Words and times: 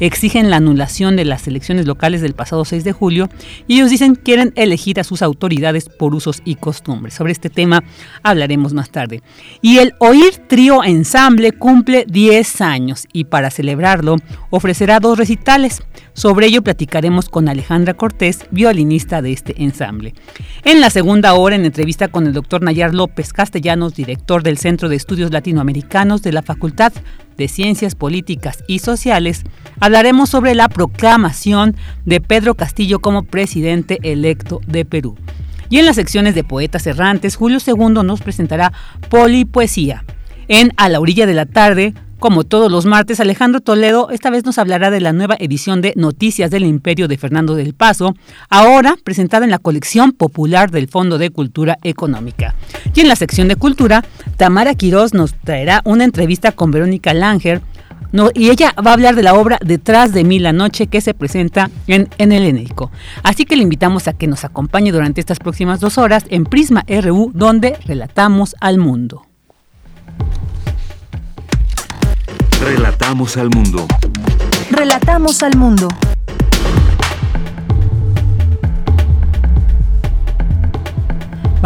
exigen 0.01 0.51
la 0.51 0.57
anulación 0.57 1.17
de 1.17 1.25
las 1.25 1.47
elecciones 1.49 1.87
locales 1.87 2.21
del 2.21 2.35
pasado 2.35 2.65
6 2.65 2.85
de 2.85 2.93
julio 2.93 3.29
y 3.67 3.77
ellos 3.77 3.91
dicen 3.91 4.17
que 4.17 4.23
quieren 4.23 4.53
elegir 4.57 4.99
a 4.99 5.05
sus 5.05 5.23
autoridades 5.23 5.89
por 5.89 6.15
usos 6.15 6.43
y 6.45 6.57
costumbres. 6.57 7.15
Sobre 7.15 7.33
este 7.33 7.49
tema 7.49 7.85
hablaremos 8.23 8.75
más 8.75 8.91
tarde. 8.91 9.23
Y 9.63 9.79
el 9.79 9.95
Oír 10.01 10.39
Trío 10.49 10.83
Ensamble 10.83 11.53
cumple 11.53 12.05
10 12.09 12.61
años 12.61 13.07
y 13.13 13.25
para 13.25 13.51
celebrarlo 13.51 14.17
ofrecerá 14.51 15.01
dos 15.01 15.17
recitales. 15.17 15.83
Sobre 16.13 16.47
ello 16.47 16.63
platicaremos 16.63 17.29
con 17.29 17.49
Alejandra 17.49 17.95
Cortés, 17.95 18.47
violinista 18.51 19.23
de 19.23 19.33
este 19.33 19.63
ensamble. 19.63 20.15
En 20.65 20.81
la 20.81 20.91
segunda 20.91 21.35
hora, 21.35 21.57
en 21.57 21.65
entrevista 21.65 22.09
con 22.09 22.27
el 22.27 22.33
doctor 22.33 22.63
Nayar 22.63 22.95
López 22.95 23.33
Castellanos, 23.33 23.95
director 23.95 24.43
del 24.43 24.59
Centro 24.59 24.89
de 24.89 24.97
Estudios 24.97 25.31
Latinoamericanos 25.31 26.23
de 26.23 26.33
la 26.33 26.43
Facultad 26.43 26.93
de 27.37 27.49
Ciencias 27.49 27.95
Políticas 27.95 28.65
y 28.67 28.79
Sociales, 28.79 29.45
hablaremos 29.87 30.29
sobre 30.29 30.57
la 30.57 30.69
proclamación 30.69 31.77
de 32.05 32.21
Pedro 32.21 32.55
Castillo 32.55 32.99
como 32.99 33.23
presidente 33.23 33.99
electo 34.03 34.61
de 34.67 34.85
Perú. 34.85 35.17
Y 35.71 35.79
en 35.79 35.87
las 35.87 35.95
secciones 35.95 36.35
de 36.35 36.43
Poetas 36.43 36.87
Errantes, 36.89 37.37
Julio 37.37 37.59
II 37.65 38.03
nos 38.05 38.21
presentará 38.21 38.73
Polipoesía. 39.09 40.05
En 40.49 40.73
A 40.77 40.89
la 40.89 40.99
orilla 40.99 41.27
de 41.27 41.35
la 41.35 41.47
tarde, 41.47 41.95
como 42.19 42.43
todos 42.43 42.71
los 42.71 42.85
martes, 42.85 43.21
Alejandro 43.21 43.61
Toledo 43.61 44.11
esta 44.11 44.31
vez 44.31 44.45
nos 44.45 44.59
hablará 44.59 44.91
de 44.91 45.01
la 45.01 45.13
nueva 45.13 45.37
edición 45.39 45.83
de 45.83 45.93
Noticias 45.97 46.51
del 46.51 46.65
Imperio 46.65 47.07
de 47.07 47.19
Fernando 47.19 47.55
del 47.55 47.75
Paso, 47.75 48.17
ahora 48.49 48.97
presentada 49.05 49.45
en 49.45 49.51
la 49.53 49.59
colección 49.59 50.11
popular 50.11 50.73
del 50.73 50.89
Fondo 50.89 51.19
de 51.19 51.31
Cultura 51.31 51.79
Económica. 51.85 52.57
Y 52.93 53.01
en 53.03 53.09
la 53.09 53.15
sección 53.17 53.47
de 53.47 53.57
Cultura, 53.57 54.05
Tamara 54.37 54.75
Quirós 54.75 55.15
nos 55.15 55.35
traerá 55.35 55.83
una 55.85 56.03
entrevista 56.03 56.51
con 56.51 56.73
Verónica 56.73 57.15
Langer, 57.15 57.61
y 58.35 58.51
ella 58.51 58.75
va 58.85 58.91
a 58.91 58.95
hablar 58.95 59.15
de 59.15 59.23
la 59.23 59.35
obra 59.35 59.59
Detrás 59.65 60.13
de 60.13 60.25
mí 60.25 60.39
la 60.39 60.53
noche 60.53 60.87
que 60.87 61.01
se 61.01 61.15
presenta 61.15 61.71
en, 61.87 62.09
en 62.19 62.33
el 62.33 62.45
Enéico. 62.45 62.91
Así 63.23 63.45
que 63.45 63.57
le 63.57 63.63
invitamos 63.63 64.09
a 64.09 64.13
que 64.13 64.27
nos 64.27 64.45
acompañe 64.45 64.93
durante 64.93 65.21
estas 65.21 65.39
próximas 65.39 65.81
dos 65.81 65.99
horas 65.99 66.25
en 66.29 66.45
Prisma 66.45 66.85
RU, 66.89 67.31
donde 67.35 67.77
relatamos 67.87 68.55
al 68.61 68.79
mundo. 68.79 69.27
Relatamos 72.61 73.37
al 73.37 73.51
mundo. 73.51 73.87
Relatamos 74.71 75.43
al 75.43 75.57
mundo. 75.57 75.89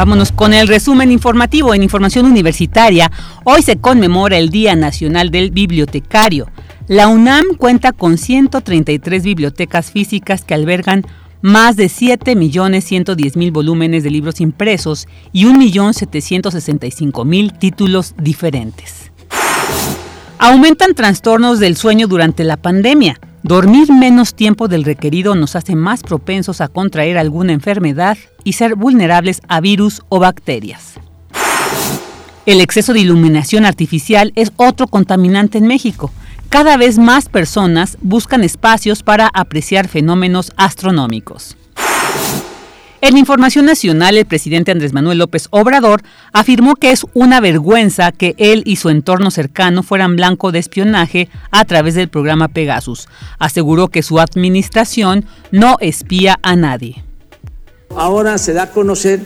Vámonos 0.01 0.33
con 0.33 0.55
el 0.55 0.67
resumen 0.67 1.13
informativo 1.13 1.75
en 1.75 1.83
información 1.83 2.25
universitaria. 2.25 3.13
Hoy 3.45 3.61
se 3.61 3.77
conmemora 3.77 4.39
el 4.39 4.49
Día 4.49 4.75
Nacional 4.75 5.31
del 5.31 5.51
Bibliotecario. 5.51 6.49
La 6.89 7.09
UNAM 7.09 7.45
cuenta 7.59 7.93
con 7.93 8.17
133 8.17 9.23
bibliotecas 9.23 9.91
físicas 9.91 10.43
que 10.43 10.55
albergan 10.55 11.05
más 11.43 11.77
de 11.77 11.89
7.110.000 11.89 13.53
volúmenes 13.53 14.03
de 14.03 14.11
libros 14.11 14.41
impresos 14.41 15.07
y 15.35 15.45
1.765.000 15.45 17.59
títulos 17.59 18.15
diferentes. 18.17 19.13
Aumentan 20.39 20.95
trastornos 20.95 21.61
del 21.61 21.77
sueño 21.77 22.07
durante 22.07 22.45
la 22.45 22.57
pandemia. 22.57 23.21
Dormir 23.43 23.93
menos 23.93 24.33
tiempo 24.33 24.67
del 24.67 24.85
requerido 24.85 25.35
nos 25.35 25.57
hace 25.57 25.77
más 25.77 26.03
propensos 26.03 26.63
a 26.63 26.69
contraer 26.69 27.19
alguna 27.19 27.53
enfermedad 27.53 28.17
y 28.45 28.55
ser 28.55 28.75
vulnerables 28.75 29.41
a 29.49 29.61
virus 29.61 30.03
o 30.09 30.19
bacterias. 30.19 30.95
El 32.47 32.61
exceso 32.61 32.93
de 32.93 33.01
iluminación 33.01 33.65
artificial 33.65 34.33
es 34.35 34.53
otro 34.57 34.87
contaminante 34.87 35.59
en 35.59 35.67
México. 35.67 36.11
Cada 36.49 36.77
vez 36.77 36.99
más 36.99 37.29
personas 37.29 37.97
buscan 38.01 38.43
espacios 38.43 39.03
para 39.03 39.31
apreciar 39.33 39.87
fenómenos 39.89 40.53
astronómicos. 40.57 41.57
En 43.03 43.17
Información 43.17 43.65
Nacional, 43.65 44.19
el 44.19 44.27
presidente 44.27 44.73
Andrés 44.73 44.93
Manuel 44.93 45.19
López 45.19 45.49
Obrador 45.51 46.03
afirmó 46.35 46.75
que 46.75 46.91
es 46.91 47.07
una 47.15 47.41
vergüenza 47.41 48.13
que 48.13 48.35
él 48.37 48.63
y 48.67 48.77
su 48.77 48.91
entorno 48.91 49.31
cercano 49.31 49.83
fueran 49.83 50.17
blanco 50.17 50.53
de 50.53 50.59
espionaje 50.59 51.31
a 51.51 51.65
través 51.65 51.95
del 51.95 52.09
programa 52.09 52.49
Pegasus. 52.49 53.09
Aseguró 53.39 53.89
que 53.89 54.03
su 54.03 54.21
administración 54.21 55.25
no 55.51 55.77
espía 55.81 56.39
a 56.43 56.57
nadie. 56.57 57.03
Ahora 57.97 58.39
se 58.39 58.53
da 58.53 58.65
a 58.65 58.71
conocer 58.71 59.21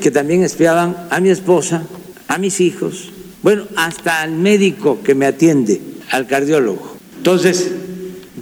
que 0.00 0.10
también 0.10 0.42
espiaban 0.42 1.08
a 1.10 1.20
mi 1.20 1.30
esposa, 1.30 1.84
a 2.28 2.38
mis 2.38 2.60
hijos, 2.60 3.10
bueno, 3.42 3.64
hasta 3.76 4.22
al 4.22 4.32
médico 4.32 5.00
que 5.02 5.14
me 5.14 5.26
atiende, 5.26 5.80
al 6.10 6.26
cardiólogo. 6.26 6.96
Entonces, 7.16 7.72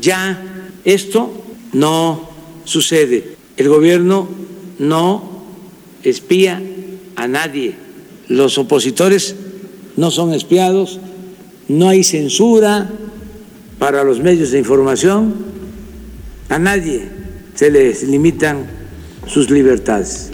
ya 0.00 0.42
esto 0.84 1.32
no 1.72 2.28
sucede. 2.64 3.36
El 3.56 3.68
gobierno 3.68 4.28
no 4.78 5.44
espía 6.02 6.62
a 7.16 7.28
nadie. 7.28 7.74
Los 8.28 8.58
opositores 8.58 9.36
no 9.96 10.10
son 10.10 10.34
espiados, 10.34 10.98
no 11.68 11.88
hay 11.88 12.04
censura 12.04 12.90
para 13.78 14.04
los 14.04 14.20
medios 14.20 14.50
de 14.50 14.58
información, 14.58 15.34
a 16.48 16.58
nadie 16.58 17.08
se 17.54 17.70
les 17.70 18.02
limitan 18.02 18.79
sus 19.26 19.50
libertades. 19.50 20.32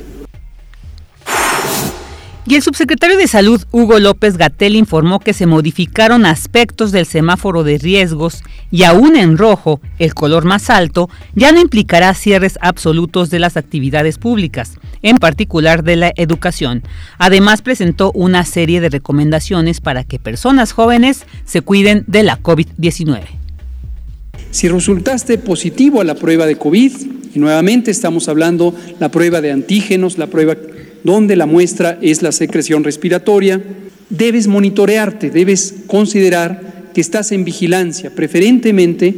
Y 2.49 2.55
el 2.55 2.63
subsecretario 2.63 3.17
de 3.17 3.27
Salud, 3.27 3.61
Hugo 3.73 3.99
López 3.99 4.37
Gatel, 4.37 4.77
informó 4.77 5.19
que 5.19 5.33
se 5.33 5.47
modificaron 5.47 6.25
aspectos 6.25 6.93
del 6.93 7.05
semáforo 7.05 7.65
de 7.65 7.77
riesgos 7.77 8.45
y 8.71 8.85
aún 8.85 9.17
en 9.17 9.37
rojo, 9.37 9.81
el 9.99 10.15
color 10.15 10.45
más 10.45 10.71
alto, 10.71 11.11
ya 11.35 11.51
no 11.51 11.61
implicará 11.61 12.15
cierres 12.15 12.57
absolutos 12.63 13.31
de 13.31 13.41
las 13.41 13.57
actividades 13.57 14.19
públicas, 14.19 14.79
en 15.03 15.17
particular 15.17 15.83
de 15.83 15.97
la 15.97 16.13
educación. 16.15 16.85
Además, 17.19 17.63
presentó 17.63 18.13
una 18.13 18.45
serie 18.45 18.81
de 18.81 18.91
recomendaciones 18.91 19.81
para 19.81 20.05
que 20.05 20.21
personas 20.21 20.71
jóvenes 20.71 21.27
se 21.45 21.63
cuiden 21.63 22.05
de 22.07 22.23
la 22.23 22.41
COVID-19. 22.41 23.46
Si 24.51 24.69
resultaste 24.69 25.39
positivo 25.39 26.01
a 26.01 26.05
la 26.05 26.15
prueba 26.15 26.47
de 26.47 26.57
COVID, 26.57 26.93
y 27.35 27.39
nuevamente 27.39 27.91
estamos 27.91 28.29
hablando 28.29 28.75
la 28.99 29.11
prueba 29.11 29.41
de 29.41 29.53
antígenos, 29.53 30.17
la 30.17 30.29
prueba 30.29 30.57
donde 31.05 31.37
la 31.37 31.47
muestra 31.47 31.99
es 32.01 32.23
la 32.23 32.33
secreción 32.33 32.83
respiratoria, 32.83 33.63
debes 34.09 34.47
monitorearte, 34.47 35.31
debes 35.31 35.75
considerar 35.87 36.91
que 36.95 37.01
estás 37.01 37.33
en 37.33 37.45
vigilancia, 37.45 38.11
preferentemente 38.15 39.15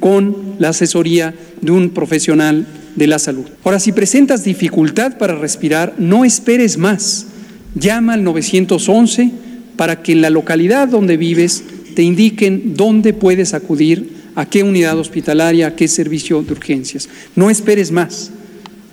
con 0.00 0.56
la 0.58 0.68
asesoría 0.70 1.34
de 1.60 1.72
un 1.72 1.90
profesional 1.90 2.66
de 2.96 3.06
la 3.06 3.18
salud. 3.18 3.46
Ahora, 3.64 3.80
si 3.80 3.92
presentas 3.92 4.44
dificultad 4.44 5.16
para 5.16 5.34
respirar, 5.34 5.94
no 5.98 6.24
esperes 6.24 6.76
más. 6.76 7.26
Llama 7.74 8.14
al 8.14 8.24
911 8.24 9.30
para 9.76 10.02
que 10.02 10.12
en 10.12 10.20
la 10.20 10.30
localidad 10.30 10.88
donde 10.88 11.16
vives 11.16 11.64
te 11.94 12.02
indiquen 12.02 12.74
dónde 12.76 13.14
puedes 13.14 13.54
acudir, 13.54 14.21
a 14.34 14.46
qué 14.46 14.62
unidad 14.62 14.98
hospitalaria, 14.98 15.68
a 15.68 15.76
qué 15.76 15.88
servicio 15.88 16.42
de 16.42 16.52
urgencias. 16.52 17.08
No 17.36 17.50
esperes 17.50 17.90
más. 17.90 18.30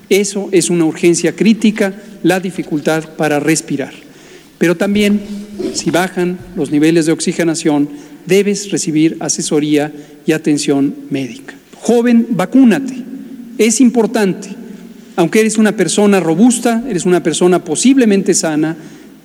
Eso 0.10 0.50
es 0.52 0.70
una 0.70 0.86
urgencia 0.86 1.36
crítica, 1.36 1.94
la 2.24 2.40
dificultad 2.40 3.16
para 3.16 3.40
respirar. 3.40 3.94
Pero 4.58 4.76
también, 4.76 5.22
si 5.74 5.92
bajan 5.92 6.38
los 6.56 6.72
niveles 6.72 7.06
de 7.06 7.12
oxigenación, 7.12 7.90
debes 8.26 8.72
recibir 8.72 9.18
asesoría 9.20 9.92
y 10.26 10.32
atención 10.32 10.94
médica. 11.10 11.54
Joven, 11.76 12.28
vacúnate. 12.32 12.96
Es 13.58 13.82
importante. 13.82 14.50
Aunque 15.16 15.42
eres 15.42 15.58
una 15.58 15.76
persona 15.76 16.20
robusta, 16.20 16.84
eres 16.88 17.06
una 17.06 17.22
persona 17.22 17.64
posiblemente 17.64 18.34
sana, 18.34 18.76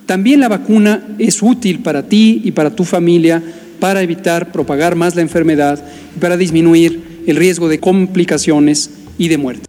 también 0.07 0.41
la 0.41 0.49
vacuna 0.49 1.15
es 1.19 1.43
útil 1.43 1.81
para 1.81 2.03
ti 2.07 2.43
y 2.45 2.51
para 2.51 2.75
tu 2.75 2.85
familia 2.85 3.43
para 3.81 4.03
evitar 4.03 4.53
propagar 4.53 4.97
más 4.97 5.15
la 5.15 5.23
enfermedad 5.23 5.85
y 6.17 6.19
para 6.19 6.37
disminuir 6.37 7.23
el 7.27 7.37
riesgo 7.37 7.69
de 7.69 7.81
complicaciones 7.81 8.91
y 9.19 9.29
de 9.29 9.39
muerte. 9.39 9.67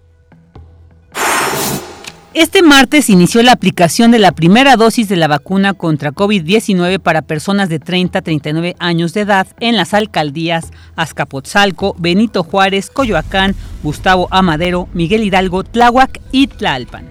Este 2.35 2.61
martes 2.61 3.09
inició 3.09 3.41
la 3.43 3.53
aplicación 3.53 4.11
de 4.11 4.19
la 4.19 4.33
primera 4.33 4.75
dosis 4.75 5.07
de 5.07 5.15
la 5.15 5.29
vacuna 5.29 5.73
contra 5.73 6.11
COVID-19 6.11 6.99
para 6.99 7.21
personas 7.21 7.69
de 7.69 7.79
30 7.79 8.19
a 8.19 8.21
39 8.21 8.75
años 8.77 9.13
de 9.13 9.21
edad 9.21 9.47
en 9.61 9.77
las 9.77 9.93
alcaldías 9.93 10.71
Azcapotzalco, 10.97 11.95
Benito 11.97 12.43
Juárez, 12.43 12.89
Coyoacán, 12.89 13.55
Gustavo 13.83 14.27
Amadero, 14.31 14.89
Miguel 14.93 15.23
Hidalgo, 15.23 15.63
Tláhuac 15.63 16.19
y 16.33 16.47
Tlalpan. 16.47 17.05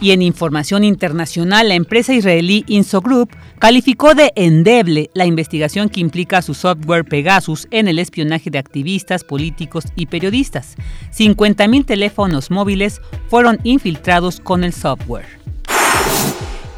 Y 0.00 0.12
en 0.12 0.22
información 0.22 0.82
internacional, 0.82 1.68
la 1.68 1.74
empresa 1.74 2.14
israelí 2.14 2.64
Insogroup 2.68 3.28
calificó 3.58 4.14
de 4.14 4.32
endeble 4.36 5.10
la 5.14 5.26
investigación 5.26 5.88
que 5.88 6.00
implica 6.00 6.42
su 6.42 6.54
software 6.54 7.04
Pegasus 7.04 7.66
en 7.70 7.88
el 7.88 7.98
espionaje 7.98 8.50
de 8.50 8.58
activistas, 8.58 9.24
políticos 9.24 9.84
y 9.96 10.06
periodistas. 10.06 10.76
50.000 11.16 11.84
teléfonos 11.84 12.50
móviles 12.50 13.00
fueron 13.28 13.58
infiltrados 13.64 14.40
con 14.40 14.64
el 14.64 14.72
software. 14.72 15.26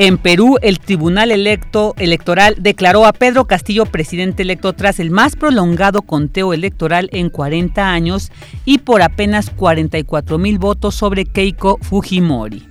En 0.01 0.17
Perú, 0.17 0.59
el 0.63 0.79
Tribunal 0.79 1.33
Electo 1.33 1.95
Electoral 1.99 2.55
declaró 2.61 3.05
a 3.05 3.13
Pedro 3.13 3.47
Castillo 3.47 3.85
presidente 3.85 4.45
electo 4.45 4.73
tras 4.73 5.01
el 5.01 5.11
más 5.11 5.35
prolongado 5.35 6.03
conteo 6.03 6.53
electoral 6.53 7.09
en 7.13 7.31
40 7.31 7.91
años 7.91 8.31
y 8.65 8.79
por 8.79 9.03
apenas 9.03 9.51
44 9.51 10.39
mil 10.39 10.61
votos 10.61 10.95
sobre 10.95 11.25
Keiko 11.25 11.79
Fujimori. 11.83 12.69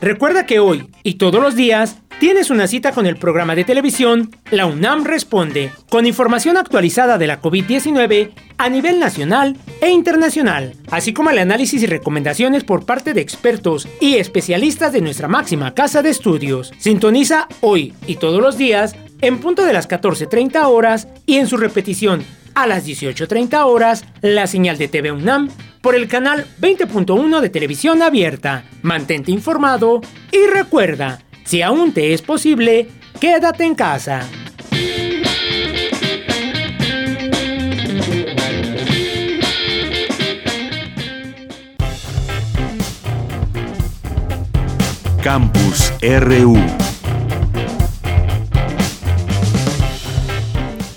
Recuerda 0.00 0.46
que 0.46 0.60
hoy 0.60 0.88
y 1.02 1.14
todos 1.14 1.42
los 1.42 1.56
días 1.56 1.96
Tienes 2.18 2.48
una 2.48 2.66
cita 2.66 2.92
con 2.92 3.04
el 3.04 3.16
programa 3.16 3.54
de 3.54 3.64
televisión 3.64 4.34
La 4.50 4.64
UNAM 4.64 5.04
Responde, 5.04 5.70
con 5.90 6.06
información 6.06 6.56
actualizada 6.56 7.18
de 7.18 7.26
la 7.26 7.42
COVID-19 7.42 8.30
a 8.56 8.68
nivel 8.70 8.98
nacional 8.98 9.58
e 9.82 9.90
internacional, 9.90 10.74
así 10.90 11.12
como 11.12 11.28
el 11.28 11.38
análisis 11.38 11.82
y 11.82 11.86
recomendaciones 11.86 12.64
por 12.64 12.86
parte 12.86 13.12
de 13.12 13.20
expertos 13.20 13.86
y 14.00 14.14
especialistas 14.14 14.94
de 14.94 15.02
nuestra 15.02 15.28
máxima 15.28 15.74
casa 15.74 16.00
de 16.00 16.08
estudios. 16.08 16.72
Sintoniza 16.78 17.48
hoy 17.60 17.92
y 18.06 18.16
todos 18.16 18.40
los 18.40 18.56
días 18.56 18.96
en 19.20 19.38
punto 19.38 19.66
de 19.66 19.74
las 19.74 19.86
14.30 19.86 20.64
horas 20.68 21.08
y 21.26 21.36
en 21.36 21.46
su 21.46 21.58
repetición 21.58 22.24
a 22.54 22.66
las 22.66 22.86
18.30 22.86 23.62
horas 23.66 24.06
la 24.22 24.46
señal 24.46 24.78
de 24.78 24.88
TV 24.88 25.12
UNAM 25.12 25.50
por 25.82 25.94
el 25.94 26.08
canal 26.08 26.46
20.1 26.62 27.40
de 27.40 27.50
televisión 27.50 28.00
abierta. 28.00 28.64
Mantente 28.80 29.30
informado 29.30 30.00
y 30.32 30.46
recuerda, 30.46 31.20
si 31.46 31.62
aún 31.62 31.92
te 31.92 32.12
es 32.12 32.22
posible, 32.22 32.88
quédate 33.20 33.64
en 33.64 33.74
casa. 33.74 34.28
Campus 45.22 45.92
RU. 46.02 46.56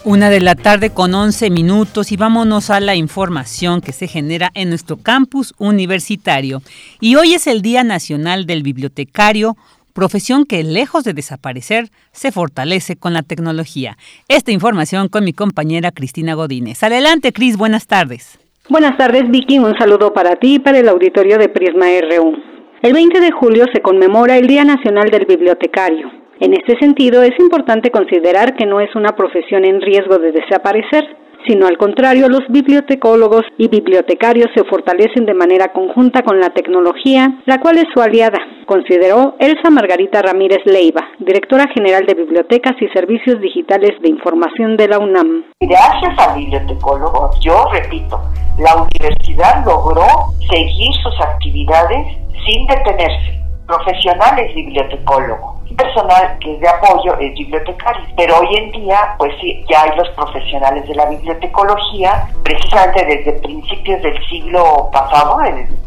Una 0.03 0.31
de 0.31 0.39
la 0.39 0.55
tarde 0.55 0.89
con 0.89 1.13
11 1.13 1.51
minutos 1.51 2.11
y 2.11 2.17
vámonos 2.17 2.71
a 2.71 2.79
la 2.79 2.95
información 2.95 3.81
que 3.81 3.91
se 3.91 4.07
genera 4.07 4.49
en 4.55 4.69
nuestro 4.69 4.97
campus 4.97 5.53
universitario. 5.59 6.63
Y 6.99 7.15
hoy 7.15 7.35
es 7.35 7.45
el 7.45 7.61
Día 7.61 7.83
Nacional 7.83 8.47
del 8.47 8.63
Bibliotecario, 8.63 9.55
profesión 9.93 10.45
que 10.45 10.63
lejos 10.63 11.03
de 11.03 11.13
desaparecer 11.13 11.89
se 12.11 12.31
fortalece 12.31 12.95
con 12.95 13.13
la 13.13 13.23
tecnología. 13.23 13.97
Esta 14.27 14.51
información 14.51 15.07
con 15.07 15.23
mi 15.23 15.33
compañera 15.33 15.91
Cristina 15.91 16.33
Godínez. 16.33 16.83
Adelante, 16.83 17.33
Cris, 17.33 17.57
buenas 17.57 17.87
tardes. 17.87 18.39
Buenas 18.69 18.97
tardes, 18.97 19.29
Vicky. 19.29 19.57
Un 19.57 19.77
saludo 19.77 20.13
para 20.13 20.35
ti 20.35 20.55
y 20.55 20.59
para 20.59 20.79
el 20.79 20.89
auditorio 20.89 21.37
de 21.37 21.49
Prisma 21.49 21.87
RU. 22.01 22.37
El 22.81 22.93
20 22.93 23.19
de 23.19 23.31
julio 23.31 23.65
se 23.73 23.81
conmemora 23.81 24.37
el 24.37 24.47
Día 24.47 24.63
Nacional 24.63 25.09
del 25.09 25.25
Bibliotecario. 25.25 26.09
En 26.39 26.53
este 26.53 26.77
sentido, 26.79 27.21
es 27.23 27.37
importante 27.39 27.91
considerar 27.91 28.55
que 28.55 28.65
no 28.65 28.79
es 28.79 28.95
una 28.95 29.15
profesión 29.15 29.65
en 29.65 29.81
riesgo 29.81 30.17
de 30.19 30.31
desaparecer, 30.31 31.03
sino 31.47 31.67
al 31.67 31.77
contrario, 31.77 32.27
los 32.29 32.41
bibliotecólogos 32.49 33.43
y 33.57 33.67
bibliotecarios 33.67 34.47
se 34.55 34.63
fortalecen 34.65 35.25
de 35.25 35.33
manera 35.33 35.71
conjunta 35.73 36.21
con 36.21 36.39
la 36.39 36.49
tecnología, 36.49 37.39
la 37.45 37.59
cual 37.59 37.77
es 37.77 37.85
su 37.93 38.01
aliada, 38.01 38.37
consideró 38.65 39.35
Elsa 39.39 39.69
Margarita 39.69 40.21
Ramírez 40.21 40.59
Leiva, 40.65 41.01
directora 41.19 41.65
general 41.73 42.05
de 42.05 42.13
Bibliotecas 42.13 42.73
y 42.79 42.87
Servicios 42.89 43.39
Digitales 43.41 43.91
de 44.01 44.09
Información 44.09 44.77
de 44.77 44.87
la 44.87 44.99
UNAM. 44.99 45.45
Gracias 45.59 46.19
a 46.19 46.35
bibliotecólogos, 46.35 47.39
yo 47.41 47.65
repito, 47.71 48.19
la 48.59 48.75
universidad 48.75 49.65
logró 49.65 50.05
seguir 50.51 50.93
sus 51.03 51.19
actividades 51.21 52.05
sin 52.45 52.67
detenerse. 52.67 53.39
Profesionales 53.69 54.55
bibliotecólogos 54.55 55.59
personal 55.79 56.37
que 56.39 56.53
es 56.53 56.59
de 56.59 56.67
apoyo 56.67 57.17
es 57.19 57.33
bibliotecario. 57.33 58.05
Pero 58.15 58.39
hoy 58.39 58.55
en 58.55 58.71
día, 58.71 59.15
pues 59.17 59.33
sí, 59.39 59.63
ya 59.69 59.83
hay 59.83 59.97
los 59.97 60.09
profesionales 60.09 60.87
de 60.87 60.95
la 60.95 61.05
bibliotecología, 61.05 62.27
precisamente 62.43 63.05
desde 63.05 63.33
principios 63.39 64.01
del 64.01 64.27
siglo 64.27 64.89
pasado, 64.91 65.37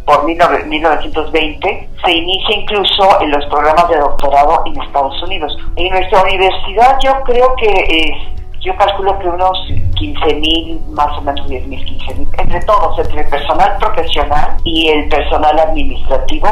por 0.04 0.24
1920, 0.24 1.88
se 2.04 2.12
inicia 2.12 2.56
incluso 2.56 3.20
en 3.20 3.30
los 3.30 3.44
programas 3.46 3.88
de 3.88 3.98
doctorado 3.98 4.62
en 4.66 4.80
Estados 4.80 5.22
Unidos. 5.22 5.56
En 5.76 5.90
nuestra 5.90 6.22
universidad 6.22 6.98
yo 7.02 7.12
creo 7.24 7.54
que 7.56 7.66
es 7.66 8.42
yo 8.60 8.76
calculo 8.76 9.18
que 9.18 9.28
unos 9.28 9.58
15 9.96 10.34
mil, 10.36 10.80
más 10.90 11.18
o 11.18 11.22
menos 11.22 11.48
10 11.48 11.66
mil, 11.66 11.84
15 11.84 12.14
mil, 12.14 12.28
entre 12.38 12.60
todos, 12.60 12.96
entre 12.98 13.22
el 13.22 13.28
personal 13.28 13.76
profesional 13.78 14.56
y 14.64 14.88
el 14.88 15.08
personal 15.08 15.58
administrativo. 15.58 16.48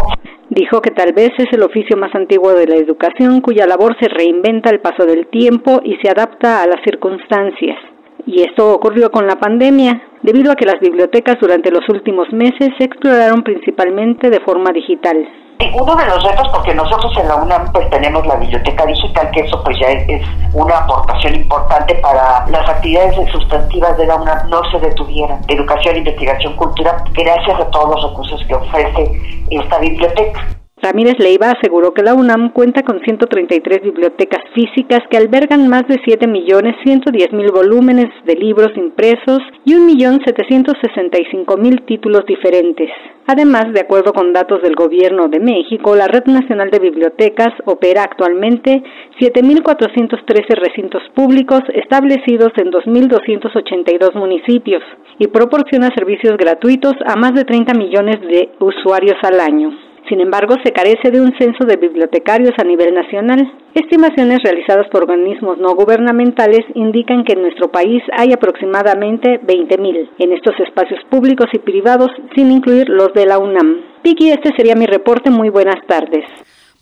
Dijo 0.50 0.83
que 0.83 0.90
tal 0.90 1.12
vez 1.12 1.30
es 1.38 1.47
el 1.52 1.62
oficio 1.62 1.97
más 1.97 2.12
antiguo 2.14 2.52
de 2.52 2.66
la 2.66 2.75
educación 2.75 3.40
cuya 3.40 3.66
labor 3.66 3.97
se 4.00 4.09
reinventa 4.09 4.69
al 4.71 4.80
paso 4.80 5.07
del 5.07 5.28
tiempo 5.28 5.80
y 5.85 5.95
se 6.02 6.11
adapta 6.11 6.62
a 6.62 6.66
las 6.66 6.83
circunstancias. 6.85 7.78
Y 8.26 8.42
esto 8.42 8.73
ocurrió 8.75 9.11
con 9.11 9.26
la 9.28 9.37
pandemia, 9.37 10.02
debido 10.23 10.50
a 10.50 10.57
que 10.57 10.66
las 10.66 10.80
bibliotecas 10.80 11.38
durante 11.40 11.71
los 11.71 11.88
últimos 11.88 12.33
meses 12.33 12.69
se 12.78 12.85
exploraron 12.85 13.42
principalmente 13.42 14.28
de 14.28 14.40
forma 14.40 14.73
digital 14.73 15.26
uno 15.75 15.95
de 15.95 16.07
los 16.07 16.23
retos, 16.23 16.49
porque 16.49 16.75
nosotros 16.75 17.12
en 17.19 17.29
la 17.29 17.37
UNAM 17.37 17.73
pues 17.73 17.88
tenemos 17.90 18.26
la 18.26 18.37
biblioteca 18.37 18.87
digital, 18.87 19.31
que 19.31 19.40
eso 19.40 19.62
pues 19.62 19.76
ya 19.81 19.88
es, 19.88 20.23
una 20.52 20.79
aportación 20.79 21.35
importante 21.35 21.95
para 21.97 22.47
las 22.49 22.69
actividades 22.69 23.14
sustantivas 23.31 23.97
de 23.99 24.07
la 24.07 24.17
UNAM 24.17 24.49
no 24.49 24.62
se 24.71 24.79
detuvieran. 24.79 25.40
Educación, 25.49 25.97
investigación, 25.97 26.57
cultura, 26.57 27.05
gracias 27.12 27.61
a 27.61 27.71
todos 27.71 27.95
los 27.95 28.11
recursos 28.11 28.45
que 28.47 28.55
ofrece 28.55 29.47
esta 29.50 29.79
biblioteca. 29.79 30.60
Ramírez 30.82 31.18
Leiva 31.18 31.50
aseguró 31.50 31.92
que 31.92 32.02
la 32.02 32.14
UNAM 32.14 32.52
cuenta 32.52 32.82
con 32.82 33.00
133 33.00 33.82
bibliotecas 33.82 34.40
físicas 34.54 35.00
que 35.10 35.18
albergan 35.18 35.68
más 35.68 35.87
de 35.88 35.96
7.110.000 35.96 37.52
volúmenes 37.52 38.06
de 38.25 38.34
libros 38.34 38.75
impresos 38.76 39.40
y 39.66 39.75
1.765.000 39.75 41.84
títulos 41.84 42.25
diferentes. 42.26 42.88
Además, 43.26 43.75
de 43.75 43.80
acuerdo 43.80 44.14
con 44.14 44.32
datos 44.32 44.62
del 44.62 44.75
Gobierno 44.75 45.28
de 45.28 45.38
México, 45.38 45.94
la 45.94 46.08
Red 46.08 46.25
Nacional 46.25 46.70
de 46.70 46.78
Bibliotecas 46.78 47.52
opera 47.66 48.02
actualmente 48.02 48.82
7.413 49.20 50.56
recintos 50.56 51.02
públicos 51.14 51.60
establecidos 51.75 52.52
en 52.56 52.72
2.282 52.72 54.14
municipios 54.14 54.82
y 55.18 55.26
proporciona 55.28 55.90
servicios 55.94 56.38
gratuitos 56.38 56.94
a 57.04 57.16
más 57.16 57.34
de 57.34 57.44
30 57.44 57.75
millones 57.75 58.18
de 58.22 58.49
usuarios 58.60 59.18
al 59.22 59.40
año. 59.40 59.89
Sin 60.11 60.21
embargo, 60.21 60.57
se 60.64 60.73
carece 60.73 61.12
de 61.12 61.21
un 61.21 61.33
censo 61.38 61.64
de 61.64 61.76
bibliotecarios 61.76 62.52
a 62.59 62.64
nivel 62.64 62.93
nacional. 62.93 63.40
Estimaciones 63.75 64.40
realizadas 64.43 64.88
por 64.90 65.05
organismos 65.05 65.57
no 65.59 65.76
gubernamentales 65.76 66.67
indican 66.75 67.23
que 67.23 67.35
en 67.35 67.43
nuestro 67.43 67.71
país 67.71 68.02
hay 68.19 68.33
aproximadamente 68.33 69.40
20.000 69.40 70.11
en 70.19 70.33
estos 70.33 70.55
espacios 70.67 70.99
públicos 71.09 71.47
y 71.52 71.61
privados, 71.61 72.11
sin 72.35 72.50
incluir 72.50 72.88
los 72.88 73.14
de 73.14 73.25
la 73.25 73.38
UNAM. 73.38 73.76
Piki, 74.02 74.31
este 74.31 74.50
sería 74.57 74.75
mi 74.75 74.87
reporte. 74.87 75.31
Muy 75.31 75.49
buenas 75.49 75.79
tardes. 75.87 76.25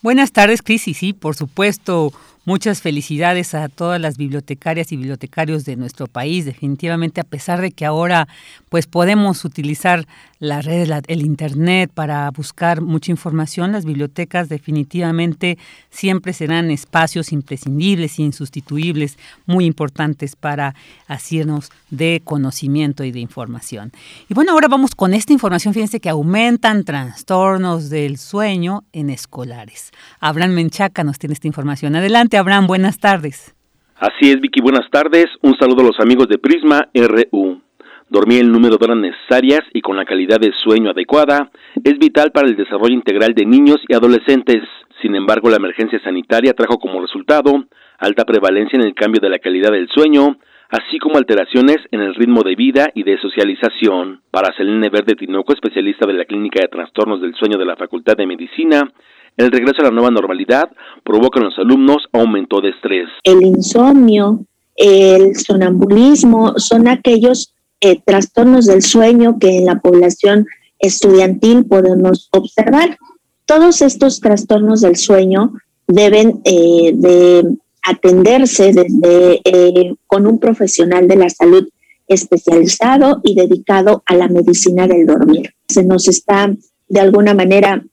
Buenas 0.00 0.32
tardes, 0.32 0.62
Cris. 0.62 0.88
Y 0.88 0.94
sí, 0.94 1.12
por 1.12 1.34
supuesto, 1.34 2.12
Muchas 2.48 2.80
felicidades 2.80 3.54
a 3.54 3.68
todas 3.68 4.00
las 4.00 4.16
bibliotecarias 4.16 4.90
y 4.90 4.96
bibliotecarios 4.96 5.66
de 5.66 5.76
nuestro 5.76 6.06
país. 6.06 6.46
Definitivamente, 6.46 7.20
a 7.20 7.24
pesar 7.24 7.60
de 7.60 7.72
que 7.72 7.84
ahora 7.84 8.26
pues 8.70 8.86
podemos 8.86 9.44
utilizar 9.44 10.06
las 10.38 10.64
redes, 10.64 10.90
el 11.08 11.22
internet 11.22 11.90
para 11.92 12.30
buscar 12.30 12.80
mucha 12.80 13.10
información, 13.10 13.72
las 13.72 13.84
bibliotecas 13.84 14.48
definitivamente 14.48 15.58
siempre 15.90 16.32
serán 16.32 16.70
espacios 16.70 17.32
imprescindibles 17.32 18.18
e 18.18 18.22
insustituibles, 18.22 19.18
muy 19.46 19.64
importantes 19.64 20.36
para 20.36 20.74
hacernos 21.06 21.70
de 21.90 22.22
conocimiento 22.24 23.04
y 23.04 23.10
de 23.10 23.20
información. 23.20 23.90
Y 24.28 24.34
bueno, 24.34 24.52
ahora 24.52 24.68
vamos 24.68 24.94
con 24.94 25.14
esta 25.14 25.32
información. 25.32 25.74
Fíjense 25.74 26.00
que 26.00 26.08
aumentan 26.08 26.84
trastornos 26.84 27.90
del 27.90 28.18
sueño 28.18 28.84
en 28.92 29.10
escolares. 29.10 29.90
Abraham 30.20 30.52
Menchaca 30.52 31.04
nos 31.04 31.18
tiene 31.18 31.34
esta 31.34 31.46
información. 31.46 31.96
Adelante, 31.96 32.36
Abraham, 32.36 32.66
buenas 32.66 32.98
tardes. 32.98 33.54
Así 33.96 34.30
es, 34.30 34.40
Vicky, 34.40 34.60
buenas 34.60 34.88
tardes. 34.92 35.26
Un 35.42 35.56
saludo 35.58 35.80
a 35.80 35.86
los 35.86 36.00
amigos 36.00 36.28
de 36.28 36.38
Prisma 36.38 36.88
RU. 36.94 37.67
Dormir 38.10 38.40
el 38.40 38.50
número 38.50 38.78
de 38.78 38.84
horas 38.86 38.96
necesarias 38.96 39.60
y 39.74 39.82
con 39.82 39.96
la 39.96 40.06
calidad 40.06 40.38
de 40.40 40.52
sueño 40.64 40.90
adecuada 40.90 41.50
es 41.84 41.98
vital 41.98 42.32
para 42.32 42.48
el 42.48 42.56
desarrollo 42.56 42.94
integral 42.94 43.34
de 43.34 43.44
niños 43.44 43.76
y 43.86 43.94
adolescentes. 43.94 44.62
Sin 45.02 45.14
embargo, 45.14 45.50
la 45.50 45.56
emergencia 45.56 46.00
sanitaria 46.02 46.54
trajo 46.54 46.78
como 46.78 47.02
resultado 47.02 47.52
alta 47.98 48.24
prevalencia 48.24 48.78
en 48.78 48.86
el 48.86 48.94
cambio 48.94 49.20
de 49.20 49.28
la 49.28 49.38
calidad 49.38 49.72
del 49.72 49.88
sueño, 49.88 50.38
así 50.70 50.98
como 50.98 51.18
alteraciones 51.18 51.76
en 51.90 52.00
el 52.00 52.14
ritmo 52.14 52.42
de 52.42 52.54
vida 52.56 52.88
y 52.94 53.02
de 53.02 53.18
socialización. 53.20 54.22
Para 54.30 54.56
Selene 54.56 54.88
Verde 54.88 55.14
Tinoco, 55.14 55.52
especialista 55.52 56.06
de 56.06 56.14
la 56.14 56.24
Clínica 56.24 56.60
de 56.62 56.68
Trastornos 56.68 57.20
del 57.20 57.34
Sueño 57.34 57.58
de 57.58 57.66
la 57.66 57.76
Facultad 57.76 58.16
de 58.16 58.26
Medicina, 58.26 58.90
el 59.36 59.52
regreso 59.52 59.82
a 59.82 59.84
la 59.84 59.90
nueva 59.90 60.10
normalidad 60.10 60.70
provoca 61.04 61.40
en 61.40 61.46
los 61.46 61.58
alumnos 61.58 62.06
aumento 62.12 62.60
de 62.60 62.70
estrés. 62.70 63.08
El 63.22 63.42
insomnio, 63.42 64.40
el 64.76 65.34
sonambulismo 65.36 66.54
son 66.56 66.88
aquellos 66.88 67.54
eh, 67.80 68.00
trastornos 68.04 68.66
del 68.66 68.82
sueño 68.82 69.38
que 69.38 69.58
en 69.58 69.66
la 69.66 69.80
población 69.80 70.46
estudiantil 70.78 71.64
podemos 71.64 72.28
observar. 72.32 72.98
Todos 73.46 73.82
estos 73.82 74.20
trastornos 74.20 74.80
del 74.80 74.96
sueño 74.96 75.52
deben 75.86 76.40
eh, 76.44 76.92
de 76.94 77.56
atenderse 77.82 78.72
desde, 78.72 79.40
eh, 79.44 79.94
con 80.06 80.26
un 80.26 80.38
profesional 80.38 81.08
de 81.08 81.16
la 81.16 81.30
salud 81.30 81.68
especializado 82.06 83.20
y 83.22 83.34
dedicado 83.34 84.02
a 84.06 84.14
la 84.14 84.28
medicina 84.28 84.86
del 84.86 85.06
dormir. 85.06 85.54
Se 85.68 85.84
nos 85.84 86.08
está 86.08 86.54
de 86.88 87.00
alguna 87.00 87.34
manera 87.34 87.84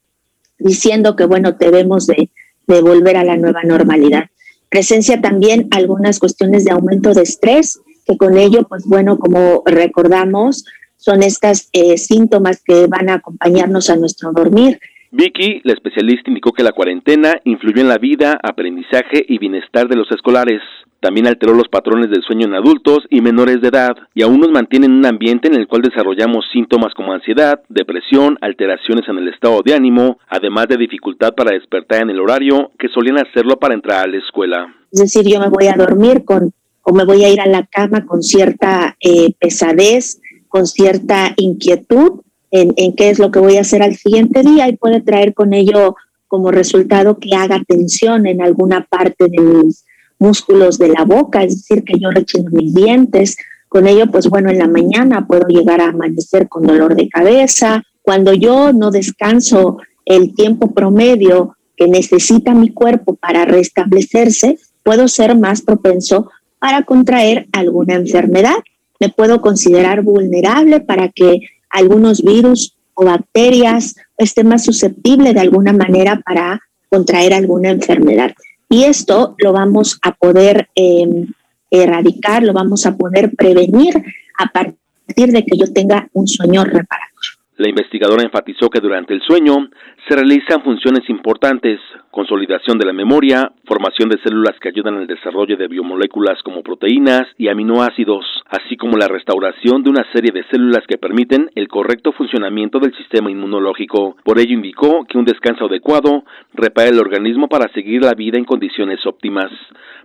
diciendo 0.58 1.16
que, 1.16 1.26
bueno, 1.26 1.54
debemos 1.54 2.08
de, 2.08 2.30
de 2.68 2.82
volver 2.82 3.18
a 3.18 3.24
la 3.24 3.38
nueva 3.38 3.64
normalidad. 3.64 4.26
Presencia 4.70 5.22
también 5.22 5.68
algunas 5.72 6.20
cuestiones 6.20 6.66
de 6.66 6.72
aumento 6.72 7.14
de 7.14 7.24
estrés, 7.24 7.80
que 8.06 8.18
con 8.18 8.38
ello, 8.38 8.66
pues 8.68 8.86
bueno, 8.86 9.18
como 9.18 9.64
recordamos, 9.66 10.66
son 10.98 11.24
estas 11.24 11.70
eh, 11.74 11.98
síntomas 11.98 12.64
que 12.64 12.88
van 12.88 13.10
a 13.10 13.16
acompañarnos 13.16 13.90
a 13.90 13.96
nuestro 13.96 14.32
dormir. 14.32 14.80
Vicky, 15.12 15.62
la 15.64 15.74
especialista, 15.74 16.30
indicó 16.30 16.52
que 16.52 16.64
la 16.64 16.72
cuarentena 16.74 17.40
influyó 17.46 17.82
en 17.82 17.88
la 17.88 17.98
vida, 17.98 18.38
aprendizaje 18.44 19.26
y 19.28 19.38
bienestar 19.38 19.88
de 19.88 19.96
los 19.96 20.12
escolares. 20.12 20.62
También 21.00 21.28
alteró 21.28 21.54
los 21.54 21.70
patrones 21.70 22.10
del 22.10 22.24
sueño 22.24 22.48
en 22.48 22.56
adultos 22.56 23.00
y 23.10 23.22
menores 23.22 23.62
de 23.62 23.68
edad, 23.68 23.96
y 24.14 24.24
aún 24.24 24.40
nos 24.40 24.50
mantiene 24.50 24.88
en 24.88 24.94
un 24.94 25.06
ambiente 25.06 25.48
en 25.48 25.56
el 25.56 25.68
cual 25.68 25.84
desarrollamos 25.84 26.46
síntomas 26.52 26.94
como 26.96 27.14
ansiedad, 27.14 27.62
depresión, 27.70 28.38
alteraciones 28.42 29.08
en 29.08 29.20
el 29.20 29.30
estado 29.30 29.62
de 29.64 29.76
ánimo, 29.76 30.18
además 30.28 30.68
de 30.68 30.78
dificultad 30.78 31.34
para 31.36 31.54
despertar 31.54 32.02
en 32.02 32.10
el 32.10 32.20
horario 32.20 32.72
que 32.80 32.90
solían 32.90 33.20
hacerlo 33.20 33.58
para 33.58 33.76
entrar 33.76 34.04
a 34.04 34.08
la 34.08 34.18
escuela. 34.18 34.74
Es 34.92 35.00
decir, 35.00 35.32
yo 35.32 35.40
me 35.40 35.50
voy 35.50 35.68
a 35.68 35.78
dormir 35.78 36.26
con 36.26 36.52
o 36.88 36.94
me 36.94 37.04
voy 37.04 37.24
a 37.24 37.30
ir 37.30 37.42
a 37.42 37.48
la 37.48 37.66
cama 37.66 38.06
con 38.06 38.22
cierta 38.22 38.96
eh, 39.00 39.34
pesadez, 39.40 40.22
con 40.48 40.68
cierta 40.68 41.34
inquietud 41.36 42.22
en, 42.52 42.96
qué 42.96 43.10
es 43.10 43.20
lo 43.20 43.32
que 43.32 43.40
voy 43.40 43.58
a 43.58 43.62
hacer 43.62 43.82
al 43.82 43.96
siguiente 43.96 44.42
día 44.44 44.70
y 44.70 44.78
puede 44.78 45.02
traer 45.02 45.34
con 45.34 45.54
ello 45.54 45.96
como 46.28 46.52
resultado 46.52 47.18
que 47.20 47.36
haga 47.36 47.62
tensión 47.68 48.28
en 48.28 48.42
alguna 48.42 48.86
parte 48.90 49.26
de 49.28 49.42
mis 49.42 49.84
músculos 50.20 50.78
de 50.78 50.90
la 50.90 51.04
boca, 51.04 51.44
es 51.44 51.58
decir, 51.58 51.84
que 51.84 52.00
yo 52.00 52.12
rechino 52.12 52.50
mis 52.52 52.74
dientes. 52.74 53.36
Con 53.68 53.88
ello, 53.88 54.06
pues 54.12 54.30
bueno, 54.30 54.52
en 54.52 54.60
la 54.60 54.68
mañana 54.68 55.26
puedo 55.28 55.48
llegar 55.48 55.82
a 55.82 55.90
amanecer 55.90 56.48
con 56.48 56.64
dolor 56.64 56.96
de 56.96 57.10
cabeza. 57.10 57.84
Cuando 58.02 58.34
yo 58.34 58.72
no 58.72 58.92
descanso 58.92 59.78
el 60.06 60.36
tiempo 60.36 60.72
promedio 60.72 61.58
que 61.76 61.88
necesita 61.88 62.54
mi 62.54 62.70
cuerpo 62.70 63.16
para 63.16 63.44
restablecerse, 63.44 64.60
puedo 64.84 65.08
ser 65.08 65.38
más 65.38 65.62
propenso 65.62 66.30
para 66.66 66.82
contraer 66.82 67.46
alguna 67.52 67.94
enfermedad. 67.94 68.56
Me 69.00 69.10
puedo 69.10 69.40
considerar 69.40 70.02
vulnerable 70.02 70.80
para 70.80 71.10
que 71.10 71.42
algunos 71.70 72.24
virus 72.24 72.76
o 72.96 73.06
bacterias 73.06 73.96
estén 74.18 74.48
más 74.48 74.66
susceptibles 74.66 75.36
de 75.36 75.42
alguna 75.42 75.74
manera 75.74 76.20
para 76.26 76.60
contraer 76.90 77.36
alguna 77.36 77.70
enfermedad. 77.70 78.34
Y 78.68 78.86
esto 78.86 79.36
lo 79.38 79.54
vamos 79.54 80.00
a 80.02 80.14
poder 80.14 80.70
em, 80.74 81.28
erradicar, 81.70 82.42
lo 82.42 82.54
vamos 82.54 82.88
a 82.88 82.98
poder 82.98 83.36
prevenir 83.36 84.04
a 84.40 84.48
partir 84.52 85.32
de 85.34 85.46
que 85.46 85.56
yo 85.60 85.72
tenga 85.72 86.10
un 86.14 86.28
sueño 86.28 86.64
reparador. 86.64 87.35
La 87.58 87.70
investigadora 87.70 88.24
enfatizó 88.24 88.70
que 88.70 88.82
durante 88.82 89.14
el 89.14 89.22
sueño 89.22 89.70
se 90.10 90.16
realizan 90.16 90.62
funciones 90.62 91.10
importantes, 91.10 91.80
consolidación 92.12 92.78
de 92.78 92.86
la 92.86 92.92
memoria, 92.92 93.50
formación 93.64 94.10
de 94.10 94.20
células 94.22 94.60
que 94.60 94.68
ayudan 94.68 94.98
al 94.98 95.08
desarrollo 95.08 95.56
de 95.56 95.70
biomoléculas 95.70 96.44
como 96.44 96.64
proteínas 96.64 97.24
y 97.38 97.48
aminoácidos, 97.48 98.26
así 98.48 98.76
como 98.76 98.98
la 98.98 99.08
restauración 99.08 99.84
de 99.84 99.90
una 99.90 100.06
serie 100.12 100.34
de 100.34 100.44
células 100.52 100.84
que 100.86 100.98
permiten 100.98 101.50
el 101.56 101.70
correcto 101.70 102.12
funcionamiento 102.12 102.80
del 102.80 102.94
sistema 102.98 103.32
inmunológico. 103.32 104.18
Por 104.26 104.38
ello 104.38 104.54
indicó 104.54 105.06
que 105.06 105.18
un 105.18 105.24
descanso 105.24 105.68
adecuado 105.68 106.26
repara 106.54 106.90
el 106.90 107.00
organismo 107.00 107.48
para 107.48 107.72
seguir 107.72 108.04
la 108.04 108.16
vida 108.16 108.38
en 108.38 108.44
condiciones 108.44 109.00
óptimas. 109.06 109.50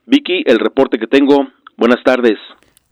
Vicky, 0.06 0.44
el 0.46 0.60
reporte 0.60 0.98
que 0.98 1.08
tengo. 1.08 1.48
Buenas 1.76 2.02
tardes. 2.04 2.38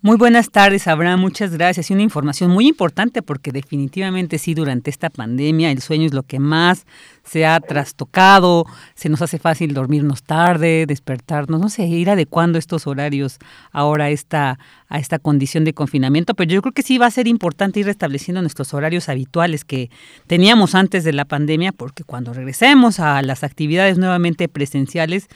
Muy 0.00 0.16
buenas 0.16 0.50
tardes, 0.50 0.86
Abraham. 0.86 1.18
Muchas 1.18 1.50
gracias. 1.50 1.90
Y 1.90 1.92
una 1.92 2.04
información 2.04 2.52
muy 2.52 2.68
importante 2.68 3.20
porque 3.20 3.50
definitivamente 3.50 4.38
sí, 4.38 4.54
durante 4.54 4.90
esta 4.90 5.10
pandemia 5.10 5.72
el 5.72 5.82
sueño 5.82 6.06
es 6.06 6.14
lo 6.14 6.22
que 6.22 6.38
más 6.38 6.86
se 7.24 7.44
ha 7.44 7.58
trastocado. 7.58 8.64
Se 8.94 9.08
nos 9.08 9.22
hace 9.22 9.40
fácil 9.40 9.74
dormirnos 9.74 10.22
tarde, 10.22 10.86
despertarnos, 10.86 11.60
no 11.60 11.68
sé, 11.68 11.84
ir 11.84 12.10
adecuando 12.10 12.60
estos 12.60 12.86
horarios 12.86 13.38
ahora 13.72 14.10
esta, 14.10 14.60
a 14.88 15.00
esta 15.00 15.18
condición 15.18 15.64
de 15.64 15.74
confinamiento. 15.74 16.34
Pero 16.34 16.52
yo 16.52 16.62
creo 16.62 16.72
que 16.72 16.82
sí 16.82 16.96
va 16.96 17.06
a 17.06 17.10
ser 17.10 17.26
importante 17.26 17.80
ir 17.80 17.86
restableciendo 17.86 18.40
nuestros 18.40 18.72
horarios 18.74 19.08
habituales 19.08 19.64
que 19.64 19.90
teníamos 20.28 20.76
antes 20.76 21.02
de 21.02 21.12
la 21.12 21.24
pandemia 21.24 21.72
porque 21.72 22.04
cuando 22.04 22.32
regresemos 22.32 23.00
a 23.00 23.20
las 23.22 23.42
actividades 23.42 23.98
nuevamente 23.98 24.46
presenciales, 24.46 25.26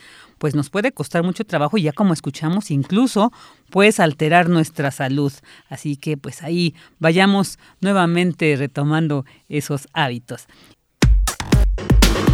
pues 0.43 0.55
nos 0.55 0.69
puede 0.69 0.91
costar 0.91 1.23
mucho 1.23 1.45
trabajo 1.45 1.77
y 1.77 1.83
ya 1.83 1.93
como 1.93 2.11
escuchamos 2.11 2.69
incluso 2.69 3.31
puedes 3.69 4.01
alterar 4.01 4.49
nuestra 4.49 4.91
salud. 4.91 5.31
Así 5.69 5.95
que 5.95 6.17
pues 6.17 6.43
ahí 6.43 6.75
vayamos 6.99 7.57
nuevamente 7.79 8.53
retomando 8.57 9.23
esos 9.47 9.87
hábitos. 9.93 10.47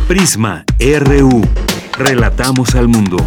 Prisma 0.08 0.66
RU. 0.80 1.44
Relatamos 2.00 2.74
al 2.74 2.88
mundo. 2.88 3.18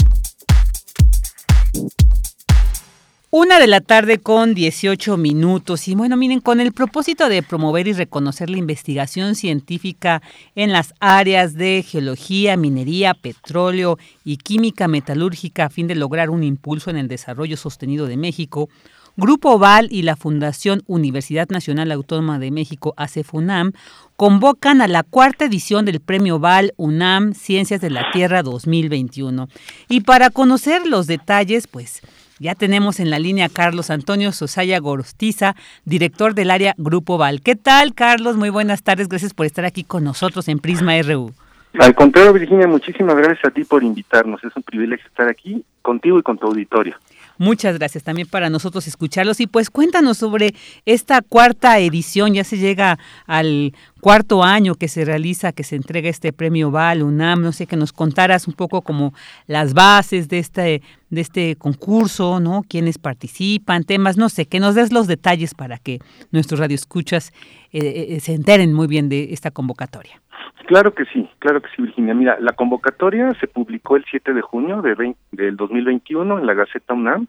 Una 3.35 3.57
de 3.57 3.65
la 3.65 3.81
tarde 3.81 4.19
con 4.19 4.53
18 4.53 5.17
minutos. 5.17 5.87
Y 5.87 5.95
bueno, 5.95 6.15
miren, 6.17 6.39
con 6.39 6.61
el 6.61 6.71
propósito 6.71 7.29
de 7.29 7.41
promover 7.41 7.87
y 7.87 7.93
reconocer 7.93 8.47
la 8.47 8.57
investigación 8.57 9.33
científica 9.33 10.21
en 10.53 10.71
las 10.71 10.93
áreas 10.99 11.55
de 11.55 11.81
geología, 11.81 12.57
minería, 12.57 13.15
petróleo 13.15 13.97
y 14.23 14.37
química 14.37 14.87
metalúrgica 14.87 15.65
a 15.65 15.69
fin 15.71 15.87
de 15.87 15.95
lograr 15.95 16.29
un 16.29 16.43
impulso 16.43 16.91
en 16.91 16.97
el 16.97 17.07
desarrollo 17.07 17.57
sostenido 17.57 18.05
de 18.05 18.17
México, 18.17 18.69
Grupo 19.17 19.57
Val 19.57 19.87
y 19.89 20.03
la 20.03 20.15
Fundación 20.15 20.83
Universidad 20.85 21.49
Nacional 21.49 21.91
Autónoma 21.91 22.37
de 22.37 22.51
México, 22.51 22.93
ACEFUNAM, 22.97 23.71
convocan 24.15 24.79
a 24.79 24.87
la 24.87 25.01
cuarta 25.01 25.45
edición 25.45 25.85
del 25.85 26.01
Premio 26.01 26.37
Val 26.37 26.75
UNAM 26.77 27.33
Ciencias 27.33 27.81
de 27.81 27.89
la 27.89 28.11
Tierra 28.11 28.43
2021. 28.43 29.49
Y 29.89 30.01
para 30.01 30.29
conocer 30.29 30.85
los 30.85 31.07
detalles, 31.07 31.65
pues 31.65 32.03
ya 32.39 32.55
tenemos 32.55 32.99
en 32.99 33.09
la 33.09 33.19
línea 33.19 33.45
a 33.45 33.49
Carlos 33.49 33.89
Antonio 33.89 34.31
Sosaya 34.31 34.79
Gorostiza, 34.79 35.55
director 35.85 36.33
del 36.33 36.51
área 36.51 36.73
Grupo 36.77 37.17
Val. 37.17 37.41
¿Qué 37.41 37.55
tal, 37.55 37.93
Carlos? 37.93 38.37
Muy 38.37 38.49
buenas 38.49 38.83
tardes. 38.83 39.07
Gracias 39.07 39.33
por 39.33 39.45
estar 39.45 39.65
aquí 39.65 39.83
con 39.83 40.03
nosotros 40.03 40.47
en 40.47 40.59
Prisma 40.59 40.93
RU. 41.01 41.33
Al 41.79 41.95
contrario, 41.95 42.33
Virginia, 42.33 42.67
muchísimas 42.67 43.15
gracias 43.15 43.45
a 43.45 43.51
ti 43.51 43.63
por 43.63 43.83
invitarnos. 43.83 44.43
Es 44.43 44.55
un 44.55 44.63
privilegio 44.63 45.07
estar 45.07 45.27
aquí 45.27 45.63
contigo 45.81 46.19
y 46.19 46.21
con 46.21 46.37
tu 46.37 46.47
auditorio. 46.47 46.95
Muchas 47.43 47.77
gracias 47.77 48.05
también 48.05 48.25
para 48.25 48.49
nosotros 48.49 48.87
escucharlos. 48.87 49.41
Y 49.41 49.47
pues 49.47 49.69
cuéntanos 49.69 50.17
sobre 50.17 50.55
esta 50.85 51.21
cuarta 51.21 51.77
edición, 51.77 52.33
ya 52.33 52.45
se 52.45 52.57
llega 52.57 52.97
al 53.27 53.73
cuarto 53.99 54.43
año 54.43 54.75
que 54.75 54.87
se 54.87 55.03
realiza, 55.03 55.51
que 55.51 55.65
se 55.65 55.75
entrega 55.75 56.07
este 56.07 56.31
premio 56.31 56.71
Val, 56.71 57.03
UNAM, 57.03 57.41
no 57.41 57.51
sé, 57.51 57.67
que 57.67 57.75
nos 57.75 57.91
contaras 57.91 58.47
un 58.47 58.53
poco 58.53 58.81
como 58.81 59.13
las 59.45 59.73
bases 59.73 60.29
de 60.29 60.39
este, 60.39 60.81
de 61.09 61.19
este 61.19 61.57
concurso, 61.57 62.39
¿no? 62.39 62.63
Quiénes 62.65 62.97
participan, 62.97 63.83
temas, 63.83 64.15
no 64.15 64.29
sé, 64.29 64.45
que 64.45 64.61
nos 64.61 64.75
des 64.75 64.93
los 64.93 65.07
detalles 65.07 65.53
para 65.53 65.79
que 65.79 65.99
nuestros 66.31 66.61
radioescuchas 66.61 67.33
eh, 67.73 68.07
eh, 68.11 68.19
se 68.21 68.35
enteren 68.35 68.71
muy 68.71 68.87
bien 68.87 69.09
de 69.09 69.33
esta 69.33 69.51
convocatoria. 69.51 70.22
Claro 70.65 70.93
que 70.93 71.05
sí, 71.05 71.29
claro 71.39 71.61
que 71.61 71.69
sí, 71.75 71.81
Virginia. 71.81 72.13
Mira, 72.13 72.37
la 72.39 72.53
convocatoria 72.53 73.33
se 73.39 73.47
publicó 73.47 73.97
el 73.97 74.05
7 74.09 74.33
de 74.33 74.41
junio 74.41 74.81
de 74.81 75.15
del 75.31 75.57
2021 75.57 76.39
en 76.39 76.45
la 76.45 76.53
Gaceta 76.53 76.93
UNAM, 76.93 77.27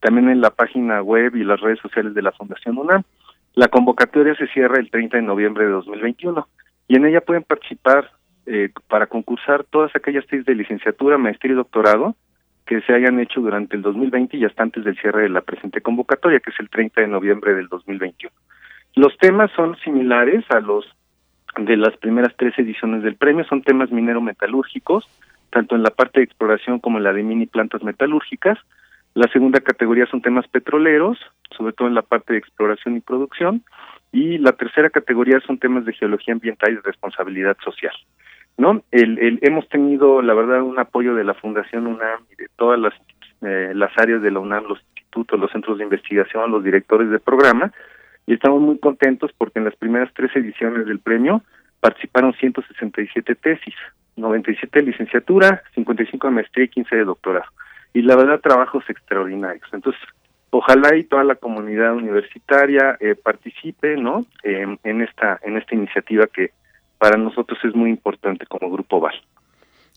también 0.00 0.28
en 0.28 0.40
la 0.40 0.50
página 0.50 1.02
web 1.02 1.34
y 1.34 1.44
las 1.44 1.60
redes 1.60 1.80
sociales 1.80 2.14
de 2.14 2.22
la 2.22 2.32
Fundación 2.32 2.78
UNAM. 2.78 3.02
La 3.54 3.68
convocatoria 3.68 4.34
se 4.36 4.46
cierra 4.48 4.78
el 4.78 4.90
30 4.90 5.16
de 5.16 5.22
noviembre 5.22 5.64
de 5.64 5.70
2021 5.70 6.46
y 6.88 6.96
en 6.96 7.06
ella 7.06 7.22
pueden 7.22 7.42
participar 7.42 8.10
eh, 8.46 8.70
para 8.88 9.06
concursar 9.06 9.64
todas 9.64 9.94
aquellas 9.96 10.26
tesis 10.26 10.46
de 10.46 10.54
licenciatura, 10.54 11.18
maestría 11.18 11.52
y 11.52 11.56
doctorado 11.56 12.14
que 12.66 12.80
se 12.82 12.92
hayan 12.92 13.18
hecho 13.20 13.40
durante 13.40 13.76
el 13.76 13.82
2020 13.82 14.36
y 14.36 14.44
hasta 14.44 14.62
antes 14.62 14.84
del 14.84 14.96
cierre 14.98 15.22
de 15.22 15.28
la 15.28 15.40
presente 15.40 15.80
convocatoria, 15.80 16.40
que 16.40 16.50
es 16.50 16.60
el 16.60 16.68
30 16.68 17.00
de 17.00 17.06
noviembre 17.08 17.54
del 17.54 17.68
2021. 17.68 18.34
Los 18.96 19.16
temas 19.18 19.50
son 19.52 19.76
similares 19.78 20.44
a 20.50 20.60
los 20.60 20.84
de 21.56 21.76
las 21.76 21.96
primeras 21.96 22.34
tres 22.36 22.58
ediciones 22.58 23.02
del 23.02 23.16
premio 23.16 23.44
son 23.44 23.62
temas 23.62 23.90
minero-metalúrgicos, 23.90 25.08
tanto 25.50 25.74
en 25.74 25.82
la 25.82 25.90
parte 25.90 26.20
de 26.20 26.24
exploración 26.24 26.80
como 26.80 26.98
en 26.98 27.04
la 27.04 27.12
de 27.12 27.22
mini 27.22 27.46
plantas 27.46 27.82
metalúrgicas. 27.82 28.58
La 29.14 29.28
segunda 29.32 29.60
categoría 29.60 30.06
son 30.06 30.20
temas 30.20 30.46
petroleros, 30.48 31.18
sobre 31.56 31.72
todo 31.72 31.88
en 31.88 31.94
la 31.94 32.02
parte 32.02 32.34
de 32.34 32.38
exploración 32.38 32.96
y 32.96 33.00
producción. 33.00 33.62
Y 34.12 34.38
la 34.38 34.52
tercera 34.52 34.90
categoría 34.90 35.40
son 35.40 35.58
temas 35.58 35.84
de 35.84 35.94
geología 35.94 36.34
ambiental 36.34 36.72
y 36.72 36.76
de 36.76 36.82
responsabilidad 36.82 37.56
social. 37.64 37.94
¿no? 38.58 38.82
El, 38.90 39.18
el, 39.18 39.38
hemos 39.42 39.68
tenido, 39.68 40.22
la 40.22 40.34
verdad, 40.34 40.62
un 40.62 40.78
apoyo 40.78 41.14
de 41.14 41.24
la 41.24 41.34
Fundación 41.34 41.86
UNAM 41.86 42.20
y 42.32 42.42
de 42.42 42.48
todas 42.56 42.78
las, 42.78 42.94
eh, 43.42 43.72
las 43.74 43.96
áreas 43.98 44.22
de 44.22 44.30
la 44.30 44.40
UNAM, 44.40 44.64
los 44.64 44.80
institutos, 44.94 45.40
los 45.40 45.50
centros 45.50 45.78
de 45.78 45.84
investigación, 45.84 46.50
los 46.50 46.64
directores 46.64 47.10
de 47.10 47.18
programa, 47.18 47.72
y 48.26 48.34
estamos 48.34 48.60
muy 48.60 48.78
contentos 48.78 49.30
porque 49.36 49.58
en 49.58 49.64
las 49.64 49.76
primeras 49.76 50.12
tres 50.14 50.34
ediciones 50.34 50.86
del 50.86 50.98
premio 50.98 51.42
participaron 51.80 52.34
167 52.34 53.34
tesis, 53.36 53.74
97 54.16 54.80
de 54.80 54.86
licenciatura, 54.86 55.62
55 55.74 56.26
de 56.26 56.32
maestría 56.32 56.64
y 56.64 56.68
15 56.68 56.96
de 56.96 57.04
doctorado. 57.04 57.46
Y 57.94 58.02
la 58.02 58.16
verdad, 58.16 58.40
trabajos 58.40 58.84
extraordinarios. 58.88 59.68
Entonces, 59.72 60.00
ojalá 60.50 60.96
y 60.96 61.04
toda 61.04 61.24
la 61.24 61.36
comunidad 61.36 61.94
universitaria 61.94 62.96
eh, 63.00 63.14
participe, 63.14 63.96
¿no? 63.96 64.26
en 64.42 65.02
esta 65.02 65.38
en 65.42 65.56
esta 65.56 65.74
iniciativa 65.74 66.26
que 66.26 66.50
para 66.98 67.16
nosotros 67.16 67.58
es 67.62 67.74
muy 67.74 67.90
importante 67.90 68.46
como 68.46 68.70
Grupo 68.70 69.00
VAL. 69.00 69.14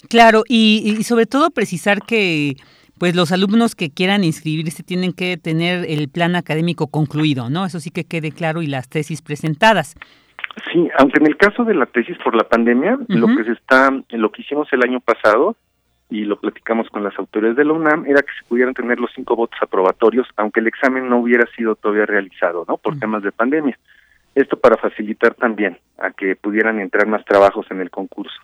Claro, 0.09 0.43
y 0.47 1.03
sobre 1.03 1.25
todo 1.25 1.49
precisar 1.49 2.01
que 2.03 2.55
pues 2.99 3.15
los 3.15 3.31
alumnos 3.31 3.75
que 3.75 3.89
quieran 3.89 4.23
inscribirse 4.23 4.83
tienen 4.83 5.13
que 5.13 5.37
tener 5.37 5.85
el 5.89 6.09
plan 6.09 6.35
académico 6.35 6.87
concluido, 6.87 7.49
¿no? 7.49 7.65
Eso 7.65 7.79
sí 7.79 7.91
que 7.91 8.03
quede 8.03 8.31
claro 8.31 8.61
y 8.61 8.67
las 8.67 8.89
tesis 8.89 9.21
presentadas. 9.21 9.95
Sí, 10.71 10.89
aunque 10.97 11.19
en 11.19 11.27
el 11.27 11.37
caso 11.37 11.63
de 11.63 11.73
la 11.73 11.85
tesis 11.85 12.17
por 12.23 12.35
la 12.35 12.43
pandemia, 12.43 12.97
lo 13.07 13.27
que 13.27 13.45
se 13.45 13.53
está, 13.53 13.89
lo 14.09 14.31
que 14.31 14.41
hicimos 14.41 14.67
el 14.73 14.83
año 14.83 14.99
pasado 14.99 15.55
y 16.09 16.25
lo 16.25 16.39
platicamos 16.39 16.89
con 16.89 17.03
las 17.03 17.17
autoridades 17.17 17.55
de 17.55 17.65
la 17.65 17.73
UNAM 17.73 18.05
era 18.05 18.21
que 18.21 18.33
se 18.37 18.47
pudieran 18.47 18.73
tener 18.73 18.99
los 18.99 19.11
cinco 19.15 19.35
votos 19.35 19.59
aprobatorios, 19.61 20.27
aunque 20.37 20.59
el 20.59 20.67
examen 20.67 21.07
no 21.07 21.19
hubiera 21.19 21.45
sido 21.55 21.75
todavía 21.75 22.05
realizado, 22.05 22.65
¿no? 22.67 22.77
Por 22.77 22.99
temas 22.99 23.23
de 23.23 23.31
pandemia. 23.31 23.77
Esto 24.35 24.59
para 24.59 24.77
facilitar 24.77 25.35
también 25.35 25.77
a 25.97 26.11
que 26.11 26.35
pudieran 26.35 26.79
entrar 26.79 27.07
más 27.07 27.23
trabajos 27.25 27.65
en 27.69 27.79
el 27.79 27.89
concurso. 27.89 28.39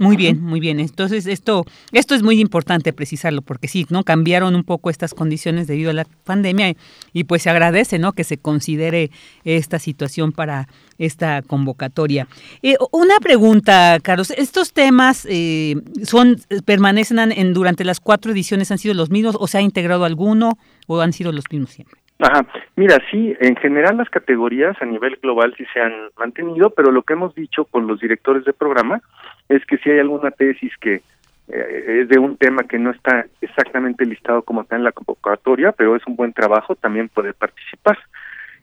Muy 0.00 0.16
bien, 0.16 0.40
muy 0.40 0.60
bien. 0.60 0.80
Entonces 0.80 1.26
esto 1.26 1.66
esto 1.92 2.14
es 2.14 2.22
muy 2.22 2.40
importante 2.40 2.94
precisarlo 2.94 3.42
porque 3.42 3.68
sí, 3.68 3.86
no 3.90 4.02
cambiaron 4.02 4.54
un 4.54 4.64
poco 4.64 4.88
estas 4.88 5.12
condiciones 5.12 5.66
debido 5.66 5.90
a 5.90 5.92
la 5.92 6.06
pandemia 6.24 6.72
y, 7.12 7.24
pues 7.24 7.42
se 7.42 7.50
agradece, 7.50 7.98
¿no? 7.98 8.12
Que 8.12 8.24
se 8.24 8.38
considere 8.38 9.10
esta 9.44 9.78
situación 9.78 10.32
para 10.32 10.68
esta 10.96 11.42
convocatoria. 11.42 12.28
Eh, 12.62 12.76
una 12.92 13.18
pregunta, 13.20 13.98
Carlos. 14.02 14.30
Estos 14.30 14.72
temas 14.72 15.26
eh, 15.28 15.74
son 16.02 16.36
permanecen 16.64 17.18
en 17.18 17.52
durante 17.52 17.84
las 17.84 18.00
cuatro 18.00 18.32
ediciones 18.32 18.70
han 18.70 18.78
sido 18.78 18.94
los 18.94 19.10
mismos 19.10 19.36
o 19.38 19.46
se 19.48 19.58
ha 19.58 19.60
integrado 19.60 20.06
alguno 20.06 20.56
o 20.86 20.98
han 21.02 21.12
sido 21.12 21.30
los 21.30 21.44
mismos 21.50 21.72
siempre. 21.72 22.00
Ajá, 22.20 22.46
mira, 22.76 22.98
sí, 23.10 23.34
en 23.40 23.56
general 23.56 23.98
las 23.98 24.08
categorías 24.08 24.76
a 24.80 24.84
nivel 24.86 25.18
global 25.22 25.54
sí 25.56 25.64
se 25.72 25.80
han 25.80 25.92
mantenido, 26.18 26.70
pero 26.70 26.90
lo 26.90 27.02
que 27.02 27.14
hemos 27.14 27.34
dicho 27.34 27.64
con 27.64 27.86
los 27.86 28.00
directores 28.00 28.44
de 28.44 28.52
programa 28.52 29.02
es 29.50 29.66
que 29.66 29.78
si 29.78 29.90
hay 29.90 29.98
alguna 29.98 30.30
tesis 30.30 30.72
que 30.80 31.02
eh, 31.48 32.00
es 32.02 32.08
de 32.08 32.18
un 32.18 32.36
tema 32.36 32.62
que 32.62 32.78
no 32.78 32.92
está 32.92 33.26
exactamente 33.40 34.06
listado 34.06 34.42
como 34.42 34.62
está 34.62 34.76
en 34.76 34.84
la 34.84 34.92
convocatoria, 34.92 35.72
pero 35.72 35.96
es 35.96 36.06
un 36.06 36.14
buen 36.14 36.32
trabajo, 36.32 36.76
también 36.76 37.08
puede 37.08 37.34
participar. 37.34 37.98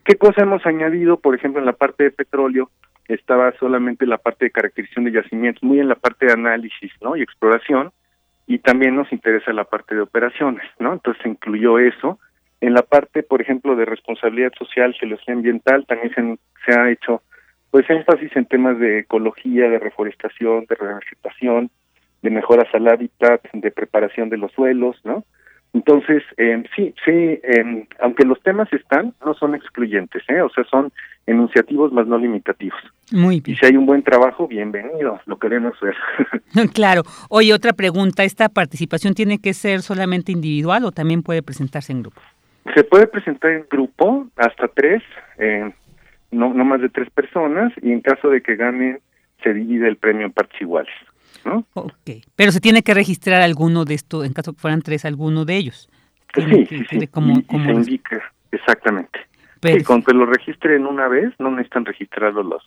¿Qué 0.04 0.16
cosa 0.16 0.42
hemos 0.42 0.64
añadido? 0.64 1.18
Por 1.18 1.34
ejemplo, 1.34 1.60
en 1.60 1.66
la 1.66 1.74
parte 1.74 2.04
de 2.04 2.10
petróleo, 2.10 2.70
estaba 3.06 3.52
solamente 3.58 4.06
la 4.06 4.16
parte 4.16 4.46
de 4.46 4.50
caracterización 4.50 5.04
de 5.04 5.12
yacimientos, 5.12 5.62
muy 5.62 5.78
en 5.78 5.88
la 5.88 5.94
parte 5.94 6.24
de 6.26 6.32
análisis, 6.32 6.90
¿no? 7.02 7.16
Y 7.16 7.22
exploración, 7.22 7.92
y 8.46 8.58
también 8.58 8.96
nos 8.96 9.12
interesa 9.12 9.52
la 9.52 9.64
parte 9.64 9.94
de 9.94 10.00
operaciones, 10.00 10.64
¿no? 10.78 10.94
Entonces 10.94 11.22
se 11.22 11.28
incluyó 11.28 11.78
eso. 11.78 12.18
En 12.62 12.72
la 12.72 12.82
parte, 12.82 13.22
por 13.22 13.42
ejemplo, 13.42 13.76
de 13.76 13.84
responsabilidad 13.84 14.52
social, 14.58 14.94
geología 14.94 15.34
ambiental, 15.34 15.84
también 15.86 16.14
se, 16.14 16.38
se 16.64 16.78
ha 16.78 16.90
hecho 16.90 17.22
pues 17.70 17.88
énfasis 17.90 18.34
en 18.36 18.46
temas 18.46 18.78
de 18.78 19.00
ecología, 19.00 19.68
de 19.68 19.78
reforestación, 19.78 20.66
de 20.68 20.74
revegetación, 20.74 21.70
de 22.22 22.30
mejoras 22.30 22.68
al 22.74 22.88
hábitat, 22.88 23.42
de 23.52 23.70
preparación 23.70 24.28
de 24.28 24.38
los 24.38 24.52
suelos, 24.52 24.96
¿no? 25.04 25.24
Entonces, 25.74 26.22
eh, 26.38 26.62
sí, 26.74 26.94
sí, 27.04 27.10
eh, 27.10 27.86
aunque 28.00 28.24
los 28.24 28.40
temas 28.42 28.72
están, 28.72 29.12
no 29.24 29.34
son 29.34 29.54
excluyentes, 29.54 30.22
¿eh? 30.28 30.40
O 30.40 30.48
sea, 30.48 30.64
son 30.64 30.90
enunciativos 31.26 31.92
más 31.92 32.06
no 32.06 32.16
limitativos. 32.16 32.80
Muy 33.12 33.40
bien. 33.40 33.54
Y 33.54 33.58
si 33.58 33.66
hay 33.66 33.76
un 33.76 33.84
buen 33.84 34.02
trabajo, 34.02 34.48
bienvenido, 34.48 35.20
lo 35.26 35.38
queremos 35.38 35.74
ver. 35.80 35.94
claro. 36.74 37.02
Oye, 37.28 37.52
otra 37.52 37.74
pregunta, 37.74 38.24
¿esta 38.24 38.48
participación 38.48 39.12
tiene 39.14 39.38
que 39.38 39.52
ser 39.52 39.82
solamente 39.82 40.32
individual 40.32 40.86
o 40.86 40.92
también 40.92 41.22
puede 41.22 41.42
presentarse 41.42 41.92
en 41.92 42.00
grupo? 42.00 42.20
Se 42.74 42.82
puede 42.84 43.06
presentar 43.06 43.50
en 43.50 43.66
grupo, 43.70 44.26
hasta 44.36 44.68
tres, 44.68 45.02
eh, 45.38 45.70
no, 46.30 46.52
no 46.52 46.64
más 46.64 46.80
de 46.80 46.88
tres 46.88 47.10
personas, 47.10 47.72
y 47.82 47.92
en 47.92 48.00
caso 48.00 48.28
de 48.28 48.42
que 48.42 48.56
gane, 48.56 49.00
se 49.42 49.54
divide 49.54 49.88
el 49.88 49.96
premio 49.96 50.26
en 50.26 50.32
partes 50.32 50.60
iguales. 50.60 50.92
¿no? 51.44 51.64
Ok, 51.74 52.10
pero 52.36 52.52
se 52.52 52.60
tiene 52.60 52.82
que 52.82 52.94
registrar 52.94 53.40
alguno 53.42 53.84
de 53.84 53.94
estos, 53.94 54.24
en 54.24 54.32
caso 54.32 54.52
que 54.52 54.60
fueran 54.60 54.82
tres, 54.82 55.04
alguno 55.04 55.44
de 55.44 55.56
ellos. 55.56 55.88
Sí, 56.34 56.66
sí, 56.66 56.84
sí, 56.90 57.06
como, 57.06 57.34
se 57.34 57.72
indica, 57.72 58.22
exactamente. 58.52 59.20
Y 59.62 59.82
con 59.82 60.02
que 60.02 60.12
lo 60.12 60.26
registren 60.26 60.86
una 60.86 61.08
vez, 61.08 61.32
no 61.38 61.50
necesitan 61.50 61.84
registrarlos 61.84 62.46
los, 62.46 62.62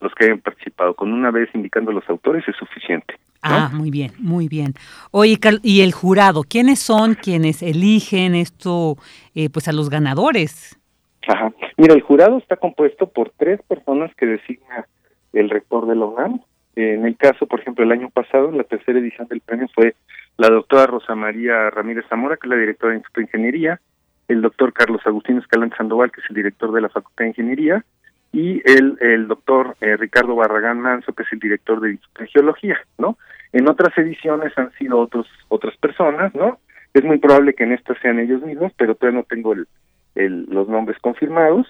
los 0.00 0.12
que 0.14 0.24
hayan 0.26 0.40
participado. 0.40 0.94
Con 0.94 1.12
una 1.12 1.30
vez 1.30 1.48
indicando 1.54 1.92
los 1.92 2.08
autores 2.08 2.46
es 2.48 2.56
suficiente. 2.56 3.14
Ah, 3.40 3.70
muy 3.72 3.90
bien, 3.90 4.12
muy 4.18 4.48
bien. 4.48 4.74
Oye, 5.10 5.38
y 5.62 5.82
el 5.82 5.92
jurado, 5.92 6.42
¿quiénes 6.44 6.80
son 6.80 7.14
quienes 7.14 7.62
eligen 7.62 8.34
esto, 8.34 8.96
eh, 9.34 9.48
pues 9.50 9.68
a 9.68 9.72
los 9.72 9.90
ganadores? 9.90 10.78
Ajá. 11.26 11.52
Mira, 11.76 11.94
el 11.94 12.02
jurado 12.02 12.38
está 12.38 12.56
compuesto 12.56 13.08
por 13.08 13.30
tres 13.30 13.60
personas 13.62 14.14
que 14.16 14.26
designa 14.26 14.86
el 15.32 15.50
rector 15.50 15.86
de 15.86 15.96
la 15.96 16.06
UNAM. 16.06 16.40
En 16.76 17.06
el 17.06 17.16
caso, 17.16 17.46
por 17.46 17.60
ejemplo, 17.60 17.84
el 17.84 17.92
año 17.92 18.10
pasado, 18.10 18.50
la 18.50 18.64
tercera 18.64 18.98
edición 18.98 19.28
del 19.28 19.40
premio 19.40 19.68
fue 19.74 19.94
la 20.36 20.48
doctora 20.48 20.86
Rosa 20.86 21.14
María 21.14 21.70
Ramírez 21.70 22.04
Zamora, 22.08 22.36
que 22.36 22.46
es 22.46 22.50
la 22.50 22.56
directora 22.56 22.90
del 22.90 22.98
Instituto 22.98 23.20
de 23.20 23.26
Ingeniería, 23.26 23.80
el 24.26 24.42
doctor 24.42 24.72
Carlos 24.72 25.00
Agustín 25.04 25.38
Escalante 25.38 25.76
Sandoval, 25.76 26.10
que 26.10 26.20
es 26.20 26.26
el 26.30 26.36
director 26.36 26.72
de 26.72 26.80
la 26.80 26.88
Facultad 26.88 27.24
de 27.24 27.28
Ingeniería, 27.28 27.84
y 28.32 28.60
el, 28.68 28.98
el 29.00 29.28
doctor 29.28 29.76
eh, 29.80 29.96
Ricardo 29.96 30.34
Barragán 30.34 30.80
Manso, 30.80 31.12
que 31.12 31.22
es 31.22 31.32
el 31.32 31.38
director 31.38 31.80
del 31.80 31.92
Instituto 31.92 32.22
de 32.22 32.30
Geología, 32.30 32.78
¿no? 32.98 33.16
En 33.52 33.68
otras 33.68 33.96
ediciones 33.96 34.52
han 34.58 34.72
sido 34.72 34.98
otros 34.98 35.28
otras 35.48 35.76
personas, 35.76 36.34
¿no? 36.34 36.58
Es 36.92 37.04
muy 37.04 37.18
probable 37.18 37.54
que 37.54 37.62
en 37.62 37.72
estas 37.72 37.96
sean 38.00 38.18
ellos 38.18 38.42
mismos, 38.42 38.72
pero 38.76 38.96
todavía 38.96 39.20
no 39.20 39.26
tengo 39.28 39.52
el, 39.52 39.68
el, 40.14 40.46
los 40.48 40.68
nombres 40.68 40.98
confirmados. 41.00 41.66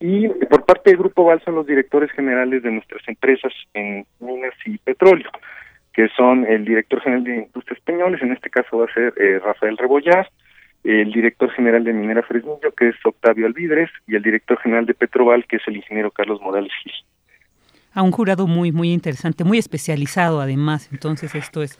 Y 0.00 0.28
por 0.28 0.64
parte 0.64 0.90
del 0.90 0.98
Grupo 0.98 1.24
Val 1.24 1.42
son 1.44 1.56
los 1.56 1.66
directores 1.66 2.10
generales 2.12 2.62
de 2.62 2.70
nuestras 2.70 3.06
empresas 3.06 3.52
en 3.74 4.06
minas 4.18 4.54
y 4.64 4.78
petróleo, 4.78 5.30
que 5.92 6.08
son 6.16 6.46
el 6.46 6.64
director 6.64 7.02
general 7.02 7.24
de 7.24 7.36
Industria 7.36 7.76
Españoles, 7.76 8.22
en 8.22 8.32
este 8.32 8.48
caso 8.48 8.78
va 8.78 8.86
a 8.86 8.94
ser 8.94 9.12
eh, 9.18 9.38
Rafael 9.44 9.76
Rebollar, 9.76 10.30
el 10.84 11.12
director 11.12 11.50
general 11.50 11.84
de 11.84 11.92
Minera 11.92 12.22
Fresnillo, 12.22 12.72
que 12.74 12.88
es 12.88 12.96
Octavio 13.04 13.46
Alvidres, 13.46 13.90
y 14.06 14.16
el 14.16 14.22
director 14.22 14.58
general 14.60 14.86
de 14.86 14.94
Petroval, 14.94 15.46
que 15.46 15.56
es 15.56 15.62
el 15.66 15.76
ingeniero 15.76 16.10
Carlos 16.10 16.40
Morales 16.40 16.72
Gil. 16.82 16.92
A 17.92 18.02
un 18.02 18.12
jurado 18.12 18.46
muy, 18.46 18.72
muy 18.72 18.92
interesante, 18.92 19.44
muy 19.44 19.58
especializado 19.58 20.40
además, 20.40 20.88
entonces 20.92 21.34
esto 21.34 21.62
es 21.62 21.78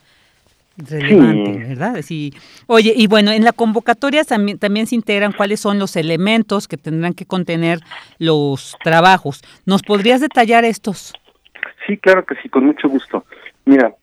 relevante, 0.88 1.58
¿verdad? 1.58 2.02
Sí. 2.02 2.32
Oye, 2.66 2.92
y 2.96 3.06
bueno, 3.06 3.30
en 3.30 3.44
la 3.44 3.52
convocatoria 3.52 4.24
también, 4.24 4.58
también 4.58 4.86
se 4.86 4.94
integran 4.94 5.32
cuáles 5.32 5.60
son 5.60 5.78
los 5.78 5.96
elementos 5.96 6.68
que 6.68 6.76
tendrán 6.76 7.14
que 7.14 7.26
contener 7.26 7.80
los 8.18 8.76
trabajos. 8.82 9.42
¿Nos 9.66 9.82
podrías 9.82 10.20
detallar 10.20 10.64
estos? 10.64 11.12
Sí, 11.86 11.96
claro 11.96 12.24
que 12.24 12.34
sí, 12.36 12.48
con 12.48 12.66
mucho 12.66 12.88
gusto. 12.88 13.24
Mira, 13.64 13.94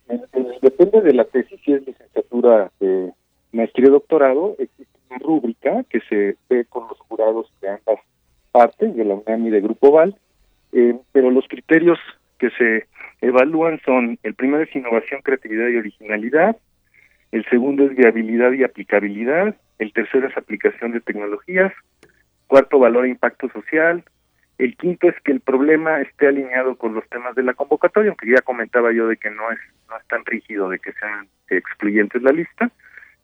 depende 0.61 1.01
de 1.01 1.13
la 1.13 1.25
tesis, 1.25 1.59
si 1.63 1.73
es 1.73 1.85
licenciatura, 1.85 2.71
eh, 2.79 3.11
maestría 3.51 3.87
y 3.87 3.91
doctorado, 3.91 4.55
existe 4.59 4.97
una 5.09 5.19
rúbrica 5.19 5.83
que 5.89 5.99
se 6.01 6.35
ve 6.49 6.65
con 6.65 6.87
los 6.87 6.99
jurados 6.99 7.51
de 7.61 7.69
ambas 7.69 7.99
partes, 8.51 8.95
de 8.95 9.05
la 9.05 9.15
UNAM 9.15 9.47
y 9.47 9.49
de 9.49 9.61
Grupo 9.61 9.91
Val, 9.91 10.15
eh, 10.73 10.95
pero 11.11 11.31
los 11.31 11.47
criterios 11.47 11.99
que 12.39 12.49
se 12.51 12.87
evalúan 13.21 13.79
son, 13.83 14.19
el 14.23 14.35
primero 14.35 14.63
es 14.63 14.75
innovación, 14.75 15.21
creatividad 15.21 15.67
y 15.69 15.77
originalidad, 15.77 16.57
el 17.31 17.45
segundo 17.49 17.85
es 17.85 17.95
viabilidad 17.95 18.51
y 18.53 18.63
aplicabilidad, 18.63 19.55
el 19.79 19.93
tercero 19.93 20.27
es 20.27 20.37
aplicación 20.37 20.91
de 20.91 21.01
tecnologías, 21.01 21.73
cuarto 22.47 22.79
valor 22.79 23.05
e 23.05 23.09
impacto 23.09 23.49
social, 23.49 24.03
el 24.57 24.75
quinto 24.75 25.07
es 25.07 25.15
que 25.21 25.31
el 25.31 25.39
problema 25.39 26.01
esté 26.01 26.27
alineado 26.27 26.77
con 26.77 26.95
los 26.95 27.07
temas 27.09 27.35
de 27.35 27.43
la 27.43 27.53
convocatoria, 27.53 28.09
aunque 28.09 28.31
ya 28.31 28.41
comentaba 28.41 28.91
yo 28.91 29.07
de 29.07 29.17
que 29.17 29.29
no 29.29 29.51
es 29.51 29.59
no 29.89 29.97
es 29.97 30.05
tan 30.07 30.25
rígido 30.25 30.69
de 30.69 30.79
que 30.79 30.93
sean 30.93 31.27
excluyentes 31.49 32.21
la 32.23 32.31
lista, 32.31 32.71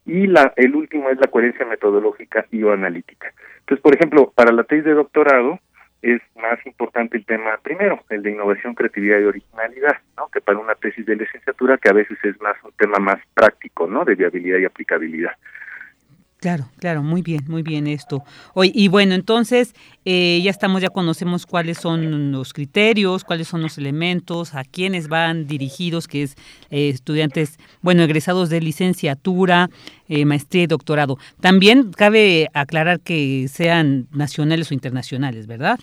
y 0.06 0.28
la 0.28 0.54
el 0.58 0.76
último 0.76 1.10
es 1.10 1.18
la 1.20 1.28
coherencia 1.28 1.66
metodológica 1.66 2.46
y 2.52 2.64
o 2.64 2.72
analítica. 2.72 3.34
Entonces, 3.60 3.82
por 3.82 3.96
ejemplo, 3.96 4.32
para 4.36 4.52
la 4.52 4.64
tesis 4.64 4.86
de 4.86 4.94
doctorado, 4.94 5.60
es 6.04 6.22
más 6.36 6.64
importante 6.66 7.16
el 7.18 7.26
tema 7.26 7.58
primero, 7.64 8.04
el 8.10 8.22
de 8.22 8.32
innovación, 8.32 8.76
creatividad 8.76 9.20
y 9.20 9.24
originalidad, 9.24 9.98
¿no? 10.18 10.28
Que 10.28 10.42
para 10.42 10.60
una 10.60 10.76
tesis 10.76 11.06
de 11.06 11.16
licenciatura 11.16 11.78
que 11.78 11.90
a 11.90 11.94
veces 11.94 12.18
es 12.24 12.40
más 12.42 12.58
un 12.64 12.74
tema 12.74 13.00
más 13.00 13.20
práctico, 13.34 13.88
¿no? 13.88 14.04
De 14.04 14.16
viabilidad 14.16 14.60
y 14.60 14.66
aplicabilidad. 14.66 15.32
Claro, 16.44 16.66
claro, 16.78 17.04
muy 17.04 17.22
bien, 17.22 17.40
muy 17.48 17.64
bien 17.64 17.88
esto. 17.88 18.22
Hoy 18.54 18.70
y 18.76 18.90
bueno, 18.90 19.14
entonces 19.14 19.74
eh, 20.04 20.42
ya 20.44 20.50
estamos, 20.52 20.82
ya 20.82 20.90
conocemos 20.90 21.46
cuáles 21.46 21.78
son 21.78 22.34
los 22.34 22.52
criterios, 22.52 23.24
cuáles 23.24 23.48
son 23.48 23.62
los 23.62 23.78
elementos, 23.78 24.54
a 24.54 24.66
quiénes 24.66 25.08
van 25.08 25.48
dirigidos, 25.48 26.06
que 26.06 26.24
es 26.24 26.36
eh, 26.70 26.90
estudiantes, 26.90 27.58
bueno, 27.82 28.04
egresados 28.04 28.50
de 28.50 28.60
licenciatura, 28.60 29.70
eh, 30.10 30.26
maestría 30.26 30.64
y 30.64 30.68
doctorado. 30.68 31.16
También 31.40 31.94
cabe 31.94 32.50
aclarar 32.54 33.00
que 33.00 33.48
sean 33.48 34.08
nacionales 34.12 34.70
o 34.70 34.74
internacionales, 34.74 35.48
¿verdad? 35.48 35.80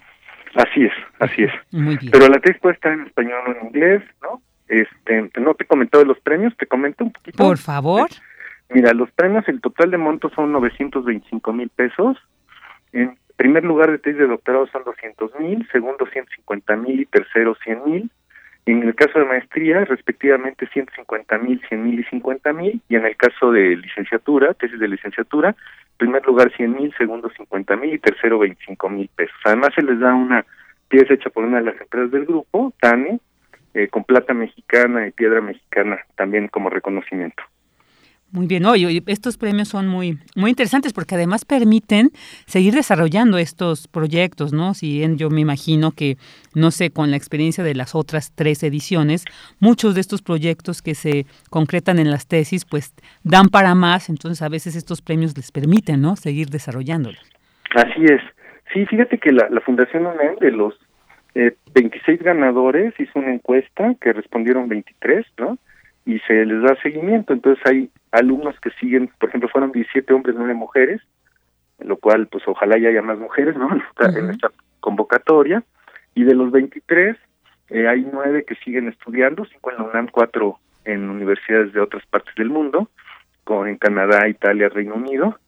Así 0.57 0.83
es, 0.83 0.92
así 1.20 1.44
es. 1.44 1.53
Muy 1.70 1.96
bien. 1.96 2.11
Pero 2.12 2.29
la 2.29 2.38
tesis 2.38 2.61
puede 2.61 2.75
estar 2.75 2.92
en 2.92 3.07
español 3.07 3.40
o 3.46 3.59
en 3.59 3.66
inglés, 3.68 4.03
¿no? 4.20 4.42
Este, 4.68 5.23
no 5.40 5.55
te 5.55 5.64
he 5.64 5.66
comentado 5.66 6.05
de 6.05 6.09
los 6.09 6.20
premios, 6.20 6.55
te 6.59 6.66
comento 6.66 7.03
un 7.03 7.12
poquito. 7.12 7.38
Por 7.38 7.57
favor. 7.57 8.11
Mira, 8.72 8.92
los 8.94 9.11
premios, 9.11 9.48
el 9.48 9.61
total 9.61 9.90
de 9.90 9.98
montos 9.98 10.33
son 10.35 10.52
925 10.52 11.52
mil 11.52 11.68
pesos. 11.70 12.16
En 12.92 13.18
primer 13.37 13.64
lugar 13.64 13.90
de 13.90 13.98
tesis 13.98 14.18
de 14.18 14.28
doctorado 14.28 14.66
son 14.68 14.85
200 14.85 15.38
mil, 15.40 15.66
segundo 15.72 16.06
150 16.06 16.76
mil 16.76 17.00
y 17.00 17.06
tercero 17.06 17.56
100 17.64 17.85
mil. 17.85 18.11
En 18.66 18.83
el 18.85 18.94
caso 18.94 19.18
de 19.18 19.24
maestría, 19.24 19.85
respectivamente 19.85 20.68
150 20.68 21.38
mil, 21.38 21.61
100 21.68 21.85
mil 21.85 21.98
y 21.98 22.04
50 22.04 22.52
mil. 22.52 22.80
Y 22.88 22.94
en 22.94 23.06
el 23.06 23.16
caso 23.16 23.50
de 23.50 23.76
licenciatura, 23.76 24.54
tesis 24.54 24.78
de 24.78 24.87
licenciatura, 24.87 25.56
primer 25.96 26.24
lugar 26.24 26.52
100 26.56 26.72
mil, 26.72 26.94
segundo 26.96 27.28
50 27.37 27.74
mil 27.76 27.94
y 27.94 27.98
tercero 27.98 28.38
25 28.38 28.88
mil 28.88 29.11
pesos. 29.16 29.37
Además 29.44 29.70
se 29.74 29.83
les 29.83 29.98
da 29.98 30.14
una 30.14 30.44
pieza 30.88 31.14
hecha 31.14 31.30
por 31.30 31.44
una 31.44 31.59
de 31.59 31.64
las 31.64 31.80
empresas 31.80 32.12
del 32.12 32.24
grupo, 32.24 32.72
TANE, 32.80 33.18
eh, 33.74 33.88
con 33.88 34.04
plata 34.04 34.33
mexicana 34.33 35.09
y 35.09 35.11
piedra 35.12 35.40
mexicana 35.40 35.98
también 36.14 36.46
como 36.48 36.70
reconocimiento. 36.70 37.42
Muy 38.33 38.47
bien, 38.47 38.64
oye, 38.64 39.03
estos 39.07 39.37
premios 39.37 39.69
son 39.69 39.88
muy, 39.88 40.19
muy 40.37 40.51
interesantes 40.51 40.93
porque 40.93 41.16
además 41.16 41.45
permiten 41.45 42.11
seguir 42.47 42.75
desarrollando 42.75 43.38
estos 43.38 43.88
proyectos, 43.88 44.53
¿no? 44.53 44.73
Si 44.73 45.03
yo 45.16 45.31
me 45.31 45.40
imagino 45.40 45.90
que, 45.90 46.16
no 46.55 46.71
sé, 46.71 46.90
con 46.90 47.11
la 47.11 47.16
experiencia 47.16 47.64
de 47.64 47.75
las 47.75 47.97
otras 47.97 48.33
tres 48.33 48.62
ediciones, 48.62 49.25
muchos 49.59 49.97
de 49.97 50.01
estos 50.01 50.23
proyectos 50.23 50.81
que 50.81 50.95
se 50.95 51.27
concretan 51.51 51.99
en 51.99 52.09
las 52.09 52.29
tesis, 52.29 52.64
pues 52.64 52.95
dan 53.25 53.49
para 53.49 53.75
más, 53.75 54.09
entonces 54.09 54.43
a 54.43 54.49
veces 54.49 54.77
estos 54.77 55.03
premios 55.03 55.37
les 55.37 55.51
permiten, 55.51 56.01
¿no? 56.01 56.14
Seguir 56.14 56.51
desarrollándolos. 56.51 57.21
Así 57.75 58.05
es. 58.05 58.21
Sí, 58.73 58.87
fíjate 58.87 59.19
que 59.19 59.33
la, 59.33 59.49
la 59.51 59.61
Fundación 59.61 60.07
UNAM 60.07 60.37
de 60.40 60.53
los 60.53 60.75
eh, 61.35 61.57
26 61.75 62.23
ganadores 62.23 62.95
hizo 62.99 63.19
una 63.19 63.33
encuesta 63.33 63.95
que 64.01 64.12
respondieron 64.12 64.69
23, 64.69 65.27
¿no? 65.38 65.59
Y 66.04 66.18
se 66.20 66.44
les 66.44 66.62
da 66.62 66.74
seguimiento. 66.82 67.32
Entonces 67.32 67.64
hay 67.66 67.90
alumnos 68.12 68.58
que 68.60 68.70
siguen, 68.80 69.10
por 69.18 69.28
ejemplo, 69.28 69.48
fueron 69.48 69.72
17 69.72 70.12
hombres, 70.12 70.36
9 70.36 70.54
mujeres, 70.54 71.00
lo 71.78 71.96
cual 71.96 72.26
pues 72.26 72.44
ojalá 72.46 72.78
ya 72.78 72.88
haya 72.88 73.02
más 73.02 73.18
mujeres, 73.18 73.56
¿no? 73.56 73.68
En 74.00 74.30
esta, 74.30 74.50
convocatoria. 74.80 75.62
Y 76.14 76.24
de 76.24 76.34
los 76.34 76.50
23 76.50 77.16
eh, 77.68 77.88
hay 77.88 78.08
9 78.10 78.44
que 78.44 78.56
siguen 78.56 78.88
estudiando, 78.88 79.44
5 79.44 79.70
en 79.70 79.76
la 79.76 79.84
UNAM, 79.84 80.08
4 80.10 80.58
en 80.86 81.08
universidades 81.08 81.72
de 81.72 81.80
otras 81.80 82.04
partes 82.06 82.34
del 82.36 82.48
mundo, 82.48 82.88
con 83.44 83.68
en 83.68 83.76
Canadá, 83.76 84.26
Italia, 84.28 84.68
Reino 84.68 84.94
Unido. 84.94 85.38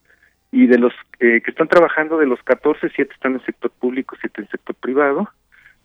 Y 0.51 0.67
de 0.67 0.77
los 0.77 0.93
eh, 1.19 1.41
que 1.43 1.49
están 1.51 1.67
trabajando, 1.67 2.19
de 2.19 2.27
los 2.27 2.41
14, 2.43 2.91
7 2.95 3.11
están 3.11 3.33
en 3.33 3.45
sector 3.45 3.71
público, 3.71 4.15
7 4.21 4.41
en 4.41 4.47
sector 4.49 4.75
privado 4.75 5.29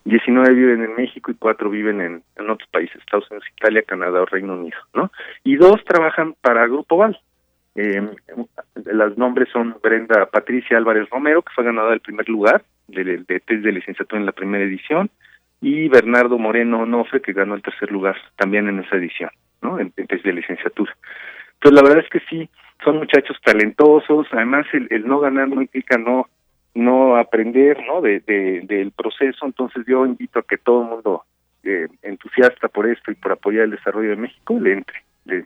19 0.08 0.54
viven 0.54 0.82
en 0.82 0.94
México 0.96 1.30
y 1.30 1.34
4 1.34 1.68
viven 1.68 2.00
en, 2.00 2.22
en 2.36 2.50
otros 2.50 2.68
países, 2.70 2.96
Estados 2.96 3.30
Unidos, 3.30 3.46
Italia, 3.56 3.82
Canadá 3.82 4.22
o 4.22 4.26
Reino 4.26 4.54
Unido, 4.54 4.78
¿no? 4.94 5.10
Y 5.44 5.56
dos 5.56 5.84
trabajan 5.84 6.34
para 6.40 6.66
Grupo 6.66 6.96
Val. 6.96 7.18
Eh, 7.74 8.02
los 8.86 9.18
nombres 9.18 9.48
son 9.52 9.76
Brenda 9.82 10.26
Patricia 10.26 10.78
Álvarez 10.78 11.08
Romero, 11.10 11.42
que 11.42 11.52
fue 11.54 11.64
ganadora 11.64 11.92
del 11.92 12.00
primer 12.00 12.28
lugar 12.28 12.64
de, 12.88 13.04
de 13.04 13.40
test 13.40 13.62
de 13.62 13.72
licenciatura 13.72 14.18
en 14.18 14.26
la 14.26 14.32
primera 14.32 14.64
edición, 14.64 15.10
y 15.60 15.88
Bernardo 15.88 16.38
Moreno 16.38 16.80
Onofre, 16.80 17.20
que 17.20 17.34
ganó 17.34 17.54
el 17.54 17.62
tercer 17.62 17.92
lugar 17.92 18.16
también 18.36 18.68
en 18.68 18.78
esa 18.80 18.96
edición, 18.96 19.30
¿no? 19.60 19.78
En, 19.78 19.92
test 19.92 20.24
de 20.24 20.32
licenciatura. 20.32 20.96
Entonces, 21.54 21.82
la 21.82 21.86
verdad 21.86 22.04
es 22.04 22.10
que 22.10 22.26
sí, 22.30 22.48
son 22.82 22.96
muchachos 22.96 23.36
talentosos, 23.44 24.26
además 24.32 24.66
el 24.72 25.06
no 25.06 25.20
ganar 25.20 25.48
no 25.48 25.60
implica 25.60 25.98
no 25.98 26.28
no 26.74 27.16
aprender 27.16 27.78
no 27.86 28.00
de, 28.00 28.20
de, 28.20 28.60
del 28.64 28.92
proceso 28.92 29.46
entonces 29.46 29.84
yo 29.86 30.06
invito 30.06 30.38
a 30.38 30.42
que 30.42 30.58
todo 30.58 30.82
el 30.82 30.88
mundo 30.88 31.24
eh, 31.64 31.88
entusiasta 32.02 32.68
por 32.68 32.88
esto 32.88 33.10
y 33.10 33.14
por 33.14 33.32
apoyar 33.32 33.64
el 33.64 33.72
desarrollo 33.72 34.10
de 34.10 34.16
México 34.16 34.58
le 34.60 34.72
entre 34.72 35.02
de, 35.24 35.44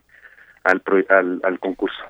al, 0.63 0.81
al, 1.09 1.41
al 1.43 1.59
concurso 1.59 2.03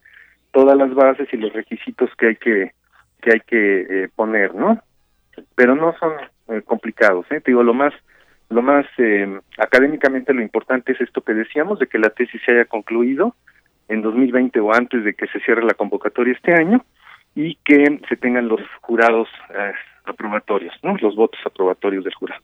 todas 0.53 0.77
las 0.77 0.93
bases 0.95 1.29
y 1.33 1.37
los 1.37 1.53
requisitos 1.53 2.11
que 2.17 2.27
hay 2.29 2.37
que 2.37 2.73
que 3.21 3.33
hay 3.33 3.41
que 3.41 3.81
eh, 3.89 4.09
poner, 4.15 4.55
¿no? 4.55 4.81
Pero 5.55 5.75
no 5.75 5.95
son 5.99 6.13
eh, 6.49 6.63
complicados, 6.63 7.25
¿eh? 7.31 7.41
Te 7.41 7.53
digo, 7.53 7.63
lo 7.63 7.73
más 7.73 7.95
lo 8.51 8.61
más 8.63 8.85
eh, 8.99 9.41
académicamente 9.59 10.35
lo 10.35 10.43
importante 10.43 10.93
es 10.93 11.01
esto 11.01 11.23
que 11.23 11.33
decíamos 11.33 11.79
de 11.79 11.87
que 11.87 11.99
la 11.99 12.11
tesis 12.11 12.41
se 12.45 12.53
haya 12.53 12.67
concluido 12.67 13.35
en 13.89 14.03
2020 14.03 14.61
o 14.61 14.73
antes 14.73 15.05
de 15.05 15.15
que 15.15 15.27
se 15.29 15.41
cierre 15.41 15.65
la 15.65 15.75
convocatoria 15.75 16.35
este 16.35 16.53
año 16.53 16.85
y 17.35 17.57
que 17.65 18.01
se 18.09 18.17
tengan 18.17 18.49
los 18.49 18.61
jurados 18.81 19.29
eh, 19.51 19.73
aprobatorios, 20.05 20.75
¿no? 20.83 20.97
Los 21.01 21.17
votos 21.17 21.41
aprobatorios 21.45 22.05
del 22.05 22.15
jurado. 22.15 22.43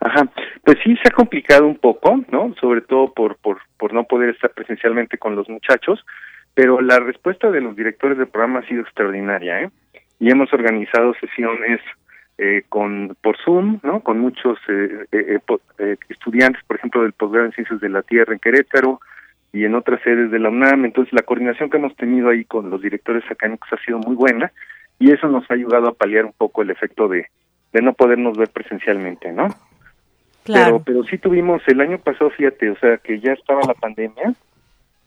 Ajá. 0.00 0.26
Pues 0.64 0.78
sí 0.82 0.96
se 1.02 1.08
ha 1.08 1.14
complicado 1.14 1.66
un 1.66 1.76
poco, 1.76 2.18
¿no? 2.32 2.54
Sobre 2.58 2.80
todo 2.80 3.12
por 3.12 3.36
por 3.36 3.58
por 3.76 3.92
no 3.92 4.04
poder 4.04 4.30
estar 4.30 4.52
presencialmente 4.52 5.18
con 5.18 5.36
los 5.36 5.50
muchachos, 5.50 6.02
pero 6.54 6.80
la 6.80 6.98
respuesta 6.98 7.50
de 7.50 7.60
los 7.60 7.76
directores 7.76 8.16
del 8.16 8.28
programa 8.28 8.60
ha 8.60 8.68
sido 8.68 8.80
extraordinaria, 8.80 9.64
¿eh? 9.64 9.70
Y 10.18 10.30
hemos 10.30 10.50
organizado 10.54 11.12
sesiones 11.20 11.82
eh, 12.38 12.64
con 12.68 13.16
por 13.22 13.36
Zoom, 13.38 13.80
¿no? 13.82 14.00
Con 14.00 14.20
muchos 14.20 14.58
eh, 14.68 15.06
eh, 15.12 15.38
eh, 15.78 15.96
estudiantes, 16.08 16.62
por 16.64 16.76
ejemplo, 16.76 17.02
del 17.02 17.12
posgrado 17.12 17.46
en 17.46 17.52
Ciencias 17.52 17.80
de 17.80 17.88
la 17.88 18.02
Tierra 18.02 18.32
en 18.32 18.38
Querétaro 18.38 19.00
y 19.52 19.64
en 19.64 19.74
otras 19.74 20.02
sedes 20.02 20.30
de 20.30 20.38
la 20.38 20.50
UNAM. 20.50 20.84
Entonces, 20.84 21.12
la 21.14 21.22
coordinación 21.22 21.70
que 21.70 21.78
hemos 21.78 21.96
tenido 21.96 22.28
ahí 22.28 22.44
con 22.44 22.68
los 22.68 22.82
directores 22.82 23.24
académicos 23.30 23.72
ha 23.72 23.84
sido 23.84 23.98
muy 23.98 24.14
buena 24.14 24.52
y 24.98 25.12
eso 25.12 25.28
nos 25.28 25.50
ha 25.50 25.54
ayudado 25.54 25.88
a 25.88 25.94
paliar 25.94 26.26
un 26.26 26.32
poco 26.32 26.62
el 26.62 26.70
efecto 26.70 27.08
de, 27.08 27.26
de 27.72 27.82
no 27.82 27.94
podernos 27.94 28.36
ver 28.36 28.48
presencialmente, 28.50 29.32
¿no? 29.32 29.48
Claro. 30.44 30.82
Pero, 30.84 31.02
pero 31.02 31.04
sí 31.04 31.18
tuvimos 31.18 31.62
el 31.66 31.80
año 31.80 31.98
pasado, 31.98 32.30
fíjate, 32.30 32.70
o 32.70 32.76
sea, 32.76 32.98
que 32.98 33.18
ya 33.18 33.32
estaba 33.32 33.62
la 33.66 33.74
pandemia, 33.74 34.34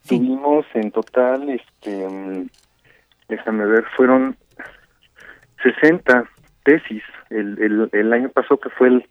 tuvimos 0.08 0.66
en 0.74 0.92
total, 0.92 1.50
este, 1.50 2.08
mm, 2.08 2.50
déjame 3.30 3.66
ver, 3.66 3.86
fueron 3.96 4.36
60 5.64 6.26
tesis 6.64 7.04
el, 7.30 7.62
el, 7.62 7.90
el 7.92 8.14
año 8.14 8.30
pasado 8.30 8.60
que 8.60 8.70
fue 8.70 8.88
el, 8.88 9.06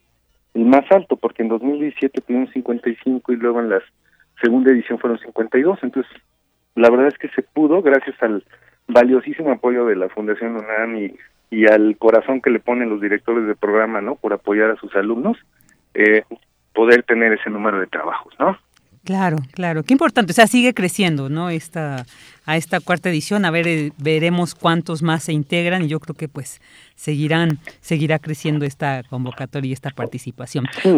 más 0.55 0.91
alto, 0.91 1.17
porque 1.17 1.43
en 1.43 1.49
2017 1.49 2.21
tuvimos 2.23 2.51
55 2.51 3.33
y 3.33 3.37
luego 3.37 3.61
en 3.61 3.71
la 3.71 3.81
segunda 4.41 4.73
edición 4.73 4.99
fueron 4.99 5.19
52. 5.19 5.79
Entonces, 5.83 6.11
la 6.75 6.91
verdad 6.91 7.09
es 7.09 7.19
que 7.19 7.29
se 7.29 7.43
pudo, 7.43 7.83
gracias 7.83 8.21
al 8.23 8.45
valiosísimo 8.89 9.53
apoyo 9.53 9.87
de 9.87 9.97
la 9.97 10.09
Fundación 10.09 10.57
UNAM 10.57 10.97
y, 10.97 11.17
y 11.51 11.67
al 11.67 11.97
corazón 11.99 12.41
que 12.41 12.51
le 12.51 12.61
ponen 12.61 12.91
los 12.91 13.01
directores 13.01 13.47
de 13.47 13.55
programa, 13.55 14.01
¿no? 14.01 14.17
Por 14.17 14.33
apoyar 14.33 14.71
a 14.71 14.77
sus 14.77 14.95
alumnos, 14.97 15.37
eh, 15.95 16.23
poder 16.75 17.03
tener 17.03 17.33
ese 17.33 17.51
número 17.51 17.79
de 17.79 17.87
trabajos, 17.87 18.35
¿no? 18.39 18.59
Claro, 19.05 19.39
claro, 19.53 19.83
qué 19.83 19.95
importante, 19.95 20.33
o 20.33 20.35
sea, 20.35 20.47
sigue 20.47 20.75
creciendo, 20.75 21.29
¿no? 21.29 21.51
Esta 21.51 22.05
a 22.49 22.57
esta 22.57 22.81
cuarta 22.81 23.11
edición, 23.11 23.45
a 23.45 23.51
ver 23.51 23.69
eh, 23.69 23.93
veremos 24.03 24.55
cuántos 24.55 25.03
más 25.03 25.25
se 25.25 25.35
integran 25.35 25.83
y 25.83 25.89
yo 25.89 26.01
creo 26.01 26.17
que 26.17 26.29
pues 26.29 26.63
seguirán 26.95 27.59
seguirá 27.81 28.19
creciendo 28.19 28.65
esta 28.65 29.03
convocatoria 29.11 29.69
y 29.69 29.73
esta 29.75 29.91
participación. 29.91 30.65
Sí, 30.83 30.89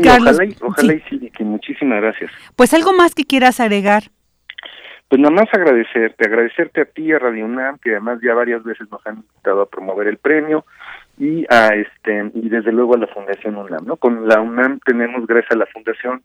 ojalá, 0.00 0.44
y, 0.44 0.56
ojalá 0.60 0.94
y 0.94 1.00
sí, 1.08 1.30
que 1.30 1.44
muchísimas 1.44 2.02
gracias. 2.02 2.32
Pues 2.56 2.74
algo 2.74 2.92
más 2.92 3.14
que 3.14 3.24
quieras 3.24 3.60
agregar. 3.60 4.04
Pues 5.08 5.20
nada 5.20 5.32
más 5.32 5.46
agradecerte, 5.52 6.26
agradecerte 6.26 6.80
a 6.80 6.84
ti, 6.86 7.12
a 7.12 7.20
Radio 7.20 7.44
UNAM, 7.44 7.78
que 7.78 7.92
además 7.92 8.18
ya 8.20 8.34
varias 8.34 8.64
veces 8.64 8.90
nos 8.90 9.06
han 9.06 9.18
invitado 9.18 9.62
a 9.62 9.68
promover 9.68 10.08
el 10.08 10.16
premio 10.16 10.64
y 11.18 11.46
a 11.50 11.68
este 11.68 12.32
y 12.34 12.48
desde 12.48 12.72
luego 12.72 12.96
a 12.96 12.98
la 12.98 13.06
Fundación 13.06 13.56
UNAM, 13.56 13.86
¿no? 13.86 13.96
Con 13.96 14.26
la 14.26 14.40
UNAM 14.40 14.80
tenemos 14.84 15.24
gracias 15.28 15.52
a 15.52 15.58
la 15.58 15.66
Fundación 15.66 16.22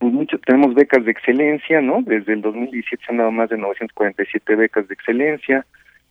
pues 0.00 0.14
mucho, 0.14 0.38
tenemos 0.38 0.74
becas 0.74 1.04
de 1.04 1.10
excelencia, 1.10 1.82
¿no? 1.82 2.00
Desde 2.00 2.32
el 2.32 2.40
2017 2.40 3.04
se 3.04 3.12
han 3.12 3.18
dado 3.18 3.30
más 3.30 3.50
de 3.50 3.58
947 3.58 4.56
becas 4.56 4.88
de 4.88 4.94
excelencia. 4.94 5.66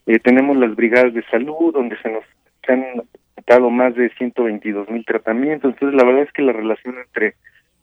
Eh, 0.05 0.19
tenemos 0.19 0.55
las 0.57 0.75
brigadas 0.75 1.11
de 1.11 1.23
salud, 1.23 1.73
donde 1.73 1.97
se 1.97 2.09
nos 2.09 2.23
han 2.67 3.01
dado 3.47 3.71
más 3.71 3.95
de 3.95 4.11
122 4.11 4.89
mil 4.89 5.03
tratamientos. 5.05 5.73
Entonces, 5.73 5.97
la 5.97 6.05
verdad 6.05 6.21
es 6.21 6.31
que 6.33 6.43
la 6.43 6.53
relación 6.53 6.97
entre 6.99 7.33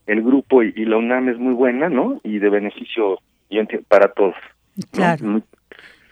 el 0.06 0.22
grupo 0.22 0.62
y, 0.62 0.84
la 0.84 0.96
UNAM 0.96 1.28
es 1.28 1.38
muy 1.38 1.54
buena, 1.54 1.88
¿no? 1.88 2.20
Y 2.22 2.38
de 2.38 2.50
beneficio 2.50 3.18
para 3.88 4.06
todos. 4.12 4.36
Claro. 4.92 5.42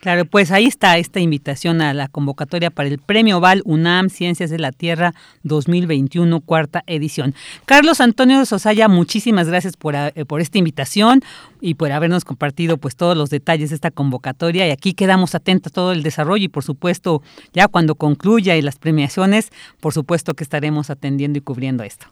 Claro, 0.04 0.26
pues 0.26 0.52
ahí 0.52 0.66
está 0.66 0.98
esta 0.98 1.18
invitación 1.18 1.80
a 1.80 1.94
la 1.94 2.08
convocatoria 2.08 2.68
para 2.68 2.90
el 2.90 2.98
Premio 2.98 3.40
Val 3.40 3.62
UNAM 3.64 4.10
Ciencias 4.10 4.50
de 4.50 4.58
la 4.58 4.70
Tierra 4.70 5.12
2021, 5.44 6.42
cuarta 6.42 6.82
edición. 6.86 7.32
Carlos 7.64 8.02
Antonio 8.02 8.44
Sosaya, 8.44 8.86
muchísimas 8.88 9.48
gracias 9.48 9.78
por, 9.78 9.94
eh, 9.94 10.12
por 10.28 10.42
esta 10.42 10.58
invitación 10.58 11.20
y 11.62 11.76
por 11.76 11.90
habernos 11.90 12.26
compartido 12.26 12.76
pues 12.76 12.96
todos 12.98 13.16
los 13.16 13.30
detalles 13.30 13.70
de 13.70 13.76
esta 13.76 13.90
convocatoria 13.90 14.68
y 14.68 14.72
aquí 14.72 14.92
quedamos 14.92 15.34
atentos 15.34 15.72
a 15.72 15.74
todo 15.74 15.92
el 15.92 16.02
desarrollo 16.02 16.44
y 16.44 16.48
por 16.48 16.64
supuesto 16.64 17.22
ya 17.54 17.66
cuando 17.66 17.94
concluya 17.94 18.56
y 18.56 18.60
las 18.60 18.78
premiaciones, 18.78 19.52
por 19.80 19.94
supuesto 19.94 20.34
que 20.34 20.44
estaremos 20.44 20.90
atendiendo 20.90 21.38
y 21.38 21.40
cubriendo 21.40 21.82
esto. 21.82 22.08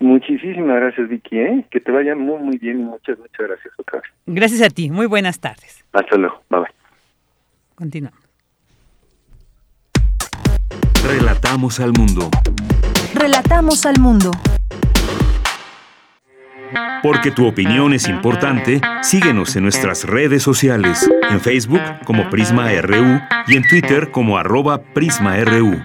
Muchísimas 0.00 0.80
gracias, 0.80 1.08
Vicky. 1.08 1.38
¿eh? 1.38 1.64
Que 1.70 1.78
te 1.78 1.92
vaya 1.92 2.16
muy, 2.16 2.42
muy 2.42 2.58
bien 2.58 2.80
y 2.80 2.82
muchas, 2.82 3.16
muchas 3.20 3.46
gracias 3.46 3.72
otra 3.78 4.00
vez. 4.00 4.10
Gracias 4.26 4.62
a 4.62 4.68
ti. 4.68 4.90
Muy 4.90 5.06
buenas 5.06 5.38
tardes. 5.38 5.84
Hasta 5.92 6.16
luego. 6.16 6.42
Bye 6.50 6.58
bye. 6.62 6.85
Continuamos. 7.76 8.18
Relatamos 11.04 11.78
al 11.78 11.92
mundo. 11.92 12.30
Relatamos 13.14 13.84
al 13.84 14.00
mundo. 14.00 14.30
Porque 17.02 17.30
tu 17.30 17.46
opinión 17.46 17.92
es 17.92 18.08
importante, 18.08 18.80
síguenos 19.02 19.54
en 19.56 19.62
nuestras 19.62 20.04
redes 20.04 20.42
sociales, 20.42 21.08
en 21.30 21.40
Facebook 21.40 21.82
como 22.04 22.28
Prisma 22.30 22.72
RU 22.80 23.20
y 23.46 23.56
en 23.56 23.68
Twitter 23.68 24.10
como 24.10 24.38
arroba 24.38 24.82
PrismaRU. 24.82 25.76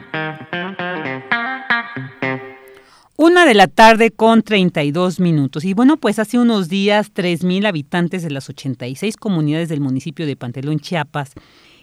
Una 3.18 3.46
de 3.46 3.54
la 3.54 3.68
tarde 3.68 4.10
con 4.10 4.42
32 4.42 5.20
minutos. 5.20 5.64
Y 5.64 5.76
bueno, 5.76 5.98
pues 5.98 6.18
hace 6.18 6.40
unos 6.40 6.70
días 6.70 7.14
3.000 7.14 7.68
habitantes 7.68 8.24
de 8.24 8.32
las 8.32 8.50
86 8.50 9.16
comunidades 9.16 9.70
del 9.70 9.80
municipio 9.80 10.26
de 10.26 10.36
Pantelón, 10.36 10.80
Chiapas, 10.80 11.34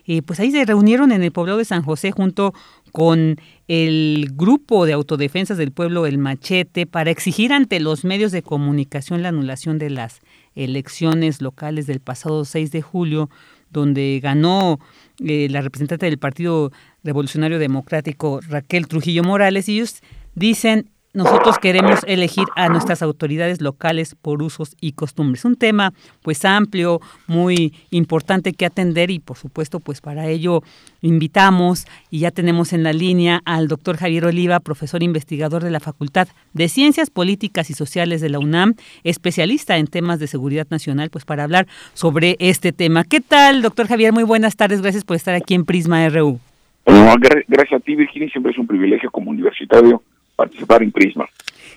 eh, 0.09 0.23
pues 0.23 0.41
ahí 0.41 0.51
se 0.51 0.65
reunieron 0.65 1.13
en 1.13 1.23
el 1.23 1.33
poblado 1.33 1.59
de 1.59 1.67
San 1.67 1.83
José 1.83 2.13
junto 2.13 2.55
con 2.93 3.37
el 3.69 4.31
grupo 4.33 4.87
de 4.87 4.95
autodefensas 4.95 5.59
del 5.59 5.71
pueblo 5.71 6.07
El 6.07 6.17
Machete 6.17 6.87
para 6.87 7.11
exigir 7.11 7.53
ante 7.53 7.79
los 7.79 8.07
medios 8.07 8.33
de 8.33 8.43
comunicación 8.43 9.23
la 9.23 9.29
anulación 9.29 9.79
de 9.79 9.91
las 9.91 10.21
elecciones 10.55 11.43
locales 11.43 11.87
del 11.87 12.01
pasado 12.01 12.47
6 12.47 12.73
de 12.73 12.81
julio, 12.81 13.29
donde 13.71 14.19
ganó 14.23 14.81
eh, 15.23 15.47
la 15.51 15.61
representante 15.61 16.07
del 16.07 16.17
Partido 16.17 16.73
Revolucionario 17.05 17.59
Democrático 17.59 18.41
Raquel 18.49 18.89
Trujillo 18.89 19.23
Morales. 19.25 19.69
Y 19.69 19.75
ellos 19.75 20.01
dicen 20.35 20.89
nosotros 21.19 21.59
queremos 21.59 21.99
elegir 22.07 22.45
a 22.55 22.69
nuestras 22.69 23.03
autoridades 23.03 23.61
locales 23.61 24.15
por 24.15 24.41
usos 24.41 24.77
y 24.81 24.93
costumbres. 24.93 25.45
Un 25.45 25.57
tema 25.57 25.93
pues 26.23 26.45
amplio, 26.45 27.01
muy 27.27 27.75
importante 27.91 28.53
que 28.53 28.65
atender 28.65 29.11
y 29.11 29.19
por 29.19 29.37
supuesto 29.37 29.81
pues 29.81 30.01
para 30.01 30.29
ello 30.29 30.63
invitamos 31.03 31.87
y 32.09 32.21
ya 32.21 32.31
tenemos 32.31 32.73
en 32.73 32.85
la 32.85 32.93
línea 32.93 33.41
al 33.45 33.67
doctor 33.67 33.97
Javier 33.97 34.27
Oliva, 34.27 34.61
profesor 34.61 35.03
investigador 35.03 35.65
de 35.65 35.73
la 35.73 35.81
Facultad 35.81 36.29
de 36.53 36.69
Ciencias 36.69 37.11
Políticas 37.11 37.69
y 37.69 37.75
Sociales 37.75 38.21
de 38.21 38.29
la 38.29 38.39
UNAM, 38.39 38.75
especialista 39.03 39.77
en 39.77 39.89
temas 39.89 40.21
de 40.21 40.29
seguridad 40.29 40.69
nacional, 40.71 41.11
pues 41.11 41.25
para 41.25 41.43
hablar 41.43 41.67
sobre 41.95 42.37
este 42.39 42.73
tema. 42.73 43.03
¿Qué 43.03 43.21
tal, 43.21 43.61
doctor 43.63 43.89
Javier? 43.89 44.13
Muy 44.13 44.23
buenas 44.23 44.55
tardes, 44.55 44.83
gracias 44.83 45.03
por 45.03 45.17
estar 45.17 45.35
aquí 45.35 45.55
en 45.55 45.65
Prisma 45.65 46.09
RU. 46.11 46.39
gracias 46.87 47.73
a 47.73 47.81
ti, 47.81 47.97
Virginia, 47.97 48.29
siempre 48.31 48.53
es 48.53 48.59
un 48.59 48.69
privilegio 48.69 49.11
como 49.11 49.33
universitario 49.33 50.01
participar 50.39 50.83
en 50.85 50.93
Prisma. 50.93 51.27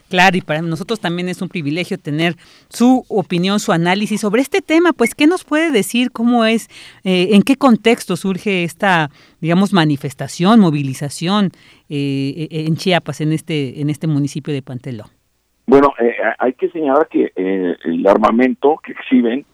Claro, 0.08 0.38
y 0.38 0.42
para 0.42 0.62
nosotros 0.62 1.00
también 1.00 1.30
es 1.30 1.42
un 1.42 1.50
privilegio 1.50 1.98
tener 1.98 2.36
su 2.70 3.06
opinión, 3.08 3.60
su 3.60 3.72
análisis 3.72 4.22
sobre 4.22 4.42
este 4.42 4.62
tema. 4.62 4.92
Pues, 4.94 5.16
¿qué 5.16 5.26
nos 5.26 5.44
puede 5.44 5.72
decir? 5.72 6.12
¿Cómo 6.12 6.46
es? 6.46 6.68
Eh, 7.04 7.30
¿En 7.32 7.42
qué 7.44 7.56
contexto 7.56 8.16
surge 8.18 8.64
esta, 8.64 9.10
digamos, 9.40 9.74
manifestación, 9.74 10.60
movilización 10.60 11.52
eh, 11.90 12.48
en 12.52 12.76
Chiapas, 12.76 13.22
en 13.22 13.32
este, 13.32 13.82
en 13.82 13.90
este 13.90 14.08
municipio 14.08 14.54
de 14.54 14.62
Panteló? 14.62 15.06
Bueno, 15.66 15.94
eh, 16.00 16.14
hay 16.38 16.54
que 16.54 16.70
señalar 16.70 17.08
que 17.08 17.32
el 17.36 18.06
armamento 18.06 18.80
que 18.84 18.92
exhiben 18.92 19.46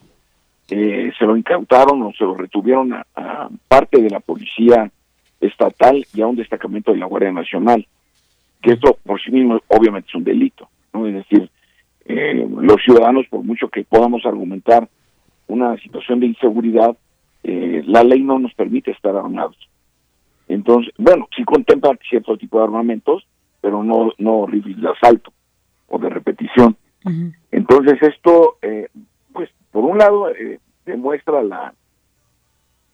se 0.67 1.25
lo 1.25 1.37
incautaron 1.37 2.01
o 2.01 2.11
se 2.17 2.25
lo 2.25 2.33
retuvieron 2.35 2.93
a 2.93 3.47
parte 3.69 4.01
de 4.01 4.09
la 4.09 4.19
policía 4.19 4.91
estatal 5.39 6.05
y 6.13 6.21
a 6.21 6.27
un 6.27 6.35
destacamento 6.35 6.91
de 6.91 6.97
la 6.97 7.05
Guardia 7.05 7.31
Nacional 7.31 7.87
que 8.61 8.73
esto 8.73 8.97
por 9.03 9.21
sí 9.21 9.31
mismo 9.31 9.59
obviamente 9.67 10.09
es 10.09 10.15
un 10.15 10.23
delito, 10.23 10.69
¿no? 10.93 11.07
Es 11.07 11.13
decir, 11.13 11.49
eh, 12.05 12.47
los 12.49 12.81
ciudadanos, 12.83 13.27
por 13.27 13.43
mucho 13.43 13.67
que 13.67 13.83
podamos 13.83 14.25
argumentar 14.25 14.87
una 15.47 15.77
situación 15.77 16.19
de 16.19 16.27
inseguridad, 16.27 16.95
eh, 17.43 17.83
la 17.85 18.03
ley 18.03 18.21
no 18.21 18.39
nos 18.39 18.53
permite 18.53 18.91
estar 18.91 19.15
armados. 19.15 19.57
Entonces, 20.47 20.93
bueno, 20.97 21.27
sí 21.35 21.43
contempla 21.43 21.97
cierto 22.09 22.37
tipo 22.37 22.59
de 22.59 22.65
armamentos, 22.65 23.27
pero 23.59 23.83
no, 23.83 24.13
no 24.17 24.45
rifles 24.45 24.79
de 24.81 24.89
asalto 24.89 25.33
o 25.87 25.99
de 25.99 26.09
repetición. 26.09 26.75
Entonces, 27.51 28.01
esto, 28.01 28.57
eh, 28.61 28.89
pues, 29.31 29.49
por 29.71 29.85
un 29.85 29.97
lado, 29.97 30.29
demuestra 30.85 31.41
la, 31.41 31.73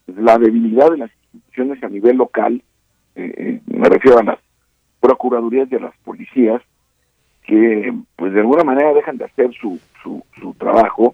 la 0.05 0.37
debilidad 0.37 0.91
de 0.91 0.97
las 0.97 1.11
instituciones 1.33 1.83
a 1.83 1.89
nivel 1.89 2.17
local, 2.17 2.61
me 3.15 3.89
refiero 3.89 4.19
a 4.19 4.23
las 4.23 4.39
procuradurías 5.03 5.69
de 5.69 5.81
las 5.81 5.93
policías 6.05 6.61
que 7.45 7.93
pues 8.15 8.31
de 8.31 8.39
alguna 8.39 8.63
manera 8.63 8.93
dejan 8.93 9.17
de 9.17 9.25
hacer 9.25 9.51
su, 9.53 9.77
su, 10.01 10.53
trabajo 10.57 11.13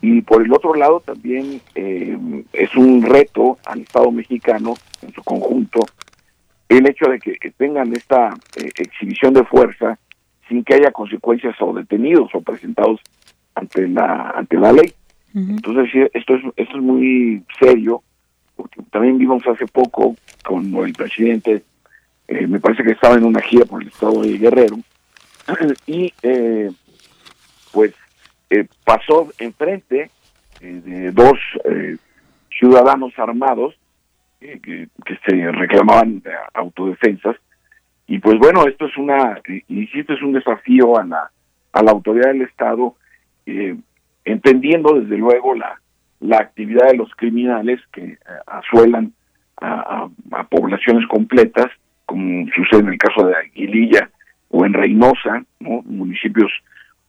y 0.00 0.22
por 0.22 0.42
el 0.42 0.52
otro 0.52 0.74
lado 0.74 1.00
también 1.00 1.60
eh, 1.74 2.16
es 2.52 2.76
un 2.76 3.02
reto 3.02 3.58
al 3.66 3.80
Estado 3.80 4.12
mexicano 4.12 4.74
en 5.02 5.12
su 5.12 5.24
conjunto 5.24 5.80
el 6.68 6.88
hecho 6.88 7.10
de 7.10 7.18
que, 7.18 7.50
tengan 7.50 7.92
esta 7.94 8.32
eh, 8.56 8.70
exhibición 8.76 9.34
de 9.34 9.42
fuerza 9.44 9.98
sin 10.48 10.62
que 10.62 10.74
haya 10.74 10.92
consecuencias 10.92 11.56
o 11.60 11.72
detenidos 11.74 12.32
o 12.32 12.40
presentados 12.40 13.00
ante 13.56 13.88
la 13.88 14.30
ante 14.36 14.56
la 14.56 14.72
ley. 14.72 14.92
Entonces 15.34 16.10
esto 16.14 16.36
es 16.36 16.44
esto 16.56 16.76
es 16.76 16.82
muy 16.82 17.42
serio 17.58 18.04
porque 18.54 18.82
también 18.92 19.18
vimos 19.18 19.44
hace 19.48 19.66
poco 19.66 20.14
con 20.44 20.72
el 20.76 20.92
presidente 20.92 21.64
eh, 22.30 22.46
me 22.46 22.60
parece 22.60 22.84
que 22.84 22.92
estaba 22.92 23.16
en 23.16 23.24
una 23.24 23.40
gira 23.40 23.64
por 23.64 23.82
el 23.82 23.88
estado 23.88 24.22
de 24.22 24.38
Guerrero, 24.38 24.76
y 25.86 26.14
eh, 26.22 26.70
pues 27.72 27.92
eh, 28.50 28.66
pasó 28.84 29.28
enfrente 29.38 30.12
de 30.60 31.10
dos 31.10 31.38
ciudadanos 32.56 33.12
armados 33.18 33.74
que, 34.38 34.88
se 35.26 35.50
reclamaban 35.50 36.22
autodefensas, 36.54 37.34
y 38.06 38.20
pues 38.20 38.38
bueno, 38.38 38.64
esto 38.68 38.86
es 38.86 38.96
una, 38.96 39.40
insisto, 39.66 40.12
es 40.12 40.22
un 40.22 40.32
desafío 40.32 40.98
a 40.98 41.04
la, 41.04 41.30
a 41.72 41.82
la 41.82 41.90
autoridad 41.90 42.28
del 42.28 42.42
Estado, 42.42 42.94
entendiendo 44.24 45.00
desde 45.00 45.16
luego 45.16 45.54
la, 45.54 45.80
la 46.20 46.36
actividad 46.36 46.88
de 46.90 46.96
los 46.96 47.10
criminales 47.16 47.80
que 47.92 48.18
asuelan 48.46 49.14
a, 49.60 50.08
poblaciones 50.48 51.08
completas 51.08 51.70
como 52.10 52.44
sucede 52.56 52.80
en 52.80 52.88
el 52.88 52.98
caso 52.98 53.24
de 53.24 53.36
Aguililla 53.36 54.10
o 54.48 54.66
en 54.66 54.72
Reynosa, 54.72 55.44
municipios 55.60 56.50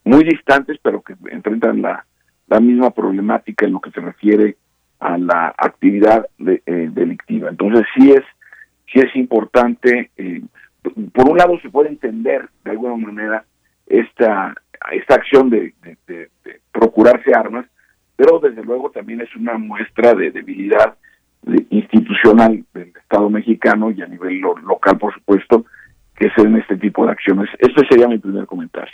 muy 0.03 0.23
distantes, 0.23 0.77
pero 0.83 1.01
que 1.01 1.15
enfrentan 1.31 1.81
la, 1.81 2.05
misma 2.59 2.91
problemática 2.91 3.65
en 3.65 3.73
lo 3.73 3.79
que 3.79 3.89
se 3.89 3.99
refiere 3.99 4.57
a 4.99 5.17
la 5.17 5.55
actividad 5.57 6.27
eh, 6.37 6.89
delictiva. 6.91 7.49
Entonces 7.49 7.83
sí 7.95 8.11
es, 8.11 8.21
sí 8.93 8.99
es 8.99 9.15
importante, 9.15 10.11
eh, 10.17 10.41
por 11.13 11.29
un 11.29 11.37
lado 11.37 11.59
se 11.61 11.69
puede 11.69 11.89
entender 11.89 12.47
de 12.63 12.71
alguna 12.71 12.97
manera 12.97 13.43
esta, 13.87 14.53
esta 14.91 15.15
acción 15.15 15.49
de, 15.49 15.73
de, 16.05 16.29
procurarse 16.71 17.33
armas, 17.33 17.65
pero 18.15 18.37
desde 18.37 18.63
luego 18.63 18.91
también 18.91 19.21
es 19.21 19.35
una 19.35 19.57
muestra 19.57 20.13
de 20.13 20.29
debilidad 20.29 20.95
institucional 21.69 22.63
del 22.73 22.93
Estado 23.01 23.29
mexicano 23.29 23.91
y 23.91 24.01
a 24.01 24.07
nivel 24.07 24.39
local, 24.39 24.97
por 24.97 25.13
supuesto, 25.13 25.65
que 26.15 26.29
se 26.35 26.43
den 26.43 26.57
este 26.57 26.77
tipo 26.77 27.05
de 27.05 27.11
acciones. 27.11 27.49
Este 27.59 27.85
sería 27.89 28.07
mi 28.07 28.19
primer 28.19 28.45
comentario. 28.45 28.93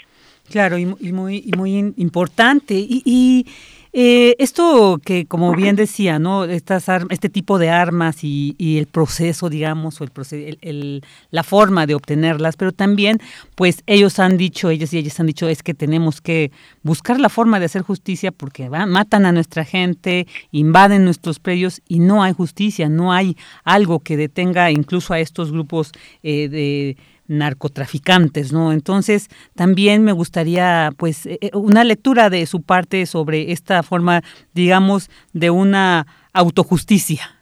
Claro, 0.50 0.78
y, 0.78 0.86
muy, 0.86 1.44
y 1.46 1.52
muy 1.58 1.94
importante. 1.98 2.76
y 2.78 3.46
eh, 3.94 4.36
esto 4.40 5.00
que, 5.04 5.26
como 5.26 5.54
bien 5.56 5.76
decía, 5.76 6.20
¿no? 6.20 6.44
Estas 6.44 6.88
este 7.10 7.30
tipo 7.30 7.58
de 7.58 7.70
armas 7.70 8.24
y, 8.24 8.56
el 8.78 8.88
proceso, 8.88 9.50
digamos, 9.50 10.00
o 10.02 10.04
el, 10.04 10.58
el, 10.62 11.04
la 11.32 11.44
forma 11.44 11.86
de 11.86 11.96
obtenerlas, 11.96 12.56
pero 12.58 12.72
también, 12.72 13.20
pues 13.56 13.84
ellos 13.88 14.20
han 14.20 14.38
dicho, 14.38 14.70
ellos 14.70 14.94
y 14.94 15.00
ellas 15.00 15.20
han 15.20 15.28
dicho, 15.28 15.48
es 15.48 15.64
que 15.64 15.74
tenemos 15.74 16.22
que 16.22 16.52
buscar 16.84 17.20
la 17.20 17.30
forma 17.30 17.60
de 17.60 17.66
hacer 17.66 17.82
justicia 17.82 18.32
porque 18.32 18.70
matan 18.70 19.26
a 19.26 19.32
nuestra 19.32 19.66
gente, 19.66 20.28
invaden 20.52 21.06
nuestros 21.06 21.40
predios 21.40 21.82
y 21.88 22.00
no 22.00 22.24
hay 22.24 22.34
justicia, 22.34 22.90
no 22.90 23.14
hay 23.14 23.38
algo 23.64 24.00
que 24.00 24.18
detenga 24.18 24.72
incluso 24.72 25.14
a 25.14 25.20
estos 25.20 25.52
grupos 25.52 25.92
eh, 26.24 26.50
de 26.50 26.98
narcotraficantes, 27.28 28.54
¿no? 28.54 28.72
Entonces, 28.72 29.30
también 29.56 30.04
me 30.04 30.12
gustaría, 30.12 30.90
pues, 30.98 31.26
eh, 31.26 31.38
eh, 31.42 31.52
una 31.54 31.84
lectura 31.84 32.30
de 32.30 32.46
su 32.46 32.62
parte 32.62 33.06
sobre 33.06 33.52
esta 33.52 33.84
forma, 33.84 34.22
digamos, 34.54 35.10
de 35.34 35.50
una 35.50 36.06
autojusticia. 36.34 37.36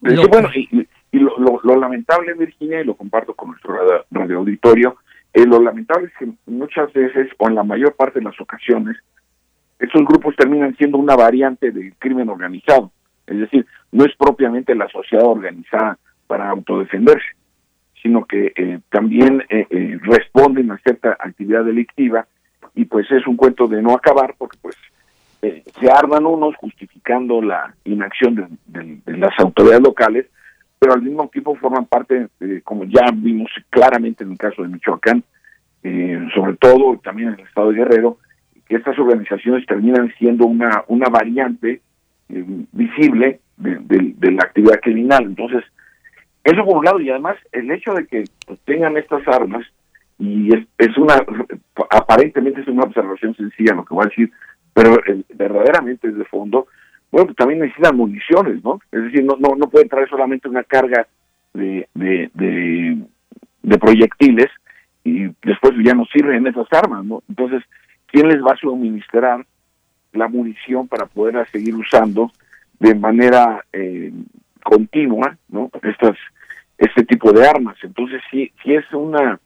bueno, 0.00 0.50
y, 0.54 1.18
lo, 1.18 1.76
lamentable, 1.76 2.34
Virginia, 2.34 2.80
y 2.80 2.84
lo 2.84 2.94
comparto 2.94 3.34
con 3.34 3.50
nuestro 3.50 3.76
radio, 4.10 4.38
auditorio, 4.38 4.96
eh, 5.32 5.44
lo 5.44 5.60
lamentable 5.60 6.06
es 6.06 6.12
que 6.18 6.32
muchas 6.46 6.92
veces, 6.92 7.28
o 7.38 7.48
en 7.48 7.54
la 7.54 7.62
mayor 7.62 7.94
parte 7.94 8.18
de 8.18 8.24
las 8.24 8.40
ocasiones, 8.40 8.96
estos 9.78 10.04
grupos 10.04 10.36
terminan 10.36 10.76
siendo 10.76 10.98
una 10.98 11.16
variante 11.16 11.70
del 11.70 11.94
crimen 11.98 12.28
organizado. 12.28 12.90
Es 13.26 13.38
decir, 13.38 13.66
no 13.92 14.04
es 14.04 14.14
propiamente 14.16 14.74
la 14.74 14.88
sociedad 14.88 15.24
organizada 15.24 15.98
para 16.26 16.48
autodefenderse 16.50 17.39
sino 18.02 18.24
que 18.24 18.52
eh, 18.56 18.80
también 18.90 19.42
eh, 19.48 19.66
eh, 19.70 19.98
responden 20.02 20.70
a 20.70 20.78
cierta 20.78 21.16
actividad 21.18 21.64
delictiva 21.64 22.26
y 22.74 22.84
pues 22.84 23.10
es 23.10 23.26
un 23.26 23.36
cuento 23.36 23.66
de 23.66 23.82
no 23.82 23.94
acabar 23.94 24.34
porque 24.38 24.58
pues 24.60 24.76
se 25.42 25.90
arman 25.90 26.26
unos 26.26 26.54
justificando 26.56 27.40
la 27.40 27.74
inacción 27.84 28.58
de, 28.66 29.16
las 29.16 29.32
autoridades 29.38 29.82
locales, 29.82 30.26
pero 30.78 30.92
al 30.92 31.00
mismo 31.00 31.28
tiempo 31.28 31.56
forman 31.56 31.86
parte, 31.86 32.28
como 32.62 32.84
ya 32.84 33.06
vimos 33.10 33.50
claramente 33.70 34.22
en 34.22 34.32
el 34.32 34.36
caso 34.38 34.60
de 34.60 34.68
Michoacán, 34.68 35.24
sobre 36.34 36.56
todo 36.60 37.00
también 37.02 37.28
en 37.28 37.34
el 37.40 37.46
estado 37.46 37.70
de 37.70 37.78
Guerrero, 37.78 38.18
que 38.68 38.76
estas 38.76 38.98
organizaciones 38.98 39.64
terminan 39.64 40.12
siendo 40.18 40.44
una, 40.44 40.84
una 40.88 41.08
variante 41.08 41.80
visible 42.28 43.40
de 43.56 44.30
la 44.32 44.42
actividad 44.42 44.78
criminal. 44.82 45.24
Entonces, 45.24 45.64
eso 46.44 46.64
por 46.64 46.78
un 46.78 46.84
lado, 46.84 47.00
y 47.00 47.10
además 47.10 47.36
el 47.52 47.70
hecho 47.70 47.92
de 47.92 48.06
que 48.06 48.24
tengan 48.64 48.96
estas 48.96 49.26
armas, 49.28 49.66
y 50.18 50.54
es, 50.54 50.66
es 50.78 50.96
una, 50.98 51.14
aparentemente 51.90 52.60
es 52.60 52.68
una 52.68 52.84
observación 52.84 53.34
sencilla 53.34 53.74
lo 53.74 53.84
que 53.84 53.94
voy 53.94 54.04
a 54.04 54.08
decir, 54.08 54.30
pero 54.74 54.98
verdaderamente 55.34 56.08
es 56.08 56.16
de 56.16 56.24
fondo, 56.24 56.66
bueno, 57.10 57.26
pues 57.26 57.36
también 57.36 57.60
necesitan 57.60 57.96
municiones, 57.96 58.62
¿no? 58.62 58.80
Es 58.92 59.02
decir, 59.02 59.24
no, 59.24 59.36
no, 59.38 59.56
no 59.56 59.68
pueden 59.68 59.88
traer 59.88 60.08
solamente 60.08 60.48
una 60.48 60.62
carga 60.62 61.06
de, 61.52 61.88
de, 61.94 62.30
de, 62.34 63.78
proyectiles 63.78 64.48
y 65.02 65.24
después 65.42 65.72
ya 65.82 65.94
no 65.94 66.04
sirven 66.06 66.46
esas 66.46 66.68
armas, 66.72 67.04
¿no? 67.04 67.22
Entonces, 67.28 67.64
¿quién 68.06 68.28
les 68.28 68.40
va 68.42 68.52
a 68.52 68.56
suministrar 68.56 69.44
la 70.12 70.28
munición 70.28 70.86
para 70.86 71.06
poder 71.06 71.48
seguir 71.48 71.74
usando 71.74 72.30
de 72.78 72.94
manera 72.94 73.64
eh, 73.72 74.12
continua, 74.62 75.36
¿no? 75.48 75.70
Estas, 75.82 76.16
este 76.78 77.04
tipo 77.04 77.32
de 77.32 77.46
armas. 77.46 77.76
Entonces, 77.82 78.22
sí, 78.30 78.50
sí 78.62 78.74
es 78.74 78.84
una, 78.92 79.38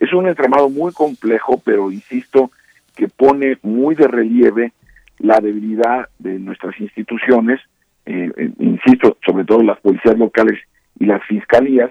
es 0.00 0.12
un 0.12 0.26
entramado 0.26 0.68
muy 0.68 0.92
complejo, 0.92 1.60
pero 1.64 1.90
insisto, 1.90 2.50
que 2.96 3.08
pone 3.08 3.58
muy 3.62 3.94
de 3.94 4.08
relieve 4.08 4.72
la 5.18 5.40
debilidad 5.40 6.08
de 6.18 6.38
nuestras 6.38 6.78
instituciones, 6.80 7.60
eh, 8.06 8.30
eh, 8.36 8.50
insisto, 8.58 9.16
sobre 9.24 9.44
todo 9.44 9.62
las 9.62 9.78
policías 9.80 10.18
locales 10.18 10.58
y 10.98 11.06
las 11.06 11.22
fiscalías, 11.24 11.90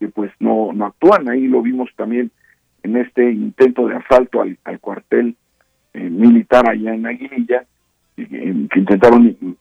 que 0.00 0.08
pues 0.08 0.32
no, 0.40 0.72
no 0.72 0.86
actúan. 0.86 1.28
Ahí 1.28 1.46
lo 1.46 1.60
vimos 1.60 1.90
también 1.96 2.30
en 2.82 2.96
este 2.96 3.30
intento 3.30 3.86
de 3.86 3.96
asalto 3.96 4.40
al, 4.40 4.80
cuartel 4.80 5.36
eh, 5.92 6.00
militar 6.00 6.68
allá 6.68 6.94
en 6.94 7.06
Aguililla, 7.06 7.64
que 8.16 8.78
intentaron 8.78 9.56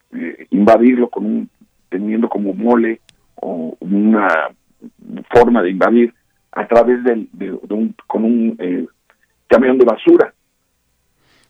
invadirlo 0.49 1.09
con 1.09 1.25
un, 1.25 1.49
teniendo 1.89 2.29
como 2.29 2.53
mole 2.53 3.01
o 3.35 3.77
una 3.79 4.27
forma 5.29 5.61
de 5.61 5.71
invadir 5.71 6.13
a 6.51 6.67
través 6.67 7.03
de, 7.03 7.51
un, 7.69 7.95
con 8.07 8.23
un 8.23 8.89
camión 9.47 9.77
de 9.77 9.85
basura. 9.85 10.33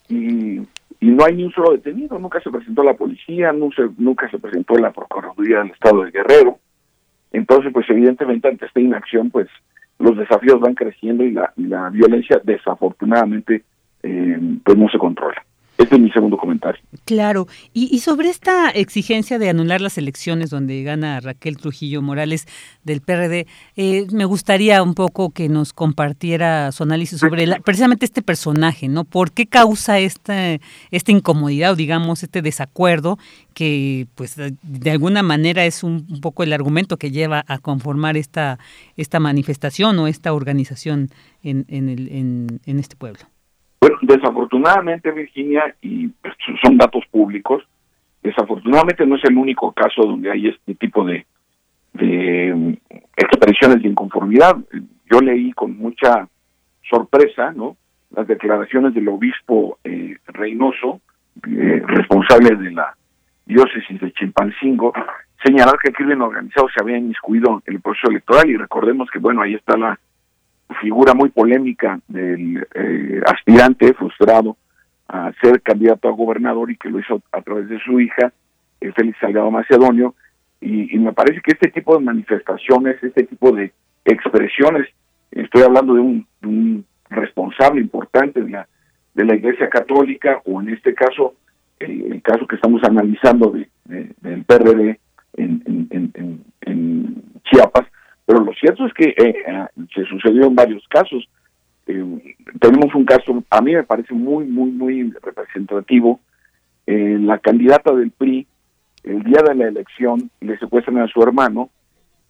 Y 0.10 0.62
y 1.00 1.10
no 1.10 1.26
hay 1.26 1.36
ni 1.36 1.44
un 1.44 1.52
solo 1.52 1.74
detenido, 1.74 2.18
nunca 2.18 2.42
se 2.42 2.50
presentó 2.50 2.84
la 2.84 2.96
policía, 2.96 3.52
nunca, 3.54 3.88
nunca 3.98 4.30
se 4.32 4.40
presentó 4.40 4.76
la 4.78 4.92
Procuraduría 4.92 5.60
del 5.60 5.72
Estado 5.72 6.04
de 6.04 6.12
Guerrero. 6.12 6.60
Entonces, 7.32 7.72
pues 7.72 7.88
evidentemente 7.90 8.48
ante 8.48 8.66
esta 8.66 8.80
inacción, 8.80 9.30
pues 9.30 9.48
los 10.00 10.18
desafíos 10.18 10.60
van 10.60 10.74
creciendo 10.74 11.24
y 11.24 11.32
la, 11.32 11.54
y 11.56 11.66
la 11.66 11.90
violencia 11.90 12.42
desafortunadamente 12.44 13.64
eh, 14.02 14.40
pues 14.64 14.78
no 14.78 14.90
se 14.90 14.98
controla. 14.98 15.44
Este 15.78 15.96
es 15.96 16.02
mi 16.02 16.10
segundo 16.10 16.38
comentario. 16.38 16.82
Claro, 17.06 17.48
y, 17.72 18.00
sobre 18.00 18.30
esta 18.30 18.70
exigencia 18.72 19.38
de 19.38 19.50
anular 19.50 19.80
las 19.80 19.98
elecciones 19.98 20.50
donde 20.50 20.82
gana 20.82 21.20
Raquel 21.20 21.58
Trujillo 21.58 22.02
Morales 22.02 22.48
del 22.84 23.02
PRD, 23.02 23.46
eh, 23.76 24.08
me 24.12 24.26
gustaría 24.26 24.82
un 24.82 24.96
poco 24.96 25.30
que 25.30 25.50
nos 25.50 25.74
compartiera 25.74 26.72
su 26.72 26.84
análisis 26.84 27.20
sobre 27.20 27.48
precisamente 27.62 28.06
este 28.06 28.24
personaje, 28.24 28.88
¿no? 28.88 29.04
¿Por 29.04 29.32
qué 29.32 29.46
causa 29.46 30.00
esta, 30.00 30.58
esta 30.90 31.12
incomodidad 31.12 31.74
o 31.74 31.76
digamos 31.76 32.24
este 32.24 32.42
desacuerdo 32.42 33.20
que 33.54 34.08
pues 34.16 34.36
de 34.36 34.92
alguna 34.92 35.22
manera 35.22 35.66
es 35.66 35.84
un, 35.84 36.06
poco 36.22 36.44
el 36.44 36.54
argumento 36.54 36.98
que 36.98 37.12
lleva 37.12 37.44
a 37.48 37.60
conformar 37.60 38.18
esta, 38.18 38.58
esta 38.96 39.20
manifestación 39.20 40.00
o 40.00 40.08
esta 40.08 40.34
organización 40.34 41.10
en, 41.44 41.66
en, 41.68 41.90
el, 41.90 42.10
en, 42.10 42.60
en 42.66 42.80
este 42.80 42.96
pueblo? 42.96 43.22
Bueno, 43.80 43.98
desafortunadamente, 44.02 45.12
Virginia, 45.12 45.76
y 45.82 46.10
son 46.64 46.78
datos 46.78 47.04
públicos, 47.12 47.64
desafortunadamente 48.24 49.06
no 49.06 49.16
es 49.16 49.24
el 49.26 49.38
único 49.38 49.72
caso 49.72 50.02
donde 50.02 50.32
hay 50.32 50.48
este 50.48 50.76
tipo 50.76 51.06
de, 51.06 51.26
de 51.94 52.80
expresiones 53.16 53.82
de 53.82 53.90
inconformidad. 53.90 54.58
Yo 55.10 55.20
leí 55.22 55.52
con 55.54 55.78
mucha 55.78 56.28
sorpresa, 56.90 57.52
¿no? 57.52 57.78
Las 58.16 58.28
declaraciones 58.28 58.94
del 58.94 59.08
obispo 59.10 59.80
eh, 59.84 60.18
Reynoso, 60.28 61.02
eh, 61.48 61.82
responsable 61.86 62.56
de 62.56 62.72
la 62.72 62.96
diócesis 63.46 64.00
de 64.00 64.12
Chilpancingo, 64.14 64.94
señalar 65.44 65.78
que 65.78 65.90
el 65.90 65.96
crimen 65.96 66.22
organizado 66.22 66.68
se 66.70 66.82
había 66.82 66.98
inmiscuido 66.98 67.62
en 67.66 67.76
el 67.76 67.82
proceso 67.82 68.10
electoral 68.10 68.50
y 68.50 68.58
recordemos 68.58 69.10
que, 69.12 69.20
bueno, 69.20 69.42
ahí 69.42 69.54
está 69.54 69.78
la 69.78 70.00
figura 70.82 71.14
muy 71.14 71.30
polémica 71.30 72.00
del 72.08 72.66
eh, 72.74 73.22
aspirante 73.26 73.94
frustrado 73.94 74.58
a 75.08 75.32
ser 75.42 75.62
candidato 75.62 76.08
a 76.08 76.12
gobernador 76.12 76.70
y 76.70 76.78
que 76.78 76.90
lo 76.90 77.00
hizo 77.00 77.22
a 77.32 77.42
través 77.42 77.70
de 77.70 77.80
su 77.80 78.00
hija, 78.00 78.34
eh, 78.82 78.92
Félix 78.96 79.18
Salgado 79.20 79.50
Macedonio, 79.52 80.16
y, 80.60 80.98
me 80.98 81.14
parece 81.14 81.40
que 81.42 81.52
este 81.52 81.70
tipo 81.70 81.96
de 81.96 82.04
manifestaciones, 82.04 83.02
este 83.04 83.24
tipo 83.24 83.52
de 83.52 83.72
expresiones, 84.04 84.88
estoy 85.32 85.62
hablando 85.62 85.94
de 85.94 86.00
un, 86.02 86.86
responsable 87.10 87.80
importante 87.80 88.42
de 88.42 88.50
la, 88.50 88.68
de 89.14 89.24
la 89.24 89.36
Iglesia 89.36 89.70
Católica, 89.70 90.42
o 90.46 90.62
en 90.62 90.70
este 90.70 90.94
caso, 90.94 91.36
el, 91.80 92.22
caso 92.22 92.46
que 92.48 92.56
estamos 92.56 92.84
analizando 92.84 93.52
de, 93.52 93.70
del 94.20 94.44
PRD 94.44 95.00
en 95.38 97.24
Chiapas, 97.44 97.86
pero 98.28 98.42
lo 98.42 98.54
cierto 98.56 98.86
es 98.86 98.94
que 98.94 99.06
eh, 99.06 99.16
eh, 99.48 99.66
se 99.96 100.04
sucedió 100.04 100.48
en 100.48 100.56
varios 100.56 100.86
casos. 100.90 101.28
Eh, 101.88 102.36
tenemos 102.60 102.94
un 102.94 103.06
caso, 103.06 103.42
a 103.50 103.62
mí 103.62 103.74
me 103.74 103.84
parece 103.84 104.14
muy, 104.14 104.44
muy, 104.44 104.70
muy 104.70 105.14
representativo. 105.24 106.20
la 106.86 107.38
candidata 107.40 107.94
del 107.96 108.12
PRI, 108.12 108.46
el 109.04 109.24
día 109.24 109.42
de 109.48 109.56
la 109.56 109.68
elección, 109.70 110.30
le 110.42 110.58
secuestran 110.60 110.98
a 110.98 111.08
su 111.08 111.22
hermano 111.24 111.70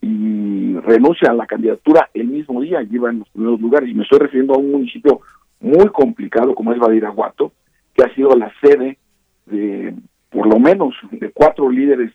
y 0.00 0.76
renuncia 0.84 1.32
a 1.32 1.34
la 1.34 1.46
candidatura 1.46 2.08
el 2.14 2.28
mismo 2.28 2.60
día, 2.60 2.80
lleva 2.82 3.10
en 3.10 3.18
los 3.18 3.28
primeros 3.30 3.60
lugares. 3.60 3.90
Y 3.90 3.94
me 3.94 4.04
estoy 4.04 4.20
refiriendo 4.20 4.54
a 4.54 4.58
un 4.58 4.70
municipio 4.70 5.20
muy 5.58 5.88
complicado 5.88 6.54
como 6.54 6.72
es 6.72 6.78
Badiraguato, 6.78 7.50
que 7.92 8.04
ha 8.04 8.14
sido 8.14 8.36
la 8.36 8.52
sede 8.62 8.98
de 9.46 9.94
por 10.30 10.46
lo 10.46 10.60
menos 10.60 10.94
de 11.10 11.30
cuatro 11.32 11.68
líderes 11.68 12.12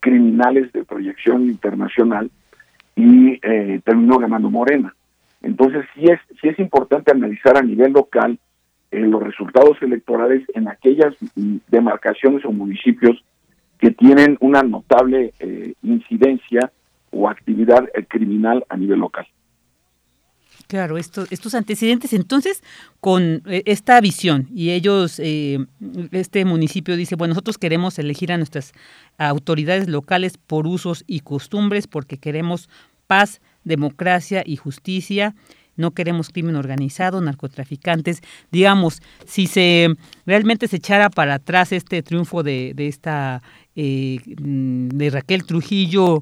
criminales 0.00 0.70
de 0.72 0.84
proyección 0.84 1.44
internacional 1.44 2.30
y 2.98 3.38
eh, 3.42 3.80
terminó 3.84 4.18
ganando 4.18 4.50
Morena. 4.50 4.92
Entonces 5.40 5.86
sí 5.94 6.06
es, 6.06 6.18
sí 6.40 6.48
es 6.48 6.58
importante 6.58 7.12
analizar 7.12 7.56
a 7.56 7.62
nivel 7.62 7.92
local 7.92 8.36
eh, 8.90 8.98
los 8.98 9.22
resultados 9.22 9.80
electorales 9.80 10.42
en 10.54 10.66
aquellas 10.66 11.14
mm, 11.36 11.58
demarcaciones 11.68 12.44
o 12.44 12.50
municipios 12.50 13.22
que 13.78 13.92
tienen 13.92 14.36
una 14.40 14.64
notable 14.64 15.32
eh, 15.38 15.74
incidencia 15.84 16.72
o 17.12 17.28
actividad 17.28 17.88
criminal 18.08 18.64
a 18.68 18.76
nivel 18.76 18.98
local. 18.98 19.26
Claro, 20.68 20.98
estos, 20.98 21.54
antecedentes. 21.54 22.12
Entonces, 22.12 22.62
con 23.00 23.42
esta 23.46 24.00
visión, 24.02 24.48
y 24.54 24.70
ellos, 24.70 25.18
este 25.18 26.44
municipio 26.44 26.94
dice, 26.94 27.16
bueno, 27.16 27.32
nosotros 27.32 27.56
queremos 27.56 27.98
elegir 27.98 28.32
a 28.32 28.36
nuestras 28.36 28.72
autoridades 29.16 29.88
locales 29.88 30.36
por 30.36 30.66
usos 30.66 31.04
y 31.06 31.20
costumbres, 31.20 31.86
porque 31.86 32.18
queremos 32.18 32.68
paz, 33.06 33.40
democracia 33.64 34.42
y 34.44 34.56
justicia. 34.56 35.34
No 35.76 35.92
queremos 35.92 36.28
crimen 36.28 36.56
organizado, 36.56 37.20
narcotraficantes. 37.20 38.20
Digamos, 38.50 39.00
si 39.26 39.46
se 39.46 39.94
realmente 40.26 40.68
se 40.68 40.76
echara 40.76 41.08
para 41.08 41.34
atrás 41.34 41.72
este 41.72 42.02
triunfo 42.02 42.42
de, 42.42 42.72
de 42.74 42.88
esta 42.88 43.42
eh, 43.76 44.18
de 44.26 45.10
Raquel 45.10 45.44
Trujillo, 45.44 46.18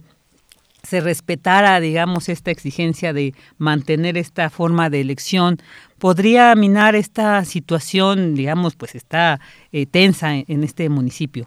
se 0.87 1.01
respetara, 1.01 1.81
digamos, 1.81 2.29
esta 2.29 2.53
exigencia 2.53 3.13
de 3.13 3.35
mantener 3.59 4.17
esta 4.17 4.51
forma 4.51 4.89
de 4.89 5.01
elección, 5.01 5.57
podría 5.99 6.55
minar 6.55 6.95
esta 6.95 7.45
situación, 7.45 8.37
digamos, 8.37 8.77
pues 8.77 8.95
está 8.95 9.41
eh, 9.73 9.87
tensa 9.87 10.37
en, 10.37 10.63
este 10.63 10.89
municipio. 10.89 11.47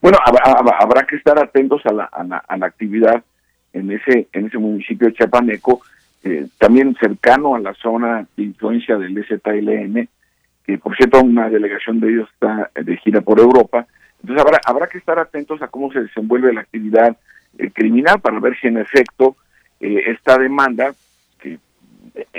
Bueno, 0.00 0.18
habrá, 0.24 1.06
que 1.06 1.16
estar 1.16 1.36
atentos 1.42 1.82
a 1.86 1.92
la, 1.92 2.04
a 2.04 2.56
la 2.56 2.66
actividad 2.66 3.24
en 3.72 3.90
ese, 3.90 4.28
en 4.32 4.46
ese 4.46 4.58
municipio 4.58 5.10
Chapaneco, 5.10 5.80
eh, 6.22 6.46
también 6.58 6.96
cercano 7.00 7.56
a 7.56 7.58
la 7.58 7.74
zona 7.74 8.26
de 8.36 8.44
influencia 8.44 8.96
del 8.96 9.24
ZLN, 9.26 10.08
que 10.64 10.78
por 10.78 10.96
cierto 10.96 11.20
una 11.20 11.48
delegación 11.48 11.98
de 11.98 12.10
ellos 12.10 12.28
está 12.32 12.70
de 12.74 12.96
gira 12.98 13.22
por 13.22 13.40
Europa. 13.40 13.86
Entonces 14.20 14.44
habrá, 14.44 14.60
habrá 14.64 14.86
que 14.86 14.98
estar 14.98 15.18
atentos 15.18 15.60
a 15.62 15.68
cómo 15.68 15.92
se 15.92 16.02
desenvuelve 16.02 16.52
la 16.52 16.60
actividad 16.60 17.16
eh, 17.58 17.70
criminal 17.70 18.20
para 18.20 18.40
ver 18.40 18.56
si 18.60 18.68
en 18.68 18.78
efecto 18.78 19.36
eh, 19.80 20.02
esta 20.06 20.38
demanda, 20.38 20.94
que 21.40 21.58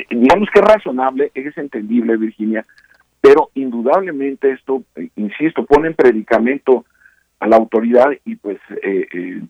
digamos 0.09 0.49
que 0.51 0.59
es 0.59 0.65
razonable, 0.65 1.31
es 1.33 1.57
entendible 1.57 2.17
Virginia, 2.17 2.65
pero 3.21 3.49
indudablemente 3.55 4.51
esto, 4.51 4.83
insisto, 5.15 5.65
pone 5.65 5.89
en 5.89 5.93
predicamento 5.95 6.85
a 7.39 7.47
la 7.47 7.57
autoridad 7.57 8.09
y 8.25 8.35
pues 8.35 8.57
eh, 8.83 9.41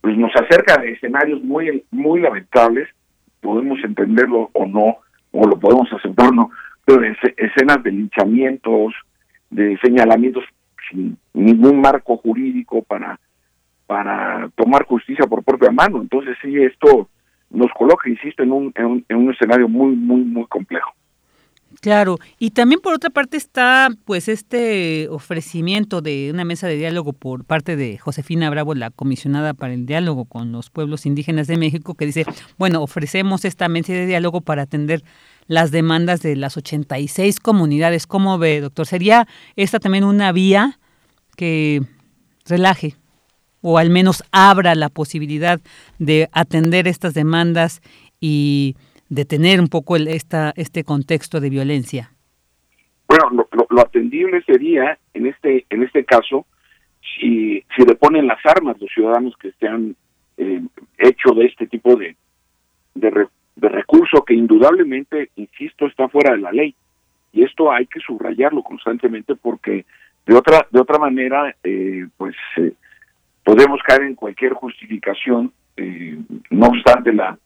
pues 0.00 0.18
nos 0.18 0.32
acerca 0.36 0.80
a 0.80 0.84
escenarios 0.84 1.42
muy, 1.42 1.82
muy 1.90 2.20
lamentables, 2.20 2.88
podemos 3.40 3.78
entenderlo 3.82 4.50
o 4.52 4.66
no, 4.66 4.98
o 5.32 5.46
lo 5.46 5.58
podemos 5.58 5.90
aceptar 5.92 6.28
o 6.28 6.32
no, 6.32 6.50
pero 6.84 7.02
escenas 7.36 7.82
de 7.82 7.90
linchamientos, 7.90 8.94
de 9.50 9.78
señalamientos 9.82 10.44
sin 10.90 11.16
ningún 11.32 11.80
marco 11.80 12.16
jurídico 12.18 12.82
para, 12.82 13.18
para 13.86 14.48
tomar 14.56 14.86
justicia 14.86 15.26
por 15.26 15.44
propia 15.44 15.70
mano. 15.70 16.00
Entonces 16.00 16.36
sí, 16.42 16.56
esto 16.62 17.08
nos 17.50 17.70
coloca, 17.72 18.08
insisto, 18.08 18.42
en 18.42 18.52
un, 18.52 18.72
en 18.74 18.84
un, 18.84 19.04
en 19.08 19.16
un 19.16 19.32
escenario 19.32 19.68
muy, 19.68 19.94
muy, 19.94 20.22
muy 20.22 20.46
complejo. 20.46 20.92
Claro, 21.80 22.18
y 22.38 22.50
también 22.50 22.80
por 22.80 22.94
otra 22.94 23.10
parte 23.10 23.36
está 23.36 23.88
pues 24.04 24.28
este 24.28 25.08
ofrecimiento 25.08 26.00
de 26.00 26.30
una 26.32 26.44
mesa 26.44 26.66
de 26.66 26.76
diálogo 26.76 27.12
por 27.12 27.44
parte 27.44 27.76
de 27.76 27.98
Josefina 27.98 28.48
Bravo, 28.50 28.74
la 28.74 28.90
comisionada 28.90 29.54
para 29.54 29.74
el 29.74 29.86
diálogo 29.86 30.24
con 30.24 30.52
los 30.52 30.70
pueblos 30.70 31.04
indígenas 31.04 31.46
de 31.46 31.56
México, 31.56 31.94
que 31.94 32.06
dice, 32.06 32.24
bueno, 32.58 32.82
ofrecemos 32.82 33.44
esta 33.44 33.68
mesa 33.68 33.92
de 33.92 34.06
diálogo 34.06 34.40
para 34.40 34.62
atender 34.62 35.02
las 35.46 35.70
demandas 35.72 36.22
de 36.22 36.36
las 36.36 36.56
86 36.56 37.40
comunidades. 37.40 38.06
¿Cómo 38.06 38.38
ve, 38.38 38.60
doctor? 38.60 38.86
¿Sería 38.86 39.26
esta 39.56 39.78
también 39.78 40.04
una 40.04 40.32
vía 40.32 40.78
que 41.36 41.82
relaje 42.46 42.94
o 43.66 43.78
al 43.78 43.88
menos 43.88 44.22
abra 44.30 44.74
la 44.74 44.90
posibilidad 44.90 45.58
de 45.98 46.28
atender 46.32 46.86
estas 46.86 47.14
demandas 47.14 47.80
y 48.20 48.76
detener 49.08 49.58
un 49.58 49.68
poco 49.68 49.96
el, 49.96 50.06
esta, 50.06 50.52
este 50.56 50.84
contexto 50.84 51.40
de 51.40 51.48
violencia? 51.48 52.10
Bueno, 53.08 53.46
lo, 53.70 53.80
atendible 53.80 54.42
sería, 54.42 54.98
en 55.14 55.26
este, 55.26 55.64
en 55.70 55.82
este 55.82 56.04
caso, 56.04 56.44
si, 57.00 57.64
si 57.74 57.86
le 57.86 57.94
ponen 57.94 58.26
las 58.26 58.44
armas 58.44 58.78
los 58.78 58.90
ciudadanos 58.92 59.34
que 59.38 59.52
se 59.52 59.66
han 59.66 59.96
eh, 60.36 60.60
hecho 60.98 61.30
de 61.34 61.46
este 61.46 61.66
tipo 61.66 61.96
de, 61.96 62.16
de, 62.94 63.28
recurso 63.56 64.26
que 64.26 64.34
indudablemente, 64.34 65.30
insisto, 65.36 65.86
está 65.86 66.08
fuera 66.08 66.32
de 66.32 66.42
la 66.42 66.52
ley. 66.52 66.74
Y 67.32 67.44
esto 67.44 67.72
hay 67.72 67.86
que 67.86 68.00
subrayarlo 68.00 68.62
constantemente 68.62 69.34
porque 69.36 69.86
de 70.26 70.34
otra, 70.34 70.66
de 70.70 70.80
otra 70.80 70.98
manera, 70.98 71.54
eh, 71.64 72.06
pues 72.18 72.36
eh, 72.58 72.74
podemos 73.44 73.80
caer 73.82 74.02
en 74.02 74.14
cualquier 74.14 74.52
justificación, 74.54 75.52
no 76.50 76.66
obstante 76.66 77.12
la, 77.12 77.38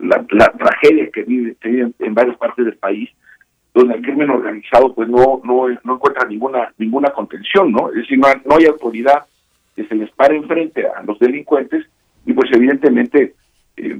la, 0.00 0.52
tragedia 0.52 1.10
que 1.10 1.22
vive, 1.22 1.56
en 1.62 2.14
varias 2.14 2.36
partes 2.36 2.64
del 2.64 2.76
país, 2.76 3.08
donde 3.72 3.94
el 3.94 4.02
crimen 4.02 4.30
organizado 4.30 4.94
pues 4.94 5.08
no 5.08 5.40
no, 5.44 5.66
no 5.82 5.94
encuentra 5.94 6.28
ninguna 6.28 6.72
ninguna 6.78 7.10
contención, 7.10 7.72
¿no? 7.72 7.88
Es 7.90 7.96
decir, 7.96 8.18
no, 8.18 8.28
no 8.44 8.56
hay 8.56 8.66
autoridad 8.66 9.24
que 9.74 9.84
se 9.86 9.94
les 9.94 10.10
pare 10.12 10.36
enfrente 10.36 10.86
a 10.86 11.02
los 11.02 11.18
delincuentes 11.18 11.84
y 12.24 12.32
pues 12.32 12.50
evidentemente 12.52 13.34
eh, 13.76 13.98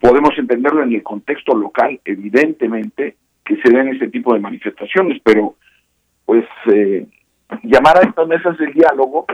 podemos 0.00 0.36
entenderlo 0.36 0.82
en 0.82 0.94
el 0.94 1.02
contexto 1.02 1.54
local, 1.54 2.00
evidentemente 2.04 3.16
que 3.44 3.56
se 3.56 3.70
den 3.70 3.88
ese 3.88 4.08
tipo 4.08 4.34
de 4.34 4.40
manifestaciones, 4.40 5.20
pero 5.22 5.56
pues 6.24 6.44
eh, 6.72 7.06
llamar 7.62 7.98
a 7.98 8.08
estas 8.08 8.26
mesas 8.26 8.58
del 8.58 8.72
diálogo, 8.72 9.26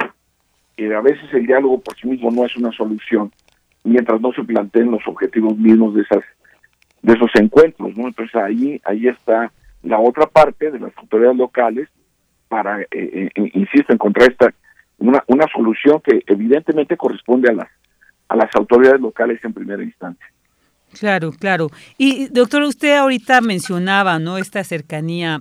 que 0.77 0.95
a 0.95 1.01
veces 1.01 1.33
el 1.33 1.47
diálogo 1.47 1.81
por 1.81 1.97
sí 1.97 2.09
mismo 2.09 2.31
no 2.31 2.45
es 2.45 2.57
una 2.57 2.73
solución, 2.73 3.33
mientras 3.85 4.21
no 4.21 4.33
se 4.33 4.45
planteen 4.45 4.91
los 4.91 5.07
objetivos 5.07 5.57
mismos 5.57 5.95
de 5.95 6.03
esas 6.03 6.25
de 7.03 7.15
esos 7.15 7.31
encuentros, 7.35 7.97
¿no? 7.97 8.07
Entonces 8.07 8.35
ahí 8.37 8.81
ahí 8.85 9.09
está 9.09 9.53
la 9.83 9.99
otra 9.99 10.27
parte 10.27 10.71
de 10.71 10.79
las 10.79 10.97
autoridades 10.97 11.37
locales 11.37 11.89
para, 12.49 12.81
eh, 12.83 12.87
eh, 12.93 13.31
eh, 13.35 13.51
insisto, 13.55 13.93
encontrar 13.93 14.31
esta 14.31 14.55
una, 14.99 15.25
una 15.27 15.47
solución 15.53 16.01
que 16.01 16.23
evidentemente 16.27 16.97
corresponde 16.97 17.51
a 17.51 17.55
las 17.55 17.69
a 18.29 18.37
las 18.37 18.55
autoridades 18.55 19.01
locales 19.01 19.45
en 19.45 19.53
primera 19.53 19.83
instancia. 19.83 20.27
Claro, 20.99 21.33
claro. 21.33 21.69
Y 21.99 22.29
doctor, 22.29 22.63
usted 22.63 22.97
ahorita 22.97 23.41
mencionaba, 23.41 24.19
¿no? 24.19 24.39
Esta 24.39 24.63
cercanía 24.65 25.41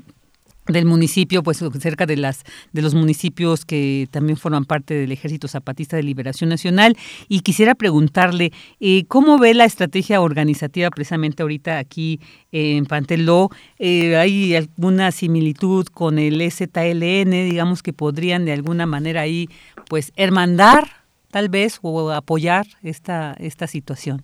del 0.67 0.85
municipio, 0.85 1.43
pues 1.43 1.57
cerca 1.79 2.05
de 2.05 2.17
las 2.17 2.43
de 2.71 2.81
los 2.81 2.93
municipios 2.93 3.65
que 3.65 4.07
también 4.11 4.37
forman 4.37 4.65
parte 4.65 4.93
del 4.93 5.11
Ejército 5.11 5.47
Zapatista 5.47 5.97
de 5.97 6.03
Liberación 6.03 6.49
Nacional 6.49 6.95
y 7.27 7.41
quisiera 7.41 7.75
preguntarle 7.75 8.51
eh, 8.79 9.05
cómo 9.07 9.39
ve 9.39 9.53
la 9.53 9.65
estrategia 9.65 10.21
organizativa 10.21 10.89
precisamente 10.89 11.41
ahorita 11.41 11.79
aquí 11.79 12.19
en 12.51 12.85
Panteló. 12.85 13.49
Eh, 13.79 14.15
¿Hay 14.17 14.55
alguna 14.55 15.11
similitud 15.11 15.87
con 15.87 16.19
el 16.19 16.41
ZLN, 16.51 17.31
digamos 17.31 17.81
que 17.81 17.93
podrían 17.93 18.45
de 18.45 18.53
alguna 18.53 18.85
manera 18.85 19.21
ahí 19.21 19.47
pues 19.89 20.13
hermandar 20.15 20.85
tal 21.31 21.49
vez 21.49 21.79
o 21.81 22.11
apoyar 22.11 22.65
esta 22.83 23.33
esta 23.39 23.67
situación? 23.67 24.23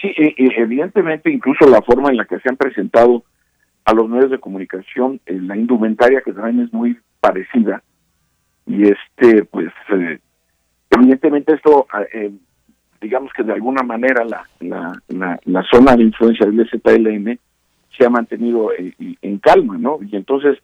Sí, 0.00 0.08
e, 0.16 0.34
e, 0.36 0.62
evidentemente 0.62 1.30
incluso 1.30 1.66
la 1.68 1.82
forma 1.82 2.10
en 2.10 2.16
la 2.16 2.24
que 2.24 2.38
se 2.38 2.48
han 2.48 2.56
presentado 2.56 3.24
a 3.88 3.94
los 3.94 4.06
medios 4.06 4.30
de 4.30 4.38
comunicación, 4.38 5.18
eh, 5.24 5.40
la 5.40 5.56
indumentaria 5.56 6.20
que 6.20 6.34
traen 6.34 6.60
es 6.60 6.70
muy 6.74 6.98
parecida 7.20 7.82
y 8.66 8.82
este, 8.82 9.44
pues, 9.46 9.72
eh, 9.88 10.18
evidentemente 10.90 11.54
esto, 11.54 11.86
ah, 11.90 12.02
eh, 12.12 12.30
digamos 13.00 13.32
que 13.32 13.44
de 13.44 13.54
alguna 13.54 13.82
manera 13.82 14.26
la, 14.26 14.46
la, 14.60 15.40
la, 15.42 15.62
zona 15.72 15.96
de 15.96 16.02
influencia 16.02 16.44
del 16.44 16.68
ZLN 16.68 17.38
se 17.96 18.04
ha 18.04 18.10
mantenido 18.10 18.72
en 18.76 19.38
calma, 19.38 19.78
¿no? 19.78 20.00
Y 20.02 20.16
entonces, 20.16 20.58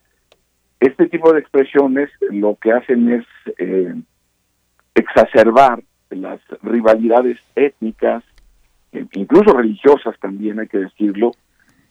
este 0.79 1.07
tipo 1.07 1.33
de 1.33 1.41
expresiones 1.41 2.11
lo 2.31 2.59
que 2.61 2.73
hacen 2.73 3.11
es 3.11 3.25
exacerbar 4.95 5.83
las 6.11 6.41
rivalidades 6.63 7.39
étnicas, 7.57 8.23
incluso 9.13 9.57
religiosas 9.57 10.15
también 10.21 10.61
hay 10.61 10.69
que 10.69 10.79
decirlo, 10.79 11.33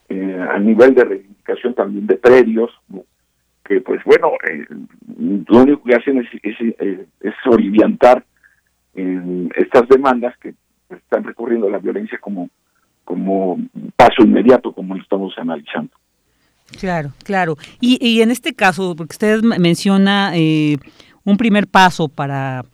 eh, 0.10 0.45
a 0.49 0.60
nivel 0.60 0.93
de 0.93 1.04
reivindicación 1.04 1.74
también 1.74 2.08
de 2.08 2.16
predios, 2.16 2.72
que 3.64 3.82
pues 3.82 4.04
bueno, 4.06 4.34
eh, 4.49 4.66
lo 5.47 5.60
único 5.60 5.84
que 5.84 5.95
hacen 5.95 6.20
es, 6.20 6.28
es, 6.43 6.56
eh, 6.80 7.06
es 7.22 7.34
estas 9.56 9.88
demandas 9.88 10.38
que 10.38 10.54
están 10.89 11.24
recurriendo 11.24 11.68
a 11.68 11.72
la 11.72 11.80
violencia 11.80 12.20
como, 12.20 12.49
como 13.04 13.60
paso 13.95 14.24
inmediato, 14.24 14.74
como 14.74 14.95
lo 14.95 15.01
estamos 15.01 15.34
analizando. 15.38 15.91
Claro, 16.80 17.12
claro. 17.24 17.56
Y, 17.80 17.97
y 18.06 18.22
en 18.22 18.32
este 18.32 18.54
caso, 18.54 18.95
porque 18.95 19.14
usted 19.14 19.41
menciona 19.41 20.34
un 21.24 21.38
primer 21.38 21.68
paso 21.68 22.08
para 22.08 22.66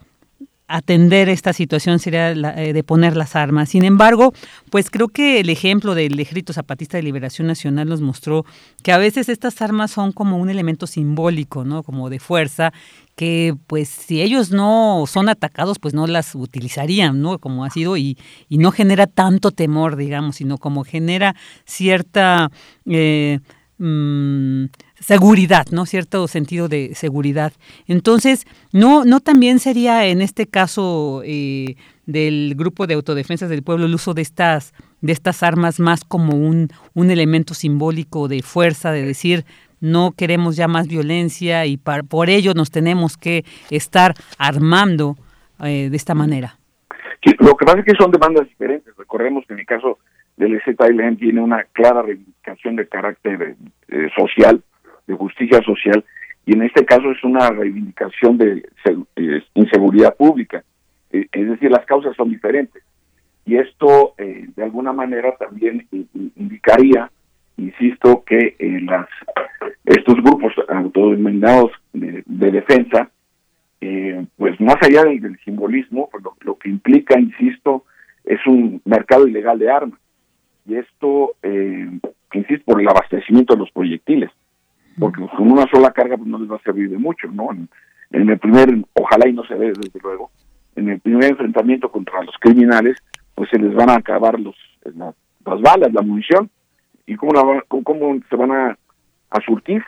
atender 0.70 1.30
esta 1.30 1.52
situación 1.52 2.00
sería 2.00 2.32
eh, 2.32 2.74
de 2.74 2.84
poner 2.84 3.18
las 3.18 3.36
armas. 3.36 3.70
Sin 3.70 3.84
embargo, 3.84 4.34
pues 4.70 4.90
creo 4.92 5.08
que 5.10 5.40
el 5.40 5.50
ejemplo 5.50 5.96
del 5.96 6.18
Ejército 6.20 6.54
Zapatista 6.54 6.98
de 6.98 7.04
Liberación 7.04 7.48
Nacional 7.48 7.90
nos 7.90 8.02
mostró 8.02 8.46
que 8.84 8.92
a 8.92 9.00
veces 9.00 9.28
estas 9.30 9.62
armas 9.62 9.92
son 9.92 10.12
como 10.12 10.38
un 10.38 10.50
elemento 10.50 10.86
simbólico, 10.86 11.66
¿no? 11.66 11.82
Como 11.84 12.10
de 12.10 12.20
fuerza 12.20 12.72
que 13.16 13.56
pues 13.68 13.90
si 13.90 14.22
ellos 14.22 14.52
no 14.52 15.04
son 15.08 15.28
atacados 15.28 15.80
pues 15.80 15.94
no 15.94 16.08
las 16.08 16.36
utilizarían, 16.36 17.20
¿no? 17.20 17.40
Como 17.40 17.66
ha 17.66 17.70
sido 17.72 17.98
y, 17.98 18.18
y 18.48 18.60
no 18.60 18.72
genera 18.72 19.08
tanto 19.08 19.52
temor, 19.52 19.96
digamos, 19.96 20.38
sino 20.38 20.60
como 20.60 20.84
genera 20.84 21.36
cierta 21.66 22.52
eh, 22.86 23.40
mm, 23.80 24.66
seguridad, 25.00 25.68
¿no? 25.72 25.86
Cierto 25.86 26.28
sentido 26.28 26.68
de 26.68 26.94
seguridad. 26.96 27.54
Entonces, 27.88 28.46
no, 28.72 29.06
no 29.06 29.20
también 29.20 29.60
sería 29.60 30.06
en 30.06 30.22
este 30.22 30.48
caso 30.48 31.22
eh, 31.26 31.76
del 32.06 32.54
grupo 32.56 32.88
de 32.88 32.96
autodefensas 32.96 33.50
del 33.50 33.64
pueblo 33.64 33.86
el 33.86 33.96
uso 33.96 34.14
de 34.14 34.22
estas, 34.22 34.74
de 35.02 35.14
estas 35.14 35.44
armas 35.44 35.80
más 35.80 36.04
como 36.04 36.36
un, 36.36 36.70
un 36.94 37.12
elemento 37.12 37.54
simbólico 37.54 38.28
de 38.28 38.42
fuerza, 38.42 38.92
de 38.92 39.04
decir 39.04 39.46
no 39.82 40.12
queremos 40.12 40.56
ya 40.56 40.68
más 40.68 40.88
violencia 40.88 41.66
y 41.66 41.78
por 41.78 42.30
ello 42.30 42.54
nos 42.54 42.72
tenemos 42.72 43.18
que 43.18 43.46
estar 43.70 44.14
armando 44.38 45.16
eh, 45.64 45.90
de 45.90 45.96
esta 45.98 46.16
manera. 46.16 46.58
lo 47.40 47.56
que 47.56 47.66
pasa 47.66 47.80
es 47.80 47.86
que 47.86 47.96
son 47.98 48.12
demandas 48.12 48.48
diferentes. 48.48 48.96
Recordemos 48.98 49.46
que 49.48 49.54
en 49.54 49.60
el 49.60 49.66
caso 49.66 50.00
del 50.38 50.62
ZLN 50.64 51.18
tiene 51.18 51.42
una 51.42 51.64
clara 51.72 52.02
reivindicación 52.02 52.76
de 52.76 52.88
carácter 52.88 53.56
eh, 53.88 54.10
social 54.18 54.62
de 55.10 55.16
justicia 55.16 55.60
social 55.64 56.06
y 56.46 56.54
en 56.54 56.64
este 56.64 56.86
caso 56.86 57.12
es 57.12 57.24
una 57.24 57.50
reivindicación 57.50 58.38
de 58.38 58.64
eh, 59.16 59.44
inseguridad 59.56 60.16
pública. 60.16 60.64
Eh, 61.12 61.28
es 61.32 61.50
decir, 61.50 61.72
las 61.72 61.86
causas 61.86 62.16
son 62.16 62.30
diferentes. 62.30 62.84
Y 63.46 63.58
esto, 63.58 64.14
eh, 64.18 64.48
de 64.56 64.64
alguna 64.64 64.94
manera, 64.94 65.36
también 65.38 65.88
indicaría, 66.36 67.12
insisto, 67.58 68.24
que 68.24 68.56
las 68.84 69.08
estos 69.86 70.16
grupos 70.16 70.54
autodenominados 70.68 71.72
de, 71.94 72.24
defensa, 72.52 73.10
pues 74.38 74.60
más 74.62 74.78
allá 74.82 75.04
del, 75.04 75.38
simbolismo, 75.44 76.10
pues 76.12 76.24
lo, 76.42 76.58
que 76.58 76.70
implica, 76.70 77.20
insisto, 77.20 77.86
es 78.24 78.40
un 78.46 78.82
mercado 78.86 79.28
ilegal 79.28 79.58
de 79.58 79.72
armas. 79.72 80.00
Y 80.68 80.76
esto, 80.76 81.36
insisto, 82.34 82.66
por 82.66 82.82
el 82.82 82.88
abastecimiento 82.88 83.54
de 83.54 83.60
los 83.60 83.72
proyectiles 83.72 84.30
porque 85.00 85.26
con 85.36 85.52
una 85.52 85.66
sola 85.72 85.92
carga 85.92 86.18
pues, 86.18 86.28
no 86.28 86.40
les 86.40 86.52
va 86.52 86.58
a 86.58 86.64
servir 86.64 86.90
de 86.90 86.98
mucho, 86.98 87.28
¿no? 87.32 87.50
En, 88.12 88.30
el 88.30 88.40
primer, 88.40 88.70
ojalá 88.94 89.28
y 89.28 89.34
no 89.34 89.44
se 89.46 89.56
ve 89.56 89.68
desde 89.68 90.00
luego, 90.02 90.32
en 90.76 90.90
el 90.90 91.00
primer 91.00 91.32
enfrentamiento 91.32 91.92
contra 91.92 92.24
los 92.24 92.36
criminales, 92.40 92.98
pues 93.36 93.50
se 93.50 93.60
les 93.60 93.74
van 93.74 93.90
a 93.90 93.96
acabar 93.96 94.40
los 94.40 94.56
las, 94.96 95.62
balas, 95.62 95.94
la 95.94 96.02
munición, 96.02 96.50
y 97.06 97.16
cómo, 97.16 97.34
la, 97.34 97.64
cómo 97.68 98.20
se 98.30 98.36
van 98.36 98.52
a, 98.52 98.78
surtir. 99.46 99.84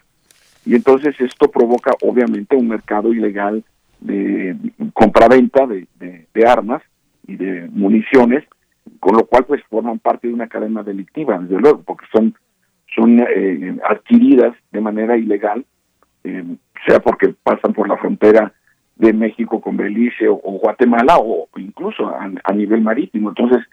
Y 0.65 0.75
entonces 0.75 1.19
esto 1.19 1.49
provoca 1.49 1.91
obviamente 2.01 2.55
un 2.55 2.67
mercado 2.67 3.11
ilegal 3.11 3.63
de 3.99 4.55
compraventa 4.93 5.65
de, 5.65 5.87
de 5.99 6.47
armas 6.47 6.81
y 7.27 7.35
de 7.35 7.67
municiones, 7.71 8.43
con 8.99 9.17
lo 9.17 9.25
cual 9.25 9.45
pues 9.45 9.61
forman 9.69 9.99
parte 9.99 10.27
de 10.27 10.33
una 10.33 10.47
cadena 10.47 10.83
delictiva, 10.83 11.37
desde 11.39 11.59
luego, 11.59 11.81
porque 11.81 12.05
son 12.11 12.35
son 12.95 13.19
eh, 13.19 13.77
adquiridas 13.87 14.55
de 14.71 14.81
manera 14.81 15.17
ilegal, 15.17 15.65
eh, 16.23 16.43
sea 16.85 16.99
porque 16.99 17.33
pasan 17.43 17.73
por 17.73 17.87
la 17.87 17.97
frontera 17.97 18.53
de 18.95 19.13
México 19.13 19.61
con 19.61 19.77
Belice 19.77 20.27
o, 20.27 20.35
Guatemala 20.37 21.17
o 21.17 21.47
incluso 21.57 22.07
a, 22.07 22.53
nivel 22.53 22.81
marítimo. 22.81 23.29
Entonces, 23.29 23.65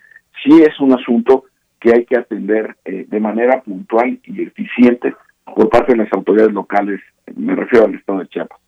sí 0.43 0.63
es 0.63 0.79
un 0.81 0.93
asunto 0.93 1.45
que 1.81 1.93
hay 1.93 2.05
que 2.05 2.17
atender 2.17 2.77
eh, 2.85 3.07
de 3.09 3.21
manera 3.21 3.63
puntual 3.63 4.19
y 4.25 4.43
eficiente 4.43 5.15
por 5.55 5.69
parte 5.69 5.93
de 5.93 5.99
las 5.99 6.13
autoridades 6.13 6.53
locales, 6.53 7.01
me 7.35 7.55
refiero 7.55 7.87
al 7.87 7.95
estado 7.95 8.21
de 8.21 8.29
Chiapas. 8.29 8.59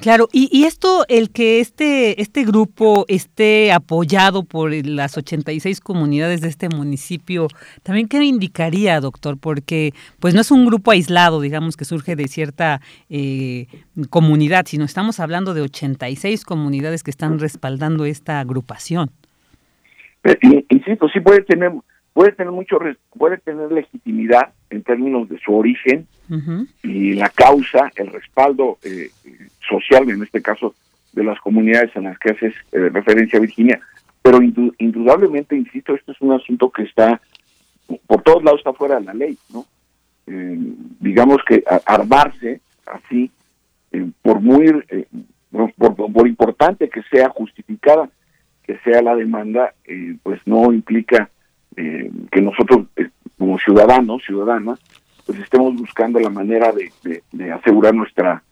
Claro, 0.00 0.28
y, 0.32 0.64
esto, 0.64 1.04
el 1.08 1.30
que 1.30 1.58
este, 1.58 2.22
este 2.22 2.44
grupo 2.44 3.04
esté 3.08 3.72
apoyado 3.72 4.44
por 4.44 4.72
las 4.86 5.18
86 5.18 5.80
comunidades 5.80 6.40
de 6.40 6.48
este 6.48 6.68
municipio, 6.68 7.48
también 7.82 8.06
qué 8.06 8.22
indicaría, 8.22 9.00
doctor, 9.00 9.38
porque 9.40 9.92
pues 10.20 10.34
no 10.34 10.40
es 10.40 10.52
un 10.52 10.66
grupo 10.66 10.92
aislado, 10.92 11.40
digamos, 11.40 11.76
que 11.76 11.84
surge 11.84 12.14
de 12.14 12.28
cierta 12.28 12.80
eh, 13.10 13.66
comunidad, 14.08 14.66
sino 14.66 14.84
estamos 14.84 15.18
hablando 15.18 15.52
de 15.52 15.62
86 15.62 16.44
comunidades 16.44 17.02
que 17.02 17.10
están 17.10 17.40
respaldando 17.40 18.04
esta 18.04 18.38
agrupación. 18.38 19.10
Eh, 20.22 20.64
insisto, 20.68 21.08
sí 21.08 21.20
puede 21.20 21.42
tener 21.42 21.72
puede 22.12 22.32
tener 22.32 22.52
mucho 22.52 22.78
puede 23.16 23.38
tener 23.38 23.70
legitimidad 23.70 24.52
en 24.70 24.82
términos 24.82 25.28
de 25.28 25.38
su 25.38 25.54
origen 25.54 26.06
y 26.82 27.14
la 27.14 27.30
causa, 27.30 27.90
el 27.96 28.08
respaldo 28.08 28.78
eh, 28.82 29.10
social, 29.66 30.10
en 30.10 30.22
este 30.22 30.42
caso 30.42 30.74
de 31.12 31.24
las 31.24 31.40
comunidades 31.40 31.94
en 31.96 32.04
las 32.04 32.18
que 32.18 32.32
haces 32.32 32.54
eh, 32.72 32.90
referencia 32.90 33.40
Virginia, 33.40 33.80
pero 34.22 34.40
indudablemente, 34.42 35.56
insisto, 35.56 35.94
esto 35.94 36.12
es 36.12 36.20
un 36.20 36.32
asunto 36.32 36.70
que 36.70 36.82
está 36.82 37.20
por 38.06 38.22
todos 38.22 38.44
lados 38.44 38.60
está 38.60 38.74
fuera 38.74 38.98
de 38.98 39.06
la 39.06 39.14
ley, 39.14 39.38
¿no? 39.50 39.64
Eh, 40.26 40.58
digamos 41.00 41.38
que 41.46 41.64
armarse 41.86 42.60
así, 42.86 43.30
por 44.20 44.40
muy 44.40 44.84
por, 45.50 46.12
por, 46.12 46.28
importante 46.28 46.90
que 46.90 47.02
sea 47.04 47.30
justificada 47.30 48.10
que 48.62 48.78
sea 48.80 49.00
la 49.00 49.16
demanda, 49.16 49.72
pues 50.22 50.40
no 50.44 50.74
implica 50.74 51.30
eh, 51.80 52.10
que 52.32 52.40
nosotros 52.42 52.86
eh, 52.96 53.08
como 53.38 53.56
ciudadanos, 53.60 54.24
ciudadanas, 54.24 54.80
pues 55.28 55.40
estemos 55.40 55.76
buscando 55.76 56.18
la 56.18 56.30
manera 56.30 56.72
de, 56.72 57.52
asegurar 57.52 57.94
nuestra 57.94 58.42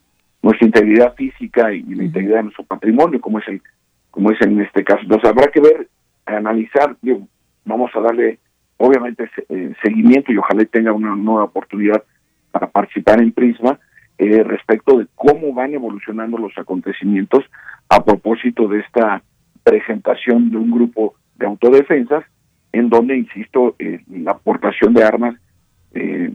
nuestra 0.43 0.67
integridad 0.67 1.15
física 1.15 1.73
y, 1.73 1.83
la 1.95 2.05
integridad 2.05 2.37
de 2.37 2.43
nuestro 2.45 2.65
patrimonio, 2.65 3.19
como 3.19 3.39
es 3.39 3.49
el 3.49 3.63
como 4.11 4.31
es 4.31 4.41
en 4.43 4.61
este 4.61 4.85
caso. 4.85 5.01
Entonces 5.01 5.31
habrá 5.31 5.51
que 5.51 5.61
ver, 5.61 5.89
analizar, 6.27 6.95
vamos 7.65 7.91
a 7.95 8.01
darle 8.01 8.39
obviamente 8.77 9.29
eh, 9.49 9.73
seguimiento 9.83 10.31
y 10.31 10.37
ojalá 10.37 10.67
tenga 10.67 10.93
una 10.93 11.17
nueva 11.17 11.45
oportunidad 11.45 12.05
para 12.51 12.67
participar 12.69 13.23
en 13.23 13.33
Prisma 13.33 13.79
respecto 14.19 14.99
de 14.99 15.07
cómo 15.15 15.55
van 15.55 15.73
evolucionando 15.73 16.37
los 16.37 16.53
acontecimientos 16.59 17.43
a 17.89 18.05
propósito 18.05 18.69
de 18.69 18.81
esta 18.81 19.23
presentación 19.63 20.51
de 20.51 20.59
un 20.59 20.71
grupo 20.71 21.15
de 21.37 21.47
autodefensas 21.47 22.25
en 22.73 22.91
donde, 22.91 23.17
insisto, 23.17 23.77
eh, 23.79 24.03
la 24.11 24.33
aportación 24.33 24.93
de 24.93 25.05
armas 25.05 25.37
eh, 25.97 26.31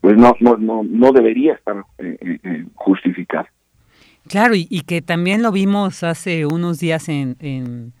pues 0.00 0.16
no, 0.16 0.34
no, 0.40 0.56
no, 0.56 0.82
no 0.82 1.12
debería 1.12 1.54
estar 1.54 1.84
eh, 1.98 2.64
justificada. 2.74 3.50
Claro, 4.28 4.54
y, 4.54 4.82
que 4.86 5.02
también 5.02 5.42
lo 5.42 5.50
vimos 5.50 6.04
hace 6.04 6.46
unos 6.46 6.78
días 6.78 7.08
en, 7.08 7.92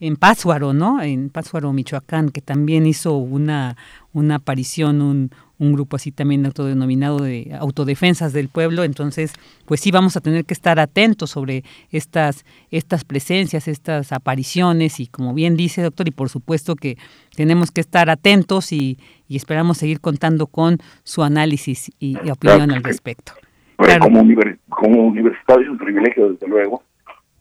en 0.00 0.16
Pátzcuaro, 0.16 0.72
¿no? 0.72 1.02
En 1.02 1.28
Pátzcuaro, 1.28 1.72
Michoacán, 1.72 2.30
que 2.30 2.40
también 2.40 2.86
hizo 2.86 3.16
una, 3.16 3.76
una 4.12 4.36
aparición, 4.36 5.02
un, 5.02 5.30
un 5.60 5.74
grupo 5.74 5.96
así 5.96 6.10
también 6.10 6.46
autodenominado 6.46 7.18
de 7.18 7.54
autodefensas 7.60 8.32
del 8.32 8.48
pueblo, 8.48 8.82
entonces 8.82 9.34
pues 9.66 9.80
sí 9.80 9.90
vamos 9.90 10.16
a 10.16 10.22
tener 10.22 10.46
que 10.46 10.54
estar 10.54 10.80
atentos 10.80 11.30
sobre 11.30 11.64
estas, 11.92 12.46
estas 12.70 13.04
presencias, 13.04 13.68
estas 13.68 14.10
apariciones. 14.12 15.00
Y 15.00 15.06
como 15.06 15.34
bien 15.34 15.56
dice 15.56 15.82
doctor, 15.82 16.08
y 16.08 16.12
por 16.12 16.30
supuesto 16.30 16.76
que 16.76 16.96
tenemos 17.36 17.70
que 17.70 17.82
estar 17.82 18.08
atentos 18.08 18.72
y, 18.72 18.98
esperamos 19.28 19.78
seguir 19.78 20.00
contando 20.00 20.48
con 20.48 20.78
su 21.04 21.22
análisis 21.22 21.92
y, 22.00 22.16
opinión 22.30 22.72
al 22.72 22.82
respecto. 22.82 23.32
Pues, 23.76 23.96
como, 23.98 24.24
como 24.68 25.06
universitario 25.06 25.66
es 25.66 25.70
un 25.70 25.78
privilegio 25.78 26.32
desde 26.32 26.48
luego, 26.48 26.82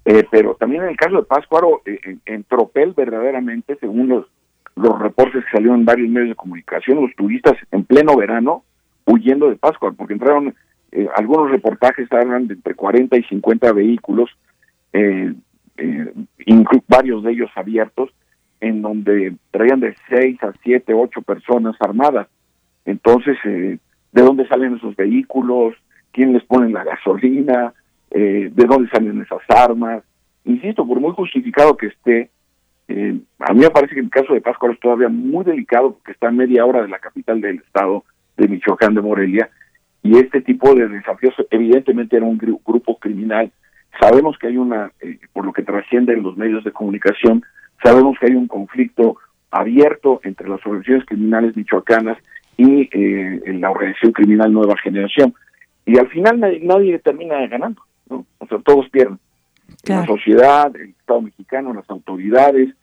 eh, 0.10 0.26
pero 0.32 0.56
también 0.56 0.82
en 0.82 0.90
el 0.90 0.98
caso 0.98 1.18
de 1.18 1.24
Páscuaro, 1.24 1.84
eh, 1.86 2.18
en, 2.26 2.44
Tropel 2.46 2.94
verdaderamente, 2.94 3.78
según 3.80 4.10
los 4.10 4.26
los 4.76 4.98
reportes 4.98 5.44
que 5.44 5.52
salieron 5.52 5.82
en 5.82 5.86
varios 5.86 6.10
medios 6.10 6.30
de 6.30 6.36
comunicación, 6.36 7.02
los 7.02 7.14
turistas 7.16 7.56
en 7.72 7.84
pleno 7.84 8.16
verano 8.16 8.64
huyendo 9.06 9.50
de 9.50 9.58
Pascua, 9.58 9.92
porque 9.92 10.14
entraron, 10.14 10.56
eh, 10.92 11.08
algunos 11.16 11.52
reportajes 11.52 12.12
hablan 12.12 12.48
de 12.48 12.56
entre 12.56 12.74
40 12.74 13.18
y 13.18 13.24
50 13.24 13.72
vehículos, 13.74 14.30
eh, 14.94 15.34
eh 15.78 16.14
varios 16.88 17.24
de 17.24 17.32
ellos 17.34 17.52
abiertos, 17.56 18.10
en 18.62 18.82
donde 18.82 19.36
traían 19.52 19.80
de 19.80 19.96
6 20.10 20.42
a 20.44 20.54
7, 20.64 20.94
8 20.94 21.22
personas 21.22 21.76
armadas. 21.82 22.28
Entonces, 22.86 23.38
¿de 23.44 23.80
dónde 24.12 24.48
salen 24.48 24.78
esos 24.78 24.96
vehículos? 24.96 25.76
¿Quién 26.14 26.34
les 26.34 26.44
pone 26.46 26.72
la 26.72 26.84
gasolina? 26.84 27.74
¿De 28.12 28.66
dónde 28.68 28.90
salen 28.90 29.22
esas 29.22 29.42
armas? 29.50 30.04
Insisto, 30.46 30.86
por 30.86 31.00
muy 31.00 31.12
justificado 31.14 31.78
que 31.78 31.88
esté, 31.88 32.30
eh, 32.90 33.20
a 33.38 33.54
mí 33.54 33.60
me 33.60 33.70
parece 33.70 33.94
que 33.94 34.02
el 34.02 34.10
caso 34.10 34.34
de 34.34 34.42
Pascual 34.42 34.72
es 34.72 34.80
todavía 34.80 35.10
muy 35.10 35.46
delicado 35.46 35.94
porque 35.94 36.12
está 36.12 36.30
a 36.30 36.32
media 36.32 36.66
hora 36.66 36.82
de 36.82 36.88
la 36.88 36.98
capital 36.98 37.40
del 37.40 37.58
estado 37.58 38.04
de 38.36 38.48
Michoacán 38.48 38.96
de 38.96 39.02
Morelia 39.02 39.50
y 40.02 40.18
este 40.18 40.42
tipo 40.42 40.74
de 40.74 40.88
desafíos 40.88 41.36
evidentemente 41.52 42.18
era 42.18 42.26
un 42.26 42.40
grupo 42.40 42.98
criminal. 42.98 43.52
Sabemos 44.00 44.40
que 44.40 44.48
hay 44.48 44.58
una, 44.58 44.92
eh, 45.02 45.20
por 45.34 45.46
lo 45.46 45.54
que 45.54 45.62
trasciende 45.62 46.14
en 46.14 46.24
los 46.24 46.36
medios 46.36 46.64
de 46.64 46.72
comunicación, 46.72 47.44
sabemos 47.84 48.18
que 48.20 48.26
hay 48.26 48.34
un 48.34 48.48
conflicto 48.48 49.18
abierto 49.52 50.20
entre 50.24 50.50
las 50.50 50.66
organizaciones 50.66 51.06
criminales 51.06 51.56
michoacanas 51.56 52.18
y 52.58 52.90
eh, 52.92 53.54
la 53.60 53.70
organización 53.70 54.14
criminal 54.14 54.52
Nueva 54.52 54.76
Generación. 54.78 55.36
Y 55.86 56.00
al 56.00 56.08
final 56.08 56.40
nadie, 56.40 56.98
termina 57.00 57.46
ganando, 57.46 57.84
¿no? 58.10 58.26
O 58.40 58.48
sea, 58.48 58.60
todos 58.60 58.90
pierden. 58.90 59.20
La 59.86 60.06
sociedad, 60.06 60.76
el 60.76 60.90
Estado 60.90 61.22
mexicano, 61.22 61.74
las 61.74 61.90
autoridades, 61.90 62.76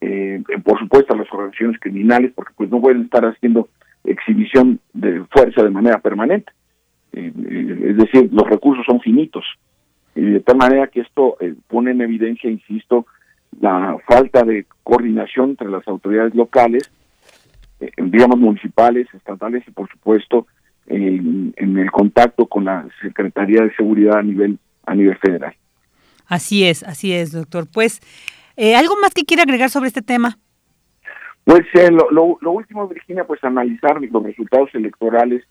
eh, 0.00 0.42
por 0.64 0.78
supuesto 0.80 1.14
las 1.14 1.32
organizaciones 1.32 1.80
criminales, 1.80 2.32
porque 2.34 2.52
pues 2.56 2.70
no 2.70 2.80
pueden 2.80 3.02
estar 3.02 3.24
haciendo 3.24 3.68
exhibición 4.04 4.80
de 4.92 5.24
fuerza 5.30 5.62
de 5.62 5.70
manera 5.70 6.00
permanente. 6.00 6.52
Eh, 7.12 7.32
eh, 7.36 7.86
es 7.90 7.96
decir, 7.96 8.28
los 8.32 8.48
recursos 8.48 8.84
son 8.84 9.00
finitos. 9.00 9.44
Y 10.14 10.22
de 10.22 10.40
tal 10.40 10.56
manera 10.56 10.88
que 10.88 11.00
esto 11.00 11.36
pone 11.68 11.92
en 11.92 12.00
evidencia, 12.00 12.50
insisto, 12.50 13.06
la 13.60 13.96
falta 14.06 14.42
de 14.42 14.66
coordinación 14.82 15.50
entre 15.50 15.70
las 15.70 15.86
autoridades 15.86 16.34
locales, 16.34 16.90
digamos 17.96 18.38
municipales, 18.38 19.06
estatales 19.14 19.62
y 19.66 19.70
por 19.70 19.88
supuesto 19.88 20.46
en 20.86 21.54
el 21.56 21.90
contacto 21.90 22.46
con 22.46 22.66
la 22.66 22.86
Secretaría 23.00 23.62
de 23.62 23.74
Seguridad 23.74 24.18
a 24.18 24.22
nivel 24.22 24.58
a 24.86 24.94
nivel 24.94 25.16
federal. 25.18 25.54
Así 26.26 26.64
es, 26.64 26.82
así 26.82 27.12
es, 27.12 27.32
doctor. 27.32 27.66
Pues 27.72 28.00
eh, 28.56 28.76
¿Algo 28.76 28.96
más 29.00 29.14
que 29.14 29.24
quiera 29.24 29.42
agregar 29.42 29.70
sobre 29.70 29.88
este 29.88 30.02
tema? 30.02 30.38
Pues 31.44 31.62
eh, 31.74 31.90
lo, 31.90 32.38
último, 32.50 32.86
Virginia, 32.86 33.24
pues 33.24 33.42
analizar 33.42 34.00
los 34.00 34.22
resultados 34.22 34.70
electorales 34.74 35.42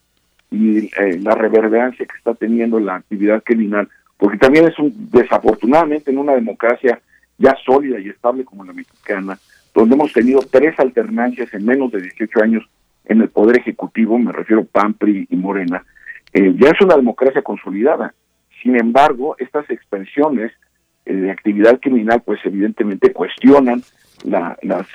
y 0.49 0.85
eh, 0.85 1.19
la 1.21 1.35
reverberancia 1.35 2.05
que 2.05 2.17
está 2.17 2.33
teniendo 2.33 2.79
la 2.79 2.95
actividad 2.95 3.43
criminal, 3.43 3.89
porque 4.17 4.37
también 4.37 4.67
es 4.67 4.77
un, 4.79 4.93
desafortunadamente 5.11 6.11
en 6.11 6.17
una 6.17 6.33
democracia 6.33 7.01
ya 7.37 7.55
sólida 7.65 7.99
y 7.99 8.09
estable 8.09 8.45
como 8.45 8.63
la 8.63 8.73
mexicana, 8.73 9.37
donde 9.73 9.95
hemos 9.95 10.13
tenido 10.13 10.41
tres 10.49 10.79
alternancias 10.79 11.53
en 11.53 11.65
menos 11.65 11.91
de 11.91 12.01
18 12.01 12.41
años 12.41 12.69
en 13.05 13.21
el 13.21 13.29
Poder 13.29 13.57
Ejecutivo, 13.57 14.17
me 14.19 14.31
refiero 14.31 14.63
PAN, 14.63 14.93
PRI 14.93 15.27
y 15.29 15.35
Morena, 15.35 15.83
ya 16.33 16.69
es 16.69 16.81
una 16.81 16.95
democracia 16.95 17.41
consolidada. 17.41 18.13
Sin 18.61 18.75
embargo, 18.79 19.35
estas 19.39 19.69
expresiones 19.69 20.51
eh, 21.05 21.13
de 21.13 21.31
actividad 21.31 21.79
criminal, 21.79 22.21
pues 22.23 22.39
evidentemente 22.45 23.11
cuestionan 23.11 23.81
la, 24.23 24.57
la, 24.61 24.85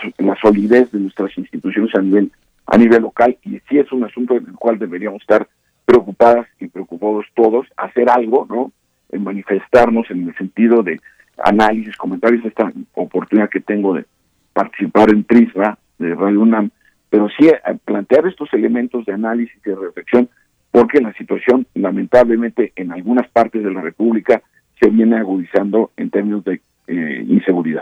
solidez 0.41 0.93
de 0.93 1.01
nuestras 1.01 1.37
instituciones 1.37 1.95
a 1.95 2.01
nivel 2.01 2.31
a 2.69 2.79
nivel 2.79 3.03
local 3.03 3.37
y 3.45 3.61
sí 3.69 3.79
es 3.79 3.91
un 3.93 4.05
asunto 4.05 4.37
en 4.37 4.47
el 4.47 4.55
cual 4.55 4.79
deberíamos 4.79 5.21
estar 5.23 5.47
preocupadas 5.85 6.49
y 6.59 6.67
preocupados 6.67 7.25
todos, 7.35 7.67
hacer 7.77 8.11
algo, 8.11 8.47
¿no? 8.49 8.73
En 9.11 9.23
manifestarnos 9.23 10.11
en 10.11 10.29
el 10.29 10.37
sentido 10.37 10.83
de 10.83 11.01
análisis, 11.39 11.97
comentarios, 11.97 12.45
esta 12.45 12.73
oportunidad 12.95 13.51
que 13.51 13.61
tengo 13.61 13.95
de 13.95 14.05
participar 14.53 15.11
en 15.11 15.23
Prisma 15.23 15.79
de 15.99 16.15
Radio 16.15 16.41
UNAM, 16.41 16.71
pero 17.09 17.29
sí 17.29 17.47
eh, 17.47 17.55
plantear 17.85 18.27
estos 18.27 18.53
elementos 18.53 19.07
de 19.07 19.13
análisis 19.13 19.57
y 19.65 19.71
de 19.71 19.77
reflexión, 19.77 20.29
porque 20.77 21.01
la 21.01 21.15
situación, 21.15 21.67
lamentablemente, 21.73 22.75
en 22.77 22.93
algunas 22.93 23.27
partes 23.31 23.65
de 23.65 23.73
la 23.73 23.81
República 23.81 24.43
se 24.79 24.91
viene 24.91 25.17
agudizando 25.17 25.91
en 25.97 26.11
términos 26.11 26.45
de 26.45 26.61
eh, 26.87 27.25
inseguridad. 27.27 27.81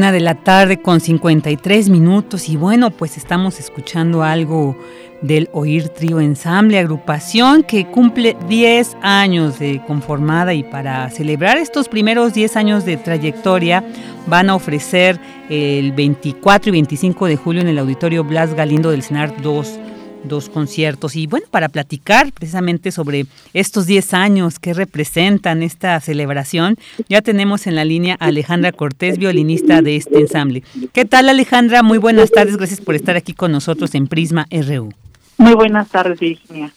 Una 0.00 0.12
de 0.12 0.20
la 0.20 0.34
tarde 0.34 0.80
con 0.80 0.98
53 0.98 1.90
minutos 1.90 2.48
y 2.48 2.56
bueno, 2.56 2.90
pues 2.90 3.18
estamos 3.18 3.60
escuchando 3.60 4.22
algo 4.22 4.74
del 5.20 5.50
Oír 5.52 5.90
Trío 5.90 6.20
Ensamble, 6.20 6.78
agrupación 6.78 7.62
que 7.64 7.86
cumple 7.86 8.34
10 8.48 8.96
años 9.02 9.58
de 9.58 9.82
conformada 9.86 10.54
y 10.54 10.62
para 10.62 11.10
celebrar 11.10 11.58
estos 11.58 11.86
primeros 11.86 12.32
10 12.32 12.56
años 12.56 12.86
de 12.86 12.96
trayectoria 12.96 13.84
van 14.26 14.48
a 14.48 14.54
ofrecer 14.54 15.20
el 15.50 15.92
24 15.92 16.70
y 16.70 16.72
25 16.72 17.26
de 17.26 17.36
julio 17.36 17.60
en 17.60 17.68
el 17.68 17.78
Auditorio 17.78 18.24
Blas 18.24 18.54
Galindo 18.54 18.90
del 18.90 19.02
Senar 19.02 19.42
2 19.42 19.80
dos 20.24 20.48
conciertos. 20.48 21.16
Y 21.16 21.26
bueno, 21.26 21.46
para 21.50 21.68
platicar 21.68 22.32
precisamente 22.32 22.92
sobre 22.92 23.26
estos 23.54 23.86
10 23.86 24.14
años 24.14 24.58
que 24.58 24.74
representan 24.74 25.62
esta 25.62 25.98
celebración, 26.00 26.76
ya 27.08 27.22
tenemos 27.22 27.66
en 27.66 27.74
la 27.74 27.84
línea 27.84 28.16
a 28.20 28.26
Alejandra 28.26 28.72
Cortés, 28.72 29.18
violinista 29.18 29.82
de 29.82 29.96
este 29.96 30.20
ensamble. 30.20 30.62
¿Qué 30.92 31.04
tal 31.04 31.28
Alejandra? 31.28 31.82
Muy 31.82 31.98
buenas 31.98 32.30
tardes, 32.30 32.56
gracias 32.56 32.80
por 32.80 32.94
estar 32.94 33.16
aquí 33.16 33.32
con 33.32 33.52
nosotros 33.52 33.94
en 33.94 34.06
Prisma 34.06 34.46
RU. 34.50 34.92
Muy 35.38 35.54
buenas 35.54 35.88
tardes, 35.88 36.20
Virginia. 36.20 36.72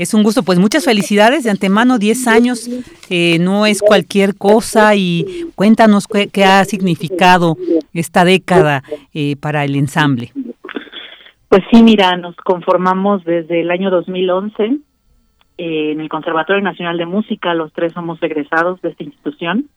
Es 0.00 0.14
un 0.14 0.22
gusto, 0.22 0.42
pues 0.42 0.58
muchas 0.58 0.84
felicidades 0.84 1.44
de 1.44 1.50
antemano, 1.50 1.98
10 1.98 2.26
años, 2.26 2.70
eh, 3.10 3.36
no 3.38 3.66
es 3.66 3.82
cualquier 3.82 4.34
cosa 4.34 4.94
y 4.94 5.46
cuéntanos 5.56 6.06
qué, 6.06 6.44
ha 6.44 6.64
significado 6.64 7.58
esta 7.92 8.24
década 8.24 8.82
eh, 9.12 9.36
para 9.36 9.62
el 9.66 9.76
ensamble. 9.76 10.32
Pues 11.50 11.64
sí, 11.72 11.82
mira, 11.82 12.16
nos 12.16 12.36
conformamos 12.36 13.24
desde 13.24 13.62
el 13.62 13.72
año 13.72 13.90
2011 13.90 14.62
eh, 15.58 15.90
en 15.90 16.00
el 16.00 16.08
Conservatorio 16.08 16.62
Nacional 16.62 16.96
de 16.96 17.06
Música, 17.06 17.54
los 17.54 17.72
tres 17.72 17.92
somos 17.92 18.22
egresados 18.22 18.80
de 18.82 18.90
esta 18.90 19.02
institución. 19.02 19.68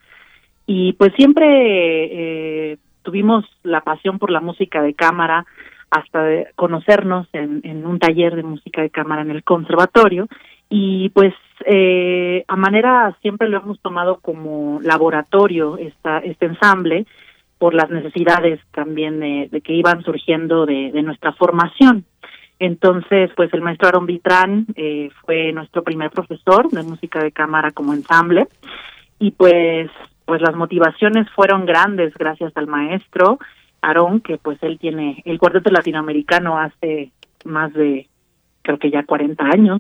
Y 0.67 0.93
pues 0.93 1.13
siempre 1.15 1.47
eh, 2.74 2.78
tuvimos 3.01 3.45
la 3.63 3.82
pasión 3.82 4.19
por 4.19 4.30
la 4.30 4.39
música 4.39 4.84
de 4.84 4.93
cámara 4.93 5.47
hasta 5.89 6.21
de 6.21 6.47
conocernos 6.55 7.28
en, 7.34 7.61
en, 7.63 7.88
un 7.88 7.97
taller 7.97 8.36
de 8.36 8.43
música 8.43 8.84
de 8.84 8.91
cámara 8.91 9.24
en 9.24 9.32
el 9.32 9.43
conservatorio. 9.43 10.28
Y 10.69 11.09
pues 11.09 11.34
eh, 11.65 12.45
a 12.47 12.55
manera 12.55 13.17
siempre 13.24 13.49
lo 13.49 13.57
hemos 13.57 13.80
tomado 13.80 14.19
como 14.19 14.80
laboratorio 14.84 15.80
esta, 15.80 16.19
este 16.19 16.45
ensamble 16.45 17.07
por 17.64 17.76
las 17.76 17.89
necesidades 17.89 18.59
también 18.74 19.22
de, 19.22 19.61
que 19.64 19.72
iban 19.72 20.03
surgiendo 20.03 20.66
de, 20.66 21.01
nuestra 21.01 21.32
formación. 21.32 22.03
Entonces, 22.59 23.32
pues 23.38 23.53
el 23.53 23.61
maestro 23.61 23.88
Aaron 23.88 24.05
Vitrán 24.05 24.66
eh, 24.76 25.09
fue 25.26 25.53
nuestro 25.53 25.82
primer 25.82 26.11
profesor 26.11 26.70
de 26.70 26.84
música 26.84 27.24
de 27.24 27.32
cámara 27.32 27.72
como 27.72 27.93
ensamble 27.93 28.47
y 29.18 29.32
pues 29.32 29.89
pues 30.26 30.41
las 30.41 30.53
motivaciones 30.57 31.26
fueron 31.30 31.66
grandes 31.66 32.14
gracias 32.16 32.51
al 32.57 32.68
maestro 32.68 33.39
Aarón, 33.82 34.20
que 34.20 34.38
pues 34.38 34.61
él 34.61 34.78
tiene 34.78 35.22
el 35.24 35.39
cuarteto 35.39 35.72
latinoamericano 35.72 36.59
hace 36.59 37.14
más 37.45 37.72
de 37.72 38.09
creo 38.61 38.78
que 38.78 38.91
ya 38.91 39.05
40 39.05 39.41
años. 39.41 39.80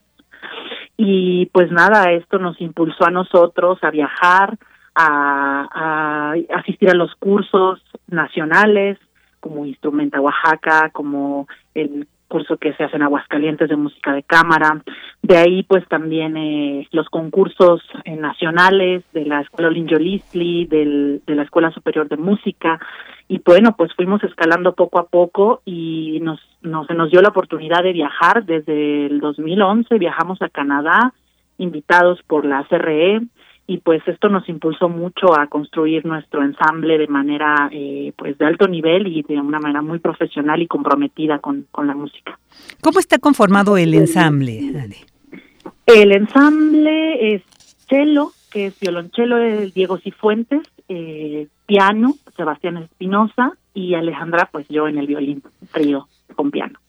Y 0.95 1.47
pues 1.47 1.69
nada, 1.69 2.13
esto 2.13 2.39
nos 2.39 2.61
impulsó 2.61 3.07
a 3.07 3.11
nosotros 3.11 3.77
a 3.83 3.91
viajar, 3.91 4.57
a, 4.95 6.33
asistir 6.55 6.89
a 6.89 6.95
los 6.95 7.13
cursos 7.15 7.81
nacionales 8.07 8.97
como 9.39 9.65
Instrumenta 9.65 10.21
Oaxaca, 10.21 10.89
como 10.91 11.47
el 11.73 12.07
curso 12.33 12.57
que 12.57 12.73
se 12.73 12.83
hace 12.83 12.95
en 12.95 13.03
Aguascalientes 13.03 13.69
de 13.69 13.75
música 13.75 14.11
de 14.11 14.23
cámara. 14.23 14.81
De 15.21 15.37
ahí, 15.37 15.61
pues 15.63 15.87
también 15.87 16.35
eh, 16.35 16.87
los 16.91 17.07
concursos 17.09 17.83
eh, 18.05 18.15
nacionales 18.15 19.03
de 19.13 19.25
la 19.25 19.41
Escuela 19.41 19.67
Olinjo 19.67 19.97
del, 19.97 21.21
de 21.27 21.35
la 21.35 21.43
Escuela 21.43 21.69
Superior 21.71 22.09
de 22.09 22.17
Música. 22.17 22.79
Y 23.27 23.39
bueno, 23.45 23.75
pues 23.77 23.93
fuimos 23.93 24.23
escalando 24.23 24.73
poco 24.73 24.97
a 24.97 25.05
poco 25.05 25.61
y 25.63 26.19
nos, 26.23 26.39
nos, 26.63 26.87
se 26.87 26.95
nos 26.95 27.11
dio 27.11 27.21
la 27.21 27.29
oportunidad 27.29 27.83
de 27.83 27.93
viajar 27.93 28.45
desde 28.45 29.05
el 29.05 29.19
2011. 29.19 29.97
Viajamos 29.99 30.41
a 30.41 30.49
Canadá, 30.49 31.13
invitados 31.59 32.19
por 32.25 32.45
la 32.45 32.63
CRE, 32.63 33.21
y 33.65 33.77
pues 33.77 34.01
esto 34.07 34.27
nos 34.29 34.47
impulsó 34.49 34.89
mucho 34.89 35.39
a 35.39 35.47
construir 35.47 36.05
nuestro 36.05 36.43
ensamble 36.43 36.97
de 36.97 37.07
manera 37.07 37.69
eh, 37.71 38.11
pues 38.17 38.37
de 38.37 38.45
alto 38.45 38.67
nivel 38.67 39.07
y 39.07 39.23
de 39.23 39.39
una 39.39 39.59
manera 39.59 39.81
muy 39.81 39.99
profesional 39.99 40.61
y 40.61 40.67
comprometida 40.67 41.39
con, 41.39 41.65
con 41.71 41.87
la 41.87 41.95
música. 41.95 42.37
¿Cómo 42.81 42.99
está 42.99 43.19
conformado 43.19 43.77
el 43.77 43.93
ensamble? 43.93 44.59
El 45.85 46.11
ensamble 46.11 47.35
es 47.35 47.43
cello, 47.87 48.31
que 48.51 48.67
es 48.67 48.79
violonchelo 48.79 49.37
de 49.37 49.71
Diego 49.71 49.97
Cifuentes, 49.97 50.61
eh, 50.89 51.47
piano, 51.65 52.15
Sebastián 52.35 52.77
Espinosa 52.77 53.53
y 53.73 53.93
Alejandra, 53.95 54.49
pues 54.51 54.67
yo 54.67 54.87
en 54.87 54.97
el 54.97 55.07
violín, 55.07 55.41
trío 55.71 56.07
con 56.35 56.51
piano. 56.51 56.79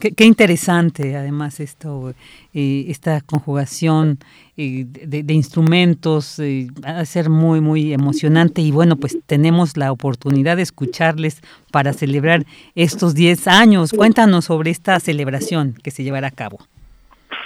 Qué, 0.00 0.24
interesante, 0.24 1.16
además, 1.16 1.60
esto, 1.60 2.14
eh, 2.52 2.86
esta 2.88 3.20
conjugación 3.20 4.18
eh, 4.56 4.84
de, 4.86 5.32
instrumentos, 5.32 6.40
eh, 6.40 6.66
va 6.84 6.98
a 6.98 7.04
ser 7.04 7.30
muy, 7.30 7.60
muy 7.60 7.92
emocionante. 7.92 8.60
Y 8.60 8.72
bueno, 8.72 8.96
pues 8.96 9.16
tenemos 9.26 9.76
la 9.76 9.92
oportunidad 9.92 10.56
de 10.56 10.62
escucharles 10.62 11.42
para 11.70 11.92
celebrar 11.92 12.42
estos 12.74 13.14
10 13.14 13.46
años. 13.46 13.92
Cuéntanos 13.92 14.46
sobre 14.46 14.72
esta 14.72 14.98
celebración 14.98 15.74
que 15.82 15.92
se 15.92 16.02
llevará 16.02 16.28
a 16.28 16.32
cabo. 16.32 16.58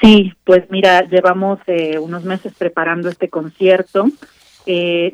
Sí, 0.01 0.33
pues 0.45 0.71
mira, 0.71 1.07
llevamos 1.07 1.59
unos 2.01 2.25
meses 2.25 2.55
preparando 2.57 3.11
este 3.11 3.29
concierto. 3.29 4.07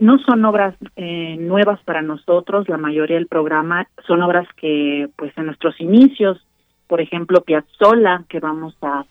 no 0.01 0.19
son 0.19 0.45
obras 0.45 0.77
nuevas 0.97 1.81
para 1.85 2.01
nosotros, 2.01 2.69
la 2.69 2.77
mayoría 2.77 3.17
del 3.17 3.27
programa 3.27 3.89
son 4.07 4.23
obras 4.23 4.47
que, 4.57 5.09
pues, 5.17 5.37
en 5.37 5.47
nuestros 5.47 5.81
inicios 5.81 6.41
por 6.87 7.01
ejemplo, 7.01 7.43
Piazzolla, 7.43 8.25
que 8.29 8.41
vamos 8.41 8.77
a 8.83 9.05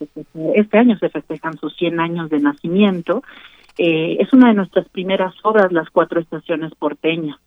este 0.56 0.78
año 0.78 0.98
se 0.98 1.10
festejan 1.10 1.58
sus 1.58 1.76
100 1.76 2.00
años 2.00 2.30
de 2.30 2.40
nacimiento, 2.40 3.24
eh, 3.78 4.18
es 4.20 4.32
una 4.34 4.50
de 4.50 4.54
nuestras 4.54 4.88
primeras 4.90 5.34
obras, 5.44 5.72
Las 5.72 5.90
Cuatro 5.90 6.20
Estaciones 6.20 6.74
Porteñas. 6.76 7.38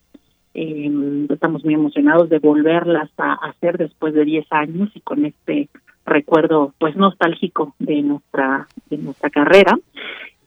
Eh, 0.54 0.90
estamos 1.28 1.64
muy 1.64 1.74
emocionados 1.74 2.28
de 2.28 2.38
volverlas 2.38 3.10
a 3.18 3.34
hacer 3.34 3.76
después 3.76 4.14
de 4.14 4.24
10 4.24 4.46
años 4.50 4.90
y 4.94 5.00
con 5.00 5.24
este 5.24 5.68
recuerdo 6.04 6.72
pues 6.78 6.96
nostálgico 6.96 7.74
de 7.78 8.00
nuestra 8.00 8.66
de 8.88 8.96
nuestra 8.96 9.28
carrera 9.28 9.76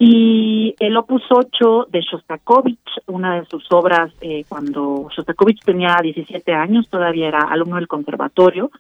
y 0.02 0.76
el 0.80 0.96
Opus 0.96 1.24
8 1.30 1.88
de 1.92 2.00
Shostakovich, 2.00 2.80
una 3.08 3.36
de 3.36 3.46
sus 3.46 3.70
obras 3.70 4.14
eh, 4.22 4.46
cuando 4.48 5.10
Shostakovich 5.14 5.60
tenía 5.66 5.98
17 6.02 6.54
años, 6.54 6.88
todavía 6.90 7.28
era 7.28 7.40
alumno 7.40 7.76
del 7.76 7.90
conservatorio, 7.90 8.72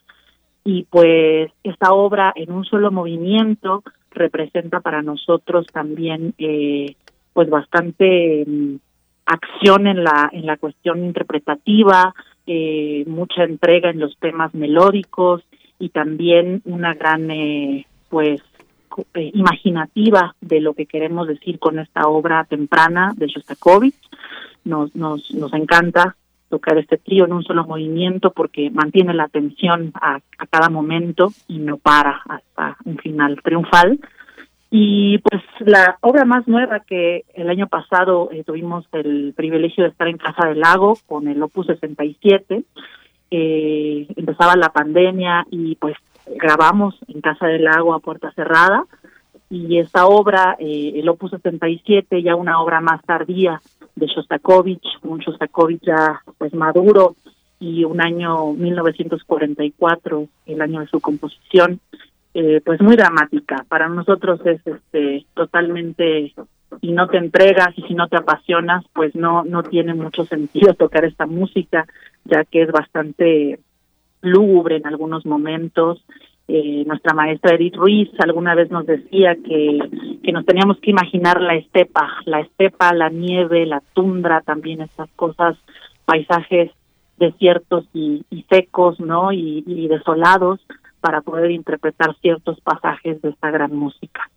y 0.69 0.83
pues 0.83 1.51
esta 1.63 1.93
obra 1.93 2.31
en 2.35 2.51
un 2.51 2.63
solo 2.63 2.91
movimiento 2.91 3.83
representa 4.11 4.81
para 4.81 5.01
nosotros 5.01 5.65
también 5.73 6.35
eh, 6.37 6.95
pues 7.33 7.49
bastante 7.49 8.45
mm, 8.45 8.75
acción 9.25 9.87
en 9.87 10.03
la 10.03 10.29
en 10.31 10.45
la 10.45 10.57
cuestión 10.57 11.03
interpretativa 11.03 12.13
eh, 12.45 13.03
mucha 13.07 13.45
entrega 13.45 13.89
en 13.89 13.99
los 13.99 14.15
temas 14.19 14.53
melódicos 14.53 15.41
y 15.79 15.89
también 15.89 16.61
una 16.65 16.93
gran 16.93 17.31
eh, 17.31 17.87
pues 18.09 18.39
eh, 19.15 19.31
imaginativa 19.33 20.35
de 20.39 20.61
lo 20.61 20.75
que 20.75 20.85
queremos 20.85 21.27
decir 21.27 21.57
con 21.57 21.79
esta 21.79 22.07
obra 22.07 22.43
temprana 22.43 23.13
de 23.15 23.25
Shostakovich. 23.25 23.95
Nos, 24.65 24.95
nos, 24.95 25.31
nos 25.31 25.51
encanta 25.53 26.15
tocar 26.49 26.77
este 26.77 26.97
trío 26.97 27.25
en 27.25 27.33
un 27.33 27.43
solo 27.43 27.65
movimiento 27.65 28.31
porque 28.31 28.69
mantiene 28.71 29.13
la 29.13 29.25
atención 29.25 29.91
a, 29.95 30.19
a 30.37 30.47
cada 30.47 30.69
momento 30.69 31.31
y 31.47 31.59
no 31.59 31.77
para 31.77 32.21
hasta 32.27 32.77
un 32.85 32.97
final 32.97 33.39
triunfal. 33.43 33.99
Y 34.71 35.17
pues 35.19 35.41
la 35.61 35.97
obra 36.01 36.25
más 36.25 36.47
nueva 36.47 36.81
que 36.81 37.25
el 37.33 37.49
año 37.49 37.67
pasado 37.67 38.29
eh, 38.31 38.43
tuvimos 38.43 38.85
el 38.91 39.33
privilegio 39.35 39.83
de 39.83 39.89
estar 39.89 40.07
en 40.07 40.17
Casa 40.17 40.47
del 40.47 40.59
Lago 40.59 40.97
con 41.07 41.27
el 41.27 41.41
Opus 41.41 41.67
67. 41.67 42.63
Eh, 43.31 44.07
empezaba 44.15 44.55
la 44.55 44.69
pandemia 44.69 45.45
y 45.49 45.75
pues 45.75 45.95
grabamos 46.27 46.95
en 47.07 47.21
Casa 47.21 47.47
del 47.47 47.63
Lago 47.63 47.95
a 47.95 47.99
puerta 47.99 48.31
cerrada. 48.33 48.85
Y 49.49 49.79
esta 49.79 50.05
obra, 50.05 50.55
eh, 50.59 50.93
el 50.95 51.09
Opus 51.09 51.31
67, 51.31 52.21
ya 52.21 52.35
una 52.35 52.61
obra 52.61 52.79
más 52.79 53.01
tardía 53.03 53.59
de 53.99 54.07
Shostakovich, 54.07 54.85
un 55.03 55.19
Shostakovich 55.19 55.81
ya 55.83 56.21
pues 56.37 56.53
maduro 56.53 57.15
y 57.59 57.83
un 57.83 58.01
año 58.01 58.53
1944, 58.53 60.27
el 60.45 60.61
año 60.61 60.79
de 60.79 60.87
su 60.87 60.99
composición, 60.99 61.79
eh, 62.33 62.61
pues 62.63 62.81
muy 62.81 62.95
dramática. 62.95 63.65
Para 63.67 63.89
nosotros 63.89 64.39
es 64.45 64.65
este 64.65 65.25
totalmente 65.33 66.33
si 66.81 66.91
no 66.91 67.07
te 67.07 67.17
entregas 67.17 67.69
y 67.75 67.81
si 67.83 67.95
no 67.95 68.07
te 68.07 68.17
apasionas, 68.17 68.85
pues 68.93 69.15
no 69.15 69.43
no 69.43 69.63
tiene 69.63 69.93
mucho 69.93 70.23
sentido 70.25 70.73
tocar 70.73 71.05
esta 71.05 71.25
música, 71.25 71.85
ya 72.25 72.45
que 72.45 72.61
es 72.61 72.71
bastante 72.71 73.59
lúgubre 74.21 74.77
en 74.77 74.87
algunos 74.87 75.25
momentos. 75.25 76.03
Eh, 76.51 76.83
nuestra 76.87 77.13
maestra 77.13 77.53
Edith 77.53 77.75
Ruiz 77.75 78.09
alguna 78.17 78.55
vez 78.55 78.71
nos 78.71 78.83
decía 78.87 79.35
que, 79.35 79.77
que 80.23 80.31
nos 80.31 80.47
teníamos 80.47 80.79
que 80.79 80.89
imaginar 80.89 81.39
la 81.39 81.53
estepa, 81.53 82.09
la 82.25 82.39
estepa, 82.39 82.91
la 82.91 83.09
nieve, 83.09 83.67
la 83.67 83.83
tundra, 83.93 84.41
también 84.41 84.81
estas 84.81 85.11
cosas, 85.11 85.57
paisajes 86.05 86.71
desiertos 87.17 87.85
y, 87.93 88.25
secos, 88.49 88.99
¿no? 88.99 89.31
Y, 89.31 89.63
y 89.67 89.87
desolados 89.89 90.59
para 91.01 91.21
poder 91.21 91.51
interpretar 91.51 92.15
ciertos 92.19 92.59
pasajes 92.61 93.21
de 93.21 93.29
esta 93.29 93.51
gran 93.51 93.75
música. 93.75 94.27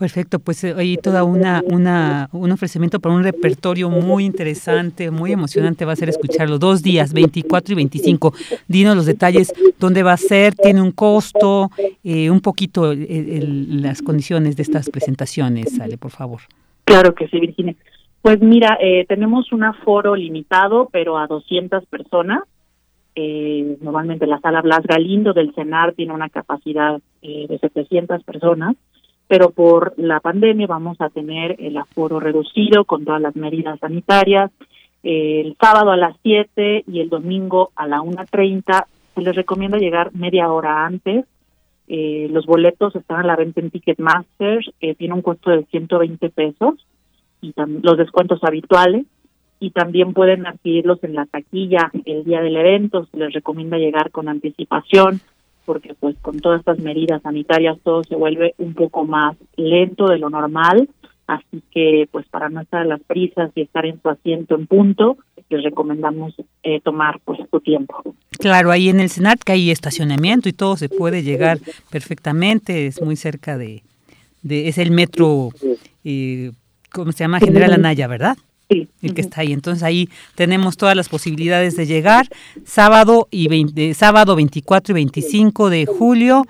Perfecto, 0.00 0.38
pues 0.38 0.64
hay 0.64 0.96
toda 0.96 1.24
una, 1.24 1.62
una, 1.66 2.30
un 2.32 2.50
ofrecimiento 2.52 3.00
para 3.00 3.14
un 3.14 3.22
repertorio 3.22 3.90
muy 3.90 4.24
interesante, 4.24 5.10
muy 5.10 5.30
emocionante 5.30 5.84
va 5.84 5.92
a 5.92 5.96
ser 5.96 6.08
escucharlo. 6.08 6.58
Dos 6.58 6.82
días, 6.82 7.12
24 7.12 7.74
y 7.74 7.76
25. 7.76 8.32
Dinos 8.66 8.96
los 8.96 9.04
detalles, 9.04 9.52
dónde 9.78 10.02
va 10.02 10.14
a 10.14 10.16
ser, 10.16 10.54
tiene 10.54 10.80
un 10.80 10.92
costo, 10.92 11.68
eh, 12.02 12.30
un 12.30 12.40
poquito 12.40 12.92
el, 12.92 13.82
las 13.82 14.00
condiciones 14.00 14.56
de 14.56 14.62
estas 14.62 14.88
presentaciones, 14.88 15.76
sale, 15.76 15.98
por 15.98 16.12
favor. 16.12 16.40
Claro 16.84 17.14
que 17.14 17.28
sí, 17.28 17.38
Virginia. 17.38 17.76
Pues 18.22 18.40
mira, 18.40 18.78
eh, 18.80 19.04
tenemos 19.06 19.52
un 19.52 19.64
aforo 19.64 20.16
limitado, 20.16 20.88
pero 20.90 21.18
a 21.18 21.26
200 21.26 21.84
personas. 21.84 22.44
Eh, 23.14 23.76
normalmente 23.82 24.26
la 24.26 24.40
sala 24.40 24.62
Blas 24.62 24.84
Galindo 24.84 25.34
del 25.34 25.52
CENAR 25.54 25.92
tiene 25.92 26.14
una 26.14 26.30
capacidad 26.30 27.02
eh, 27.20 27.46
de 27.50 27.58
700 27.58 28.22
personas, 28.24 28.76
pero 29.30 29.50
por 29.50 29.94
la 29.96 30.18
pandemia 30.18 30.66
vamos 30.66 31.00
a 31.00 31.08
tener 31.08 31.54
el 31.60 31.76
aforo 31.76 32.18
reducido 32.18 32.84
con 32.84 33.04
todas 33.04 33.22
las 33.22 33.36
medidas 33.36 33.78
sanitarias. 33.78 34.50
El 35.04 35.56
sábado 35.56 35.92
a 35.92 35.96
las 35.96 36.16
7 36.24 36.82
y 36.88 36.98
el 36.98 37.08
domingo 37.10 37.70
a 37.76 37.86
la 37.86 37.98
1.30 37.98 38.86
se 39.14 39.20
les 39.20 39.36
recomienda 39.36 39.78
llegar 39.78 40.12
media 40.14 40.50
hora 40.50 40.84
antes. 40.84 41.26
Eh, 41.86 42.26
los 42.32 42.44
boletos 42.44 42.96
están 42.96 43.20
a 43.20 43.22
la 43.22 43.36
venta 43.36 43.60
en 43.60 43.70
Ticketmaster, 43.70 44.64
eh, 44.80 44.96
tiene 44.96 45.14
un 45.14 45.22
costo 45.22 45.50
de 45.50 45.62
120 45.62 46.28
pesos 46.30 46.84
y 47.40 47.54
los 47.56 47.98
descuentos 47.98 48.42
habituales 48.42 49.06
y 49.60 49.70
también 49.70 50.12
pueden 50.12 50.44
adquirirlos 50.44 51.04
en 51.04 51.14
la 51.14 51.26
taquilla 51.26 51.92
el 52.04 52.24
día 52.24 52.40
del 52.40 52.56
evento. 52.56 53.06
Se 53.12 53.16
les 53.16 53.32
recomienda 53.32 53.78
llegar 53.78 54.10
con 54.10 54.28
anticipación 54.28 55.20
porque 55.64 55.94
pues 55.94 56.16
con 56.20 56.40
todas 56.40 56.60
estas 56.60 56.78
medidas 56.80 57.22
sanitarias 57.22 57.78
todo 57.82 58.02
se 58.04 58.16
vuelve 58.16 58.54
un 58.58 58.74
poco 58.74 59.04
más 59.04 59.36
lento 59.56 60.06
de 60.06 60.18
lo 60.18 60.30
normal. 60.30 60.88
Así 61.26 61.62
que 61.70 62.08
pues 62.10 62.26
para 62.28 62.48
no 62.48 62.60
estar 62.60 62.82
a 62.82 62.84
las 62.84 63.00
prisas 63.02 63.52
y 63.54 63.60
estar 63.62 63.86
en 63.86 64.02
su 64.02 64.08
asiento 64.08 64.56
en 64.56 64.66
punto, 64.66 65.16
les 65.50 65.62
recomendamos 65.62 66.34
eh, 66.62 66.80
tomar 66.80 67.20
pues 67.24 67.38
su 67.50 67.60
tiempo. 67.60 68.02
Claro, 68.38 68.70
ahí 68.70 68.88
en 68.88 69.00
el 69.00 69.10
CENART 69.10 69.42
que 69.42 69.52
hay 69.52 69.70
estacionamiento 69.70 70.48
y 70.48 70.52
todo 70.52 70.76
se 70.76 70.88
puede 70.88 71.22
llegar 71.22 71.58
perfectamente, 71.90 72.86
es 72.86 73.02
muy 73.02 73.16
cerca 73.16 73.58
de, 73.58 73.82
de 74.42 74.68
es 74.68 74.78
el 74.78 74.92
metro, 74.92 75.50
eh, 76.04 76.52
¿cómo 76.90 77.12
se 77.12 77.24
llama? 77.24 77.40
General 77.40 77.72
Anaya, 77.72 78.06
¿verdad? 78.06 78.36
Sí. 78.70 78.88
El 79.02 79.14
que 79.14 79.20
está 79.20 79.40
ahí. 79.40 79.52
Entonces 79.52 79.82
ahí 79.82 80.08
tenemos 80.36 80.76
todas 80.76 80.94
las 80.96 81.08
posibilidades 81.08 81.76
de 81.76 81.86
llegar. 81.86 82.28
Sábado 82.64 83.26
y 83.30 83.48
20, 83.48 83.94
sábado 83.94 84.36
24 84.36 84.92
y 84.92 84.94
25 84.94 85.70
de 85.70 85.86
julio. 85.86 86.44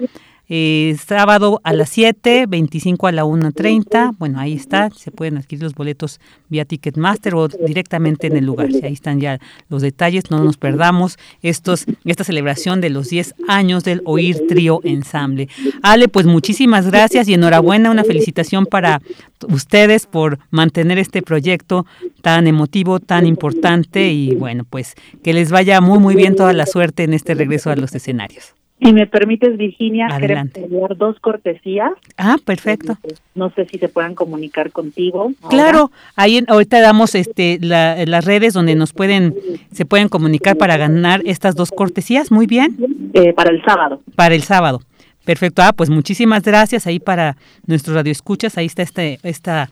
Eh, 0.52 0.96
sábado 1.06 1.60
a 1.62 1.72
las 1.72 1.90
7, 1.90 2.46
25 2.48 3.06
a 3.06 3.12
la 3.12 3.24
1.30. 3.24 4.16
Bueno, 4.18 4.40
ahí 4.40 4.54
está. 4.54 4.90
Se 4.90 5.12
pueden 5.12 5.38
adquirir 5.38 5.62
los 5.62 5.76
boletos 5.76 6.18
vía 6.48 6.64
Ticketmaster 6.64 7.36
o 7.36 7.46
directamente 7.46 8.26
en 8.26 8.36
el 8.36 8.46
lugar. 8.46 8.68
Ahí 8.82 8.92
están 8.92 9.20
ya 9.20 9.38
los 9.68 9.80
detalles. 9.80 10.32
No 10.32 10.42
nos 10.42 10.56
perdamos 10.56 11.18
estos, 11.40 11.86
esta 12.04 12.24
celebración 12.24 12.80
de 12.80 12.90
los 12.90 13.10
10 13.10 13.36
años 13.46 13.84
del 13.84 14.02
Oír 14.04 14.48
Trío 14.48 14.80
Ensamble. 14.82 15.48
Ale, 15.82 16.08
pues 16.08 16.26
muchísimas 16.26 16.90
gracias 16.90 17.28
y 17.28 17.34
enhorabuena. 17.34 17.92
Una 17.92 18.02
felicitación 18.02 18.66
para 18.66 19.00
ustedes 19.48 20.06
por 20.06 20.40
mantener 20.50 20.98
este 20.98 21.22
proyecto 21.22 21.86
tan 22.22 22.48
emotivo, 22.48 22.98
tan 22.98 23.24
importante 23.24 24.10
y 24.10 24.34
bueno, 24.34 24.64
pues 24.68 24.96
que 25.22 25.32
les 25.32 25.52
vaya 25.52 25.80
muy, 25.80 26.00
muy 26.00 26.16
bien 26.16 26.34
toda 26.34 26.52
la 26.54 26.66
suerte 26.66 27.04
en 27.04 27.14
este 27.14 27.34
regreso 27.34 27.70
a 27.70 27.76
los 27.76 27.94
escenarios. 27.94 28.54
Si 28.82 28.92
me 28.92 29.06
permites, 29.06 29.56
Virginia, 29.58 30.06
Adelante. 30.10 30.60
queremos 30.62 30.80
dar 30.88 30.96
dos 30.96 31.20
cortesías. 31.20 31.92
Ah, 32.16 32.36
perfecto. 32.44 32.96
No 33.34 33.50
sé 33.50 33.66
si 33.66 33.78
se 33.78 33.88
puedan 33.88 34.14
comunicar 34.14 34.70
contigo. 34.72 35.32
Claro, 35.50 35.90
ahí 36.16 36.38
en- 36.38 36.46
ahorita 36.48 36.80
damos 36.80 37.14
este 37.14 37.58
la- 37.60 38.04
las 38.06 38.24
redes 38.24 38.54
donde 38.54 38.74
nos 38.74 38.92
pueden 38.92 39.34
se 39.72 39.84
pueden 39.84 40.08
comunicar 40.08 40.56
para 40.56 40.76
ganar 40.76 41.20
estas 41.24 41.54
dos 41.56 41.70
cortesías. 41.70 42.30
Muy 42.30 42.46
bien. 42.46 42.76
Eh, 43.14 43.32
para 43.34 43.50
el 43.50 43.62
sábado. 43.64 44.00
Para 44.16 44.34
el 44.34 44.42
sábado. 44.42 44.80
Perfecto. 45.24 45.60
Ah, 45.62 45.72
pues 45.74 45.90
muchísimas 45.90 46.42
gracias 46.42 46.86
ahí 46.86 46.98
para 46.98 47.36
nuestros 47.66 47.94
radioescuchas. 47.94 48.56
Ahí 48.56 48.66
está 48.66 48.82
este 48.82 49.18
esta 49.22 49.68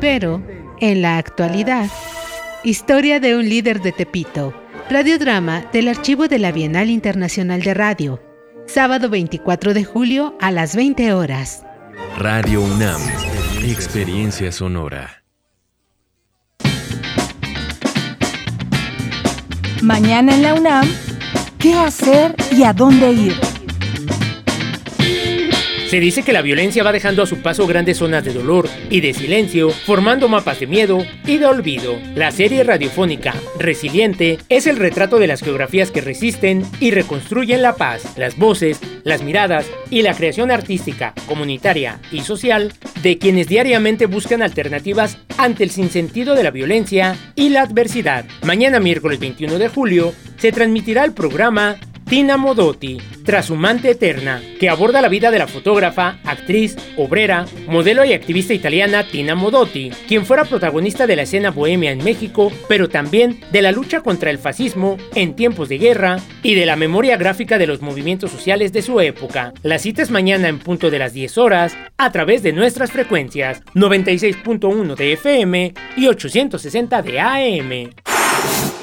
Pero, 0.00 0.42
en 0.80 1.00
la 1.00 1.16
actualidad, 1.16 1.88
historia 2.64 3.20
de 3.20 3.36
un 3.36 3.48
líder 3.48 3.80
de 3.80 3.92
Tepito. 3.92 4.54
Radiodrama 4.90 5.64
del 5.72 5.88
Archivo 5.88 6.28
de 6.28 6.38
la 6.38 6.52
Bienal 6.52 6.90
Internacional 6.90 7.62
de 7.62 7.74
Radio. 7.74 8.22
Sábado 8.66 9.08
24 9.08 9.74
de 9.74 9.84
julio 9.84 10.36
a 10.40 10.50
las 10.50 10.76
20 10.76 11.12
horas. 11.12 11.64
Radio 12.18 12.60
UNAM. 12.60 13.00
Experiencia 13.64 14.52
sonora. 14.52 15.22
Mañana 19.82 20.34
en 20.34 20.42
la 20.42 20.54
UNAM, 20.54 20.86
¿qué 21.58 21.74
hacer 21.74 22.34
y 22.52 22.64
a 22.64 22.72
dónde 22.72 23.12
ir? 23.12 23.34
Se 25.90 25.98
dice 25.98 26.22
que 26.22 26.32
la 26.32 26.40
violencia 26.40 26.84
va 26.84 26.92
dejando 26.92 27.20
a 27.20 27.26
su 27.26 27.42
paso 27.42 27.66
grandes 27.66 27.96
zonas 27.96 28.24
de 28.24 28.32
dolor 28.32 28.68
y 28.90 29.00
de 29.00 29.12
silencio, 29.12 29.70
formando 29.70 30.28
mapas 30.28 30.60
de 30.60 30.68
miedo 30.68 31.04
y 31.26 31.38
de 31.38 31.46
olvido. 31.46 31.98
La 32.14 32.30
serie 32.30 32.62
radiofónica 32.62 33.34
Resiliente 33.58 34.38
es 34.48 34.68
el 34.68 34.76
retrato 34.76 35.18
de 35.18 35.26
las 35.26 35.42
geografías 35.42 35.90
que 35.90 36.00
resisten 36.00 36.64
y 36.78 36.92
reconstruyen 36.92 37.60
la 37.60 37.74
paz, 37.74 38.16
las 38.16 38.36
voces, 38.36 38.78
las 39.02 39.24
miradas 39.24 39.66
y 39.90 40.02
la 40.02 40.14
creación 40.14 40.52
artística, 40.52 41.12
comunitaria 41.26 41.98
y 42.12 42.20
social 42.20 42.72
de 43.02 43.18
quienes 43.18 43.48
diariamente 43.48 44.06
buscan 44.06 44.42
alternativas 44.42 45.18
ante 45.38 45.64
el 45.64 45.70
sinsentido 45.70 46.36
de 46.36 46.44
la 46.44 46.52
violencia 46.52 47.16
y 47.34 47.48
la 47.48 47.62
adversidad. 47.62 48.26
Mañana 48.44 48.78
miércoles 48.78 49.18
21 49.18 49.58
de 49.58 49.66
julio 49.66 50.14
se 50.36 50.52
transmitirá 50.52 51.04
el 51.04 51.14
programa 51.14 51.80
Tina 52.10 52.36
Modotti, 52.36 52.98
Trasumante 53.24 53.90
Eterna, 53.90 54.42
que 54.58 54.68
aborda 54.68 55.00
la 55.00 55.08
vida 55.08 55.30
de 55.30 55.38
la 55.38 55.46
fotógrafa, 55.46 56.18
actriz, 56.24 56.76
obrera, 56.96 57.46
modelo 57.68 58.04
y 58.04 58.12
activista 58.12 58.52
italiana 58.52 59.06
Tina 59.06 59.36
Modotti, 59.36 59.92
quien 60.08 60.26
fuera 60.26 60.44
protagonista 60.44 61.06
de 61.06 61.14
la 61.14 61.22
escena 61.22 61.52
bohemia 61.52 61.92
en 61.92 62.02
México, 62.02 62.50
pero 62.68 62.88
también 62.88 63.38
de 63.52 63.62
la 63.62 63.70
lucha 63.70 64.00
contra 64.00 64.30
el 64.30 64.38
fascismo 64.38 64.96
en 65.14 65.36
tiempos 65.36 65.68
de 65.68 65.78
guerra 65.78 66.18
y 66.42 66.56
de 66.56 66.66
la 66.66 66.74
memoria 66.74 67.16
gráfica 67.16 67.58
de 67.58 67.68
los 67.68 67.80
movimientos 67.80 68.32
sociales 68.32 68.72
de 68.72 68.82
su 68.82 69.00
época. 69.00 69.54
La 69.62 69.78
cita 69.78 70.02
es 70.02 70.10
mañana 70.10 70.48
en 70.48 70.58
punto 70.58 70.90
de 70.90 70.98
las 70.98 71.12
10 71.12 71.38
horas 71.38 71.76
a 71.96 72.10
través 72.10 72.42
de 72.42 72.52
nuestras 72.52 72.90
frecuencias 72.90 73.62
96.1 73.76 74.96
de 74.96 75.12
FM 75.12 75.74
y 75.96 76.08
860 76.08 77.02
de 77.02 77.20
AM. 77.20 78.19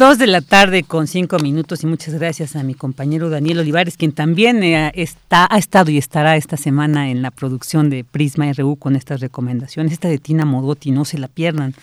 Dos 0.03 0.19
de 0.19 0.27
la 0.27 0.41
tarde 0.41 0.83
con 0.83 1.07
cinco 1.07 1.39
minutos 1.39 1.85
y 1.85 1.87
muchas 1.87 2.15
gracias 2.15 2.57
a 2.57 2.65
mi 2.65 2.75
compañero 2.75 3.31
Daniel 3.31 3.61
Olivares, 3.61 3.97
quien 3.97 4.11
también 4.11 4.61
eh, 4.65 4.91
está, 4.97 5.47
ha 5.49 5.59
estado 5.59 5.93
y 5.93 5.99
estará 5.99 6.37
esta 6.37 6.57
semana 6.57 7.09
en 7.09 7.23
la 7.23 7.31
producción 7.31 7.89
de 7.89 8.03
Prisma 8.03 8.53
RU 8.53 8.75
con 8.75 8.97
estas 8.97 9.21
recomendaciones. 9.21 9.93
Esta 9.93 10.09
de 10.09 10.19
Tina 10.19 10.45
Modotti, 10.45 10.91
no 10.91 11.05
se 11.05 11.19
la 11.19 11.29
pierdan. 11.29 11.75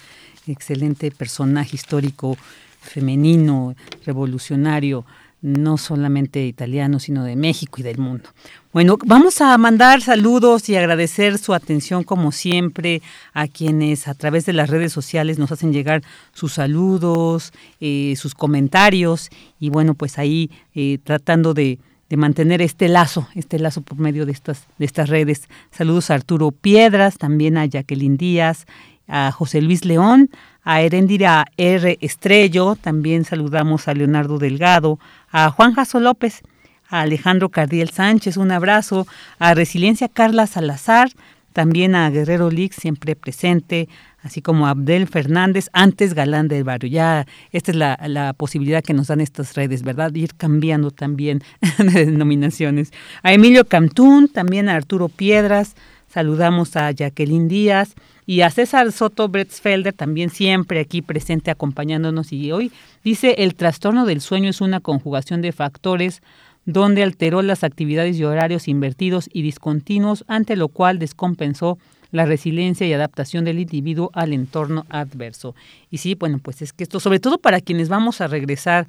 Excelente 0.47 1.11
personaje 1.11 1.77
histórico 1.77 2.37
femenino, 2.79 3.75
revolucionario, 4.05 5.05
no 5.41 5.77
solamente 5.77 6.45
italiano, 6.45 6.99
sino 6.99 7.23
de 7.23 7.35
México 7.35 7.79
y 7.79 7.83
del 7.83 7.97
mundo. 7.97 8.29
Bueno, 8.73 8.97
vamos 9.05 9.41
a 9.41 9.57
mandar 9.57 10.01
saludos 10.01 10.67
y 10.69 10.75
agradecer 10.75 11.37
su 11.37 11.53
atención 11.53 12.03
como 12.03 12.31
siempre 12.31 13.01
a 13.33 13.47
quienes 13.47 14.07
a 14.07 14.13
través 14.13 14.45
de 14.45 14.53
las 14.53 14.69
redes 14.69 14.91
sociales 14.91 15.39
nos 15.39 15.51
hacen 15.51 15.71
llegar 15.71 16.03
sus 16.33 16.53
saludos, 16.53 17.53
eh, 17.79 18.13
sus 18.17 18.35
comentarios 18.35 19.29
y 19.59 19.69
bueno, 19.69 19.93
pues 19.93 20.19
ahí 20.19 20.51
eh, 20.75 20.99
tratando 21.03 21.53
de, 21.53 21.79
de, 22.09 22.17
mantener 22.17 22.61
este 22.61 22.89
lazo, 22.89 23.27
este 23.33 23.59
lazo 23.59 23.81
por 23.81 23.97
medio 23.97 24.25
de 24.25 24.33
estas, 24.33 24.67
de 24.77 24.85
estas 24.85 25.09
redes. 25.09 25.47
Saludos 25.71 26.11
a 26.11 26.15
Arturo 26.15 26.51
Piedras, 26.51 27.17
también 27.17 27.57
a 27.57 27.65
Jacqueline 27.65 28.17
Díaz, 28.17 28.65
a 29.07 29.31
José 29.31 29.61
Luis 29.61 29.85
León, 29.85 30.29
a 30.63 30.81
Erendira 30.81 31.45
R. 31.57 31.97
Estrello, 32.01 32.75
también 32.75 33.25
saludamos 33.25 33.87
a 33.87 33.93
Leonardo 33.93 34.37
Delgado, 34.37 34.99
a 35.31 35.49
Juan 35.49 35.73
Jaso 35.73 35.99
López, 35.99 36.41
a 36.89 37.01
Alejandro 37.01 37.49
Cardiel 37.49 37.89
Sánchez, 37.89 38.37
un 38.37 38.51
abrazo, 38.51 39.07
a 39.37 39.53
Resiliencia 39.53 40.09
Carla 40.09 40.47
Salazar, 40.47 41.11
también 41.53 41.95
a 41.95 42.09
Guerrero 42.09 42.49
Lix, 42.49 42.75
siempre 42.77 43.15
presente, 43.15 43.89
así 44.21 44.41
como 44.41 44.67
a 44.67 44.71
Abdel 44.71 45.07
Fernández, 45.07 45.69
antes 45.73 46.13
Galán 46.13 46.47
del 46.47 46.63
Barrio. 46.63 46.89
Ya 46.89 47.25
esta 47.51 47.71
es 47.71 47.77
la, 47.77 47.99
la 48.07 48.33
posibilidad 48.33 48.83
que 48.83 48.93
nos 48.93 49.07
dan 49.07 49.21
estas 49.21 49.55
redes, 49.55 49.83
¿verdad? 49.83 50.13
ir 50.13 50.35
cambiando 50.35 50.91
también 50.91 51.41
de 51.77 52.05
denominaciones. 52.05 52.91
A 53.23 53.33
Emilio 53.33 53.65
Cantún, 53.65 54.27
también 54.27 54.69
a 54.69 54.75
Arturo 54.75 55.09
Piedras, 55.09 55.75
saludamos 56.09 56.75
a 56.75 56.91
Jacqueline 56.91 57.47
Díaz, 57.47 57.95
y 58.29 58.41
a 58.41 58.51
César 58.51 58.91
Soto 58.91 59.27
Bretzfelder, 59.27 59.91
también 59.91 60.29
siempre 60.29 60.79
aquí 60.79 61.01
presente 61.01 61.49
acompañándonos. 61.49 62.31
Y 62.31 62.51
hoy 62.51 62.71
dice, 63.03 63.33
el 63.39 63.55
trastorno 63.55 64.05
del 64.05 64.21
sueño 64.21 64.51
es 64.51 64.61
una 64.61 64.81
conjugación 64.81 65.41
de 65.41 65.51
factores 65.51 66.21
donde 66.63 67.01
alteró 67.01 67.41
las 67.41 67.63
actividades 67.63 68.19
y 68.19 68.23
horarios 68.23 68.67
invertidos 68.67 69.29
y 69.33 69.41
discontinuos, 69.41 70.25
ante 70.27 70.55
lo 70.55 70.67
cual 70.67 70.99
descompensó 70.99 71.79
la 72.11 72.27
resiliencia 72.27 72.85
y 72.85 72.93
adaptación 72.93 73.45
del 73.45 73.57
individuo 73.57 74.11
al 74.13 74.33
entorno 74.33 74.85
adverso. 74.89 75.55
Y 75.89 75.97
sí, 75.97 76.13
bueno, 76.13 76.37
pues 76.37 76.61
es 76.61 76.71
que 76.71 76.83
esto, 76.83 76.99
sobre 76.99 77.19
todo 77.19 77.39
para 77.39 77.61
quienes 77.61 77.89
vamos 77.89 78.21
a 78.21 78.27
regresar 78.27 78.85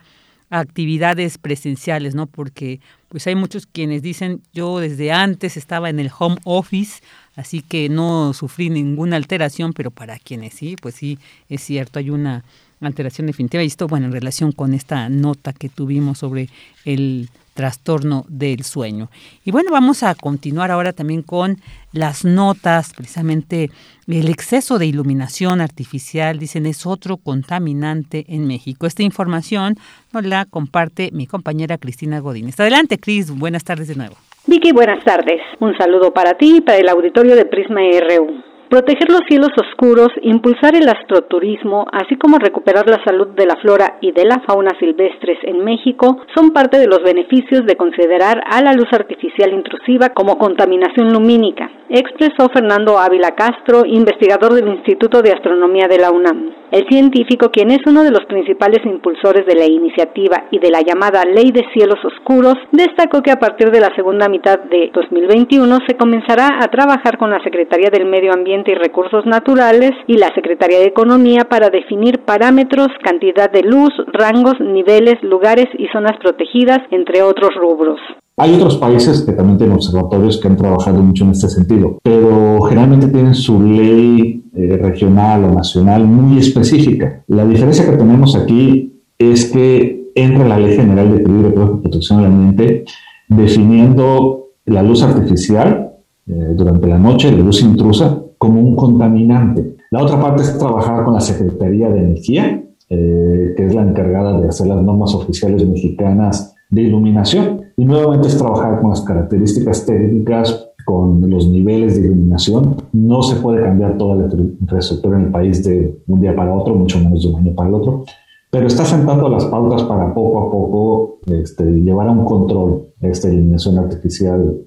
a 0.51 0.59
actividades 0.59 1.39
presenciales, 1.39 2.15
¿no? 2.15 2.27
Porque 2.27 2.81
pues 3.11 3.27
hay 3.27 3.35
muchos 3.35 3.67
quienes 3.67 4.03
dicen, 4.03 4.41
yo 4.53 4.79
desde 4.79 5.11
antes 5.11 5.57
estaba 5.57 5.91
en 5.91 5.99
el 5.99 6.11
home 6.17 6.37
office, 6.45 7.03
así 7.35 7.61
que 7.61 7.89
no 7.89 8.33
sufrí 8.33 8.71
ninguna 8.71 9.17
alteración, 9.17 9.73
pero 9.73 9.91
para 9.91 10.19
quienes 10.19 10.55
sí, 10.55 10.77
pues 10.81 10.95
sí, 10.95 11.19
es 11.49 11.61
cierto, 11.61 11.99
hay 11.99 12.11
una 12.11 12.45
alteración 12.81 13.27
definitiva. 13.27 13.65
Y 13.65 13.67
esto, 13.67 13.89
bueno, 13.89 14.07
en 14.07 14.13
relación 14.13 14.53
con 14.53 14.75
esta 14.75 15.09
nota 15.09 15.53
que 15.53 15.69
tuvimos 15.69 16.19
sobre 16.19 16.49
el 16.85 17.29
trastorno 17.61 18.25
del 18.27 18.65
sueño. 18.65 19.11
Y 19.45 19.51
bueno, 19.51 19.71
vamos 19.71 20.03
a 20.03 20.15
continuar 20.15 20.71
ahora 20.71 20.95
también 20.95 21.21
con 21.21 21.59
las 21.93 22.25
notas, 22.25 22.95
precisamente 22.97 23.71
el 24.09 24.31
exceso 24.31 24.79
de 24.79 24.87
iluminación 24.87 25.61
artificial, 25.61 26.39
dicen, 26.39 26.65
es 26.65 26.87
otro 26.87 27.19
contaminante 27.19 28.25
en 28.29 28.47
México. 28.47 28.87
Esta 28.87 29.03
información 29.03 29.75
nos 30.11 30.25
la 30.25 30.47
comparte 30.47 31.11
mi 31.13 31.27
compañera 31.27 31.77
Cristina 31.77 32.21
Godínez. 32.21 32.59
Adelante, 32.59 32.97
Cris, 32.97 33.31
buenas 33.31 33.63
tardes 33.63 33.89
de 33.89 33.97
nuevo. 33.97 34.17
Vicky, 34.47 34.73
buenas 34.73 35.05
tardes. 35.05 35.43
Un 35.61 35.77
saludo 35.77 36.15
para 36.15 36.39
ti 36.39 36.57
y 36.57 36.61
para 36.63 36.79
el 36.79 36.89
auditorio 36.89 37.37
de 37.37 37.45
Prisma 37.45 37.83
RU. 37.83 38.50
Proteger 38.71 39.11
los 39.11 39.23
cielos 39.27 39.51
oscuros, 39.57 40.11
impulsar 40.23 40.77
el 40.77 40.89
astroturismo, 40.89 41.87
así 41.91 42.15
como 42.15 42.39
recuperar 42.39 42.89
la 42.89 43.03
salud 43.03 43.27
de 43.35 43.45
la 43.45 43.57
flora 43.57 43.99
y 44.01 44.13
de 44.13 44.25
la 44.25 44.39
fauna 44.47 44.71
silvestres 44.79 45.39
en 45.43 45.65
México 45.65 46.19
son 46.37 46.51
parte 46.51 46.79
de 46.79 46.87
los 46.87 47.03
beneficios 47.03 47.67
de 47.67 47.75
considerar 47.75 48.41
a 48.49 48.63
la 48.63 48.73
luz 48.73 48.87
artificial 48.93 49.53
intrusiva 49.53 50.11
como 50.11 50.39
contaminación 50.39 51.13
lumínica, 51.13 51.69
expresó 51.89 52.49
Fernando 52.55 52.97
Ávila 52.97 53.35
Castro, 53.35 53.83
investigador 53.85 54.55
del 54.55 54.69
Instituto 54.69 55.21
de 55.21 55.33
Astronomía 55.33 55.89
de 55.89 55.99
la 55.99 56.13
UNAM. 56.13 56.55
El 56.71 56.87
científico, 56.89 57.51
quien 57.51 57.73
es 57.73 57.81
uno 57.85 58.05
de 58.05 58.13
los 58.13 58.25
principales 58.27 58.87
impulsores 58.87 59.45
de 59.47 59.57
la 59.57 59.67
iniciativa 59.67 60.45
y 60.53 60.61
de 60.61 60.71
la 60.71 60.83
llamada 60.83 61.25
Ley 61.25 61.51
de 61.51 61.67
Cielos 61.75 61.99
Oscuros, 62.05 62.55
destacó 62.71 63.21
que 63.23 63.33
a 63.33 63.41
partir 63.41 63.73
de 63.73 63.81
la 63.81 63.93
segunda 63.97 64.29
mitad 64.29 64.61
de 64.61 64.93
2021 64.95 65.79
se 65.89 65.97
comenzará 65.97 66.61
a 66.63 66.69
trabajar 66.69 67.19
con 67.19 67.31
la 67.31 67.43
Secretaría 67.43 67.91
del 67.91 68.07
Medio 68.07 68.33
Ambiente 68.33 68.60
y 68.67 68.75
Recursos 68.75 69.25
Naturales 69.27 69.93
y 70.07 70.17
la 70.17 70.33
Secretaría 70.35 70.79
de 70.79 70.87
Economía 70.87 71.45
para 71.49 71.71
definir 71.71 72.21
parámetros, 72.25 72.89
cantidad 73.03 73.51
de 73.51 73.63
luz, 73.63 73.91
rangos, 74.13 74.55
niveles, 74.61 75.23
lugares 75.23 75.67
y 75.79 75.87
zonas 75.89 76.17
protegidas, 76.21 76.79
entre 76.91 77.23
otros 77.23 77.51
rubros. 77.61 77.99
Hay 78.37 78.55
otros 78.55 78.77
países 78.79 79.23
que 79.23 79.33
también 79.33 79.59
tienen 79.59 79.77
observatorios 79.77 80.41
que 80.41 80.49
han 80.49 80.57
trabajado 80.57 81.03
mucho 81.03 81.25
en 81.25 81.31
este 81.33 81.49
sentido, 81.49 81.99
pero 82.03 82.61
generalmente 82.63 83.09
tienen 83.09 83.35
su 83.35 83.61
ley 83.61 84.45
eh, 84.57 84.79
regional 84.81 85.45
o 85.45 85.51
nacional 85.51 86.05
muy 86.05 86.39
específica. 86.39 87.23
La 87.27 87.45
diferencia 87.45 87.85
que 87.85 87.97
tenemos 87.97 88.37
aquí 88.37 89.01
es 89.19 89.53
que 89.53 90.11
entra 90.15 90.49
la 90.49 90.59
Ley 90.59 90.77
General 90.77 91.11
de 91.11 91.21
Equilibrio 91.21 91.51
de 91.51 91.83
Protección 91.83 92.19
del 92.19 92.33
Ambiente 92.33 92.85
definiendo 93.29 94.49
la 94.65 94.83
luz 94.83 95.03
artificial 95.03 95.93
eh, 96.27 96.33
durante 96.55 96.87
la 96.87 96.99
noche, 96.99 97.31
la 97.31 97.39
luz 97.39 97.63
intrusa, 97.63 98.20
como 98.41 98.59
un 98.63 98.75
contaminante. 98.75 99.77
La 99.91 100.03
otra 100.03 100.19
parte 100.19 100.43
es 100.43 100.57
trabajar 100.57 101.05
con 101.05 101.13
la 101.13 101.21
Secretaría 101.21 101.91
de 101.91 101.99
Energía, 101.99 102.65
eh, 102.89 103.53
que 103.55 103.67
es 103.67 103.75
la 103.75 103.83
encargada 103.83 104.41
de 104.41 104.49
hacer 104.49 104.67
las 104.67 104.83
normas 104.83 105.15
oficiales 105.15 105.69
mexicanas 105.69 106.57
de 106.71 106.81
iluminación. 106.81 107.61
Y 107.77 107.85
nuevamente 107.85 108.29
es 108.29 108.39
trabajar 108.39 108.81
con 108.81 108.91
las 108.91 109.03
características 109.03 109.85
técnicas, 109.85 110.71
con 110.87 111.29
los 111.29 111.49
niveles 111.49 111.97
de 111.97 112.07
iluminación. 112.07 112.77
No 112.95 113.23
se 113.23 113.37
puede 113.37 113.63
cambiar 113.63 113.99
toda 113.99 114.17
la 114.17 114.35
infraestructura 114.59 115.19
en 115.19 115.27
el 115.27 115.31
país 115.31 115.63
de 115.63 116.01
un 116.09 116.23
día 116.23 116.35
para 116.35 116.55
otro, 116.55 116.75
mucho 116.75 116.99
menos 116.99 117.23
de 117.23 117.29
un 117.29 117.41
año 117.41 117.55
para 117.55 117.69
el 117.69 117.75
otro, 117.75 118.05
pero 118.51 118.69
está 118.69 118.87
sentando 118.87 119.29
las 119.29 119.45
pautas 119.45 119.83
para 119.83 120.15
poco 120.15 120.39
a 120.41 120.51
poco 120.51 121.19
este, 121.27 121.65
llevar 121.65 122.09
a 122.09 122.13
un 122.13 122.25
control 122.25 122.87
esta 123.03 123.29
iluminación 123.29 123.77
artificial 123.79 124.61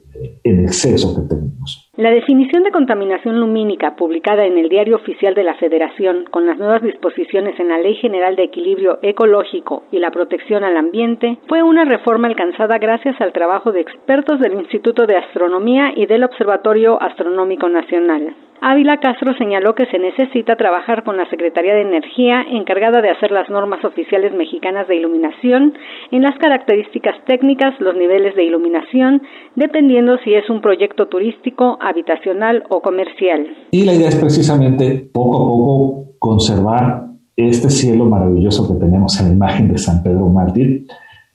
exceso 0.43 1.15
que 1.15 1.27
tenemos. 1.27 1.89
La 1.95 2.09
definición 2.09 2.63
de 2.63 2.71
contaminación 2.71 3.39
lumínica 3.39 3.95
publicada 3.95 4.45
en 4.45 4.57
el 4.57 4.67
Diario 4.67 4.95
Oficial 4.95 5.35
de 5.35 5.43
la 5.43 5.55
Federación 5.55 6.25
con 6.31 6.47
las 6.47 6.57
nuevas 6.57 6.81
disposiciones 6.81 7.59
en 7.59 7.69
la 7.69 7.77
Ley 7.77 7.95
General 7.95 8.35
de 8.35 8.45
Equilibrio 8.45 8.99
Ecológico 9.01 9.83
y 9.91 9.99
la 9.99 10.11
Protección 10.11 10.63
al 10.63 10.75
Ambiente 10.75 11.37
fue 11.47 11.61
una 11.61 11.85
reforma 11.85 12.27
alcanzada 12.27 12.77
gracias 12.79 13.19
al 13.21 13.31
trabajo 13.31 13.71
de 13.71 13.81
expertos 13.81 14.39
del 14.39 14.53
Instituto 14.53 15.05
de 15.05 15.17
Astronomía 15.17 15.93
y 15.95 16.07
del 16.07 16.23
Observatorio 16.23 17.01
Astronómico 17.01 17.69
Nacional. 17.69 18.35
Ávila 18.65 18.95
Castro 19.01 19.33
señaló 19.37 19.75
que 19.75 19.87
se 19.87 19.99
necesita 19.99 20.55
trabajar 20.55 21.03
con 21.03 21.17
la 21.17 21.29
Secretaría 21.29 21.73
de 21.73 21.81
Energía 21.81 22.43
encargada 22.49 23.01
de 23.01 23.09
hacer 23.09 23.29
las 23.29 23.49
normas 23.49 23.83
oficiales 23.83 24.33
mexicanas 24.33 24.87
de 24.87 24.95
iluminación 24.95 25.73
en 26.11 26.21
las 26.21 26.37
características 26.37 27.15
técnicas, 27.27 27.73
los 27.81 27.93
niveles 27.93 28.37
de 28.37 28.45
iluminación, 28.45 29.21
dependiendo 29.57 30.17
si 30.23 30.33
es 30.33 30.49
un 30.49 30.61
proyecto 30.61 31.07
turístico, 31.09 31.77
habitacional 31.81 32.63
o 32.69 32.79
comercial. 32.79 33.47
Y 33.71 33.83
la 33.83 33.95
idea 33.95 34.07
es 34.07 34.15
precisamente 34.15 35.09
poco 35.11 35.35
a 35.35 35.45
poco 35.45 36.05
conservar 36.17 37.07
este 37.35 37.69
cielo 37.69 38.05
maravilloso 38.05 38.65
que 38.73 38.79
tenemos 38.79 39.19
en 39.19 39.27
la 39.27 39.33
imagen 39.33 39.73
de 39.73 39.77
San 39.77 40.01
Pedro 40.01 40.29
Mártir, 40.29 40.85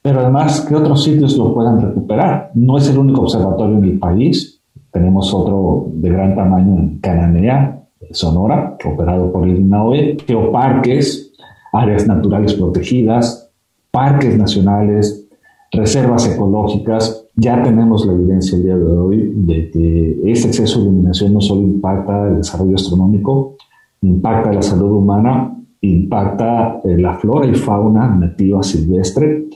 pero 0.00 0.20
además 0.20 0.64
que 0.66 0.74
otros 0.74 1.04
sitios 1.04 1.36
lo 1.36 1.52
puedan 1.52 1.78
recuperar. 1.78 2.52
No 2.54 2.78
es 2.78 2.88
el 2.88 2.96
único 2.96 3.20
observatorio 3.20 3.76
en 3.76 3.84
el 3.84 3.98
país, 3.98 4.57
tenemos 4.92 5.32
otro 5.34 5.86
de 5.92 6.08
gran 6.10 6.34
tamaño 6.34 6.78
en 6.78 6.98
Cananea, 6.98 7.78
Sonora, 8.12 8.76
operado 8.84 9.32
por 9.32 9.46
el 9.46 9.58
INAOE, 9.58 10.16
geoparques, 10.26 11.32
áreas 11.72 12.06
naturales 12.06 12.54
protegidas, 12.54 13.50
parques 13.90 14.36
nacionales, 14.36 15.26
reservas 15.70 16.26
ecológicas. 16.32 17.26
Ya 17.36 17.62
tenemos 17.62 18.06
la 18.06 18.14
evidencia 18.14 18.56
el 18.56 18.64
día 18.64 18.76
de 18.76 18.84
hoy 18.84 19.32
de 19.34 19.70
que 19.70 20.20
ese 20.24 20.48
exceso 20.48 20.78
de 20.78 20.86
iluminación 20.86 21.34
no 21.34 21.40
solo 21.40 21.62
impacta 21.62 22.28
el 22.28 22.36
desarrollo 22.38 22.76
astronómico, 22.76 23.56
impacta 24.02 24.52
la 24.52 24.62
salud 24.62 24.90
humana, 24.90 25.54
impacta 25.80 26.80
eh, 26.84 26.98
la 26.98 27.14
flora 27.14 27.46
y 27.46 27.54
fauna 27.54 28.08
nativa 28.08 28.62
silvestre. 28.62 29.46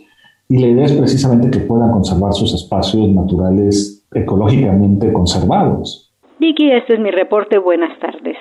Y 0.48 0.58
la 0.58 0.68
idea 0.68 0.84
es 0.84 0.92
precisamente 0.92 1.50
que 1.50 1.60
puedan 1.60 1.90
conservar 1.90 2.34
sus 2.34 2.52
espacios 2.54 3.08
naturales 3.08 3.91
ecológicamente 4.14 5.12
conservados. 5.12 6.12
Vicky, 6.38 6.70
este 6.72 6.94
es 6.94 7.00
mi 7.00 7.10
reporte. 7.10 7.58
Buenas 7.58 7.98
tardes. 7.98 8.36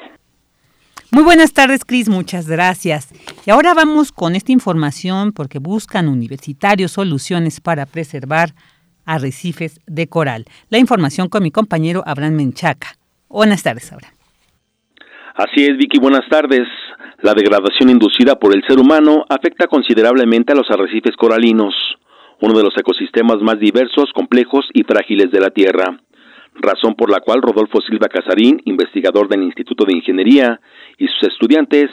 Muy 1.12 1.24
buenas 1.24 1.54
tardes, 1.54 1.84
Cris, 1.84 2.08
muchas 2.08 2.48
gracias. 2.48 3.12
Y 3.46 3.52
ahora 3.52 3.74
vamos 3.74 4.14
con 4.14 4.34
esta 4.34 4.54
información 4.54 5.34
porque 5.34 5.60
buscan 5.60 6.08
universitarios 6.08 6.94
soluciones 6.94 7.60
para 7.60 7.86
preservar 7.86 8.52
arrecifes 9.06 9.82
de 9.88 10.08
coral. 10.08 10.46
La 10.70 10.78
información 10.78 11.28
con 11.28 11.44
mi 11.44 11.52
compañero 11.52 12.02
Abraham 12.06 12.36
Menchaca. 12.36 12.96
Buenas 13.28 13.62
tardes, 13.62 13.92
Abraham. 13.92 14.14
Así 15.36 15.66
es, 15.66 15.78
Vicky, 15.78 16.00
buenas 16.00 16.28
tardes. 16.30 16.68
La 17.22 17.34
degradación 17.34 17.90
inducida 17.90 18.36
por 18.40 18.56
el 18.56 18.64
ser 18.66 18.80
humano 18.80 19.26
afecta 19.30 19.68
considerablemente 19.68 20.54
a 20.54 20.56
los 20.56 20.70
arrecifes 20.72 21.16
coralinos 21.18 21.74
uno 22.42 22.58
de 22.58 22.64
los 22.64 22.74
ecosistemas 22.78 23.38
más 23.42 23.60
diversos, 23.60 24.12
complejos 24.14 24.66
y 24.74 24.84
frágiles 24.84 25.32
de 25.32 25.40
la 25.40 25.52
Tierra, 25.52 26.02
razón 26.56 26.96
por 26.96 27.10
la 27.10 27.20
cual 27.20 27.42
Rodolfo 27.42 27.80
Silva 27.82 28.08
Casarín, 28.08 28.62
investigador 28.66 29.30
del 29.30 29.44
Instituto 29.44 29.86
de 29.86 29.96
Ingeniería, 29.96 30.60
y 30.98 31.08
sus 31.08 31.30
estudiantes 31.30 31.90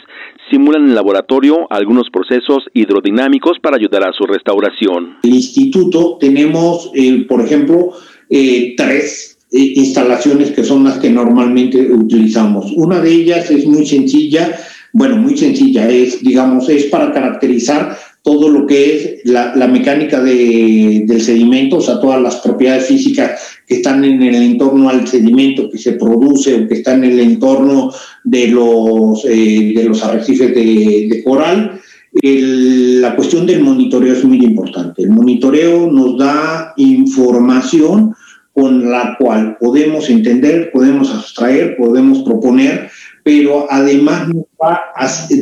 simulan 0.50 0.88
en 0.88 0.94
laboratorio 0.94 1.66
algunos 1.70 2.08
procesos 2.10 2.64
hidrodinámicos 2.72 3.58
para 3.62 3.76
ayudar 3.76 4.08
a 4.08 4.12
su 4.12 4.24
restauración. 4.24 5.18
En 5.22 5.30
el 5.30 5.36
instituto 5.36 6.16
tenemos, 6.18 6.90
eh, 6.94 7.24
por 7.28 7.40
ejemplo, 7.42 7.92
eh, 8.28 8.74
tres 8.76 9.38
eh, 9.52 9.72
instalaciones 9.76 10.50
que 10.52 10.64
son 10.64 10.84
las 10.84 10.98
que 10.98 11.10
normalmente 11.10 11.92
utilizamos. 11.92 12.72
Una 12.74 13.00
de 13.00 13.12
ellas 13.12 13.50
es 13.50 13.66
muy 13.66 13.86
sencilla, 13.86 14.54
bueno, 14.92 15.16
muy 15.16 15.36
sencilla, 15.36 15.88
es, 15.88 16.22
digamos, 16.22 16.68
es 16.68 16.86
para 16.86 17.12
caracterizar 17.12 17.96
todo 18.28 18.50
lo 18.50 18.66
que 18.66 18.94
es 18.94 19.20
la, 19.24 19.66
mecánica 19.68 20.22
de, 20.22 21.04
del 21.06 21.22
sedimento, 21.22 21.78
o 21.78 21.80
sea, 21.80 21.98
todas 21.98 22.20
las 22.20 22.36
propiedades 22.36 22.84
físicas 22.84 23.40
que 23.66 23.76
están 23.76 24.04
en 24.04 24.22
el 24.22 24.34
entorno 24.34 24.90
al 24.90 25.08
sedimento 25.08 25.70
que 25.70 25.78
se 25.78 25.92
produce 25.92 26.54
o 26.54 26.68
que 26.68 26.74
están 26.74 27.04
en 27.04 27.12
el 27.12 27.20
entorno 27.20 27.90
de 28.24 28.48
los, 28.48 29.24
eh, 29.24 29.72
de 29.74 29.82
los 29.82 30.04
arrecifes 30.04 30.54
de, 30.54 31.22
coral. 31.24 31.80
la 32.20 33.16
cuestión 33.16 33.46
del 33.46 33.62
monitoreo 33.62 34.12
es 34.12 34.22
muy 34.22 34.44
importante. 34.44 35.04
El 35.04 35.10
monitoreo 35.10 35.90
nos 35.90 36.18
da 36.18 36.74
información 36.76 38.14
con 38.52 38.90
la 38.90 39.16
cual 39.18 39.56
podemos 39.58 40.10
entender, 40.10 40.70
podemos 40.70 41.14
abstraer, 41.14 41.78
podemos 41.78 42.18
proponer, 42.24 42.90
pero 43.24 43.66
además 43.70 44.28
nos 44.28 44.44
va 44.62 44.82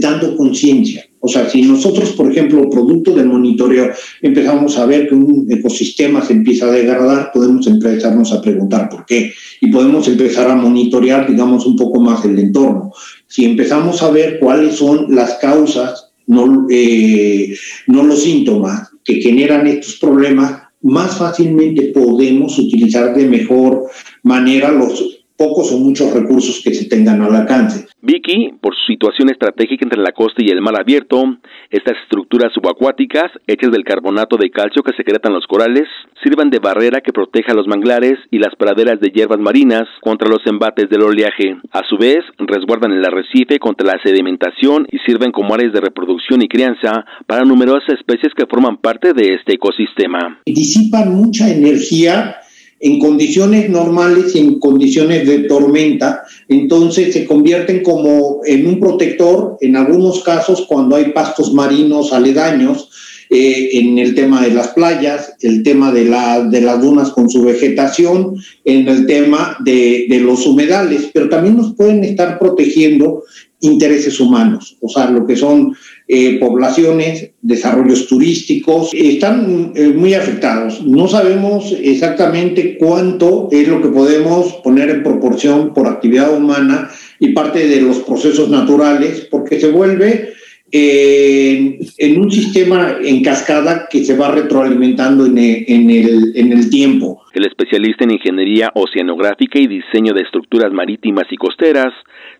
dando 0.01 0.37
conciencia. 0.37 1.04
O 1.26 1.28
sea, 1.28 1.50
si 1.50 1.62
nosotros, 1.62 2.12
por 2.12 2.30
ejemplo, 2.30 2.70
producto 2.70 3.12
del 3.12 3.26
monitoreo, 3.26 3.90
empezamos 4.22 4.78
a 4.78 4.86
ver 4.86 5.08
que 5.08 5.14
un 5.16 5.44
ecosistema 5.50 6.24
se 6.24 6.34
empieza 6.34 6.66
a 6.66 6.70
degradar, 6.70 7.32
podemos 7.34 7.66
empezarnos 7.66 8.32
a 8.32 8.40
preguntar 8.40 8.88
por 8.88 9.04
qué 9.04 9.32
y 9.61 9.66
podemos 9.72 10.07
empezar 10.07 10.48
a 10.48 10.54
monitorear, 10.54 11.28
digamos, 11.28 11.66
un 11.66 11.76
poco 11.76 12.00
más 12.00 12.24
el 12.24 12.38
entorno. 12.38 12.92
Si 13.26 13.44
empezamos 13.44 14.04
a 14.04 14.11
ver 14.12 14.38
cuáles 14.38 14.76
son 14.76 15.12
las 15.12 15.34
causas, 15.34 16.12
no, 16.28 16.68
eh, 16.70 17.57
no 17.88 18.04
los 18.04 18.22
síntomas 18.22 18.88
que 19.04 19.20
generan 19.20 19.66
estos 19.66 19.96
problemas, 19.96 20.62
más 20.82 21.16
fácilmente 21.16 21.90
podemos 21.92 22.57
utilizar 22.57 23.16
de 23.16 23.26
mejor 23.26 23.86
manera 24.22 24.70
los 24.70 25.16
pocos 25.37 25.72
o 25.72 25.79
muchos 25.79 26.13
recursos 26.13 26.61
que 26.63 26.75
se 26.75 26.87
tengan 26.87 27.22
al 27.22 27.34
alcance. 27.34 27.87
Vicky, 28.00 28.54
por 28.61 28.75
su 28.75 28.92
situación 28.92 29.30
estratégica 29.30 29.84
entre 29.84 30.00
la 30.00 30.13
costa 30.13 30.42
y 30.42 30.49
el 30.50 30.61
mar 30.61 30.79
abierto, 30.79 31.25
estas 31.71 31.96
estructuras 32.04 32.53
subacuáticas, 32.53 33.33
hechas 33.46 33.72
del 33.72 33.84
carbonato 33.84 34.37
de 34.37 34.50
calcio 34.50 34.83
que 34.83 34.96
secretan 34.96 35.33
los 35.33 35.46
corales, 35.46 35.84
sirven 36.22 36.50
de 36.50 36.58
barrera 36.58 37.00
que 37.00 37.13
proteja 37.13 37.54
los 37.54 37.67
manglares 37.67 38.14
y 38.30 38.38
las 38.38 38.54
praderas 38.57 39.00
de 39.00 39.11
hierbas 39.11 39.41
marinas 39.41 39.84
contra 40.00 40.29
los 40.29 40.41
embates 40.46 40.88
del 40.88 41.03
oleaje. 41.03 41.57
A 41.72 41.83
su 41.88 41.99
vez, 41.99 42.25
resguardan 42.38 42.92
el 42.92 43.04
arrecife 43.04 43.58
contra 43.58 43.87
la 43.87 44.03
sedimentación 44.03 44.87
y 44.91 44.99
sirven 45.00 45.33
como 45.33 45.54
áreas 45.54 45.72
de 45.72 45.80
reproducción 45.80 46.42
y 46.42 46.49
crianza 46.49 47.04
para 47.26 47.45
numerosas 47.45 47.99
especies 47.99 48.33
que 48.34 48.46
forman 48.46 48.76
parte 48.79 49.13
de 49.13 49.34
este 49.34 49.54
ecosistema. 49.54 50.41
Disipan 50.46 51.14
mucha 51.14 51.49
energía 51.49 52.37
en 52.80 52.98
condiciones 52.98 53.70
normales 53.70 54.34
y 54.34 54.38
en 54.38 54.58
condiciones 54.58 55.26
de 55.26 55.40
tormenta, 55.40 56.24
entonces 56.48 57.12
se 57.12 57.24
convierten 57.24 57.82
como 57.82 58.40
en 58.44 58.66
un 58.66 58.80
protector 58.80 59.57
en 59.61 59.76
algunos 59.76 60.22
casos 60.22 60.66
cuando 60.68 60.96
hay 60.96 61.12
pastos 61.12 61.54
marinos 61.54 62.12
aledaños, 62.12 62.90
eh, 63.28 63.70
en 63.72 63.98
el 63.98 64.14
tema 64.14 64.40
de 64.42 64.53
las 64.53 64.68
playas, 64.68 65.34
el 65.40 65.64
tema 65.64 65.90
de, 65.90 66.04
la, 66.04 66.44
de 66.44 66.61
las 66.61 66.80
dunas 66.80 67.11
con 67.11 67.28
su 67.28 67.42
vegetación, 67.42 68.36
en 68.64 68.86
el 68.86 69.04
tema 69.07 69.57
de 69.64 70.07
los 70.20 70.46
humedales, 70.46 71.11
pero 71.12 71.28
también 71.28 71.57
nos 71.57 71.74
pueden 71.74 72.04
estar 72.04 72.38
protegiendo 72.38 73.24
intereses 73.61 74.20
humanos, 74.20 74.76
o 74.80 74.88
sea, 74.88 75.11
lo 75.11 75.26
que 75.26 75.34
son 75.34 75.74
eh, 76.08 76.38
poblaciones, 76.38 77.30
desarrollos 77.42 78.07
turísticos, 78.07 78.91
están 78.95 79.72
eh, 79.74 79.88
muy 79.88 80.14
afectados. 80.14 80.84
No 80.87 81.08
sabemos 81.08 81.74
exactamente 81.83 82.76
cuánto 82.78 83.49
es 83.50 83.66
lo 83.66 83.83
que 83.83 83.88
podemos 83.88 84.54
poner 84.62 84.91
en 84.91 85.03
proporción 85.03 85.74
por 85.74 85.88
actividad 85.88 86.37
humana 86.37 86.91
y 87.18 87.33
parte 87.33 87.66
de 87.66 87.80
los 87.80 87.99
procesos 87.99 88.49
naturales, 88.50 89.26
porque 89.30 89.58
se 89.58 89.70
vuelve 89.70 90.34
en 90.72 92.21
un 92.21 92.30
sistema 92.30 92.97
en 93.01 93.22
cascada 93.22 93.87
que 93.88 94.05
se 94.05 94.17
va 94.17 94.33
retroalimentando 94.33 95.26
en 95.26 95.38
el, 95.38 96.71
tiempo. 96.71 97.22
El 97.33 97.47
especialista 97.47 98.05
en 98.05 98.13
ingeniería 98.13 98.71
oceanográfica 98.75 99.59
y 99.59 99.67
diseño 99.67 100.13
de 100.13 100.22
estructuras 100.22 100.72
marítimas 100.72 101.26
y 101.30 101.37
costeras 101.37 101.93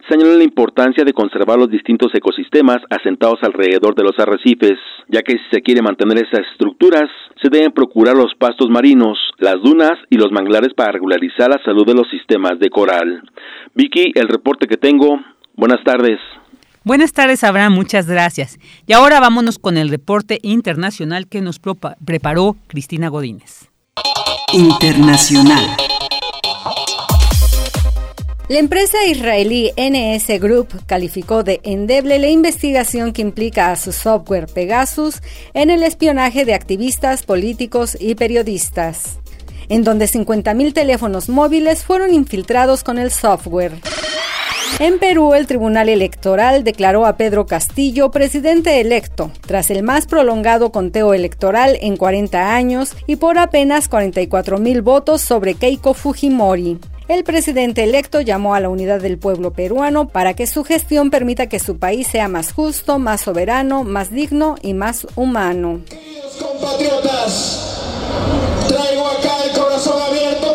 señaló 0.09 0.36
la 0.36 0.44
importancia 0.44 1.05
de 1.05 1.12
conservar 1.12 1.59
los 1.59 1.70
distintos 1.70 2.12
ecosistemas 2.15 2.78
asentados 2.90 3.39
alrededor 3.43 3.94
de 3.94 4.03
los 4.03 4.19
arrecifes, 4.19 4.78
ya 5.09 5.23
que 5.23 5.32
si 5.32 5.44
se 5.53 5.62
quiere 5.62 5.82
mantener 5.82 6.19
esas 6.19 6.47
estructuras, 6.53 7.09
se 7.43 7.48
deben 7.51 7.73
procurar 7.73 8.16
los 8.16 8.35
pastos 8.39 8.69
marinos, 8.70 9.19
las 9.39 9.57
dunas 9.62 9.98
y 10.11 10.16
los 10.16 10.32
manglares 10.32 10.74
para 10.74 10.93
regularizar 10.93 11.51
la 11.51 11.62
salud 11.65 11.86
de 11.86 11.94
los 11.94 12.09
sistemas 12.11 12.59
de 12.59 12.70
coral. 12.70 13.23
Vicky, 13.74 14.12
el 14.15 14.28
reporte 14.28 14.66
que 14.66 14.77
tengo. 14.77 15.20
Buenas 15.55 15.82
tardes. 15.85 16.19
Buenas 16.86 17.12
tardes, 17.12 17.42
Abraham, 17.42 17.72
muchas 17.72 18.06
gracias. 18.06 18.60
Y 18.86 18.92
ahora 18.92 19.18
vámonos 19.18 19.58
con 19.58 19.76
el 19.76 19.88
reporte 19.88 20.38
internacional 20.42 21.26
que 21.26 21.40
nos 21.40 21.58
preparó 21.58 22.56
Cristina 22.68 23.08
Godínez. 23.08 23.70
Internacional. 24.52 25.66
La 28.48 28.58
empresa 28.60 29.04
israelí 29.04 29.72
NS 29.76 30.40
Group 30.40 30.86
calificó 30.86 31.42
de 31.42 31.60
endeble 31.64 32.20
la 32.20 32.28
investigación 32.28 33.12
que 33.12 33.22
implica 33.22 33.72
a 33.72 33.76
su 33.76 33.90
software 33.90 34.46
Pegasus 34.46 35.22
en 35.54 35.70
el 35.70 35.82
espionaje 35.82 36.44
de 36.44 36.54
activistas, 36.54 37.24
políticos 37.24 37.96
y 37.98 38.14
periodistas, 38.14 39.18
en 39.68 39.82
donde 39.82 40.04
50.000 40.06 40.72
teléfonos 40.72 41.28
móviles 41.28 41.82
fueron 41.82 42.14
infiltrados 42.14 42.84
con 42.84 43.00
el 43.00 43.10
software. 43.10 43.72
En 44.78 44.98
Perú, 44.98 45.32
el 45.32 45.47
Tribunal 45.47 45.88
Electoral 45.88 46.62
declaró 46.62 47.06
a 47.06 47.16
Pedro 47.16 47.47
Castillo 47.47 48.10
presidente 48.10 48.80
electo, 48.80 49.30
tras 49.47 49.70
el 49.70 49.82
más 49.82 50.06
prolongado 50.06 50.70
conteo 50.70 51.14
electoral 51.14 51.78
en 51.80 51.97
40 51.97 52.55
años 52.55 52.93
y 53.06 53.16
por 53.16 53.38
apenas 53.38 53.88
44 53.88 54.59
mil 54.59 54.82
votos 54.82 55.22
sobre 55.22 55.55
Keiko 55.55 55.94
Fujimori. 55.94 56.78
El 57.09 57.24
presidente 57.24 57.84
electo 57.84 58.20
llamó 58.20 58.55
a 58.55 58.60
la 58.60 58.68
unidad 58.68 59.01
del 59.01 59.16
pueblo 59.16 59.52
peruano 59.52 60.09
para 60.09 60.34
que 60.34 60.47
su 60.47 60.64
gestión 60.64 61.10
permita 61.10 61.47
que 61.47 61.60
su 61.60 61.78
país 61.78 62.09
sea 62.09 62.28
más 62.28 62.52
justo, 62.52 62.98
más 62.98 63.20
soberano, 63.22 63.84
más 63.84 64.10
digno 64.10 64.56
y 64.60 64.74
más 64.74 65.06
humano. 65.14 65.80
compatriotas, 66.38 67.80
traigo 68.68 69.06
acá 69.06 69.36
el 69.44 69.59
corazón 69.59 70.02
abierto 70.02 70.45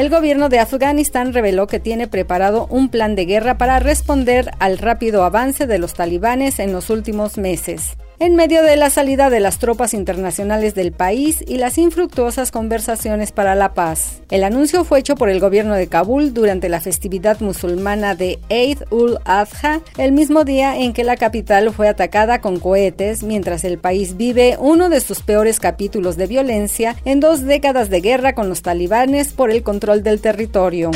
El 0.00 0.08
gobierno 0.08 0.48
de 0.48 0.60
Afganistán 0.60 1.34
reveló 1.34 1.66
que 1.66 1.78
tiene 1.78 2.08
preparado 2.08 2.66
un 2.70 2.88
plan 2.88 3.14
de 3.14 3.26
guerra 3.26 3.58
para 3.58 3.80
responder 3.80 4.50
al 4.58 4.78
rápido 4.78 5.24
avance 5.24 5.66
de 5.66 5.78
los 5.78 5.92
talibanes 5.92 6.58
en 6.58 6.72
los 6.72 6.88
últimos 6.88 7.36
meses 7.36 7.98
en 8.20 8.36
medio 8.36 8.62
de 8.62 8.76
la 8.76 8.90
salida 8.90 9.30
de 9.30 9.40
las 9.40 9.58
tropas 9.58 9.94
internacionales 9.94 10.74
del 10.74 10.92
país 10.92 11.42
y 11.46 11.56
las 11.56 11.78
infructuosas 11.78 12.50
conversaciones 12.50 13.32
para 13.32 13.54
la 13.54 13.72
paz. 13.72 14.20
El 14.30 14.44
anuncio 14.44 14.84
fue 14.84 15.00
hecho 15.00 15.16
por 15.16 15.30
el 15.30 15.40
gobierno 15.40 15.74
de 15.74 15.88
Kabul 15.88 16.34
durante 16.34 16.68
la 16.68 16.80
festividad 16.80 17.40
musulmana 17.40 18.14
de 18.14 18.38
Eid 18.50 18.82
ul-Adha, 18.90 19.80
el 19.96 20.12
mismo 20.12 20.44
día 20.44 20.76
en 20.76 20.92
que 20.92 21.02
la 21.02 21.16
capital 21.16 21.72
fue 21.72 21.88
atacada 21.88 22.42
con 22.42 22.60
cohetes, 22.60 23.22
mientras 23.22 23.64
el 23.64 23.78
país 23.78 24.18
vive 24.18 24.56
uno 24.60 24.90
de 24.90 25.00
sus 25.00 25.22
peores 25.22 25.58
capítulos 25.58 26.18
de 26.18 26.26
violencia 26.26 26.96
en 27.06 27.20
dos 27.20 27.42
décadas 27.42 27.88
de 27.88 28.02
guerra 28.02 28.34
con 28.34 28.50
los 28.50 28.60
talibanes 28.60 29.32
por 29.32 29.50
el 29.50 29.62
control 29.62 30.02
del 30.02 30.20
territorio. 30.20 30.90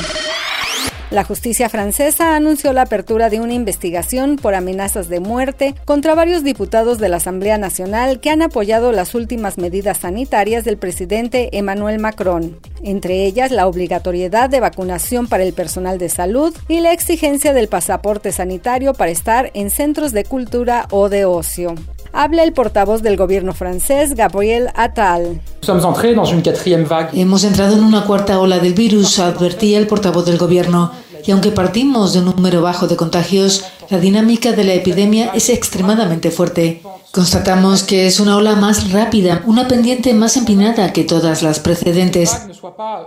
La 1.14 1.22
justicia 1.22 1.68
francesa 1.68 2.34
anunció 2.34 2.72
la 2.72 2.82
apertura 2.82 3.30
de 3.30 3.38
una 3.38 3.54
investigación 3.54 4.34
por 4.34 4.56
amenazas 4.56 5.08
de 5.08 5.20
muerte 5.20 5.76
contra 5.84 6.16
varios 6.16 6.42
diputados 6.42 6.98
de 6.98 7.08
la 7.08 7.18
Asamblea 7.18 7.56
Nacional 7.56 8.18
que 8.18 8.30
han 8.30 8.42
apoyado 8.42 8.90
las 8.90 9.14
últimas 9.14 9.56
medidas 9.56 9.98
sanitarias 9.98 10.64
del 10.64 10.76
presidente 10.76 11.56
Emmanuel 11.56 12.00
Macron, 12.00 12.58
entre 12.82 13.26
ellas 13.26 13.52
la 13.52 13.68
obligatoriedad 13.68 14.50
de 14.50 14.58
vacunación 14.58 15.28
para 15.28 15.44
el 15.44 15.52
personal 15.52 15.98
de 15.98 16.08
salud 16.08 16.52
y 16.66 16.80
la 16.80 16.92
exigencia 16.92 17.52
del 17.52 17.68
pasaporte 17.68 18.32
sanitario 18.32 18.92
para 18.92 19.12
estar 19.12 19.52
en 19.54 19.70
centros 19.70 20.10
de 20.10 20.24
cultura 20.24 20.88
o 20.90 21.08
de 21.08 21.26
ocio 21.26 21.76
habla 22.14 22.44
el 22.44 22.52
portavoz 22.52 23.02
del 23.02 23.16
gobierno 23.16 23.52
francés, 23.52 24.14
Gabriel 24.14 24.68
Attal. 24.74 25.40
Hemos 27.12 27.44
entrado 27.44 27.76
en 27.76 27.82
una 27.82 28.04
cuarta 28.04 28.38
ola 28.38 28.60
del 28.60 28.72
virus, 28.72 29.18
advertía 29.18 29.78
el 29.78 29.88
portavoz 29.88 30.24
del 30.24 30.38
gobierno. 30.38 30.92
Y 31.26 31.30
aunque 31.30 31.50
partimos 31.50 32.12
de 32.12 32.20
un 32.20 32.26
número 32.26 32.62
bajo 32.62 32.86
de 32.86 32.96
contagios, 32.96 33.64
la 33.90 33.98
dinámica 33.98 34.52
de 34.52 34.64
la 34.64 34.74
epidemia 34.74 35.30
es 35.34 35.48
extremadamente 35.48 36.30
fuerte. 36.30 36.82
Constatamos 37.12 37.82
que 37.82 38.06
es 38.06 38.20
una 38.20 38.36
ola 38.36 38.56
más 38.56 38.90
rápida, 38.90 39.42
una 39.46 39.68
pendiente 39.68 40.12
más 40.14 40.36
empinada 40.36 40.92
que 40.92 41.04
todas 41.04 41.42
las 41.42 41.60
precedentes. 41.60 42.36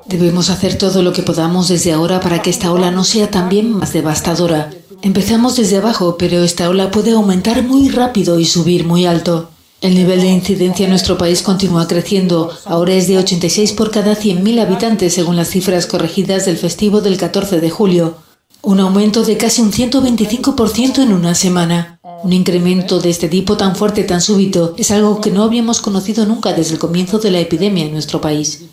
Debemos 0.05 0.49
hacer 0.49 0.77
todo 0.77 1.03
lo 1.03 1.13
que 1.13 1.23
podamos 1.23 1.67
desde 1.67 1.91
ahora 1.91 2.19
para 2.19 2.41
que 2.41 2.49
esta 2.49 2.71
ola 2.71 2.89
no 2.89 3.03
sea 3.03 3.29
también 3.29 3.71
más 3.71 3.93
devastadora. 3.93 4.71
Empezamos 5.01 5.55
desde 5.55 5.77
abajo, 5.77 6.15
pero 6.17 6.41
esta 6.43 6.69
ola 6.69 6.89
puede 6.89 7.11
aumentar 7.11 7.63
muy 7.63 7.89
rápido 7.89 8.39
y 8.39 8.45
subir 8.45 8.85
muy 8.85 9.05
alto. 9.05 9.49
El 9.79 9.93
nivel 9.93 10.21
de 10.21 10.27
incidencia 10.27 10.85
en 10.85 10.89
nuestro 10.89 11.19
país 11.19 11.43
continúa 11.43 11.87
creciendo. 11.87 12.51
Ahora 12.65 12.93
es 12.93 13.07
de 13.07 13.19
86 13.19 13.73
por 13.73 13.91
cada 13.91 14.15
100.000 14.15 14.59
habitantes 14.59 15.13
según 15.13 15.35
las 15.35 15.49
cifras 15.49 15.85
corregidas 15.85 16.45
del 16.45 16.57
festivo 16.57 17.01
del 17.01 17.17
14 17.17 17.61
de 17.61 17.69
julio. 17.69 18.15
Un 18.63 18.79
aumento 18.79 19.23
de 19.23 19.37
casi 19.37 19.61
un 19.61 19.71
125% 19.71 21.03
en 21.03 21.13
una 21.13 21.35
semana. 21.35 21.99
Un 22.23 22.33
incremento 22.33 22.99
de 22.99 23.11
este 23.11 23.29
tipo 23.29 23.55
tan 23.55 23.75
fuerte, 23.75 24.03
tan 24.03 24.19
súbito, 24.19 24.73
es 24.79 24.89
algo 24.89 25.21
que 25.21 25.29
no 25.29 25.43
habíamos 25.43 25.79
conocido 25.79 26.25
nunca 26.25 26.53
desde 26.53 26.73
el 26.73 26.79
comienzo 26.79 27.19
de 27.19 27.29
la 27.29 27.39
epidemia 27.39 27.85
en 27.85 27.91
nuestro 27.91 28.19
país. 28.19 28.65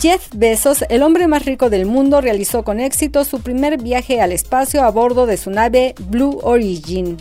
Jeff 0.00 0.28
Bezos, 0.34 0.84
el 0.88 1.02
hombre 1.02 1.26
más 1.26 1.44
rico 1.44 1.68
del 1.68 1.86
mundo, 1.86 2.20
realizó 2.20 2.62
con 2.62 2.78
éxito 2.78 3.24
su 3.24 3.40
primer 3.40 3.82
viaje 3.82 4.20
al 4.20 4.30
espacio 4.30 4.84
a 4.84 4.90
bordo 4.90 5.26
de 5.26 5.36
su 5.36 5.50
nave 5.50 5.96
Blue 5.98 6.38
Origin. 6.42 7.16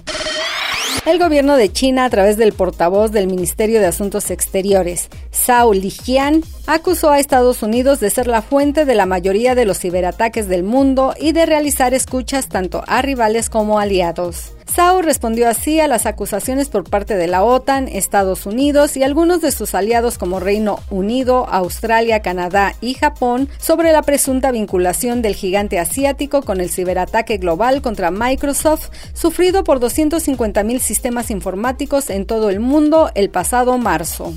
El 1.05 1.19
gobierno 1.19 1.55
de 1.55 1.71
China, 1.71 2.05
a 2.05 2.09
través 2.09 2.37
del 2.37 2.53
portavoz 2.53 3.11
del 3.11 3.27
Ministerio 3.27 3.79
de 3.79 3.85
Asuntos 3.85 4.31
Exteriores, 4.31 5.09
Zhao 5.31 5.73
Lijian, 5.73 6.41
acusó 6.65 7.11
a 7.11 7.19
Estados 7.19 7.61
Unidos 7.61 7.99
de 7.99 8.09
ser 8.09 8.27
la 8.27 8.41
fuente 8.41 8.85
de 8.85 8.95
la 8.95 9.05
mayoría 9.05 9.53
de 9.53 9.65
los 9.65 9.79
ciberataques 9.79 10.47
del 10.47 10.63
mundo 10.63 11.13
y 11.19 11.31
de 11.31 11.45
realizar 11.45 11.93
escuchas 11.93 12.49
tanto 12.49 12.83
a 12.87 13.01
rivales 13.03 13.49
como 13.49 13.79
aliados. 13.79 14.51
Sao 14.75 15.01
respondió 15.01 15.47
así 15.47 15.79
a 15.79 15.87
las 15.87 16.05
acusaciones 16.05 16.67
por 16.67 16.83
parte 16.83 17.15
de 17.15 17.27
la 17.27 17.45
OTAN, 17.45 17.87
Estados 17.87 18.45
Unidos 18.45 18.97
y 18.97 19.03
algunos 19.03 19.39
de 19.39 19.51
sus 19.51 19.73
aliados 19.73 20.17
como 20.17 20.41
Reino 20.41 20.81
Unido, 20.89 21.47
Australia, 21.47 22.21
Canadá 22.21 22.75
y 22.81 22.95
Japón 22.95 23.47
sobre 23.57 23.93
la 23.93 24.01
presunta 24.01 24.51
vinculación 24.51 25.21
del 25.21 25.33
gigante 25.33 25.79
asiático 25.79 26.41
con 26.41 26.59
el 26.59 26.69
ciberataque 26.69 27.37
global 27.37 27.81
contra 27.81 28.11
Microsoft 28.11 28.89
sufrido 29.13 29.63
por 29.63 29.79
250.000 29.79 30.79
sistemas 30.79 31.31
informáticos 31.31 32.09
en 32.09 32.25
todo 32.25 32.49
el 32.49 32.59
mundo 32.59 33.11
el 33.15 33.29
pasado 33.29 33.77
marzo. 33.77 34.33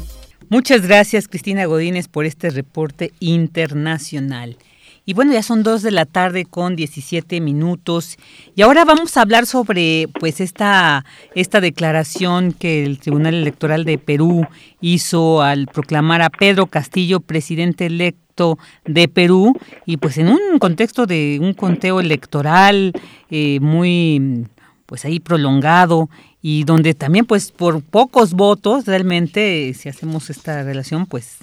Muchas 0.51 0.87
gracias 0.87 1.27
Cristina 1.27 1.65
Godínez 1.65 2.07
por 2.07 2.27
este 2.27 2.51
reporte 2.51 3.13
internacional. 3.19 4.57
Y 5.09 5.15
bueno, 5.15 5.33
ya 5.33 5.43
son 5.43 5.63
dos 5.63 5.81
de 5.81 5.91
la 5.91 6.05
tarde 6.05 6.45
con 6.45 6.77
17 6.77 7.41
minutos. 7.41 8.19
Y 8.55 8.61
ahora 8.61 8.85
vamos 8.85 9.17
a 9.17 9.23
hablar 9.23 9.47
sobre 9.47 10.07
pues 10.21 10.39
esta, 10.39 11.07
esta 11.35 11.63
declaración 11.63 12.53
que 12.53 12.85
el 12.85 12.99
Tribunal 12.99 13.33
Electoral 13.33 13.87
de 13.87 13.97
Perú 13.97 14.47
hizo 14.83 15.41
al 15.41 15.67
proclamar 15.67 16.21
a 16.21 16.29
Pedro 16.29 16.67
Castillo 16.67 17.21
presidente 17.21 17.87
electo 17.87 18.59
de 18.85 19.09
Perú 19.09 19.59
y 19.87 19.97
pues 19.97 20.19
en 20.19 20.29
un 20.29 20.59
contexto 20.59 21.07
de 21.07 21.39
un 21.41 21.55
conteo 21.55 22.01
electoral 22.01 22.93
eh, 23.31 23.61
muy 23.61 24.47
pues 24.85 25.07
ahí 25.07 25.21
prolongado 25.21 26.11
y 26.41 26.63
donde 26.65 26.95
también 26.95 27.25
pues 27.25 27.51
por 27.51 27.83
pocos 27.83 28.33
votos 28.33 28.87
realmente 28.87 29.75
si 29.75 29.89
hacemos 29.89 30.31
esta 30.31 30.63
relación 30.63 31.07
pues 31.07 31.39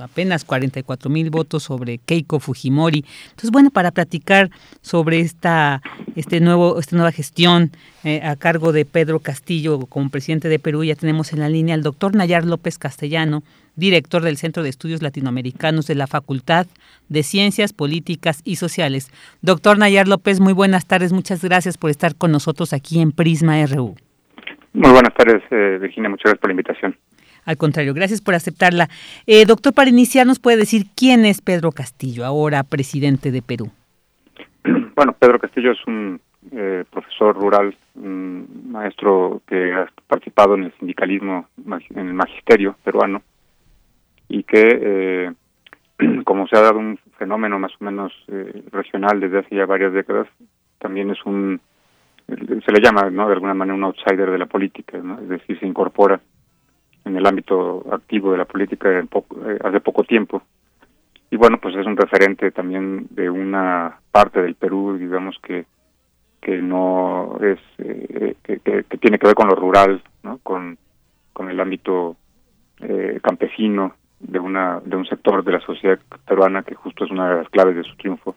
apenas 0.00 0.44
44 0.44 1.08
mil 1.10 1.30
votos 1.30 1.62
sobre 1.62 1.98
Keiko 1.98 2.40
Fujimori 2.40 3.04
entonces 3.30 3.52
bueno 3.52 3.70
para 3.70 3.92
platicar 3.92 4.50
sobre 4.80 5.20
esta 5.20 5.80
este 6.16 6.40
nuevo 6.40 6.80
esta 6.80 6.96
nueva 6.96 7.12
gestión 7.12 7.70
eh, 8.02 8.20
a 8.24 8.34
cargo 8.34 8.72
de 8.72 8.84
Pedro 8.84 9.20
Castillo 9.20 9.86
como 9.86 10.10
presidente 10.10 10.48
de 10.48 10.58
Perú 10.58 10.82
ya 10.82 10.96
tenemos 10.96 11.32
en 11.32 11.38
la 11.38 11.48
línea 11.48 11.76
al 11.76 11.84
doctor 11.84 12.16
Nayar 12.16 12.44
López 12.44 12.78
Castellano 12.78 13.44
director 13.76 14.22
del 14.22 14.38
Centro 14.38 14.64
de 14.64 14.70
Estudios 14.70 15.02
Latinoamericanos 15.02 15.86
de 15.86 15.94
la 15.94 16.08
Facultad 16.08 16.66
de 17.08 17.22
Ciencias 17.22 17.72
Políticas 17.72 18.40
y 18.44 18.56
Sociales. 18.56 19.08
Doctor 19.40 19.78
Nayar 19.78 20.08
López, 20.08 20.40
muy 20.40 20.52
buenas 20.52 20.84
tardes, 20.84 21.12
muchas 21.12 21.42
gracias 21.42 21.78
por 21.78 21.90
estar 21.90 22.14
con 22.14 22.32
nosotros 22.32 22.74
aquí 22.74 23.00
en 23.00 23.12
Prisma 23.12 23.64
RU. 23.64 23.94
Muy 24.74 24.90
buenas 24.90 25.14
tardes, 25.14 25.42
eh, 25.50 25.78
Virginia, 25.80 26.08
muchas 26.08 26.24
gracias 26.24 26.40
por 26.40 26.48
la 26.50 26.52
invitación. 26.52 26.96
Al 27.44 27.56
contrario, 27.56 27.92
gracias 27.92 28.20
por 28.20 28.34
aceptarla. 28.34 28.88
Eh, 29.26 29.44
doctor, 29.44 29.74
para 29.74 29.90
iniciar, 29.90 30.26
¿nos 30.26 30.38
puede 30.38 30.56
decir 30.56 30.86
quién 30.96 31.24
es 31.24 31.40
Pedro 31.40 31.72
Castillo, 31.72 32.24
ahora 32.24 32.62
presidente 32.62 33.30
de 33.30 33.42
Perú? 33.42 33.70
Bueno, 34.94 35.14
Pedro 35.18 35.38
Castillo 35.38 35.72
es 35.72 35.78
un 35.86 36.20
eh, 36.50 36.84
profesor 36.90 37.36
rural, 37.36 37.74
un 37.94 38.68
maestro 38.70 39.42
que 39.46 39.72
ha 39.72 39.86
participado 40.06 40.54
en 40.54 40.64
el 40.64 40.72
sindicalismo, 40.78 41.46
en 41.94 42.06
el 42.08 42.14
magisterio 42.14 42.76
peruano, 42.84 43.22
y 44.28 44.42
que, 44.42 44.78
eh, 44.82 45.32
como 46.24 46.46
se 46.48 46.56
ha 46.56 46.60
dado 46.60 46.78
un 46.78 46.98
fenómeno 47.16 47.58
más 47.58 47.72
o 47.80 47.84
menos 47.84 48.12
eh, 48.28 48.64
regional 48.72 49.20
desde 49.20 49.38
hace 49.38 49.54
ya 49.54 49.66
varias 49.66 49.92
décadas, 49.92 50.26
también 50.78 51.10
es 51.10 51.24
un, 51.24 51.60
se 52.64 52.72
le 52.72 52.80
llama, 52.80 53.10
¿no? 53.10 53.26
De 53.26 53.34
alguna 53.34 53.54
manera 53.54 53.76
un 53.76 53.84
outsider 53.84 54.30
de 54.30 54.38
la 54.38 54.46
política. 54.46 54.98
Es 54.98 55.28
decir, 55.28 55.58
se 55.58 55.66
incorpora 55.66 56.20
en 57.04 57.16
el 57.16 57.26
ámbito 57.26 57.84
activo 57.92 58.32
de 58.32 58.38
la 58.38 58.44
política 58.44 58.98
en 58.98 59.08
poco, 59.08 59.36
eh, 59.48 59.58
hace 59.62 59.80
poco 59.80 60.04
tiempo. 60.04 60.42
Y 61.30 61.36
bueno, 61.36 61.58
pues 61.60 61.74
es 61.76 61.86
un 61.86 61.96
referente 61.96 62.50
también 62.50 63.06
de 63.10 63.30
una 63.30 63.98
parte 64.10 64.42
del 64.42 64.54
Perú, 64.54 64.96
digamos 64.98 65.38
que 65.42 65.66
que 66.40 66.60
no 66.60 67.38
es 67.40 67.60
que, 67.76 68.36
que, 68.42 68.82
que, 68.82 68.98
tiene 68.98 69.16
que 69.16 69.28
ver 69.28 69.36
con 69.36 69.46
lo 69.46 69.54
rural, 69.54 70.02
¿no? 70.24 70.38
Con 70.38 70.76
con 71.32 71.48
el 71.48 71.60
ámbito 71.60 72.16
eh, 72.80 73.20
campesino 73.22 73.94
de 74.18 74.38
una 74.38 74.80
de 74.84 74.96
un 74.96 75.06
sector 75.06 75.44
de 75.44 75.52
la 75.52 75.60
sociedad 75.60 75.98
peruana 76.26 76.62
que 76.64 76.74
justo 76.74 77.04
es 77.04 77.10
una 77.10 77.30
de 77.30 77.36
las 77.36 77.48
claves 77.48 77.76
de 77.76 77.84
su 77.84 77.96
triunfo 77.96 78.34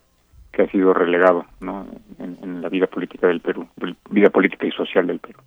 que 0.56 0.64
ha 0.64 0.72
sido 0.72 0.94
relegado 0.94 1.46
¿no? 1.60 1.86
en, 2.18 2.62
la 2.62 2.70
vida 2.70 2.88
política 2.88 3.28
del 3.28 3.42
Perú, 3.42 3.68
vida 4.10 4.30
política 4.30 4.66
y 4.66 4.72
social 4.72 5.06
del 5.06 5.20
Perú. 5.20 5.40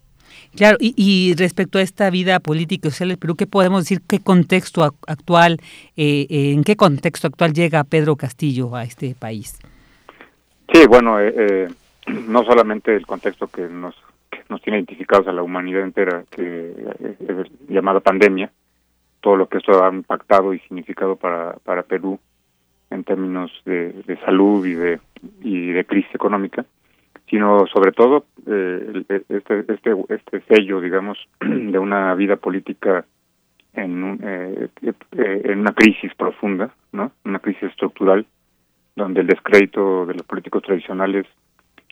Claro, 0.54 0.76
y, 0.80 1.34
respecto 1.36 1.78
a 1.78 1.82
esta 1.82 2.10
vida 2.10 2.38
política 2.40 2.88
y 2.88 2.90
social 2.90 3.08
del 3.08 3.18
Perú, 3.18 3.34
¿qué 3.34 3.46
podemos 3.46 3.82
decir? 3.82 4.00
¿Qué 4.06 4.20
contexto 4.20 4.84
actual, 5.06 5.58
eh, 5.96 6.26
eh, 6.28 6.52
en 6.52 6.62
qué 6.62 6.76
contexto 6.76 7.26
actual 7.26 7.54
llega 7.54 7.82
Pedro 7.84 8.16
Castillo 8.16 8.76
a 8.76 8.84
este 8.84 9.14
país? 9.18 9.58
Sí, 10.72 10.86
bueno, 10.86 11.18
eh, 11.20 11.68
no 12.28 12.44
solamente 12.44 12.94
el 12.94 13.06
contexto 13.06 13.48
que 13.48 13.62
nos, 13.62 13.96
que 14.30 14.40
nos 14.48 14.60
tiene 14.62 14.78
identificados 14.78 15.26
a 15.26 15.32
la 15.32 15.42
humanidad 15.42 15.82
entera, 15.82 16.24
que 16.30 16.72
es 17.00 17.68
llamada 17.68 18.00
pandemia, 18.00 18.52
todo 19.20 19.36
lo 19.36 19.48
que 19.48 19.58
esto 19.58 19.82
ha 19.82 19.92
impactado 19.92 20.54
y 20.54 20.60
significado 20.60 21.16
para, 21.16 21.54
para 21.64 21.82
Perú 21.82 22.20
en 22.90 23.04
términos 23.04 23.50
de, 23.64 23.92
de 24.06 24.16
salud 24.20 24.64
y 24.66 24.74
de, 24.74 25.00
y 25.42 25.70
de 25.72 25.84
crisis 25.84 26.14
económica, 26.14 26.64
sino 27.28 27.66
sobre 27.66 27.92
todo 27.92 28.24
eh, 28.46 29.04
este, 29.28 29.64
este, 29.68 29.94
este 30.08 30.40
sello, 30.48 30.80
digamos, 30.80 31.18
de 31.40 31.78
una 31.78 32.14
vida 32.14 32.36
política 32.36 33.04
en, 33.74 34.02
un, 34.02 34.20
eh, 34.22 34.68
eh, 34.82 35.42
en 35.44 35.60
una 35.60 35.72
crisis 35.72 36.14
profunda, 36.14 36.70
¿no? 36.92 37.12
Una 37.24 37.38
crisis 37.38 37.64
estructural, 37.64 38.26
donde 38.96 39.20
el 39.20 39.26
descrédito 39.26 40.06
de 40.06 40.14
los 40.14 40.26
políticos 40.26 40.62
tradicionales 40.62 41.26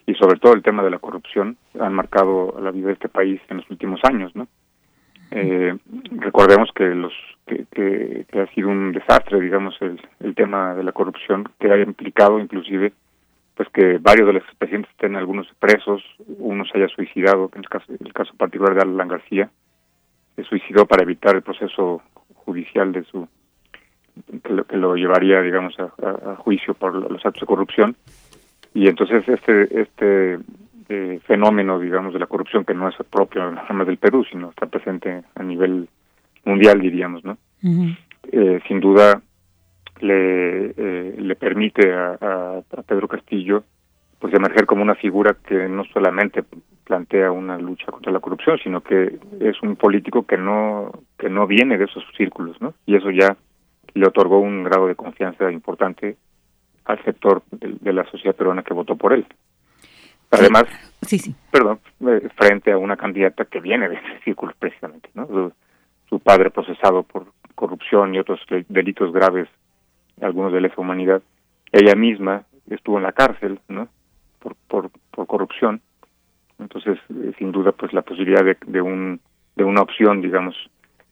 y 0.06 0.14
sobre 0.14 0.38
todo 0.38 0.54
el 0.54 0.62
tema 0.62 0.82
de 0.82 0.90
la 0.90 0.98
corrupción 0.98 1.56
han 1.78 1.92
marcado 1.92 2.56
la 2.60 2.70
vida 2.70 2.88
de 2.88 2.94
este 2.94 3.08
país 3.08 3.40
en 3.48 3.58
los 3.58 3.70
últimos 3.70 4.00
años, 4.04 4.34
¿no? 4.34 4.48
Eh, 5.30 5.76
recordemos 6.12 6.70
que 6.74 6.84
los 6.84 7.12
que, 7.46 7.66
que, 7.72 8.40
ha 8.40 8.46
sido 8.54 8.68
un 8.68 8.92
desastre, 8.92 9.40
digamos, 9.40 9.76
el, 9.80 10.00
el 10.20 10.34
tema 10.34 10.74
de 10.74 10.84
la 10.84 10.92
corrupción, 10.92 11.48
que 11.58 11.70
ha 11.70 11.78
implicado 11.78 12.38
inclusive 12.38 12.92
pues 13.56 13.70
que 13.70 13.96
varios 13.98 14.26
de 14.26 14.34
los 14.34 14.42
expresidentes 14.44 14.90
estén 14.90 15.16
algunos 15.16 15.48
presos, 15.58 16.02
uno 16.38 16.64
se 16.66 16.76
haya 16.76 16.88
suicidado, 16.88 17.50
en 17.54 17.60
el 17.60 17.68
caso, 17.68 17.90
el 17.90 18.12
caso 18.12 18.34
particular 18.36 18.74
de 18.74 18.82
Alan 18.82 19.08
García, 19.08 19.50
se 20.36 20.44
suicidó 20.44 20.84
para 20.84 21.02
evitar 21.02 21.34
el 21.34 21.42
proceso 21.42 22.02
judicial 22.34 22.92
de 22.92 23.04
su 23.04 23.26
que 24.42 24.52
lo, 24.52 24.64
que 24.64 24.76
lo 24.76 24.94
llevaría, 24.94 25.40
digamos, 25.40 25.74
a, 25.78 25.92
a, 26.32 26.36
juicio 26.36 26.74
por 26.74 26.94
los 26.94 27.24
actos 27.24 27.40
de 27.40 27.46
corrupción. 27.46 27.96
Y 28.74 28.88
entonces 28.88 29.26
este 29.26 29.80
este 29.80 30.38
eh, 30.88 31.20
fenómeno, 31.26 31.78
digamos, 31.78 32.12
de 32.12 32.20
la 32.20 32.26
corrupción 32.26 32.64
que 32.64 32.74
no 32.74 32.88
es 32.88 32.94
propio 33.10 33.50
nada 33.50 33.72
más 33.72 33.86
del 33.86 33.98
Perú, 33.98 34.24
sino 34.30 34.50
está 34.50 34.66
presente 34.66 35.24
a 35.34 35.42
nivel 35.42 35.88
mundial, 36.44 36.80
diríamos, 36.80 37.24
¿no? 37.24 37.36
eh, 38.32 38.60
sin 38.68 38.80
duda 38.80 39.20
le, 40.00 40.66
eh, 40.76 41.14
le 41.18 41.36
permite 41.36 41.92
a, 41.92 42.18
a, 42.20 42.58
a, 42.58 42.82
Pedro 42.82 43.08
Castillo 43.08 43.64
pues 44.18 44.32
emerger 44.34 44.66
como 44.66 44.82
una 44.82 44.94
figura 44.94 45.36
que 45.46 45.68
no 45.68 45.84
solamente 45.84 46.44
plantea 46.84 47.30
una 47.32 47.58
lucha 47.58 47.86
contra 47.86 48.12
la 48.12 48.20
corrupción, 48.20 48.58
sino 48.62 48.80
que 48.80 49.18
es 49.40 49.60
un 49.62 49.76
político 49.76 50.24
que 50.24 50.38
no 50.38 50.90
que 51.18 51.28
no 51.28 51.46
viene 51.46 51.76
de 51.76 51.84
esos 51.84 52.04
círculos, 52.16 52.60
¿no? 52.60 52.74
Y 52.86 52.96
eso 52.96 53.10
ya 53.10 53.36
le 53.94 54.06
otorgó 54.06 54.38
un 54.38 54.64
grado 54.64 54.86
de 54.86 54.94
confianza 54.94 55.50
importante 55.50 56.16
al 56.84 57.02
sector 57.04 57.42
de, 57.50 57.76
de 57.80 57.92
la 57.92 58.04
sociedad 58.10 58.36
peruana 58.36 58.62
que 58.62 58.74
votó 58.74 58.96
por 58.96 59.12
él. 59.12 59.26
Además, 60.30 60.64
sí, 61.02 61.18
sí. 61.18 61.34
perdón, 61.50 61.80
eh, 62.06 62.28
frente 62.36 62.72
a 62.72 62.78
una 62.78 62.96
candidata 62.96 63.44
que 63.44 63.60
viene 63.60 63.88
de 63.88 63.96
ese 63.96 64.20
círculo 64.24 64.52
precisamente, 64.58 65.08
¿no? 65.14 65.26
Su, 65.26 65.52
su, 66.08 66.20
padre 66.20 66.50
procesado 66.50 67.02
por 67.02 67.26
corrupción 67.54 68.14
y 68.14 68.18
otros 68.18 68.40
delitos 68.68 69.12
graves, 69.12 69.48
algunos 70.20 70.52
de 70.52 70.60
lesa 70.60 70.80
humanidad. 70.80 71.22
Ella 71.72 71.94
misma 71.94 72.44
estuvo 72.70 72.96
en 72.96 73.04
la 73.04 73.12
cárcel, 73.12 73.60
¿no? 73.68 73.88
Por, 74.40 74.56
por, 74.68 74.90
por 75.10 75.26
corrupción. 75.26 75.80
Entonces, 76.58 76.98
eh, 77.10 77.32
sin 77.38 77.52
duda, 77.52 77.72
pues 77.72 77.92
la 77.92 78.02
posibilidad 78.02 78.44
de, 78.44 78.56
de, 78.66 78.80
un, 78.80 79.20
de 79.56 79.64
una 79.64 79.82
opción, 79.82 80.20
digamos, 80.20 80.54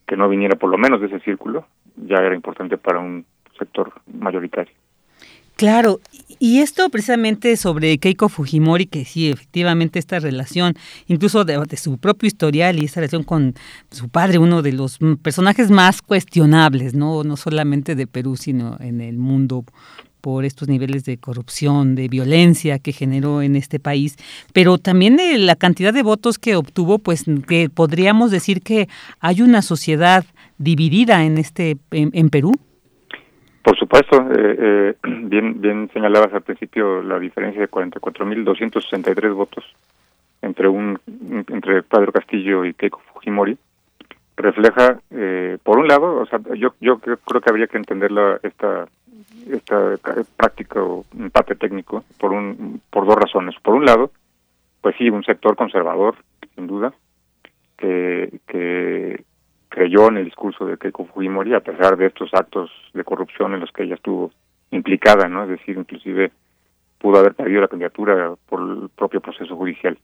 que 0.06 0.16
no 0.16 0.28
viniera 0.28 0.56
por 0.56 0.70
lo 0.70 0.78
menos 0.78 1.00
de 1.00 1.06
ese 1.06 1.20
círculo, 1.20 1.66
ya 1.96 2.16
era 2.16 2.34
importante 2.34 2.76
para 2.78 2.98
un 2.98 3.24
sector 3.58 3.92
mayoritario. 4.06 4.74
Claro, 5.56 6.00
y 6.40 6.58
esto 6.58 6.88
precisamente 6.90 7.56
sobre 7.56 7.98
Keiko 7.98 8.28
Fujimori, 8.28 8.86
que 8.86 9.04
sí, 9.04 9.30
efectivamente 9.30 10.00
esta 10.00 10.18
relación, 10.18 10.74
incluso 11.06 11.44
de, 11.44 11.76
su 11.76 11.98
propio 11.98 12.26
historial 12.26 12.78
y 12.78 12.86
esta 12.86 13.00
relación 13.00 13.22
con 13.22 13.54
su 13.90 14.08
padre, 14.08 14.38
uno 14.38 14.62
de 14.62 14.72
los 14.72 14.98
personajes 15.22 15.70
más 15.70 16.02
cuestionables, 16.02 16.94
no, 16.94 17.22
no 17.22 17.36
solamente 17.36 17.94
de 17.94 18.08
Perú, 18.08 18.36
sino 18.36 18.76
en 18.80 19.00
el 19.00 19.16
mundo 19.16 19.64
por 20.20 20.44
estos 20.44 20.68
niveles 20.68 21.04
de 21.04 21.18
corrupción, 21.18 21.94
de 21.94 22.08
violencia 22.08 22.80
que 22.80 22.92
generó 22.92 23.40
en 23.40 23.54
este 23.54 23.78
país, 23.78 24.16
pero 24.52 24.78
también 24.78 25.16
de 25.16 25.38
la 25.38 25.54
cantidad 25.54 25.92
de 25.92 26.02
votos 26.02 26.38
que 26.38 26.56
obtuvo, 26.56 26.98
pues 26.98 27.26
que 27.46 27.68
podríamos 27.68 28.32
decir 28.32 28.60
que 28.60 28.88
hay 29.20 29.40
una 29.40 29.62
sociedad 29.62 30.24
dividida 30.58 31.24
en 31.24 31.38
este 31.38 31.76
en 31.90 32.30
Perú. 32.30 32.58
Por 33.64 33.78
supuesto, 33.78 34.16
eh, 34.30 34.56
eh, 34.58 34.94
bien 35.02 35.58
bien 35.60 35.88
señalabas 35.94 36.34
al 36.34 36.42
principio 36.42 37.02
la 37.02 37.18
diferencia 37.18 37.62
de 37.62 37.70
44.263 37.70 39.34
votos 39.34 39.64
entre 40.42 40.68
un 40.68 41.00
entre 41.48 41.82
Pedro 41.82 42.12
Castillo 42.12 42.66
y 42.66 42.74
Keiko 42.74 43.00
Fujimori. 43.14 43.56
Refleja 44.36 45.00
eh, 45.10 45.56
por 45.62 45.78
un 45.78 45.88
lado 45.88 46.16
o 46.16 46.26
sea 46.26 46.40
yo 46.54 46.74
yo 46.80 46.98
creo 46.98 47.40
que 47.40 47.50
habría 47.50 47.66
que 47.66 47.78
entender 47.78 48.12
la, 48.12 48.38
esta 48.42 48.86
esta 49.50 49.94
práctica 50.36 50.82
o 50.82 51.06
empate 51.18 51.54
técnico 51.54 52.04
por 52.18 52.32
un 52.32 52.82
por 52.90 53.06
dos 53.06 53.16
razones. 53.16 53.54
Por 53.62 53.74
un 53.74 53.86
lado 53.86 54.10
pues 54.82 54.94
sí 54.98 55.08
un 55.08 55.24
sector 55.24 55.56
conservador 55.56 56.16
sin 56.54 56.66
duda 56.66 56.92
que 57.78 58.40
que 58.46 59.24
creyó 59.74 60.08
en 60.08 60.18
el 60.18 60.24
discurso 60.24 60.64
de 60.66 60.78
Keiko 60.78 61.06
Fujimori 61.06 61.52
a 61.54 61.60
pesar 61.60 61.96
de 61.96 62.06
estos 62.06 62.32
actos 62.32 62.70
de 62.92 63.02
corrupción 63.04 63.54
en 63.54 63.60
los 63.60 63.72
que 63.72 63.82
ella 63.82 63.96
estuvo 63.96 64.30
implicada 64.70 65.28
no 65.28 65.42
es 65.42 65.48
decir 65.48 65.76
inclusive 65.76 66.30
pudo 66.98 67.18
haber 67.18 67.34
perdido 67.34 67.60
la 67.60 67.68
candidatura 67.68 68.34
por 68.48 68.60
el 68.60 68.88
propio 68.96 69.20
proceso 69.20 69.56
judicial 69.56 69.98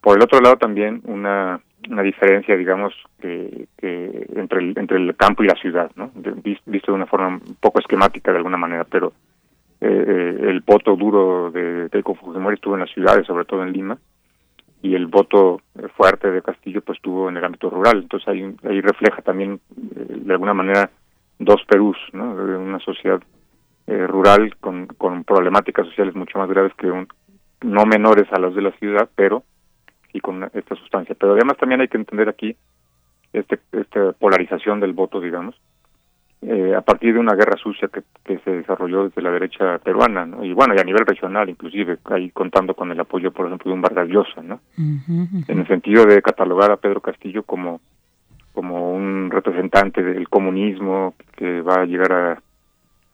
por 0.00 0.16
el 0.16 0.22
otro 0.22 0.40
lado 0.40 0.56
también 0.56 1.00
una, 1.04 1.60
una 1.90 2.02
diferencia, 2.02 2.56
digamos, 2.56 2.94
que, 3.20 3.66
entre, 3.80 4.60
el, 4.60 4.78
entre 4.78 4.96
el 4.96 5.16
campo 5.16 5.42
y 5.42 5.48
la 5.48 5.54
ciudad, 5.54 5.90
¿no? 5.96 6.10
visto 6.66 6.92
de 6.92 6.96
una 6.96 7.06
forma 7.06 7.28
un 7.28 7.56
poco 7.60 7.80
esquemática 7.80 8.30
de 8.30 8.38
alguna 8.38 8.56
manera, 8.56 8.84
pero 8.84 9.12
eh, 9.80 9.86
eh, 9.86 10.36
el 10.48 10.60
voto 10.60 10.96
duro 10.96 11.50
de 11.50 11.88
Keiko 11.90 12.14
Fujimori 12.14 12.54
estuvo 12.54 12.74
en 12.74 12.80
las 12.80 12.90
ciudades, 12.90 13.26
sobre 13.26 13.44
todo 13.44 13.62
en 13.62 13.72
Lima, 13.72 13.98
y 14.82 14.94
el 14.94 15.06
voto 15.06 15.60
fuerte 15.96 16.30
de 16.30 16.42
Castillo 16.42 16.82
pues 16.82 16.98
estuvo 16.98 17.28
en 17.28 17.36
el 17.36 17.44
ámbito 17.44 17.70
rural. 17.70 17.98
Entonces 18.02 18.28
ahí, 18.28 18.54
ahí 18.64 18.80
refleja 18.80 19.22
también, 19.22 19.60
eh, 19.96 20.06
de 20.08 20.32
alguna 20.32 20.54
manera, 20.54 20.90
dos 21.38 21.62
Perús, 21.68 21.96
¿no? 22.12 22.32
Una 22.32 22.78
sociedad 22.80 23.20
rural 23.86 24.54
con, 24.60 24.86
con 24.86 25.24
problemáticas 25.24 25.86
sociales 25.86 26.14
mucho 26.14 26.38
más 26.38 26.50
graves 26.50 26.74
que 26.74 26.90
un, 26.90 27.08
no 27.62 27.86
menores 27.86 28.30
a 28.32 28.38
las 28.38 28.54
de 28.54 28.60
la 28.60 28.72
ciudad, 28.72 29.08
pero 29.14 29.44
y 30.12 30.20
con 30.20 30.44
esta 30.52 30.74
sustancia. 30.76 31.14
Pero 31.18 31.32
además 31.32 31.56
también 31.58 31.80
hay 31.80 31.88
que 31.88 31.96
entender 31.96 32.28
aquí 32.28 32.56
este, 33.32 33.58
esta 33.72 34.12
polarización 34.12 34.80
del 34.80 34.92
voto, 34.92 35.20
digamos, 35.20 35.54
eh, 36.40 36.74
a 36.76 36.80
partir 36.82 37.14
de 37.14 37.20
una 37.20 37.34
guerra 37.34 37.56
sucia 37.56 37.88
que, 37.88 38.02
que 38.24 38.38
se 38.38 38.50
desarrolló 38.50 39.04
desde 39.04 39.22
la 39.22 39.30
derecha 39.30 39.78
peruana, 39.78 40.24
¿no? 40.24 40.44
y 40.44 40.52
bueno, 40.52 40.74
y 40.74 40.78
a 40.78 40.84
nivel 40.84 41.04
regional, 41.04 41.48
inclusive, 41.48 41.98
ahí 42.04 42.30
contando 42.30 42.74
con 42.74 42.92
el 42.92 43.00
apoyo, 43.00 43.32
por 43.32 43.46
ejemplo, 43.46 43.70
de 43.70 43.74
un 43.74 43.82
Vargas 43.82 44.08
Llosa, 44.08 44.42
¿no? 44.42 44.60
En 44.76 45.58
el 45.58 45.66
sentido 45.66 46.06
de 46.06 46.22
catalogar 46.22 46.70
a 46.70 46.76
Pedro 46.76 47.00
Castillo 47.00 47.42
como, 47.42 47.80
como 48.52 48.92
un 48.92 49.30
representante 49.30 50.02
del 50.02 50.28
comunismo 50.28 51.14
que 51.36 51.60
va 51.60 51.82
a 51.82 51.86
llegar 51.86 52.12
a, 52.12 52.42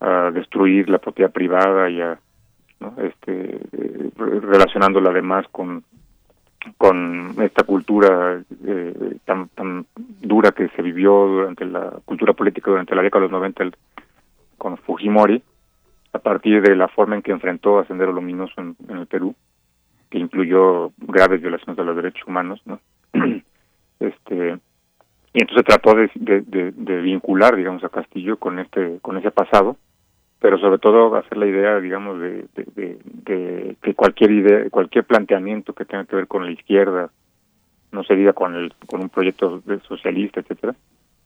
a 0.00 0.30
destruir 0.30 0.90
la 0.90 0.98
propiedad 0.98 1.32
privada 1.32 1.88
y 1.88 2.00
a, 2.02 2.18
¿no? 2.80 2.94
este, 2.98 3.56
eh, 3.72 4.10
relacionándola 4.16 5.10
además 5.10 5.46
con 5.50 5.82
con 6.78 7.34
esta 7.40 7.64
cultura 7.64 8.42
eh, 8.66 9.16
tan, 9.24 9.48
tan 9.50 9.86
dura 9.96 10.52
que 10.52 10.68
se 10.68 10.82
vivió 10.82 11.12
durante 11.26 11.64
la 11.64 11.98
cultura 12.04 12.32
política 12.32 12.70
durante 12.70 12.94
la 12.94 13.02
década 13.02 13.22
de 13.22 13.30
los 13.30 13.40
90 13.40 13.76
con 14.58 14.76
Fujimori, 14.78 15.42
a 16.12 16.18
partir 16.18 16.62
de 16.62 16.76
la 16.76 16.88
forma 16.88 17.16
en 17.16 17.22
que 17.22 17.32
enfrentó 17.32 17.78
a 17.78 17.86
Sendero 17.86 18.12
Luminoso 18.12 18.60
en, 18.60 18.76
el 18.88 19.06
Perú, 19.06 19.34
que 20.10 20.18
incluyó 20.18 20.92
graves 20.98 21.40
violaciones 21.40 21.76
de 21.76 21.84
los 21.84 21.96
derechos 21.96 22.26
humanos, 22.26 22.62
¿no? 22.64 22.80
este 24.00 24.58
y 25.36 25.40
entonces 25.40 25.64
trató 25.64 25.94
de, 25.94 26.08
de, 26.14 26.70
de, 26.70 27.00
vincular, 27.00 27.56
digamos, 27.56 27.82
a 27.82 27.88
Castillo 27.88 28.36
con 28.36 28.60
este 28.60 28.98
con 29.02 29.16
ese 29.16 29.32
pasado 29.32 29.76
pero 30.44 30.58
sobre 30.58 30.76
todo 30.76 31.16
hacer 31.16 31.38
la 31.38 31.46
idea, 31.46 31.80
digamos, 31.80 32.20
de, 32.20 32.44
que 33.24 33.94
cualquier 33.94 34.30
idea, 34.30 34.68
cualquier 34.68 35.04
planteamiento 35.04 35.72
que 35.72 35.86
tenga 35.86 36.04
que 36.04 36.16
ver 36.16 36.26
con 36.26 36.44
la 36.44 36.52
izquierda, 36.52 37.08
no 37.92 38.04
se 38.04 38.14
diga 38.14 38.34
con, 38.34 38.54
el, 38.54 38.74
con 38.86 39.00
un 39.00 39.08
proyecto 39.08 39.62
socialista, 39.88 40.40
etcétera, 40.40 40.74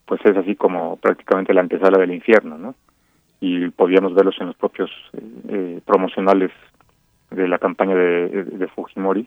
pues 0.06 0.20
es 0.24 0.36
así 0.36 0.54
como 0.54 0.98
prácticamente 0.98 1.52
la 1.52 1.62
antesala 1.62 1.98
del 1.98 2.14
infierno, 2.14 2.58
¿no? 2.58 2.76
Y 3.40 3.68
podíamos 3.70 4.14
verlos 4.14 4.36
en 4.38 4.46
los 4.46 4.56
propios 4.56 4.88
eh, 5.14 5.20
eh, 5.48 5.80
promocionales 5.84 6.52
de 7.32 7.48
la 7.48 7.58
campaña 7.58 7.96
de, 7.96 8.68
Fujimori, 8.72 9.26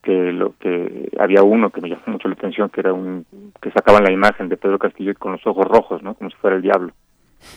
que 0.00 0.32
lo 0.32 0.54
que 0.60 1.10
había 1.18 1.42
uno 1.42 1.70
que 1.70 1.80
me 1.80 1.88
llamó 1.88 2.04
mucho 2.06 2.28
la 2.28 2.34
atención, 2.34 2.68
que 2.68 2.82
era 2.82 2.92
un 2.92 3.26
que 3.60 3.72
sacaban 3.72 4.04
la 4.04 4.12
imagen 4.12 4.48
de 4.48 4.56
Pedro 4.56 4.78
Castillo 4.78 5.12
con 5.18 5.32
los 5.32 5.44
ojos 5.44 5.66
rojos, 5.66 6.04
¿no? 6.04 6.14
Como 6.14 6.30
si 6.30 6.36
fuera 6.36 6.54
el 6.54 6.62
diablo 6.62 6.92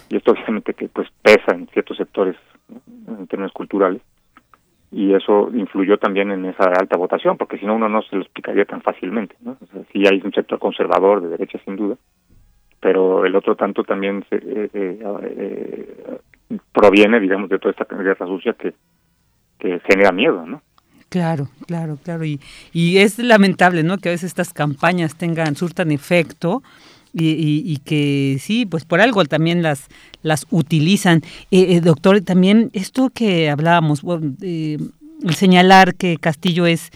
y 0.10 0.18
esto 0.18 0.32
obviamente 0.32 0.74
que 0.74 0.88
pues 0.88 1.08
pesa 1.22 1.54
en 1.54 1.68
ciertos 1.68 1.98
sectores 1.98 2.36
en 3.08 3.28
términos 3.28 3.52
culturales 3.54 4.02
y 4.92 5.14
eso 5.14 5.50
influyó 5.54 5.98
también 5.98 6.32
en 6.32 6.46
esa 6.46 6.66
alta 6.66 6.98
votación 6.98 7.38
porque 7.38 7.58
si 7.58 7.66
no 7.66 7.76
uno 7.76 7.90
no 7.90 8.02
se 8.02 8.16
lo 8.16 8.22
explicaría 8.24 8.66
tan 8.66 8.82
fácilmente 8.82 9.36
no 9.42 9.58
sí 9.92 10.04
hay 10.06 10.22
un 10.24 10.34
sector 10.34 10.60
conservador 10.60 11.22
de 11.22 11.30
derecha 11.30 11.60
sin 11.66 11.76
duda 11.76 11.96
pero 12.80 13.26
el 13.26 13.36
otro 13.36 13.56
tanto 13.56 13.84
también 13.84 14.26
se, 14.30 14.36
eh, 14.38 14.70
eh, 14.74 15.00
eh, 15.38 16.58
proviene 16.74 17.20
digamos 17.20 17.50
de 17.50 17.60
toda 17.60 17.72
esta 17.72 17.96
guerra 17.96 18.26
sucia 18.26 18.54
que 18.54 18.74
que 19.60 19.80
genera 19.88 20.12
miedo 20.12 20.46
no 20.46 20.62
Claro, 21.12 21.50
claro, 21.68 21.98
claro. 22.02 22.24
Y, 22.24 22.40
y 22.72 23.00
es 23.00 23.20
lamentable, 23.20 23.84
¿no? 23.84 23.98
Que 23.98 24.08
a 24.08 24.14
veces 24.14 24.28
estas 24.28 24.54
campañas 24.54 25.18
tengan, 25.18 25.58
surtan 25.58 25.92
efecto 25.92 26.64
y, 27.14 27.78
que 27.84 28.38
sí, 28.42 28.66
pues 28.66 28.86
por 28.86 29.02
algo 29.02 29.26
también 29.26 29.62
las, 29.62 29.88
las 30.24 30.46
utilizan. 30.50 31.22
Eh, 31.52 31.76
eh, 31.76 31.82
doctor, 31.82 32.22
también 32.22 32.70
esto 32.74 33.10
que 33.10 33.50
hablábamos, 33.50 34.02
eh, 34.42 34.78
el 35.24 35.36
señalar 35.36 35.96
que 35.96 36.18
Castillo 36.18 36.66
es 36.66 36.92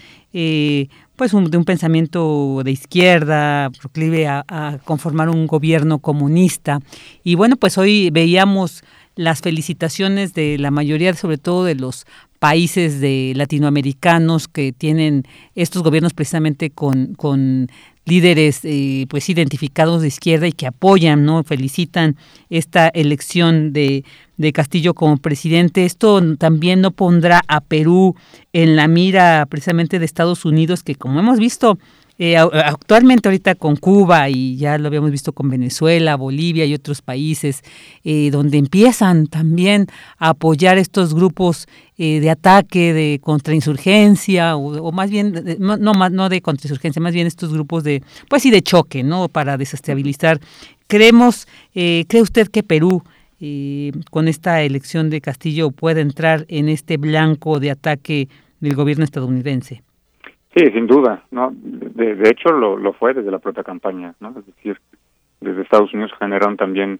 pues 1.16 1.32
de 1.32 1.56
un 1.56 1.64
pensamiento 1.64 2.60
de 2.62 2.70
izquierda, 2.70 3.70
proclive 3.70 4.28
a, 4.28 4.78
conformar 4.84 5.30
un 5.30 5.46
gobierno 5.46 5.98
comunista. 5.98 6.80
Y 7.24 7.36
bueno, 7.36 7.56
pues 7.56 7.78
hoy 7.78 8.10
veíamos 8.10 8.84
las 9.14 9.40
felicitaciones 9.40 10.34
de 10.34 10.58
la 10.58 10.70
mayoría, 10.70 11.14
sobre 11.14 11.38
todo 11.38 11.64
de 11.64 11.74
los 11.74 12.04
países 12.38 13.00
de 13.00 13.32
latinoamericanos 13.34 14.46
que 14.46 14.72
tienen 14.72 15.24
estos 15.54 15.82
gobiernos 15.82 16.12
precisamente 16.12 16.68
con 16.68 17.68
líderes 18.06 18.60
eh, 18.62 19.06
pues 19.08 19.28
identificados 19.28 20.00
de 20.00 20.08
izquierda 20.08 20.46
y 20.46 20.52
que 20.52 20.66
apoyan, 20.66 21.24
¿no? 21.24 21.42
Felicitan 21.42 22.16
esta 22.48 22.88
elección 22.88 23.72
de, 23.72 24.04
de 24.36 24.52
Castillo 24.52 24.94
como 24.94 25.16
presidente. 25.18 25.84
Esto 25.84 26.36
también 26.36 26.80
no 26.80 26.92
pondrá 26.92 27.42
a 27.48 27.60
Perú 27.60 28.14
en 28.52 28.76
la 28.76 28.88
mira 28.88 29.44
precisamente 29.50 29.98
de 29.98 30.04
Estados 30.04 30.44
Unidos, 30.44 30.82
que 30.82 30.94
como 30.94 31.20
hemos 31.20 31.38
visto, 31.38 31.78
eh, 32.18 32.36
actualmente 32.36 33.28
ahorita 33.28 33.56
con 33.56 33.76
Cuba 33.76 34.30
y 34.30 34.56
ya 34.56 34.78
lo 34.78 34.88
habíamos 34.88 35.10
visto 35.10 35.32
con 35.32 35.50
Venezuela, 35.50 36.16
Bolivia 36.16 36.64
y 36.64 36.72
otros 36.72 37.02
países, 37.02 37.62
eh, 38.04 38.30
donde 38.30 38.56
empiezan 38.56 39.26
también 39.26 39.86
a 40.16 40.30
apoyar 40.30 40.78
estos 40.78 41.14
grupos 41.14 41.68
eh, 41.98 42.20
de 42.20 42.30
ataque, 42.30 42.94
de 42.94 43.20
contrainsurgencia, 43.22 44.56
o, 44.56 44.92
más 44.92 45.10
bien, 45.10 45.56
no, 45.58 45.76
no, 45.76 45.92
no 45.92 46.28
de 46.30 46.40
contrainsurgencia, 46.40 47.02
más 47.02 47.12
bien 47.12 47.26
estos 47.26 47.52
grupos 47.52 47.84
de, 47.84 48.02
pues 48.28 48.42
sí, 48.42 48.50
de 48.50 48.62
choque, 48.62 49.02
¿no? 49.02 49.28
Para 49.28 49.58
desestabilizar. 49.58 50.40
Creemos, 50.86 51.46
¿cree 51.74 52.22
usted 52.22 52.48
que 52.48 52.62
Perú 52.62 53.02
con 54.10 54.28
esta 54.28 54.62
elección 54.62 55.10
de 55.10 55.20
Castillo 55.20 55.70
puede 55.70 56.00
entrar 56.00 56.46
en 56.48 56.68
este 56.68 56.96
blanco 56.96 57.60
de 57.60 57.72
ataque 57.72 58.28
del 58.60 58.74
gobierno 58.74 59.04
estadounidense? 59.04 59.82
Sí, 60.56 60.70
sin 60.72 60.86
duda, 60.86 61.22
¿no? 61.30 61.52
De, 61.54 62.14
de 62.14 62.30
hecho 62.30 62.50
lo, 62.50 62.78
lo 62.78 62.94
fue 62.94 63.12
desde 63.12 63.30
la 63.30 63.40
propia 63.40 63.62
campaña, 63.62 64.14
¿no? 64.20 64.30
Es 64.38 64.46
decir, 64.46 64.80
desde 65.42 65.60
Estados 65.60 65.92
Unidos 65.92 66.12
generaron 66.18 66.56
también 66.56 66.98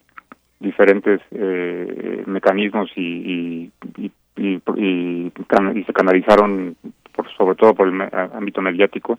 diferentes 0.60 1.22
eh, 1.30 2.22
mecanismos 2.26 2.90
y 2.96 3.72
y, 3.96 4.12
y, 4.36 4.60
y, 4.76 5.84
se 5.86 5.92
canalizaron, 5.94 6.76
por, 7.12 7.30
sobre 7.32 7.56
todo 7.56 7.74
por 7.74 7.88
el 7.88 7.98
ámbito 8.34 8.60
mediático, 8.60 9.18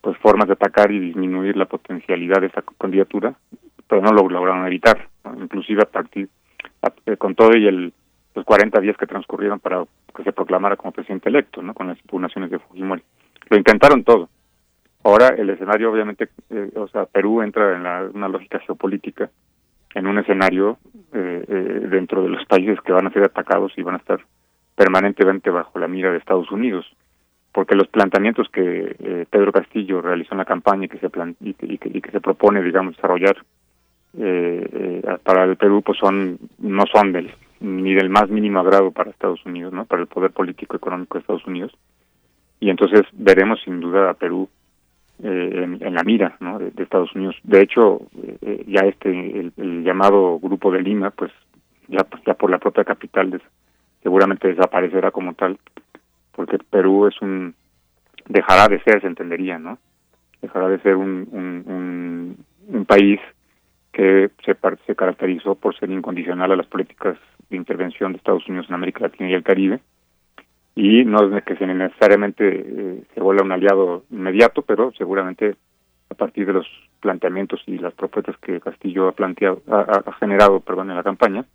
pues 0.00 0.16
formas 0.18 0.46
de 0.46 0.54
atacar 0.54 0.90
y 0.90 0.98
disminuir 0.98 1.54
la 1.56 1.66
potencialidad 1.66 2.40
de 2.40 2.46
esta 2.46 2.64
candidatura, 2.78 3.34
pero 3.86 4.00
no 4.00 4.12
lo 4.12 4.26
lograron 4.26 4.66
evitar, 4.66 5.06
inclusive 5.38 5.82
a 5.82 5.90
partir, 5.90 6.30
eh, 7.04 7.16
con 7.18 7.34
todo 7.34 7.54
y 7.54 7.66
el 7.66 7.92
los 8.34 8.44
40 8.44 8.80
días 8.80 8.96
que 8.98 9.06
transcurrieron 9.06 9.60
para 9.60 9.82
que 10.14 10.22
se 10.22 10.32
proclamara 10.32 10.76
como 10.76 10.92
presidente 10.92 11.30
electo, 11.30 11.62
¿no? 11.62 11.72
Con 11.72 11.88
las 11.88 11.98
impugnaciones 12.00 12.50
de 12.50 12.58
Fujimori. 12.58 13.02
Lo 13.48 13.56
intentaron 13.56 14.04
todo. 14.04 14.28
Ahora 15.06 15.28
el 15.28 15.48
escenario, 15.50 15.92
obviamente, 15.92 16.30
eh, 16.50 16.72
o 16.74 16.88
sea, 16.88 17.06
Perú 17.06 17.40
entra 17.40 17.76
en 17.76 18.16
una 18.16 18.28
lógica 18.28 18.58
geopolítica, 18.58 19.30
en 19.94 20.08
un 20.08 20.18
escenario 20.18 20.78
eh, 21.12 21.44
eh, 21.46 21.86
dentro 21.88 22.22
de 22.22 22.28
los 22.28 22.44
países 22.46 22.80
que 22.80 22.90
van 22.90 23.06
a 23.06 23.12
ser 23.12 23.22
atacados 23.22 23.72
y 23.76 23.82
van 23.82 23.94
a 23.94 23.98
estar 23.98 24.18
permanentemente 24.74 25.48
bajo 25.50 25.78
la 25.78 25.86
mira 25.86 26.10
de 26.10 26.18
Estados 26.18 26.50
Unidos, 26.50 26.84
porque 27.52 27.76
los 27.76 27.86
planteamientos 27.86 28.48
que 28.48 29.26
Pedro 29.30 29.52
Castillo 29.52 30.02
realizó 30.02 30.34
en 30.34 30.38
la 30.38 30.44
campaña 30.44 30.86
y 30.86 30.88
que 30.88 30.98
se 30.98 31.08
y, 31.40 31.54
que, 31.78 32.10
se 32.10 32.20
propone, 32.20 32.60
digamos, 32.60 32.96
desarrollar 32.96 33.36
para 35.22 35.44
el 35.44 35.56
Perú, 35.56 35.82
pues 35.82 35.98
son 35.98 36.36
no 36.58 36.82
son 36.92 37.12
del 37.12 37.32
ni 37.60 37.94
del 37.94 38.10
más 38.10 38.28
mínimo 38.28 38.58
agrado 38.58 38.90
para 38.90 39.10
Estados 39.10 39.46
Unidos, 39.46 39.72
¿no? 39.72 39.84
Para 39.86 40.02
el 40.02 40.08
poder 40.08 40.32
político 40.32 40.76
económico 40.76 41.16
de 41.16 41.20
Estados 41.20 41.46
Unidos 41.46 41.72
y 42.60 42.70
entonces 42.70 43.02
veremos 43.12 43.60
sin 43.64 43.80
duda 43.80 44.10
a 44.10 44.14
Perú 44.14 44.48
eh, 45.22 45.78
en, 45.80 45.94
la 45.94 46.02
mira 46.02 46.36
¿no? 46.40 46.58
de, 46.58 46.70
Estados 46.82 47.14
Unidos. 47.14 47.36
De 47.42 47.62
hecho, 47.62 48.02
eh, 48.42 48.64
ya 48.66 48.80
este 48.82 49.10
el, 49.56 49.82
llamado 49.84 50.38
Grupo 50.38 50.70
de 50.70 50.82
Lima, 50.82 51.10
pues 51.10 51.32
ya, 51.88 52.06
ya 52.26 52.34
por 52.34 52.50
la 52.50 52.58
propia 52.58 52.84
capital 52.84 53.40
seguramente 54.02 54.48
desaparecerá 54.48 55.10
como 55.10 55.34
tal, 55.34 55.58
porque 56.32 56.58
Perú 56.58 57.06
es 57.06 57.20
un 57.22 57.54
dejará 58.28 58.68
de 58.68 58.80
ser, 58.82 59.00
se 59.00 59.06
entendería, 59.06 59.58
¿no? 59.58 59.78
Dejará 60.42 60.68
de 60.68 60.78
ser 60.80 60.96
un, 60.96 61.28
un, 61.32 62.36
un, 62.68 62.84
país 62.84 63.20
que 63.92 64.30
se, 64.44 64.56
se 64.86 64.96
caracterizó 64.96 65.54
por 65.54 65.76
ser 65.78 65.90
incondicional 65.90 66.52
a 66.52 66.56
las 66.56 66.66
políticas 66.66 67.16
de 67.48 67.56
intervención 67.56 68.12
de 68.12 68.18
Estados 68.18 68.46
Unidos 68.48 68.66
en 68.68 68.74
América 68.74 69.00
Latina 69.00 69.30
y 69.30 69.34
el 69.34 69.42
Caribe, 69.42 69.80
y 70.76 71.06
no 71.06 71.36
es 71.36 71.42
que 71.44 71.56
se 71.56 71.66
necesariamente 71.66 72.44
eh, 72.48 73.02
se 73.14 73.20
vuelva 73.20 73.42
un 73.42 73.52
aliado 73.52 74.04
inmediato, 74.10 74.60
pero 74.60 74.92
seguramente 74.96 75.56
a 76.10 76.14
partir 76.14 76.46
de 76.46 76.52
los 76.52 76.66
planteamientos 77.00 77.62
y 77.66 77.78
las 77.78 77.94
propuestas 77.94 78.36
que 78.38 78.60
Castillo 78.60 79.08
ha 79.08 79.12
planteado, 79.12 79.62
ha, 79.68 80.12
generado, 80.20 80.60
perdón, 80.60 80.90
en 80.90 80.96
la 80.96 81.02
campaña, 81.02 81.46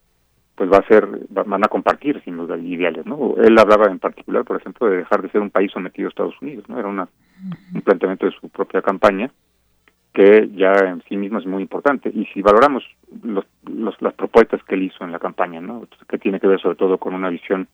pues 0.55 0.71
va 0.71 0.77
a 0.77 0.87
ser, 0.87 1.07
van 1.29 1.63
a 1.63 1.67
compartir 1.67 2.21
sin 2.23 2.35
duda 2.35 2.57
ideales, 2.57 3.05
¿no? 3.05 3.35
Él 3.37 3.57
hablaba 3.59 3.85
en 3.91 3.99
particular, 3.99 4.43
por 4.43 4.59
ejemplo, 4.59 4.87
de 4.87 4.97
dejar 4.97 5.21
de 5.21 5.29
ser 5.29 5.41
un 5.41 5.51
país 5.51 5.71
sometido 5.71 6.07
a 6.07 6.09
Estados 6.09 6.41
Unidos, 6.41 6.67
¿no? 6.67 6.79
Era 6.79 6.87
una, 6.87 7.07
un 7.73 7.81
planteamiento 7.81 8.25
de 8.25 8.33
su 8.33 8.49
propia 8.49 8.81
campaña 8.81 9.31
que 10.13 10.49
ya 10.55 10.73
en 10.73 11.03
sí 11.07 11.15
mismo 11.15 11.39
es 11.39 11.45
muy 11.45 11.61
importante. 11.61 12.11
Y 12.13 12.25
si 12.33 12.41
valoramos 12.41 12.83
los, 13.23 13.45
las 14.01 14.13
propuestas 14.15 14.63
que 14.63 14.75
él 14.75 14.83
hizo 14.83 15.05
en 15.05 15.11
la 15.11 15.19
campaña, 15.19 15.61
¿no? 15.61 15.87
que 16.09 16.17
tiene 16.17 16.39
que 16.39 16.47
ver 16.47 16.59
sobre 16.59 16.75
todo 16.75 16.97
con 16.97 17.13
una 17.13 17.29
visión 17.29 17.67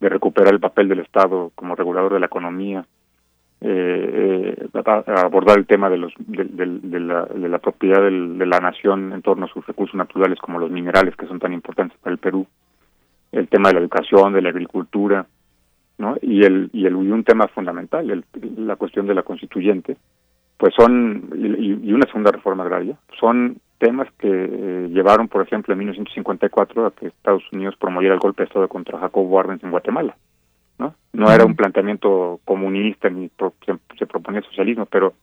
de 0.00 0.08
recuperar 0.08 0.54
el 0.54 0.60
papel 0.60 0.88
del 0.88 1.00
Estado 1.00 1.50
como 1.54 1.74
regulador 1.74 2.14
de 2.14 2.20
la 2.20 2.26
economía, 2.26 2.84
eh, 3.60 4.54
eh 4.72 5.04
abordar 5.16 5.58
el 5.58 5.66
tema 5.66 5.90
de, 5.90 5.98
los, 5.98 6.12
de, 6.18 7.00
la, 7.00 7.24
de 7.24 7.48
la, 7.48 7.58
propiedad 7.58 8.02
de 8.02 8.46
la 8.46 8.60
nación 8.60 9.12
en 9.12 9.22
torno 9.22 9.46
a 9.46 9.48
sus 9.48 9.66
recursos 9.66 9.96
naturales 9.96 10.38
como 10.38 10.60
los 10.60 10.70
minerales 10.70 11.16
que 11.16 11.26
son 11.26 11.40
tan 11.40 11.52
importantes 11.52 11.98
para 11.98 12.12
el 12.12 12.18
Perú, 12.18 12.46
el 13.32 13.48
tema 13.48 13.68
de 13.68 13.74
la 13.74 13.80
educación, 13.80 14.32
de 14.32 14.42
la 14.42 14.50
agricultura, 14.50 15.26
¿no? 15.98 16.16
y, 16.22 16.44
el, 16.44 16.70
y, 16.72 16.86
el, 16.86 16.94
un 16.94 17.24
tema 17.24 17.48
fundamental, 17.48 18.08
el, 18.10 18.24
la 18.56 18.76
cuestión 18.76 19.06
de 19.06 19.14
la 19.14 19.22
constituyente, 19.22 19.96
pues 20.56 20.74
son, 20.76 21.30
y 21.36 21.92
una 21.92 22.06
segunda 22.06 22.32
reforma 22.32 22.64
agraria, 22.64 22.96
son 23.18 23.58
temas 23.78 24.08
que 24.18 24.28
eh, 24.28 24.88
llevaron, 24.90 25.28
por 25.28 25.42
ejemplo, 25.42 25.72
en 25.72 25.78
1954 25.78 26.86
a 26.86 26.90
que 26.92 27.06
Estados 27.06 27.44
Unidos 27.52 27.76
promoviera 27.76 28.14
el 28.14 28.20
golpe 28.20 28.42
de 28.42 28.48
Estado 28.48 28.68
contra 28.68 28.98
Jacobo 28.98 29.38
Arbenz 29.38 29.62
en 29.62 29.70
Guatemala. 29.70 30.16
No, 30.78 30.94
no 31.12 31.32
era 31.32 31.44
un 31.44 31.56
planteamiento 31.56 32.40
comunista 32.44 33.10
ni 33.10 33.30
se, 33.98 34.06
proponía 34.06 34.42
socialismo, 34.42 34.86
pero 34.86 35.14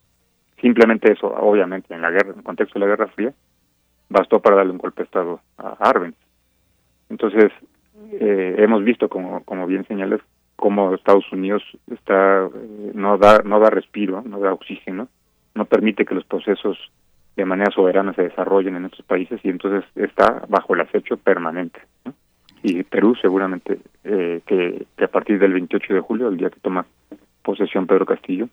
simplemente 0.60 1.12
eso, 1.12 1.28
obviamente, 1.28 1.94
en 1.94 2.02
la 2.02 2.10
guerra, 2.10 2.32
en 2.32 2.38
el 2.38 2.44
contexto 2.44 2.78
de 2.78 2.84
la 2.84 2.90
Guerra 2.90 3.08
Fría, 3.08 3.32
bastó 4.08 4.40
para 4.40 4.56
darle 4.56 4.72
un 4.72 4.78
golpe 4.78 5.02
de 5.02 5.06
Estado 5.06 5.40
a 5.56 5.76
Arbenz. 5.80 6.16
Entonces, 7.08 7.52
eh, 8.12 8.56
hemos 8.58 8.84
visto, 8.84 9.08
como, 9.08 9.42
como 9.44 9.66
bien 9.66 9.86
señalas, 9.86 10.20
cómo 10.56 10.94
Estados 10.94 11.30
Unidos 11.32 11.62
está 11.90 12.46
eh, 12.46 12.92
no 12.94 13.18
da 13.18 13.42
no 13.44 13.60
da 13.60 13.70
respiro, 13.70 14.22
no 14.22 14.40
da 14.40 14.52
oxígeno, 14.52 15.08
no 15.54 15.64
permite 15.66 16.04
que 16.04 16.14
los 16.14 16.24
procesos 16.24 16.78
de 17.36 17.44
manera 17.44 17.70
soberana 17.70 18.14
se 18.14 18.22
desarrollen 18.22 18.76
en 18.76 18.86
estos 18.86 19.04
países 19.04 19.40
y 19.44 19.50
entonces 19.50 19.84
está 19.94 20.44
bajo 20.48 20.74
el 20.74 20.80
acecho 20.80 21.16
permanente. 21.18 21.80
Y 22.62 22.82
Perú 22.82 23.14
seguramente 23.20 23.78
eh, 24.04 24.40
que, 24.46 24.86
a 25.04 25.08
partir 25.08 25.38
del 25.38 25.52
28 25.52 25.94
de 25.94 26.00
julio, 26.00 26.28
el 26.28 26.38
día 26.38 26.50
que 26.50 26.60
toma 26.60 26.86
posesión 27.42 27.86
Pedro 27.86 28.06
Castillo, 28.06 28.48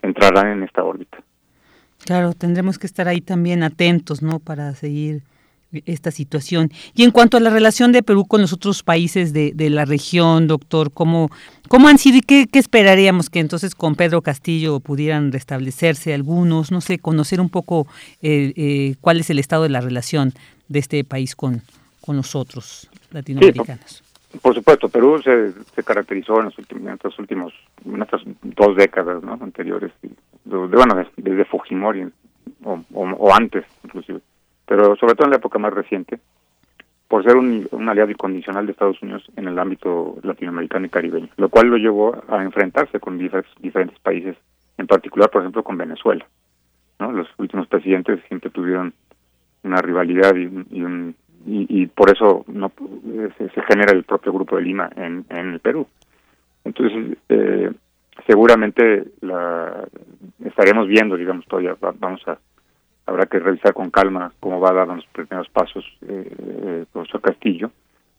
entrará 0.00 0.52
en 0.52 0.62
esta 0.62 0.84
órbita. 0.84 1.18
Claro, 2.04 2.32
tendremos 2.32 2.78
que 2.78 2.86
estar 2.86 3.08
ahí 3.08 3.20
también 3.20 3.62
atentos, 3.62 4.22
¿no? 4.22 4.38
Para 4.38 4.72
seguir 4.72 5.22
esta 5.86 6.10
situación. 6.10 6.70
Y 6.94 7.04
en 7.04 7.10
cuanto 7.10 7.36
a 7.36 7.40
la 7.40 7.50
relación 7.50 7.92
de 7.92 8.02
Perú 8.02 8.26
con 8.26 8.40
los 8.40 8.52
otros 8.52 8.82
países 8.82 9.32
de, 9.32 9.52
de 9.54 9.70
la 9.70 9.84
región, 9.84 10.46
doctor, 10.46 10.92
¿cómo, 10.92 11.30
cómo 11.68 11.88
han 11.88 11.98
sido 11.98 12.18
y 12.18 12.20
qué, 12.20 12.46
esperaríamos 12.52 13.30
que 13.30 13.40
entonces 13.40 13.74
con 13.74 13.94
Pedro 13.94 14.22
Castillo 14.22 14.80
pudieran 14.80 15.32
restablecerse 15.32 16.14
algunos, 16.14 16.70
no 16.70 16.80
sé, 16.80 16.98
conocer 16.98 17.40
un 17.40 17.48
poco 17.48 17.86
eh, 18.20 18.52
eh, 18.56 18.94
cuál 19.00 19.20
es 19.20 19.30
el 19.30 19.38
estado 19.38 19.64
de 19.64 19.70
la 19.70 19.80
relación 19.80 20.32
de 20.68 20.78
este 20.78 21.04
país 21.04 21.34
con, 21.34 21.62
con 22.00 22.16
los 22.16 22.34
otros 22.34 22.88
latinoamericanos? 23.10 24.02
por, 24.40 24.54
supuesto, 24.54 24.88
Perú 24.88 25.20
se, 25.22 25.52
se 25.74 25.82
caracterizó 25.82 26.38
en, 26.38 26.46
los 26.46 26.58
últimos, 26.58 26.86
en 26.86 26.92
estos 26.94 27.18
últimos, 27.18 27.52
en 27.84 28.02
estas 28.02 28.22
dos 28.42 28.76
décadas 28.76 29.22
¿no? 29.22 29.38
anteriores, 29.40 29.92
bueno, 30.44 31.04
desde 31.16 31.44
Fujimori 31.44 32.06
o, 32.64 32.80
o 32.94 33.34
antes 33.34 33.64
inclusive 33.84 34.20
pero 34.66 34.96
sobre 34.96 35.14
todo 35.14 35.26
en 35.26 35.30
la 35.30 35.36
época 35.36 35.58
más 35.58 35.72
reciente, 35.72 36.18
por 37.08 37.24
ser 37.24 37.36
un, 37.36 37.68
aliado 37.88 38.10
incondicional 38.10 38.64
de 38.64 38.72
Estados 38.72 39.02
Unidos 39.02 39.22
en 39.36 39.46
el 39.46 39.58
ámbito 39.58 40.16
latinoamericano 40.22 40.86
y 40.86 40.88
caribeño, 40.88 41.28
lo 41.36 41.50
cual 41.50 41.66
lo 41.66 41.76
llevó 41.76 42.16
a 42.28 42.42
enfrentarse 42.42 43.00
con 43.00 43.18
diferentes, 43.18 43.98
países, 44.00 44.34
en 44.78 44.86
particular, 44.86 45.28
por 45.28 45.42
ejemplo, 45.42 45.62
con 45.62 45.76
Venezuela. 45.76 46.26
¿no? 46.98 47.12
Los 47.12 47.28
últimos 47.36 47.66
presidentes 47.66 48.20
siempre 48.28 48.48
tuvieron 48.48 48.94
una 49.62 49.82
rivalidad 49.82 50.34
y, 50.34 50.44
y, 50.70 51.82
y, 51.82 51.86
por 51.86 52.10
eso 52.10 52.46
no 52.48 52.72
se, 53.36 53.62
genera 53.68 53.92
el 53.92 54.04
propio 54.04 54.32
Grupo 54.32 54.56
de 54.56 54.62
Lima 54.62 54.88
en, 54.96 55.26
en 55.28 55.52
el 55.52 55.60
Perú. 55.60 55.86
Entonces, 56.64 57.18
eh, 57.28 57.70
seguramente 58.26 59.04
la 59.20 59.86
estaremos 60.44 60.88
viendo, 60.88 61.16
digamos, 61.16 61.46
todavía 61.46 61.76
vamos 61.98 62.26
a 62.26 62.38
habrá 63.06 63.26
que 63.26 63.38
revisar 63.38 63.74
con 63.74 63.90
calma 63.90 64.32
cómo 64.40 64.60
va 64.60 64.70
a 64.70 64.74
dar 64.74 64.88
los 64.88 65.06
primeros 65.06 65.48
pasos 65.48 65.84
eh, 66.08 66.80
el 66.80 66.86
profesor 66.92 67.20
Castillo, 67.20 67.70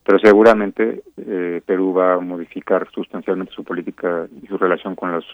pero 0.06 0.20
seguramente 0.20 1.04
eh, 1.18 1.62
Perú 1.66 1.94
va 1.94 2.16
a 2.16 2.20
modificar 2.20 2.90
sustancialmente 2.92 3.54
su 3.54 3.64
política 3.64 4.28
y 4.42 4.48
su 4.48 4.58
relación 4.58 4.96
con 4.96 5.12
los 5.12 5.26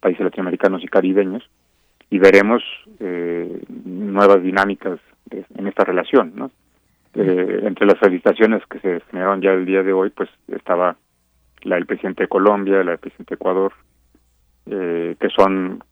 países 0.00 0.22
latinoamericanos 0.24 0.82
y 0.82 0.88
caribeños 0.88 1.48
y 2.10 2.18
veremos 2.18 2.62
eh, 3.00 3.62
nuevas 3.84 4.42
dinámicas 4.42 5.00
en 5.30 5.66
esta 5.66 5.84
relación, 5.84 6.32
¿no? 6.34 6.50
Eh, 7.14 7.60
entre 7.64 7.86
las 7.86 7.98
felicitaciones 7.98 8.62
que 8.66 8.78
se 8.80 9.00
generaron 9.10 9.40
ya 9.42 9.52
el 9.52 9.66
día 9.66 9.82
de 9.82 9.92
hoy, 9.92 10.10
pues 10.10 10.30
estaba 10.48 10.96
la 11.62 11.76
del 11.76 11.86
presidente 11.86 12.24
de 12.24 12.28
Colombia, 12.28 12.82
la 12.84 12.92
del 12.92 12.98
presidente 12.98 13.34
de 13.34 13.36
Ecuador, 13.36 13.72
eh, 14.64 15.16
que 15.18 15.28
son 15.30 15.82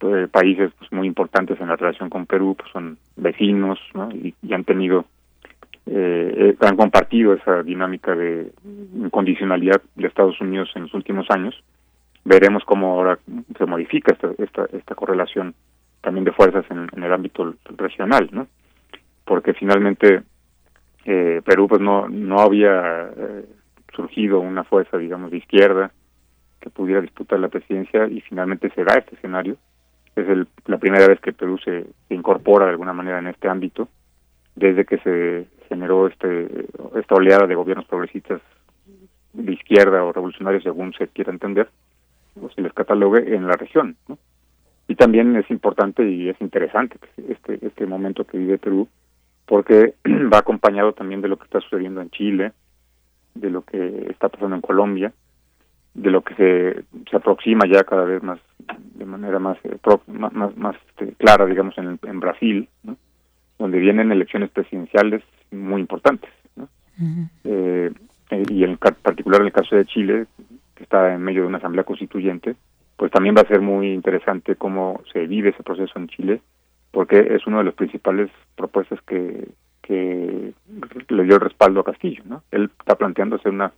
eh, 0.00 0.26
países 0.30 0.72
pues, 0.78 0.90
muy 0.90 1.06
importantes 1.06 1.60
en 1.60 1.68
la 1.68 1.76
relación 1.76 2.10
con 2.10 2.26
Perú, 2.26 2.56
pues 2.58 2.70
son 2.72 2.98
vecinos 3.14 3.78
¿no? 3.94 4.10
y, 4.10 4.34
han 4.52 4.64
tenido, 4.64 5.04
eh, 5.86 6.56
han 6.60 6.76
compartido 6.76 7.34
esa 7.34 7.62
dinámica 7.62 8.16
de 8.16 8.50
incondicionalidad 8.96 9.80
de 9.94 10.08
Estados 10.08 10.40
Unidos 10.40 10.70
en 10.74 10.82
los 10.82 10.94
últimos 10.94 11.30
años. 11.30 11.54
Veremos 12.24 12.64
cómo 12.64 12.94
ahora 12.94 13.18
se 13.56 13.66
modifica 13.66 14.12
esta, 14.12 14.30
esta, 14.42 14.66
esta 14.76 14.94
correlación 14.96 15.54
también 16.00 16.24
de 16.24 16.32
fuerzas 16.32 16.64
en, 16.70 16.88
el 17.02 17.12
ámbito 17.12 17.54
regional, 17.76 18.28
¿no? 18.32 18.48
Porque 19.24 19.54
finalmente 19.54 20.22
eh, 21.04 21.42
Perú 21.44 21.68
pues 21.68 21.80
no 21.80 22.08
no 22.08 22.40
había 22.40 23.08
surgido 23.94 24.40
una 24.40 24.64
fuerza 24.64 24.98
digamos 24.98 25.30
de 25.30 25.38
izquierda 25.38 25.92
que 26.60 26.70
pudiera 26.70 27.00
disputar 27.00 27.38
la 27.38 27.48
presidencia 27.48 28.06
y 28.06 28.20
finalmente 28.20 28.70
se 28.70 28.84
da 28.84 28.94
este 28.94 29.16
escenario. 29.16 29.56
Es 30.14 30.28
el, 30.28 30.48
la 30.66 30.78
primera 30.78 31.06
vez 31.06 31.20
que 31.20 31.32
Perú 31.32 31.58
se, 31.58 31.86
incorpora 32.08 32.66
de 32.66 32.72
alguna 32.72 32.92
manera 32.92 33.18
en 33.18 33.28
este 33.28 33.48
ámbito 33.48 33.88
desde 34.54 34.84
que 34.84 34.98
se 34.98 35.46
generó 35.68 36.06
este 36.06 36.66
esta 36.96 37.14
oleada 37.14 37.46
de 37.46 37.54
gobiernos 37.54 37.86
progresistas 37.86 38.40
de 39.34 39.52
izquierda 39.52 40.02
o 40.02 40.12
revolucionarios 40.12 40.62
según 40.62 40.94
se 40.94 41.08
quiera 41.08 41.30
entender 41.30 41.68
o 42.40 42.48
se 42.50 42.62
les 42.62 42.72
catalogue 42.72 43.34
en 43.34 43.46
la 43.46 43.54
región 43.54 43.96
y 44.88 44.94
también 44.94 45.36
es 45.36 45.50
importante 45.50 46.08
y 46.08 46.30
es 46.30 46.40
interesante 46.40 46.96
este 47.28 47.58
este 47.66 47.86
momento 47.86 48.24
que 48.24 48.38
vive 48.38 48.56
Perú 48.56 48.88
porque 49.44 49.94
va 50.32 50.38
acompañado 50.38 50.94
también 50.94 51.20
de 51.20 51.28
lo 51.28 51.36
que 51.36 51.44
está 51.44 51.60
sucediendo 51.60 52.00
en 52.00 52.10
Chile 52.10 52.52
de 53.34 53.50
lo 53.50 53.62
que 53.62 54.06
está 54.08 54.30
pasando 54.30 54.56
en 54.56 54.62
Colombia 54.62 55.12
de 55.96 56.10
lo 56.10 56.22
que 56.22 56.34
se, 56.34 56.84
se 57.10 57.16
aproxima 57.16 57.66
ya 57.66 57.82
cada 57.84 58.04
vez 58.04 58.22
más 58.22 58.38
de 58.94 59.04
manera 59.06 59.38
más 59.38 59.56
eh, 59.64 59.76
más, 60.08 60.56
más, 60.56 60.76
este, 60.88 61.12
clara 61.14 61.46
digamos 61.46 61.76
en, 61.78 61.98
en 62.02 62.20
Brasil 62.20 62.68
donde 63.58 63.78
vienen 63.78 64.12
elecciones 64.12 64.50
presidenciales 64.50 65.22
muy 65.50 65.80
importantes 65.80 66.30
eh, 67.44 67.90
eh, 68.30 68.42
y 68.50 68.64
en 68.64 68.76
particular 68.76 69.40
en 69.40 69.46
el 69.46 69.52
caso 69.52 69.74
de 69.74 69.86
Chile 69.86 70.26
que 70.74 70.82
está 70.82 71.14
en 71.14 71.22
medio 71.22 71.42
de 71.42 71.48
una 71.48 71.58
asamblea 71.58 71.84
constituyente 71.84 72.56
pues 72.98 73.10
también 73.10 73.34
va 73.34 73.42
a 73.42 73.48
ser 73.48 73.62
muy 73.62 73.92
interesante 73.92 74.56
cómo 74.56 75.02
se 75.12 75.26
vive 75.26 75.50
ese 75.50 75.62
proceso 75.62 75.98
en 75.98 76.08
Chile 76.08 76.40
porque 76.90 77.34
es 77.34 77.46
una 77.46 77.58
de 77.58 77.64
las 77.64 77.74
principales 77.74 78.30
propuestas 78.54 79.00
que 79.02 79.48
que 79.82 80.52
le 81.08 81.22
dio 81.22 81.36
el 81.36 81.40
respaldo 81.40 81.80
a 81.80 81.84
Castillo 81.84 82.22
no 82.26 82.42
él 82.50 82.70
está 82.80 82.96
planteando 82.96 83.36
hacer 83.36 83.52
una 83.52 83.72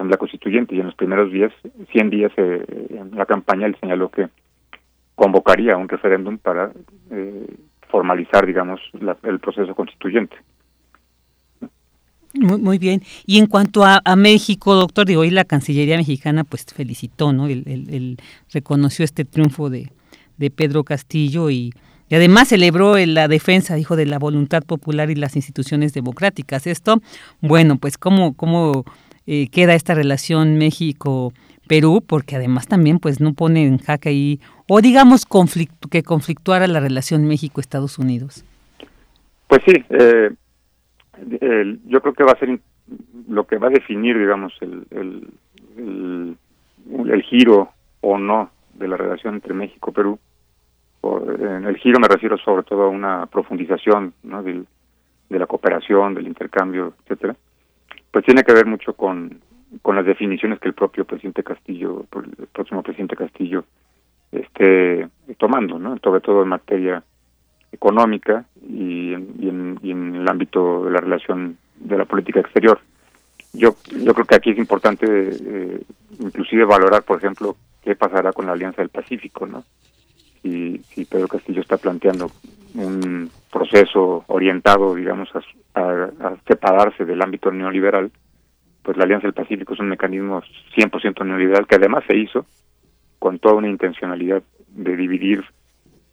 Asamblea 0.00 0.16
Constituyente 0.16 0.74
y 0.74 0.80
en 0.80 0.86
los 0.86 0.94
primeros 0.94 1.30
días, 1.30 1.52
100 1.92 2.08
días 2.08 2.32
eh, 2.38 2.64
en 2.88 3.14
la 3.14 3.26
campaña, 3.26 3.66
él 3.66 3.76
señaló 3.80 4.08
que 4.08 4.30
convocaría 5.14 5.76
un 5.76 5.90
referéndum 5.90 6.38
para 6.38 6.72
eh, 7.10 7.46
formalizar, 7.90 8.46
digamos, 8.46 8.80
el 9.24 9.40
proceso 9.40 9.74
constituyente. 9.74 10.34
Muy, 12.32 12.58
muy, 12.58 12.78
bien. 12.78 13.02
Y 13.26 13.38
en 13.38 13.46
cuanto 13.46 13.84
a, 13.84 14.00
México, 14.16 14.74
doctor, 14.74 15.04
de 15.04 15.18
hoy 15.18 15.28
la 15.28 15.44
Cancillería 15.44 15.98
mexicana 15.98 16.44
pues 16.44 16.64
felicitó, 16.64 17.34
¿no? 17.34 17.48
El, 17.48 18.16
reconoció 18.54 19.04
este 19.04 19.26
triunfo 19.26 19.68
de, 19.68 19.90
de 20.38 20.50
Pedro 20.50 20.82
Castillo 20.82 21.50
y, 21.50 21.74
y 22.08 22.14
además 22.14 22.48
celebró 22.48 22.96
la 22.96 23.28
defensa, 23.28 23.74
dijo, 23.74 23.96
de 23.96 24.06
la 24.06 24.18
voluntad 24.18 24.62
popular 24.62 25.10
y 25.10 25.16
las 25.16 25.36
instituciones 25.36 25.92
democráticas. 25.92 26.66
Esto, 26.66 27.02
bueno, 27.42 27.76
pues 27.76 27.98
cómo, 27.98 28.32
cómo 28.32 28.84
eh, 29.32 29.48
queda 29.48 29.76
esta 29.76 29.94
relación 29.94 30.58
México-Perú, 30.58 32.02
porque 32.04 32.34
además 32.34 32.66
también 32.66 32.98
pues 32.98 33.20
no 33.20 33.32
pone 33.32 33.64
en 33.64 33.78
jaque 33.78 34.08
ahí, 34.08 34.40
o 34.68 34.80
digamos 34.80 35.24
conflicto, 35.24 35.88
que 35.88 36.02
conflictuara 36.02 36.66
la 36.66 36.80
relación 36.80 37.28
México-Estados 37.28 38.00
Unidos. 38.00 38.44
Pues 39.46 39.60
sí, 39.64 39.84
eh, 39.90 40.30
yo 41.86 42.00
creo 42.00 42.12
que 42.12 42.24
va 42.24 42.32
a 42.32 42.38
ser 42.40 42.58
lo 43.28 43.46
que 43.46 43.58
va 43.58 43.68
a 43.68 43.70
definir, 43.70 44.18
digamos, 44.18 44.52
el, 44.62 44.84
el, 44.90 46.36
el, 47.08 47.22
giro 47.22 47.68
o 48.00 48.18
no 48.18 48.50
de 48.74 48.88
la 48.88 48.96
relación 48.96 49.36
entre 49.36 49.54
México 49.54 49.90
y 49.90 49.94
Perú. 49.94 50.18
en 51.38 51.66
el 51.66 51.76
giro 51.76 52.00
me 52.00 52.08
refiero 52.08 52.36
sobre 52.38 52.64
todo 52.64 52.82
a 52.82 52.88
una 52.88 53.26
profundización 53.26 54.12
¿no? 54.24 54.42
de 54.42 54.64
la 55.28 55.46
cooperación, 55.46 56.14
del 56.14 56.26
intercambio, 56.26 56.94
etcétera. 57.04 57.36
Pues 58.10 58.24
tiene 58.24 58.42
que 58.42 58.52
ver 58.52 58.66
mucho 58.66 58.94
con, 58.94 59.40
con 59.82 59.96
las 59.96 60.04
definiciones 60.04 60.58
que 60.58 60.68
el 60.68 60.74
propio 60.74 61.04
presidente 61.04 61.42
Castillo, 61.42 62.06
el 62.12 62.46
próximo 62.48 62.82
presidente 62.82 63.16
Castillo, 63.16 63.64
esté 64.32 65.08
tomando, 65.38 65.78
¿no? 65.78 65.96
Sobre 65.98 66.20
todo 66.20 66.42
en 66.42 66.48
materia 66.48 67.02
económica 67.72 68.44
y 68.68 69.12
en, 69.12 69.78
el 69.82 70.28
ámbito 70.28 70.84
de 70.84 70.90
la 70.90 71.00
relación 71.00 71.56
de 71.76 71.96
la 71.96 72.04
política 72.04 72.40
exterior. 72.40 72.80
Yo, 73.52 73.76
yo 74.04 74.14
creo 74.14 74.26
que 74.26 74.34
aquí 74.34 74.50
es 74.50 74.58
importante 74.58 75.06
eh, 75.08 75.82
inclusive 76.18 76.64
valorar, 76.64 77.02
por 77.02 77.18
ejemplo, 77.18 77.56
qué 77.82 77.96
pasará 77.96 78.32
con 78.32 78.46
la 78.46 78.52
Alianza 78.52 78.82
del 78.82 78.90
Pacífico, 78.90 79.46
¿no? 79.46 79.64
Si, 80.42 80.78
si 80.88 81.04
Pedro 81.04 81.28
Castillo 81.28 81.60
está 81.60 81.76
planteando 81.76 82.30
un 82.74 83.30
proceso 83.52 84.24
orientado, 84.28 84.94
digamos, 84.94 85.28
a, 85.74 85.80
a, 85.80 86.36
separarse 86.46 87.04
del 87.04 87.22
ámbito 87.22 87.50
neoliberal, 87.50 88.10
pues 88.82 88.96
la 88.96 89.04
Alianza 89.04 89.26
del 89.26 89.34
Pacífico 89.34 89.74
es 89.74 89.80
un 89.80 89.88
mecanismo 89.88 90.42
100% 90.76 91.24
neoliberal 91.24 91.66
que 91.66 91.76
además 91.76 92.04
se 92.06 92.16
hizo 92.16 92.46
con 93.18 93.38
toda 93.38 93.54
una 93.54 93.68
intencionalidad 93.68 94.42
de 94.68 94.96
dividir 94.96 95.44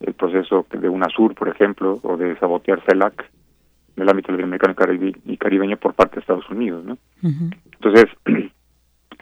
el 0.01 0.13
proceso 0.13 0.65
de 0.71 0.89
UNASUR, 0.89 1.33
por 1.33 1.49
ejemplo, 1.49 1.99
o 2.03 2.17
de 2.17 2.37
sabotear 2.37 2.81
CELAC 2.85 3.25
en 3.95 4.03
el 4.03 4.09
ámbito 4.09 4.31
latinoamericano 4.31 4.75
y 5.25 5.37
caribeño 5.37 5.77
por 5.77 5.93
parte 5.93 6.15
de 6.15 6.21
Estados 6.21 6.47
Unidos, 6.49 6.85
¿no? 6.85 6.97
Entonces, 7.23 8.05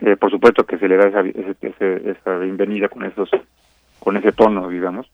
eh, 0.00 0.16
por 0.16 0.30
supuesto 0.30 0.66
que 0.66 0.78
se 0.78 0.88
le 0.88 0.96
da 0.96 1.08
esa, 1.08 1.20
esa 1.22 2.38
bienvenida 2.38 2.88
con 2.88 3.04
esos, 3.04 3.30
con 4.00 4.16
ese 4.18 4.32
tono, 4.32 4.68
digamos, 4.68 5.10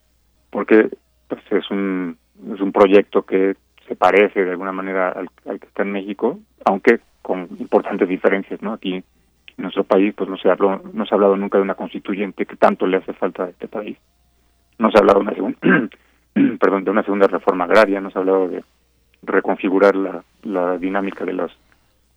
porque 0.50 0.88
pues, 1.36 1.64
es 1.64 1.70
un 1.70 2.16
es 2.52 2.60
un 2.60 2.72
proyecto 2.72 3.22
que 3.22 3.56
se 3.86 3.96
parece 3.96 4.44
de 4.44 4.50
alguna 4.50 4.72
manera 4.72 5.10
al, 5.10 5.28
que 5.60 5.66
está 5.66 5.82
en 5.82 5.92
México, 5.92 6.38
aunque 6.64 7.00
con 7.20 7.48
importantes 7.58 8.08
diferencias, 8.08 8.60
¿no? 8.62 8.72
Aquí 8.72 8.94
en 8.94 9.04
nuestro 9.58 9.84
país, 9.84 10.14
pues 10.16 10.28
no 10.28 10.36
se 10.36 10.50
habló, 10.50 10.82
no 10.92 11.06
se 11.06 11.14
ha 11.14 11.16
hablado 11.16 11.36
nunca 11.36 11.58
de 11.58 11.62
una 11.62 11.74
constituyente 11.74 12.46
que 12.46 12.56
tanto 12.56 12.86
le 12.86 12.96
hace 12.96 13.12
falta 13.12 13.44
a 13.44 13.50
este 13.50 13.68
país 13.68 13.96
no 14.82 14.90
se 14.90 14.98
ha 14.98 15.00
hablado 15.00 15.20
de 15.20 15.24
una 15.24 15.34
segunda, 15.34 15.58
de 16.34 16.90
una 16.90 17.02
segunda 17.04 17.26
reforma 17.28 17.64
agraria, 17.64 18.00
no 18.00 18.10
se 18.10 18.18
ha 18.18 18.20
hablado 18.20 18.48
de 18.48 18.64
reconfigurar 19.22 19.94
la, 19.94 20.24
la 20.42 20.76
dinámica 20.76 21.24
de 21.24 21.32
los 21.32 21.56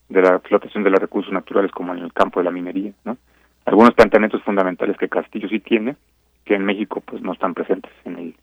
de 0.09 0.21
la 0.21 0.35
explotación 0.35 0.83
de 0.83 0.91
los 0.91 0.99
recursos 0.99 1.33
naturales 1.33 1.71
como 1.71 1.93
en 1.93 2.03
el 2.03 2.13
campo 2.13 2.39
de 2.39 2.43
la 2.43 2.51
minería, 2.51 2.91
¿no? 3.05 3.17
Algunos 3.65 3.95
planteamientos 3.95 4.43
fundamentales 4.43 4.97
que 4.97 5.09
Castillo 5.09 5.49
sí 5.49 5.59
tiene, 5.59 5.95
que 6.43 6.53
en 6.53 6.63
México 6.63 7.01
pues 7.01 7.23
no 7.23 7.33
están 7.33 7.55
presentes 7.55 7.91
en 8.03 8.17
el 8.17 8.35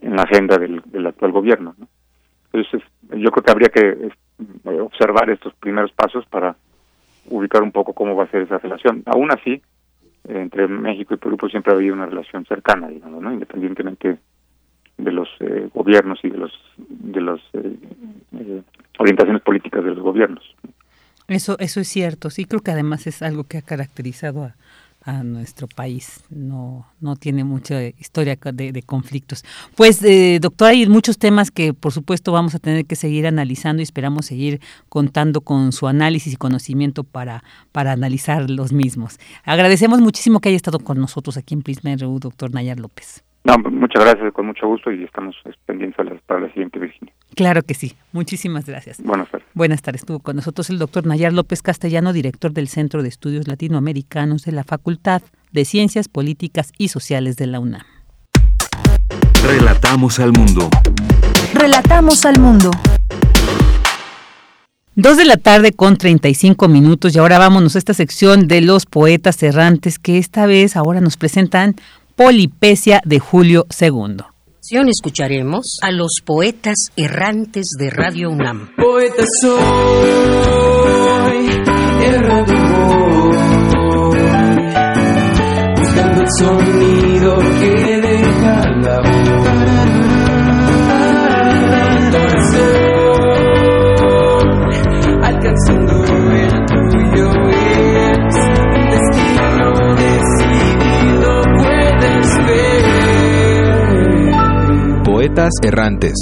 en 0.00 0.16
la 0.16 0.22
agenda 0.22 0.58
del, 0.58 0.82
del 0.86 1.06
actual 1.06 1.32
gobierno, 1.32 1.74
¿no? 1.78 1.88
Entonces, 2.52 2.88
yo 3.02 3.30
creo 3.30 3.44
que 3.44 3.50
habría 3.50 3.68
que 3.68 4.10
observar 4.80 5.28
estos 5.30 5.54
primeros 5.54 5.92
pasos 5.92 6.24
para 6.26 6.56
ubicar 7.28 7.62
un 7.62 7.72
poco 7.72 7.92
cómo 7.92 8.16
va 8.16 8.24
a 8.24 8.30
ser 8.30 8.42
esa 8.42 8.58
relación. 8.58 9.02
Aún 9.06 9.30
así, 9.30 9.60
entre 10.28 10.66
México 10.68 11.14
y 11.14 11.16
Perú 11.18 11.36
pues 11.36 11.50
siempre 11.50 11.72
ha 11.72 11.76
habido 11.76 11.94
una 11.94 12.06
relación 12.06 12.44
cercana, 12.46 12.88
digamos, 12.88 13.22
¿no? 13.22 13.32
Independientemente 13.32 14.18
de 14.96 15.12
los 15.12 15.28
eh, 15.40 15.68
gobiernos 15.74 16.18
y 16.22 16.30
de 16.30 16.38
los 16.38 16.52
de 16.78 17.20
las 17.20 17.40
eh, 17.52 17.76
eh, 18.38 18.62
orientaciones 18.98 19.42
políticas 19.42 19.84
de 19.84 19.90
los 19.90 20.00
gobiernos. 20.00 20.44
Eso 21.28 21.56
eso 21.58 21.80
es 21.80 21.88
cierto, 21.88 22.30
sí 22.30 22.44
creo 22.44 22.62
que 22.62 22.70
además 22.70 23.06
es 23.06 23.22
algo 23.22 23.44
que 23.44 23.58
ha 23.58 23.62
caracterizado 23.62 24.44
a, 24.44 24.54
a 25.06 25.22
nuestro 25.22 25.68
país. 25.68 26.24
No, 26.28 26.86
no 27.00 27.16
tiene 27.16 27.44
mucha 27.44 27.80
historia 27.82 28.36
de, 28.36 28.82
conflictos. 28.82 29.44
Pues, 29.76 30.02
eh, 30.04 30.38
doctor, 30.40 30.68
hay 30.68 30.86
muchos 30.86 31.18
temas 31.18 31.50
que 31.50 31.72
por 31.72 31.92
supuesto 31.92 32.32
vamos 32.32 32.54
a 32.54 32.58
tener 32.58 32.84
que 32.84 32.96
seguir 32.96 33.26
analizando 33.26 33.80
y 33.80 33.84
esperamos 33.84 34.26
seguir 34.26 34.60
contando 34.88 35.40
con 35.40 35.72
su 35.72 35.86
análisis 35.86 36.34
y 36.34 36.36
conocimiento 36.36 37.04
para, 37.04 37.44
para 37.72 37.92
analizar 37.92 38.50
los 38.50 38.72
mismos. 38.72 39.18
Agradecemos 39.44 40.00
muchísimo 40.00 40.40
que 40.40 40.48
haya 40.48 40.56
estado 40.56 40.80
con 40.80 40.98
nosotros 40.98 41.36
aquí 41.36 41.54
en 41.54 41.62
Prisma 41.62 41.94
RU, 41.96 42.18
doctor 42.18 42.52
Nayar 42.52 42.80
López. 42.80 43.22
No, 43.44 43.56
muchas 43.58 44.02
gracias, 44.04 44.32
con 44.32 44.46
mucho 44.46 44.66
gusto 44.66 44.90
y 44.90 45.04
estamos 45.04 45.36
pendientes 45.66 46.04
para 46.26 46.40
la 46.40 46.48
siguiente 46.48 46.80
Virginia. 46.80 47.14
Claro 47.36 47.62
que 47.62 47.74
sí. 47.74 47.92
Muchísimas 48.12 48.66
gracias. 48.66 49.00
Buenas 49.00 49.30
tardes. 49.30 49.35
Buenas 49.56 49.80
tardes. 49.80 50.02
Estuvo 50.02 50.18
con 50.18 50.36
nosotros 50.36 50.68
el 50.68 50.78
doctor 50.78 51.06
Nayar 51.06 51.32
López 51.32 51.62
Castellano, 51.62 52.12
director 52.12 52.52
del 52.52 52.68
Centro 52.68 53.02
de 53.02 53.08
Estudios 53.08 53.48
Latinoamericanos 53.48 54.42
de 54.42 54.52
la 54.52 54.64
Facultad 54.64 55.22
de 55.50 55.64
Ciencias 55.64 56.08
Políticas 56.08 56.72
y 56.76 56.88
Sociales 56.88 57.38
de 57.38 57.46
la 57.46 57.58
UNAM. 57.58 57.80
Relatamos 59.42 60.18
al 60.18 60.32
mundo. 60.34 60.68
Relatamos 61.54 62.26
al 62.26 62.38
mundo. 62.38 62.70
Dos 64.94 65.16
de 65.16 65.24
la 65.24 65.38
tarde 65.38 65.72
con 65.72 65.96
35 65.96 66.68
minutos 66.68 67.16
y 67.16 67.18
ahora 67.18 67.38
vámonos 67.38 67.76
a 67.76 67.78
esta 67.78 67.94
sección 67.94 68.48
de 68.48 68.60
los 68.60 68.84
poetas 68.84 69.42
errantes 69.42 69.98
que 69.98 70.18
esta 70.18 70.44
vez 70.44 70.76
ahora 70.76 71.00
nos 71.00 71.16
presentan 71.16 71.76
Polipecia 72.14 73.00
de 73.06 73.20
Julio 73.20 73.66
II. 73.80 74.35
Escucharemos 74.72 75.78
a 75.80 75.92
los 75.92 76.20
poetas 76.24 76.90
errantes 76.96 77.68
de 77.78 77.88
Radio 77.88 78.30
UNAM. 78.30 78.74
Poeta 78.76 79.22
soy, 79.40 79.60
errante 82.04 82.52
voy, 83.92 84.18
buscando 85.76 86.20
el 86.20 86.28
sonido 86.36 87.38
que 87.60 88.00
deja 88.00 88.70
la 88.82 89.00
voz. 89.00 89.65
Errantes. 105.62 106.14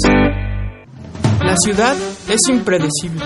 La 1.39 1.55
ciudad 1.57 1.95
es 2.27 2.41
impredecible. 2.49 3.23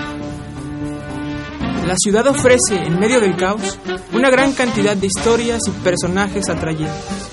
La 1.86 1.94
ciudad 1.96 2.26
ofrece, 2.26 2.76
en 2.76 2.98
medio 2.98 3.20
del 3.20 3.36
caos, 3.36 3.78
una 4.12 4.30
gran 4.30 4.52
cantidad 4.52 4.96
de 4.96 5.06
historias 5.06 5.60
y 5.66 5.70
personajes 5.82 6.48
atrayentes. 6.48 7.30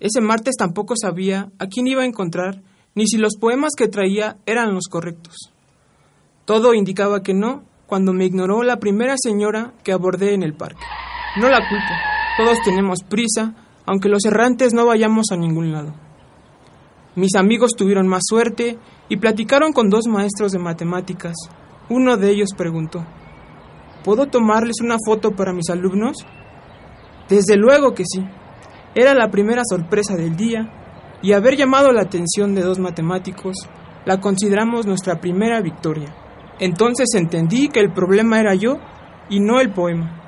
Ese 0.00 0.20
martes 0.20 0.54
tampoco 0.58 0.94
sabía 0.96 1.50
a 1.58 1.66
quién 1.66 1.86
iba 1.86 2.02
a 2.02 2.06
encontrar, 2.06 2.62
ni 2.94 3.06
si 3.06 3.18
los 3.18 3.36
poemas 3.36 3.74
que 3.76 3.88
traía 3.88 4.38
eran 4.46 4.74
los 4.74 4.88
correctos. 4.88 5.52
Todo 6.46 6.74
indicaba 6.74 7.22
que 7.22 7.34
no, 7.34 7.64
cuando 7.90 8.12
me 8.12 8.24
ignoró 8.24 8.62
la 8.62 8.76
primera 8.76 9.16
señora 9.20 9.72
que 9.82 9.90
abordé 9.90 10.32
en 10.32 10.44
el 10.44 10.54
parque. 10.54 10.84
No 11.40 11.48
la 11.48 11.58
culpo, 11.68 11.94
todos 12.38 12.58
tenemos 12.64 13.02
prisa, 13.02 13.56
aunque 13.84 14.08
los 14.08 14.24
errantes 14.24 14.72
no 14.72 14.86
vayamos 14.86 15.26
a 15.32 15.36
ningún 15.36 15.72
lado. 15.72 15.92
Mis 17.16 17.34
amigos 17.34 17.72
tuvieron 17.76 18.06
más 18.06 18.22
suerte 18.28 18.78
y 19.08 19.16
platicaron 19.16 19.72
con 19.72 19.90
dos 19.90 20.06
maestros 20.06 20.52
de 20.52 20.60
matemáticas. 20.60 21.34
Uno 21.88 22.16
de 22.16 22.30
ellos 22.30 22.50
preguntó, 22.56 23.04
¿Puedo 24.04 24.26
tomarles 24.26 24.76
una 24.80 24.96
foto 25.04 25.32
para 25.32 25.52
mis 25.52 25.68
alumnos? 25.68 26.18
Desde 27.28 27.56
luego 27.56 27.92
que 27.92 28.04
sí. 28.06 28.24
Era 28.94 29.14
la 29.14 29.32
primera 29.32 29.62
sorpresa 29.68 30.14
del 30.14 30.36
día 30.36 31.18
y 31.22 31.32
haber 31.32 31.56
llamado 31.56 31.90
la 31.90 32.02
atención 32.02 32.54
de 32.54 32.62
dos 32.62 32.78
matemáticos, 32.78 33.68
la 34.04 34.20
consideramos 34.20 34.86
nuestra 34.86 35.20
primera 35.20 35.60
victoria. 35.60 36.14
Entonces 36.60 37.08
entendí 37.14 37.68
que 37.68 37.80
el 37.80 37.92
problema 37.92 38.38
era 38.38 38.54
yo 38.54 38.76
y 39.30 39.40
no 39.40 39.60
el 39.60 39.72
poema, 39.72 40.20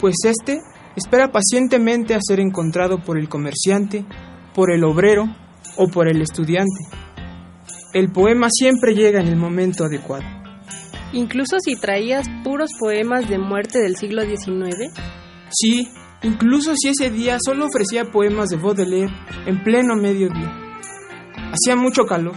pues 0.00 0.16
este 0.24 0.60
espera 0.96 1.30
pacientemente 1.30 2.14
a 2.14 2.20
ser 2.20 2.40
encontrado 2.40 2.98
por 2.98 3.16
el 3.16 3.28
comerciante, 3.28 4.04
por 4.54 4.72
el 4.72 4.84
obrero 4.84 5.24
o 5.76 5.86
por 5.86 6.08
el 6.08 6.20
estudiante. 6.20 6.84
El 7.94 8.10
poema 8.10 8.48
siempre 8.50 8.94
llega 8.94 9.20
en 9.20 9.28
el 9.28 9.36
momento 9.36 9.84
adecuado. 9.84 10.24
Incluso 11.12 11.58
si 11.62 11.76
traías 11.76 12.26
puros 12.42 12.70
poemas 12.78 13.28
de 13.28 13.38
muerte 13.38 13.80
del 13.80 13.96
siglo 13.96 14.22
XIX. 14.22 14.90
Sí, 15.50 15.88
incluso 16.22 16.74
si 16.74 16.88
ese 16.88 17.10
día 17.10 17.36
solo 17.44 17.66
ofrecía 17.66 18.10
poemas 18.10 18.48
de 18.48 18.56
Baudelaire 18.56 19.12
en 19.46 19.62
pleno 19.62 19.94
mediodía. 19.94 20.50
Hacía 21.52 21.76
mucho 21.76 22.04
calor. 22.04 22.34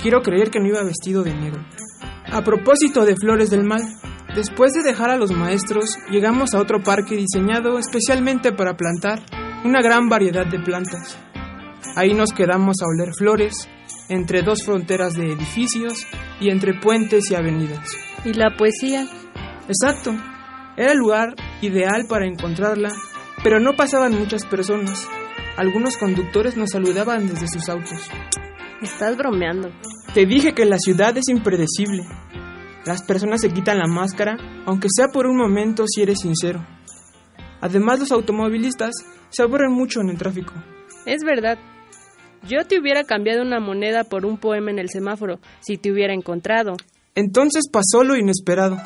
Quiero 0.00 0.22
creer 0.22 0.50
que 0.50 0.60
no 0.60 0.68
iba 0.68 0.84
vestido 0.84 1.24
de 1.24 1.34
negro. 1.34 1.60
A 2.30 2.44
propósito 2.44 3.06
de 3.06 3.16
Flores 3.16 3.48
del 3.48 3.64
Mal, 3.64 3.80
después 4.34 4.74
de 4.74 4.82
dejar 4.82 5.08
a 5.08 5.16
los 5.16 5.32
maestros, 5.32 5.96
llegamos 6.10 6.52
a 6.52 6.60
otro 6.60 6.82
parque 6.82 7.16
diseñado 7.16 7.78
especialmente 7.78 8.52
para 8.52 8.76
plantar 8.76 9.20
una 9.64 9.80
gran 9.80 10.10
variedad 10.10 10.46
de 10.46 10.60
plantas. 10.60 11.16
Ahí 11.96 12.12
nos 12.12 12.32
quedamos 12.32 12.76
a 12.82 12.86
oler 12.86 13.14
flores, 13.14 13.66
entre 14.10 14.42
dos 14.42 14.58
fronteras 14.62 15.14
de 15.14 15.32
edificios 15.32 16.06
y 16.38 16.50
entre 16.50 16.78
puentes 16.78 17.30
y 17.30 17.34
avenidas. 17.34 17.96
¿Y 18.26 18.34
la 18.34 18.54
poesía? 18.56 19.06
Exacto. 19.66 20.14
Era 20.76 20.92
el 20.92 20.98
lugar 20.98 21.34
ideal 21.62 22.04
para 22.08 22.26
encontrarla, 22.26 22.90
pero 23.42 23.58
no 23.58 23.74
pasaban 23.74 24.12
muchas 24.12 24.44
personas. 24.44 25.08
Algunos 25.56 25.96
conductores 25.96 26.58
nos 26.58 26.70
saludaban 26.70 27.26
desde 27.26 27.48
sus 27.48 27.68
autos. 27.70 28.10
Estás 28.82 29.16
bromeando. 29.16 29.70
Te 30.14 30.26
dije 30.26 30.54
que 30.54 30.64
la 30.64 30.78
ciudad 30.78 31.16
es 31.16 31.28
impredecible. 31.28 32.04
Las 32.86 33.02
personas 33.02 33.42
se 33.42 33.50
quitan 33.50 33.78
la 33.78 33.86
máscara, 33.86 34.36
aunque 34.64 34.88
sea 34.90 35.08
por 35.12 35.26
un 35.26 35.36
momento 35.36 35.84
si 35.86 36.02
eres 36.02 36.20
sincero. 36.20 36.64
Además, 37.60 38.00
los 38.00 38.12
automovilistas 38.12 38.92
se 39.30 39.42
aburren 39.42 39.72
mucho 39.72 40.00
en 40.00 40.08
el 40.08 40.16
tráfico. 40.16 40.54
Es 41.04 41.22
verdad. 41.24 41.58
Yo 42.48 42.64
te 42.66 42.80
hubiera 42.80 43.04
cambiado 43.04 43.42
una 43.42 43.60
moneda 43.60 44.04
por 44.04 44.24
un 44.24 44.38
poema 44.38 44.70
en 44.70 44.78
el 44.78 44.88
semáforo, 44.88 45.40
si 45.60 45.76
te 45.76 45.92
hubiera 45.92 46.14
encontrado. 46.14 46.76
Entonces 47.14 47.64
pasó 47.70 48.04
lo 48.04 48.16
inesperado. 48.16 48.78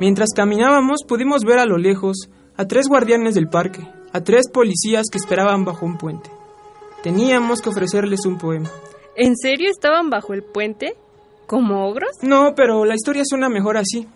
Mientras 0.00 0.30
caminábamos 0.34 1.04
pudimos 1.06 1.42
ver 1.44 1.58
a 1.58 1.64
lo 1.64 1.78
lejos 1.78 2.28
a 2.56 2.66
tres 2.66 2.88
guardianes 2.88 3.34
del 3.34 3.48
parque, 3.48 3.88
a 4.12 4.20
tres 4.20 4.50
policías 4.52 5.06
que 5.10 5.18
esperaban 5.18 5.64
bajo 5.64 5.86
un 5.86 5.96
puente. 5.96 6.28
Teníamos 7.02 7.62
que 7.62 7.68
ofrecerles 7.70 8.26
un 8.26 8.36
poema. 8.36 8.70
¿En 9.16 9.34
serio 9.34 9.70
estaban 9.70 10.10
bajo 10.10 10.34
el 10.34 10.42
puente? 10.42 10.94
¿Como 11.46 11.88
ogros? 11.88 12.10
No, 12.22 12.54
pero 12.54 12.84
la 12.84 12.94
historia 12.94 13.22
suena 13.24 13.48
mejor 13.48 13.78
así. 13.78 14.06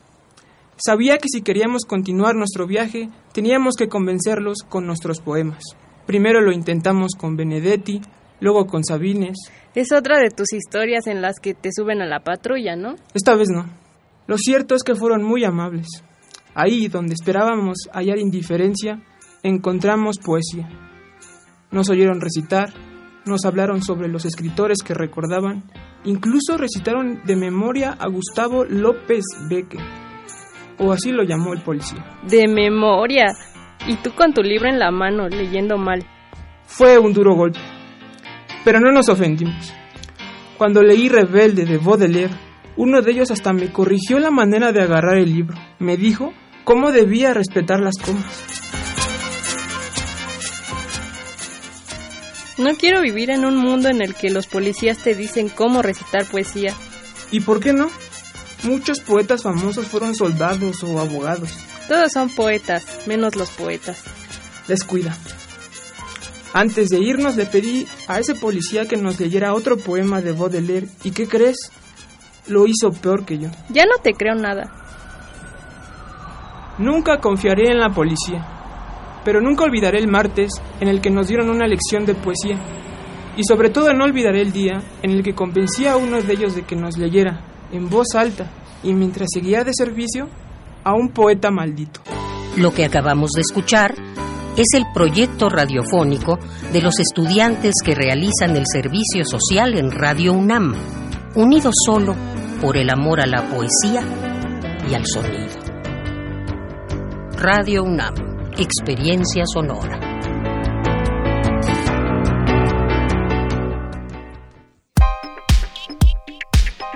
Sabía 0.76 1.16
que 1.16 1.28
si 1.28 1.40
queríamos 1.40 1.86
continuar 1.86 2.34
nuestro 2.34 2.66
viaje, 2.66 3.08
teníamos 3.32 3.76
que 3.76 3.88
convencerlos 3.88 4.58
con 4.68 4.86
nuestros 4.86 5.20
poemas. 5.20 5.62
Primero 6.06 6.42
lo 6.42 6.52
intentamos 6.52 7.12
con 7.18 7.36
Benedetti, 7.36 8.02
luego 8.40 8.66
con 8.66 8.84
Sabines. 8.84 9.38
Es 9.74 9.90
otra 9.92 10.18
de 10.18 10.30
tus 10.30 10.52
historias 10.52 11.06
en 11.06 11.22
las 11.22 11.40
que 11.40 11.54
te 11.54 11.70
suben 11.72 12.02
a 12.02 12.06
la 12.06 12.20
patrulla, 12.20 12.76
¿no? 12.76 12.96
Esta 13.14 13.34
vez 13.36 13.48
no. 13.48 13.66
Lo 14.26 14.36
cierto 14.36 14.74
es 14.74 14.82
que 14.82 14.94
fueron 14.94 15.22
muy 15.22 15.44
amables. 15.44 15.86
Ahí 16.54 16.88
donde 16.88 17.14
esperábamos 17.14 17.88
hallar 17.92 18.18
indiferencia, 18.18 19.02
encontramos 19.42 20.18
poesía. 20.18 20.68
Nos 21.70 21.88
oyeron 21.88 22.20
recitar, 22.20 22.72
nos 23.26 23.44
hablaron 23.44 23.82
sobre 23.82 24.08
los 24.08 24.24
escritores 24.24 24.78
que 24.84 24.94
recordaban, 24.94 25.64
incluso 26.04 26.56
recitaron 26.56 27.22
de 27.24 27.36
memoria 27.36 27.96
a 27.98 28.08
Gustavo 28.08 28.64
López 28.64 29.24
Becker, 29.48 29.80
o 30.78 30.92
así 30.92 31.12
lo 31.12 31.22
llamó 31.22 31.52
el 31.52 31.60
policía. 31.60 32.04
De 32.26 32.48
memoria. 32.48 33.26
Y 33.86 33.96
tú 33.96 34.12
con 34.12 34.32
tu 34.32 34.42
libro 34.42 34.68
en 34.68 34.78
la 34.78 34.90
mano, 34.90 35.28
leyendo 35.28 35.78
mal. 35.78 36.04
Fue 36.66 36.98
un 36.98 37.12
duro 37.12 37.34
golpe, 37.34 37.60
pero 38.64 38.78
no 38.80 38.90
nos 38.92 39.08
ofendimos. 39.08 39.72
Cuando 40.58 40.82
leí 40.82 41.08
Rebelde 41.08 41.64
de 41.64 41.78
Baudelaire, 41.78 42.34
uno 42.76 43.00
de 43.00 43.12
ellos 43.12 43.30
hasta 43.30 43.52
me 43.52 43.72
corrigió 43.72 44.18
la 44.18 44.30
manera 44.30 44.72
de 44.72 44.82
agarrar 44.82 45.16
el 45.16 45.32
libro. 45.32 45.56
Me 45.78 45.96
dijo 45.96 46.32
cómo 46.64 46.92
debía 46.92 47.34
respetar 47.34 47.80
las 47.80 47.96
comas. 47.96 48.60
No 52.60 52.74
quiero 52.74 53.00
vivir 53.00 53.30
en 53.30 53.46
un 53.46 53.56
mundo 53.56 53.88
en 53.88 54.02
el 54.02 54.14
que 54.14 54.28
los 54.28 54.46
policías 54.46 54.98
te 54.98 55.14
dicen 55.14 55.48
cómo 55.48 55.80
recitar 55.80 56.26
poesía. 56.26 56.74
¿Y 57.30 57.40
por 57.40 57.58
qué 57.58 57.72
no? 57.72 57.88
Muchos 58.64 59.00
poetas 59.00 59.42
famosos 59.42 59.86
fueron 59.86 60.14
soldados 60.14 60.84
o 60.84 61.00
abogados. 61.00 61.50
Todos 61.88 62.12
son 62.12 62.28
poetas, 62.28 63.06
menos 63.06 63.34
los 63.34 63.48
poetas. 63.48 64.02
Descuida. 64.68 65.16
Antes 66.52 66.90
de 66.90 66.98
irnos 66.98 67.36
le 67.36 67.46
pedí 67.46 67.86
a 68.08 68.18
ese 68.18 68.34
policía 68.34 68.86
que 68.86 68.98
nos 68.98 69.18
leyera 69.18 69.54
otro 69.54 69.78
poema 69.78 70.20
de 70.20 70.32
Baudelaire. 70.32 70.88
¿Y 71.02 71.12
qué 71.12 71.26
crees? 71.26 71.72
Lo 72.46 72.66
hizo 72.66 72.90
peor 72.92 73.24
que 73.24 73.38
yo. 73.38 73.48
Ya 73.70 73.86
no 73.86 74.02
te 74.02 74.12
creo 74.12 74.34
nada. 74.34 74.70
Nunca 76.76 77.20
confiaré 77.20 77.70
en 77.70 77.80
la 77.80 77.88
policía, 77.88 78.46
pero 79.24 79.40
nunca 79.40 79.64
olvidaré 79.64 79.98
el 79.98 80.08
martes 80.08 80.50
en 80.80 80.88
el 80.88 81.00
que 81.00 81.10
nos 81.10 81.28
dieron 81.28 81.50
una 81.50 81.66
lección 81.66 82.04
de 82.04 82.14
poesía. 82.14 82.58
Y 83.36 83.44
sobre 83.44 83.70
todo 83.70 83.92
no 83.94 84.04
olvidaré 84.04 84.42
el 84.42 84.52
día 84.52 84.82
en 85.02 85.10
el 85.10 85.22
que 85.22 85.34
convencí 85.34 85.86
a 85.86 85.96
uno 85.96 86.20
de 86.20 86.32
ellos 86.32 86.54
de 86.54 86.62
que 86.62 86.76
nos 86.76 86.98
leyera, 86.98 87.40
en 87.72 87.88
voz 87.88 88.14
alta, 88.14 88.50
y 88.82 88.92
mientras 88.92 89.28
seguía 89.32 89.64
de 89.64 89.72
servicio, 89.74 90.28
a 90.84 90.94
un 90.94 91.10
poeta 91.10 91.50
maldito. 91.50 92.00
Lo 92.56 92.72
que 92.72 92.84
acabamos 92.84 93.30
de 93.32 93.42
escuchar 93.42 93.94
es 94.56 94.66
el 94.74 94.84
proyecto 94.92 95.48
radiofónico 95.48 96.38
de 96.72 96.82
los 96.82 96.98
estudiantes 96.98 97.74
que 97.84 97.94
realizan 97.94 98.56
el 98.56 98.64
servicio 98.66 99.24
social 99.24 99.78
en 99.78 99.90
Radio 99.90 100.32
UNAM, 100.32 100.74
unidos 101.36 101.74
solo 101.86 102.14
por 102.60 102.76
el 102.76 102.90
amor 102.90 103.20
a 103.20 103.26
la 103.26 103.48
poesía 103.48 104.02
y 104.90 104.94
al 104.94 105.06
sonido. 105.06 105.54
Radio 107.38 107.84
UNAM, 107.84 108.14
experiencia 108.60 109.44
sonora. 109.46 109.98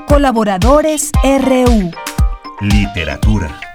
Colaboradores 0.06 1.10
RU. 1.22 1.90
Literatura. 2.60 3.73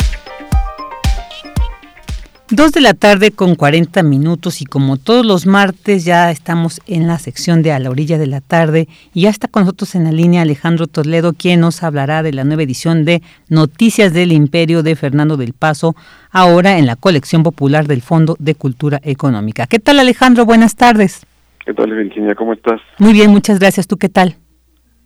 Dos 2.52 2.72
de 2.72 2.82
la 2.82 2.96
tarde 2.96 3.30
con 3.30 3.54
40 3.54 4.02
minutos 4.02 4.64
y 4.64 4.66
como 4.66 4.98
todos 4.98 5.24
los 5.24 5.46
martes 5.46 6.04
ya 6.04 6.32
estamos 6.32 6.82
en 6.88 7.06
la 7.06 7.20
sección 7.20 7.62
de 7.62 7.72
A 7.74 7.78
la 7.78 7.92
orilla 7.92 8.18
de 8.18 8.26
la 8.26 8.42
tarde 8.42 8.88
y 9.14 9.22
ya 9.22 9.30
está 9.30 9.48
con 9.48 9.66
nosotros 9.66 9.94
en 9.94 10.04
la 10.04 10.12
línea 10.12 10.42
Alejandro 10.42 10.88
Toledo 10.88 11.34
quien 11.34 11.60
nos 11.60 11.84
hablará 11.84 12.24
de 12.24 12.34
la 12.34 12.46
nueva 12.46 12.64
edición 12.64 13.06
de 13.06 13.22
Noticias 13.50 14.16
del 14.16 14.32
Imperio 14.32 14.82
de 14.82 14.96
Fernando 14.96 15.38
del 15.38 15.54
Paso, 15.54 15.94
ahora 16.32 16.80
en 16.80 16.88
la 16.88 16.96
colección 16.96 17.44
popular 17.44 17.86
del 17.86 18.02
Fondo 18.02 18.36
de 18.40 18.56
Cultura 18.56 19.00
Económica. 19.04 19.68
¿Qué 19.68 19.78
tal 19.78 20.00
Alejandro? 20.00 20.44
Buenas 20.46 20.76
tardes. 20.76 21.24
¿Qué 21.64 21.76
tal 21.76 21.92
Virginia? 21.92 22.34
¿Cómo 22.34 22.54
estás? 22.54 22.82
Muy 22.98 23.14
bien, 23.14 23.30
muchas 23.30 23.60
gracias. 23.60 23.86
¿Tú 23.86 23.98
qué 23.98 24.10
tal? 24.10 24.38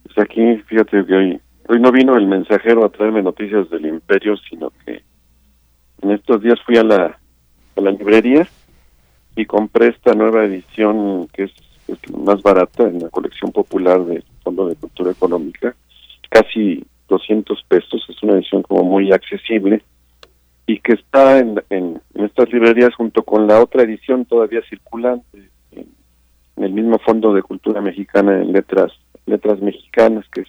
Pues 0.03 0.17
aquí, 0.17 0.63
fíjate 0.67 1.05
que 1.05 1.13
hoy, 1.13 1.41
hoy 1.67 1.79
no 1.81 1.91
vino 1.91 2.15
el 2.15 2.25
mensajero 2.25 2.85
a 2.85 2.89
traerme 2.89 3.21
noticias 3.21 3.69
del 3.69 3.85
Imperio, 3.85 4.37
sino 4.49 4.71
que 4.85 5.03
en 6.03 6.11
estos 6.11 6.41
días 6.41 6.57
fui 6.65 6.77
a 6.77 6.83
la 6.85 7.19
a 7.75 7.81
la 7.81 7.91
librería 7.91 8.47
y 9.35 9.45
compré 9.45 9.87
esta 9.87 10.13
nueva 10.13 10.45
edición 10.45 11.27
que 11.33 11.43
es, 11.43 11.51
más 12.13 12.41
barata 12.41 12.83
en 12.83 12.99
la 12.99 13.09
colección 13.09 13.51
popular 13.51 14.03
del 14.05 14.23
Fondo 14.41 14.67
de 14.67 14.75
Cultura 14.75 15.11
Económica, 15.11 15.75
casi 16.29 16.83
200 17.09 17.61
pesos, 17.67 18.05
es 18.07 18.23
una 18.23 18.33
edición 18.33 18.63
como 18.63 18.83
muy 18.83 19.11
accesible 19.11 19.83
y 20.65 20.79
que 20.79 20.93
está 20.93 21.39
en, 21.39 21.61
en, 21.69 22.01
en 22.13 22.25
estas 22.25 22.51
librerías 22.53 22.95
junto 22.95 23.23
con 23.23 23.47
la 23.47 23.61
otra 23.61 23.83
edición 23.83 24.25
todavía 24.25 24.61
circulante 24.69 25.49
en, 25.73 25.87
en, 26.55 26.63
el 26.63 26.71
mismo 26.71 26.99
Fondo 26.99 27.33
de 27.33 27.41
Cultura 27.41 27.81
Mexicana 27.81 28.41
en 28.41 28.53
letras 28.53 28.91
letras 29.25 29.61
mexicanas 29.61 30.25
que 30.31 30.41
es, 30.41 30.47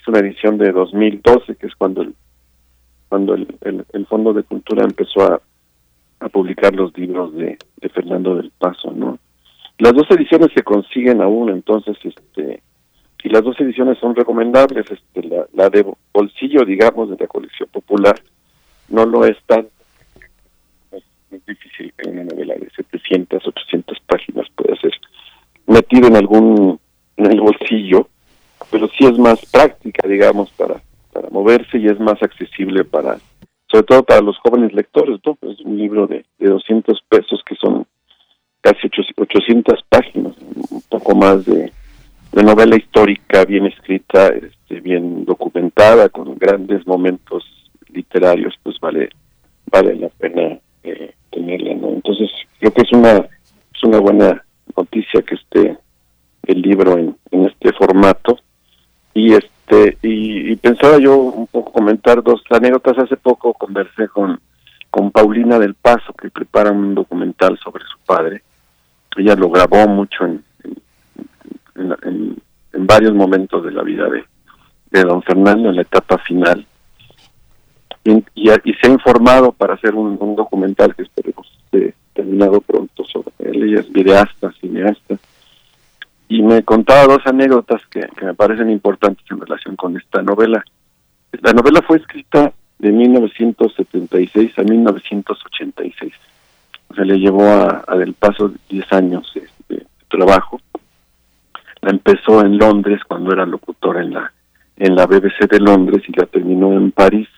es 0.00 0.08
una 0.08 0.20
edición 0.20 0.56
de 0.56 0.72
2012 0.72 1.56
que 1.56 1.66
es 1.66 1.74
cuando 1.74 2.02
el 2.02 2.14
cuando 3.08 3.34
el, 3.34 3.46
el, 3.60 3.84
el 3.92 4.06
Fondo 4.06 4.32
de 4.32 4.42
Cultura 4.44 4.82
empezó 4.82 5.22
a 5.22 5.40
a 6.24 6.28
publicar 6.30 6.74
los 6.74 6.96
libros 6.96 7.34
de, 7.34 7.58
de 7.76 7.88
Fernando 7.90 8.36
del 8.36 8.50
Paso, 8.50 8.90
¿no? 8.92 9.18
Las 9.78 9.92
dos 9.92 10.06
ediciones 10.10 10.48
se 10.54 10.62
consiguen 10.62 11.20
aún, 11.20 11.50
entonces, 11.50 11.98
este, 12.02 12.62
y 13.22 13.28
las 13.28 13.42
dos 13.42 13.60
ediciones 13.60 13.98
son 13.98 14.14
recomendables, 14.14 14.86
este, 14.90 15.28
la, 15.28 15.46
la 15.52 15.68
de 15.68 15.84
bolsillo, 16.12 16.64
digamos, 16.64 17.10
de 17.10 17.16
la 17.18 17.26
colección 17.26 17.68
popular, 17.70 18.14
no 18.88 19.04
lo 19.04 19.26
es 19.26 19.36
tan, 19.46 19.66
difícil 21.46 21.92
que 21.98 22.08
una 22.08 22.24
novela 22.24 22.54
de 22.54 22.70
700, 22.70 23.46
800 23.46 23.98
páginas 24.06 24.46
pueda 24.54 24.76
ser 24.76 24.92
metido 25.66 26.06
en 26.06 26.16
algún 26.16 26.80
en 27.16 27.26
el 27.26 27.40
bolsillo, 27.40 28.08
pero 28.70 28.88
sí 28.88 29.04
es 29.04 29.18
más 29.18 29.44
práctica, 29.46 30.08
digamos, 30.08 30.50
para, 30.52 30.80
para 31.12 31.28
moverse 31.30 31.78
y 31.78 31.86
es 31.86 31.98
más 32.00 32.22
accesible 32.22 32.84
para, 32.84 33.18
sobre 33.70 33.84
todo 33.84 34.02
para 34.02 34.20
los 34.20 34.38
jóvenes 34.38 34.72
lectores, 34.72 35.20
¿no? 35.24 35.38
Es 35.42 35.60
un 35.60 35.78
libro 35.78 36.06
de, 36.06 36.24
de 36.38 36.48
200 36.48 37.02
pesos 37.08 37.42
que 37.46 37.54
son 37.56 37.86
casi 38.60 38.88
800 39.16 39.80
páginas, 39.88 40.34
un 40.70 40.82
poco 40.88 41.14
más 41.14 41.44
de, 41.44 41.72
de 42.32 42.42
novela 42.42 42.76
histórica 42.76 43.44
bien 43.44 43.66
escrita, 43.66 44.28
este, 44.28 44.80
bien 44.80 45.24
documentada, 45.24 46.08
con 46.08 46.36
grandes 46.36 46.86
momentos 46.86 47.44
literarios, 47.88 48.54
pues 48.62 48.78
vale 48.80 49.10
vale 49.70 49.96
la 49.96 50.08
pena 50.08 50.58
eh, 50.82 51.14
tenerla, 51.30 51.74
¿no? 51.74 51.88
Entonces 51.88 52.30
creo 52.58 52.72
que 52.72 52.82
es 52.82 52.92
una 52.92 53.16
es 53.16 53.82
una 53.82 53.98
buena 53.98 54.44
noticia 54.76 55.22
que 55.22 55.34
esté 55.34 55.78
el 56.46 56.62
libro 56.62 56.96
en, 56.98 57.16
en 57.30 57.46
este 57.46 57.72
formato 57.72 58.38
y 59.14 59.32
este 59.32 59.53
y, 60.02 60.56
pensaba 60.56 60.98
yo 60.98 61.16
un 61.16 61.46
poco 61.46 61.72
comentar 61.72 62.22
dos 62.22 62.42
anécdotas. 62.50 62.98
Hace 62.98 63.16
poco 63.16 63.54
conversé 63.54 64.08
con 64.08 64.40
con 64.90 65.10
Paulina 65.10 65.58
del 65.58 65.74
Paso 65.74 66.12
que 66.12 66.30
prepara 66.30 66.70
un 66.70 66.94
documental 66.94 67.58
sobre 67.58 67.84
su 67.84 67.98
padre. 68.06 68.42
Ella 69.16 69.34
lo 69.34 69.50
grabó 69.50 69.88
mucho 69.88 70.24
en 70.24 70.44
en, 71.74 72.36
en, 72.72 72.86
varios 72.86 73.12
momentos 73.12 73.64
de 73.64 73.72
la 73.72 73.82
vida 73.82 74.08
de, 74.08 74.24
de 74.90 75.02
don 75.02 75.22
Fernando 75.22 75.70
en 75.70 75.76
la 75.76 75.82
etapa 75.82 76.18
final. 76.18 76.64
Y, 78.04 78.22
y, 78.34 78.48
se 78.74 78.86
ha 78.86 78.90
informado 78.90 79.50
para 79.52 79.74
hacer 79.74 79.94
un, 79.94 80.16
un 80.20 80.36
documental 80.36 80.94
que 80.94 81.02
esperemos 81.02 81.50
esté 81.64 81.94
terminado 82.12 82.60
pronto 82.60 83.04
sobre 83.04 83.32
él. 83.38 83.64
Ella 83.64 83.80
es 83.80 83.90
videasta 83.90 84.52
cineasta 84.60 85.18
y 86.28 86.42
me 86.42 86.62
contaba 86.62 87.06
dos 87.06 87.26
anécdotas 87.26 87.82
que, 87.86 88.06
me 88.22 88.34
parecen 88.34 88.70
importantes 88.70 89.24
en 89.30 89.40
relación 89.40 89.76
con 89.76 89.96
esta 89.96 90.22
novela. 90.22 90.64
La 91.42 91.52
novela 91.52 91.82
fue 91.82 91.98
escrita 91.98 92.52
de 92.78 92.92
1976 92.92 94.58
a 94.58 94.62
1986. 94.62 96.12
O 96.88 96.94
sea, 96.94 97.04
le 97.04 97.18
llevó 97.18 97.44
a, 97.44 97.96
Del 97.96 98.14
Paso 98.14 98.52
10 98.68 98.92
años 98.92 99.32
de, 99.68 99.86
trabajo. 100.08 100.60
La 101.82 101.90
empezó 101.90 102.40
en 102.40 102.56
Londres 102.56 103.00
cuando 103.06 103.32
era 103.32 103.44
locutor 103.44 103.98
en 103.98 104.14
la 104.14 104.32
en 104.76 104.96
la 104.96 105.06
BBC 105.06 105.48
de 105.48 105.60
Londres 105.60 106.02
y 106.08 106.12
la 106.18 106.26
terminó 106.26 106.72
en 106.72 106.90
París 106.90 107.28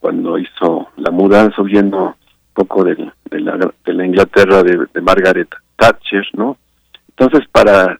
cuando 0.00 0.36
hizo 0.36 0.88
la 0.96 1.12
mudanza 1.12 1.62
huyendo 1.62 2.06
un 2.06 2.14
poco 2.54 2.82
de, 2.82 3.12
de, 3.30 3.40
la, 3.40 3.56
de 3.84 3.94
la 3.94 4.04
Inglaterra 4.04 4.64
de 4.64 5.00
Margaret 5.00 5.48
Thatcher, 5.76 6.26
¿no? 6.32 6.56
Entonces, 7.18 7.48
para 7.50 7.98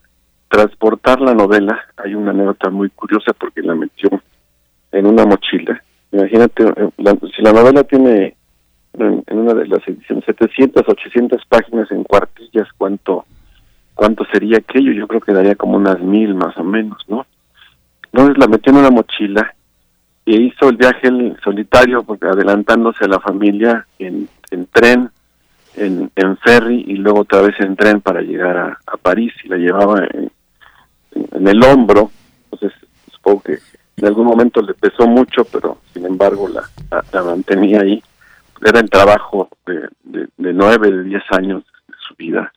transportar 0.48 1.20
la 1.20 1.34
novela, 1.34 1.78
hay 1.96 2.14
una 2.14 2.30
anécdota 2.30 2.70
muy 2.70 2.88
curiosa 2.90 3.32
porque 3.32 3.62
la 3.62 3.74
metió 3.74 4.08
en 4.92 5.06
una 5.06 5.26
mochila. 5.26 5.82
Imagínate, 6.12 6.64
eh, 6.64 6.90
si 7.36 7.42
la 7.42 7.52
novela 7.52 7.82
tiene 7.84 8.36
en, 8.94 9.24
una 9.28 9.54
de 9.54 9.66
las 9.66 9.86
ediciones 9.86 10.24
700, 10.24 10.84
800 10.88 11.44
páginas 11.46 11.90
en 11.90 12.04
cuartillas, 12.04 12.68
¿cuánto 12.76 13.26
cuánto 13.94 14.24
sería 14.32 14.58
aquello? 14.58 14.92
Yo 14.92 15.08
creo 15.08 15.20
que 15.20 15.32
daría 15.32 15.56
como 15.56 15.76
unas 15.76 16.00
mil 16.00 16.34
más 16.34 16.56
o 16.56 16.64
menos, 16.64 17.04
¿no? 17.08 17.26
Entonces 18.12 18.38
la 18.38 18.46
metió 18.46 18.72
en 18.72 18.78
una 18.78 18.90
mochila 18.90 19.52
y 20.24 20.46
hizo 20.46 20.68
el 20.68 20.76
viaje 20.76 21.08
solitario, 21.42 22.04
porque 22.04 22.26
adelantándose 22.26 23.04
a 23.04 23.08
la 23.08 23.18
familia 23.18 23.86
en 23.98 24.28
tren 24.72 25.10
en, 25.76 26.10
en 26.14 26.36
ferry 26.38 26.84
y 26.86 26.94
luego 26.94 27.20
otra 27.20 27.42
vez 27.42 27.54
en 27.60 27.76
tren 27.76 28.00
para 28.00 28.20
llegar 28.20 28.56
a, 28.56 28.78
a 28.86 28.96
París 28.96 29.32
y 29.44 29.48
la 29.48 29.56
llevaba 29.56 30.06
en, 30.12 30.30
el 31.46 31.64
hombro. 31.64 32.10
Entonces, 32.50 32.78
supongo 33.12 33.42
que 33.42 33.58
en 33.96 34.06
algún 34.06 34.26
momento 34.26 34.60
le 34.60 34.74
pesó 34.74 35.06
mucho, 35.06 35.44
pero 35.44 35.78
sin 35.92 36.06
embargo 36.06 36.48
la, 36.48 36.62
la, 37.12 37.22
mantenía 37.22 37.80
ahí. 37.80 38.02
Era 38.64 38.80
el 38.80 38.90
trabajo 38.90 39.48
de, 39.66 39.88
de, 40.04 40.52
nueve, 40.52 40.90
de 40.90 41.04
diez 41.04 41.22
años 41.30 41.64
de 41.86 41.94
su 42.06 42.14
vida. 42.16 42.52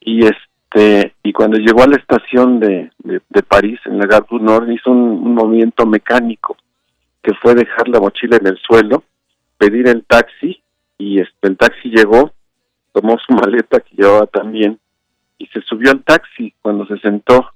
Y 0.00 0.24
este 0.24 1.14
y 1.22 1.32
cuando 1.32 1.58
llegó 1.58 1.82
a 1.82 1.86
la 1.86 1.96
estación 1.96 2.58
de, 2.58 2.90
de, 2.98 3.42
París, 3.42 3.78
en 3.84 3.98
la 3.98 4.06
Gare 4.06 4.26
du 4.30 4.38
Nord, 4.38 4.70
hizo 4.70 4.90
un 4.90 5.34
movimiento 5.34 5.86
mecánico 5.86 6.56
que 7.22 7.34
fue 7.34 7.54
dejar 7.54 7.88
la 7.88 8.00
mochila 8.00 8.36
en 8.36 8.46
el 8.46 8.58
suelo, 8.58 9.04
pedir 9.58 9.86
el 9.86 10.04
taxi 10.04 10.61
y 11.02 11.18
este, 11.18 11.48
el 11.48 11.56
taxi 11.56 11.88
llegó, 11.88 12.32
tomó 12.92 13.18
su 13.18 13.32
maleta 13.34 13.80
que 13.80 13.96
llevaba 13.96 14.26
también 14.26 14.78
y 15.36 15.46
se 15.46 15.60
subió 15.62 15.90
al 15.90 16.04
taxi 16.04 16.54
cuando 16.62 16.86
se 16.86 16.98
sentó. 16.98 17.50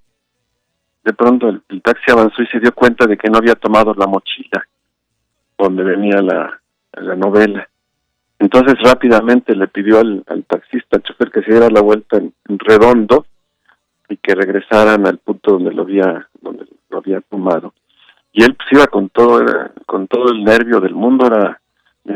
De 1.04 1.12
pronto 1.12 1.48
el, 1.48 1.82
taxi 1.82 2.10
avanzó 2.10 2.42
y 2.42 2.46
se 2.48 2.58
dio 2.58 2.72
cuenta 2.72 3.06
de 3.06 3.16
que 3.16 3.30
no 3.30 3.38
había 3.38 3.54
tomado 3.54 3.94
la 3.94 4.08
mochila 4.08 4.66
donde 5.56 5.84
venía 5.84 6.20
la, 6.20 6.60
la 6.92 7.14
novela. 7.14 7.68
Entonces 8.38 8.74
rápidamente 8.82 9.54
le 9.54 9.68
pidió 9.68 10.00
al, 10.00 10.24
taxista, 10.46 10.96
al 10.96 11.02
chofer, 11.02 11.30
que 11.30 11.42
se 11.42 11.52
diera 11.52 11.70
la 11.70 11.80
vuelta 11.80 12.18
en, 12.18 12.34
redondo 12.58 13.26
y 14.08 14.16
que 14.16 14.34
regresaran 14.34 15.06
al 15.06 15.18
punto 15.18 15.52
donde 15.52 15.72
lo 15.72 15.82
había, 15.82 16.28
donde 16.42 16.66
lo 16.90 16.98
había 16.98 17.20
tomado. 17.22 17.72
Y 18.32 18.42
él 18.42 18.54
pues 18.54 18.68
iba 18.72 18.86
con 18.88 19.08
todo, 19.08 19.40
era, 19.40 19.72
con 19.86 20.08
todo 20.08 20.32
el 20.32 20.44
nervio 20.44 20.80
del 20.80 20.94
mundo, 20.94 21.26
era 21.26 21.60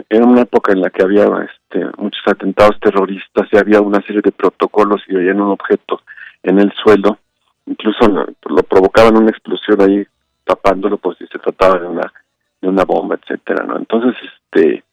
era 0.08 0.24
una 0.24 0.42
época 0.42 0.72
en 0.72 0.80
la 0.80 0.90
que 0.90 1.02
había 1.02 1.24
este, 1.24 1.84
muchos 1.98 2.22
atentados 2.26 2.78
terroristas 2.80 3.48
y 3.50 3.56
había 3.56 3.80
una 3.80 4.00
serie 4.02 4.22
de 4.22 4.32
protocolos 4.32 5.02
y 5.08 5.14
veían 5.14 5.40
un 5.40 5.50
objeto 5.50 6.00
en 6.42 6.58
el 6.58 6.72
suelo, 6.72 7.18
incluso 7.66 8.06
lo, 8.08 8.62
provocaban 8.62 9.16
una 9.16 9.30
explosión 9.30 9.80
ahí 9.80 10.06
tapándolo 10.44 10.96
pues 10.96 11.18
si 11.18 11.26
se 11.26 11.38
trataba 11.38 11.78
de 11.78 11.86
una 11.86 12.12
de 12.60 12.68
una 12.68 12.84
bomba, 12.84 13.16
etcétera, 13.16 13.64
¿no? 13.64 13.78
Entonces, 13.78 14.14
este, 14.22 14.84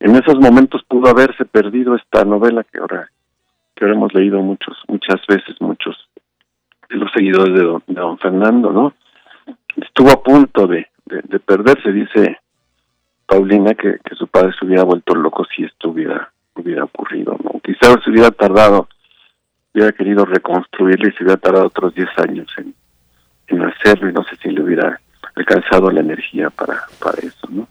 en 0.00 0.16
esos 0.16 0.34
momentos 0.40 0.82
pudo 0.88 1.08
haberse 1.08 1.44
perdido 1.44 1.94
esta 1.94 2.24
novela 2.24 2.64
que 2.64 2.78
ahora 2.80 3.08
que 3.74 3.84
ahora 3.84 3.96
hemos 3.96 4.12
leído 4.12 4.40
muchos 4.42 4.76
muchas 4.88 5.20
veces 5.28 5.60
muchos 5.60 5.96
de 6.88 6.96
los 6.96 7.10
seguidores 7.12 7.54
de 7.54 7.64
don, 7.64 7.82
de 7.86 8.00
don 8.00 8.18
Fernando, 8.18 8.72
¿no? 8.72 8.94
Estuvo 9.76 10.10
a 10.10 10.22
punto 10.22 10.66
de, 10.66 10.88
de 11.04 11.38
perderse, 11.38 11.92
dice 11.92 12.38
Paulina 13.26 13.74
que, 13.74 13.98
que 14.04 14.14
su 14.14 14.26
padre 14.28 14.52
se 14.58 14.64
hubiera 14.64 14.84
vuelto 14.84 15.14
loco 15.14 15.44
si 15.44 15.64
esto 15.64 15.90
hubiera, 15.90 16.30
hubiera 16.54 16.84
ocurrido, 16.84 17.36
¿no? 17.42 17.60
Quizás 17.60 17.98
se 18.04 18.10
hubiera 18.10 18.30
tardado, 18.30 18.88
hubiera 19.74 19.92
querido 19.92 20.24
reconstruirlo 20.24 21.08
y 21.08 21.12
se 21.12 21.24
hubiera 21.24 21.40
tardado 21.40 21.66
otros 21.66 21.94
10 21.94 22.08
años 22.18 22.46
en, 22.58 22.74
en 23.48 23.62
hacerlo 23.62 24.08
y 24.08 24.12
no 24.12 24.24
sé 24.24 24.36
si 24.36 24.50
le 24.50 24.62
hubiera 24.62 25.00
alcanzado 25.34 25.90
la 25.90 26.00
energía 26.00 26.50
para, 26.50 26.84
para 27.02 27.18
eso, 27.18 27.46
¿no? 27.50 27.68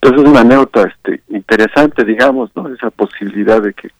Entonces 0.00 0.22
es 0.22 0.30
una 0.30 0.40
anécdota 0.40 0.84
este, 0.84 1.22
interesante, 1.28 2.04
digamos, 2.04 2.50
¿no? 2.54 2.68
Esa 2.72 2.90
posibilidad 2.90 3.60
de 3.60 3.74
que 3.74 3.90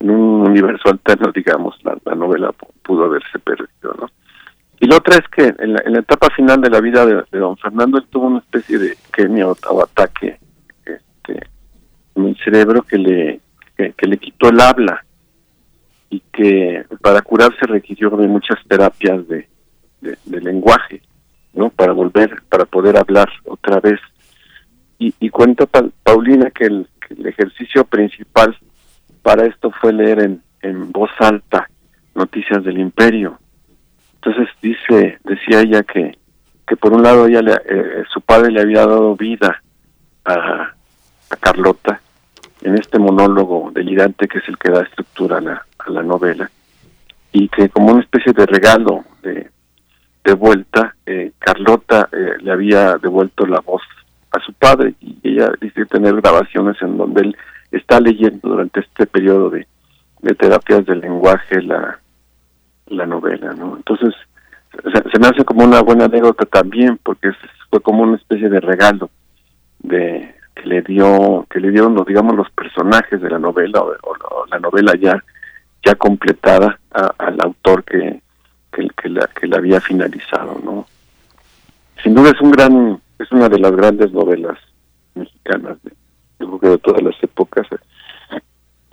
en 0.00 0.10
un 0.10 0.48
universo 0.48 0.90
alterno, 0.90 1.32
digamos, 1.32 1.76
la, 1.82 1.96
la 2.04 2.14
novela 2.14 2.52
pudo 2.82 3.04
haberse 3.04 3.38
perdido, 3.38 3.94
¿no? 3.98 4.10
Y 4.78 4.86
la 4.86 4.96
otra 4.96 5.16
es 5.16 5.28
que 5.28 5.54
en 5.58 5.72
la, 5.72 6.00
etapa 6.00 6.28
final 6.30 6.60
de 6.60 6.70
la 6.70 6.80
vida 6.80 7.06
de, 7.06 7.24
don 7.38 7.56
Fernando, 7.56 7.98
él 7.98 8.06
tuvo 8.10 8.26
una 8.26 8.40
especie 8.40 8.78
de 8.78 8.96
quemia 9.12 9.48
o, 9.48 9.82
ataque 9.82 10.38
este, 10.84 11.46
en 12.14 12.26
el 12.26 12.36
cerebro 12.44 12.82
que 12.82 12.98
le, 12.98 13.40
que, 13.74 14.06
le 14.06 14.18
quitó 14.18 14.50
el 14.50 14.60
habla 14.60 15.04
y 16.10 16.20
que 16.32 16.84
para 17.00 17.22
curarse 17.22 17.66
requirió 17.66 18.10
de 18.10 18.28
muchas 18.28 18.58
terapias 18.68 19.26
de, 19.28 19.48
de, 20.00 20.40
lenguaje, 20.40 21.00
¿no? 21.54 21.70
Para 21.70 21.92
volver, 21.92 22.42
para 22.48 22.66
poder 22.66 22.98
hablar 22.98 23.30
otra 23.44 23.80
vez. 23.80 23.98
Y, 24.98 25.14
y 25.20 25.30
cuenta 25.30 25.66
Paulina 26.02 26.50
que 26.50 26.64
el, 26.64 26.88
que 27.00 27.14
el, 27.14 27.26
ejercicio 27.26 27.84
principal 27.84 28.56
para 29.22 29.46
esto 29.46 29.70
fue 29.70 29.92
leer 29.92 30.20
en, 30.20 30.42
en 30.60 30.92
voz 30.92 31.10
alta 31.18 31.68
noticias 32.14 32.62
del 32.62 32.78
imperio 32.78 33.38
entonces 34.16 34.48
dice, 34.60 35.18
decía 35.24 35.60
ella 35.60 35.82
que, 35.82 36.18
que 36.66 36.76
por 36.76 36.92
un 36.92 37.02
lado 37.02 37.26
ella 37.26 37.42
le, 37.42 37.52
eh, 37.52 38.04
su 38.12 38.20
padre 38.20 38.50
le 38.50 38.60
había 38.60 38.86
dado 38.86 39.16
vida 39.16 39.62
a, 40.24 40.72
a, 41.30 41.36
Carlota 41.38 42.00
en 42.62 42.76
este 42.76 42.98
monólogo 42.98 43.70
delirante 43.72 44.26
que 44.26 44.38
es 44.38 44.48
el 44.48 44.58
que 44.58 44.70
da 44.70 44.82
estructura 44.82 45.38
a 45.38 45.40
la, 45.40 45.66
a 45.78 45.90
la 45.90 46.02
novela 46.02 46.50
y 47.32 47.48
que 47.48 47.68
como 47.68 47.92
una 47.92 48.02
especie 48.02 48.32
de 48.32 48.46
regalo 48.46 49.04
de, 49.22 49.50
de 50.24 50.34
vuelta, 50.34 50.96
eh, 51.06 51.32
Carlota 51.38 52.08
eh, 52.10 52.34
le 52.40 52.50
había 52.50 52.96
devuelto 52.96 53.46
la 53.46 53.60
voz 53.60 53.82
a 54.32 54.40
su 54.40 54.52
padre 54.54 54.94
y 55.00 55.18
ella 55.22 55.52
dice 55.60 55.86
tener 55.86 56.16
grabaciones 56.16 56.76
en 56.82 56.96
donde 56.96 57.20
él 57.22 57.36
está 57.70 58.00
leyendo 58.00 58.48
durante 58.48 58.80
este 58.80 59.06
periodo 59.06 59.50
de, 59.50 59.66
de 60.22 60.34
terapias 60.34 60.84
del 60.84 61.00
lenguaje 61.00 61.62
la 61.62 62.00
la 62.86 63.06
novela, 63.06 63.52
¿no? 63.54 63.76
Entonces, 63.76 64.14
se, 65.12 65.18
me 65.18 65.28
hace 65.28 65.44
como 65.44 65.64
una 65.64 65.80
buena 65.82 66.04
anécdota 66.04 66.44
también, 66.46 66.98
porque 67.02 67.30
fue 67.70 67.80
como 67.80 68.02
una 68.02 68.16
especie 68.16 68.48
de 68.48 68.60
regalo 68.60 69.10
de 69.80 70.34
que 70.54 70.66
le 70.66 70.82
dio, 70.82 71.46
que 71.50 71.60
le 71.60 71.70
dieron, 71.70 72.02
digamos, 72.06 72.36
los 72.36 72.50
personajes 72.50 73.20
de 73.20 73.30
la 73.30 73.38
novela, 73.38 73.82
o, 73.82 74.46
la 74.50 74.58
novela 74.58 74.94
ya, 74.98 75.22
ya 75.84 75.94
completada 75.94 76.78
al 77.18 77.40
autor 77.40 77.84
que, 77.84 78.20
que, 78.72 79.08
la, 79.08 79.28
que 79.28 79.46
la 79.46 79.58
había 79.58 79.80
finalizado, 79.80 80.60
¿no? 80.64 80.86
Sin 82.02 82.14
duda 82.14 82.30
es 82.30 82.40
un 82.40 82.50
gran, 82.50 83.00
es 83.18 83.30
una 83.32 83.48
de 83.48 83.58
las 83.58 83.72
grandes 83.72 84.12
novelas 84.12 84.58
mexicanas, 85.14 85.82
de, 85.82 85.92
yo 86.38 86.46
creo 86.46 86.60
que 86.60 86.68
de 86.68 86.78
todas 86.78 87.02
las 87.02 87.22
épocas. 87.22 87.66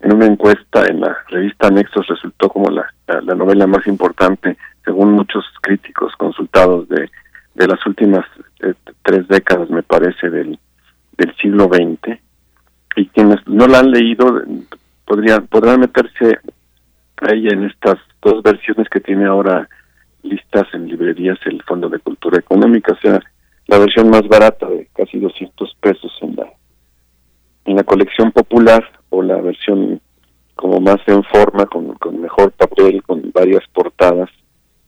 En 0.04 0.14
una 0.14 0.26
encuesta 0.26 0.86
en 0.86 1.00
la 1.00 1.16
revista 1.30 1.70
Nexos 1.70 2.06
resultó 2.08 2.50
como 2.50 2.70
la, 2.70 2.86
la, 3.08 3.36
novela 3.36 3.66
más 3.68 3.88
importante, 3.88 4.58
según 4.84 5.14
muchos 5.14 5.46
críticos 5.62 6.14
consultados 6.18 6.90
de, 6.90 7.10
las 7.56 7.86
últimas 7.86 8.26
eh, 8.62 8.74
tres 9.02 9.26
décadas, 9.30 9.70
me 9.70 9.82
parece, 9.82 10.30
del, 10.30 10.60
del 11.18 11.36
siglo 11.38 11.70
XX. 11.72 12.20
Y 12.98 13.06
quienes 13.08 13.48
no 13.48 13.66
la 13.66 13.80
han 13.80 13.92
leído 13.92 14.42
podrían 15.06 15.48
podrán 15.48 15.80
meterse 15.80 16.38
ahí 17.22 17.48
en 17.48 17.64
estas 17.64 17.98
dos 18.22 18.44
versiones 18.44 18.90
que 18.90 19.00
tiene 19.00 19.26
ahora 19.26 19.70
listas 20.22 20.68
en 20.74 20.90
librerías 20.90 21.40
el 21.46 21.64
Fondo 21.64 21.88
de 21.88 22.00
Cultura 22.00 22.40
Económica, 22.40 22.92
o 22.92 22.98
sea, 22.98 23.22
la 23.68 23.78
versión 23.78 24.10
más 24.10 24.28
barata 24.28 24.68
de 24.68 24.90
casi 24.94 25.18
200 25.18 25.78
pesos 25.80 26.12
en 26.22 26.36
la 26.36 26.48
en 27.66 27.78
la 27.78 27.84
colección 27.84 28.34
popular 28.34 28.84
o 29.14 29.22
la 29.22 29.40
versión 29.40 30.02
como 30.56 30.80
más 30.80 30.98
en 31.08 31.24
forma, 31.24 31.66
con, 31.68 31.94
con 31.96 32.20
mejor 32.20 32.52
papel, 32.52 33.04
con 33.04 33.32
varias 33.32 33.64
portadas 33.74 34.30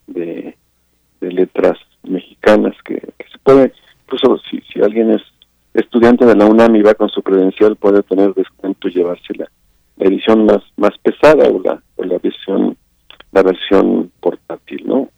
de, 0.07 0.57
de 1.21 1.31
letras 1.31 1.77
mexicanas 2.03 2.75
que, 2.83 2.95
se 2.95 3.37
puede, 3.43 3.71
incluso 4.03 4.39
si, 4.49 4.61
si 4.61 4.81
alguien 4.81 5.11
es 5.11 5.21
estudiante 5.73 6.25
de 6.25 6.35
la 6.35 6.45
UNAM 6.45 6.75
y 6.75 6.81
va 6.81 6.93
con 6.95 7.09
su 7.09 7.21
credencial 7.21 7.75
puede 7.75 8.01
tener 8.03 8.33
descuento 8.33 8.87
y 8.87 8.93
llevarse 8.93 9.33
la, 9.35 9.47
edición 9.97 10.45
más 10.45 10.61
más 10.75 10.91
pesada 11.01 11.47
o 11.49 11.61
la, 11.61 11.81
o 11.95 12.03
la 12.03 12.17
versión 12.17 12.77
la 13.31 13.43
versión 13.43 14.11
portátil, 14.19 14.83
¿no? 14.85 15.09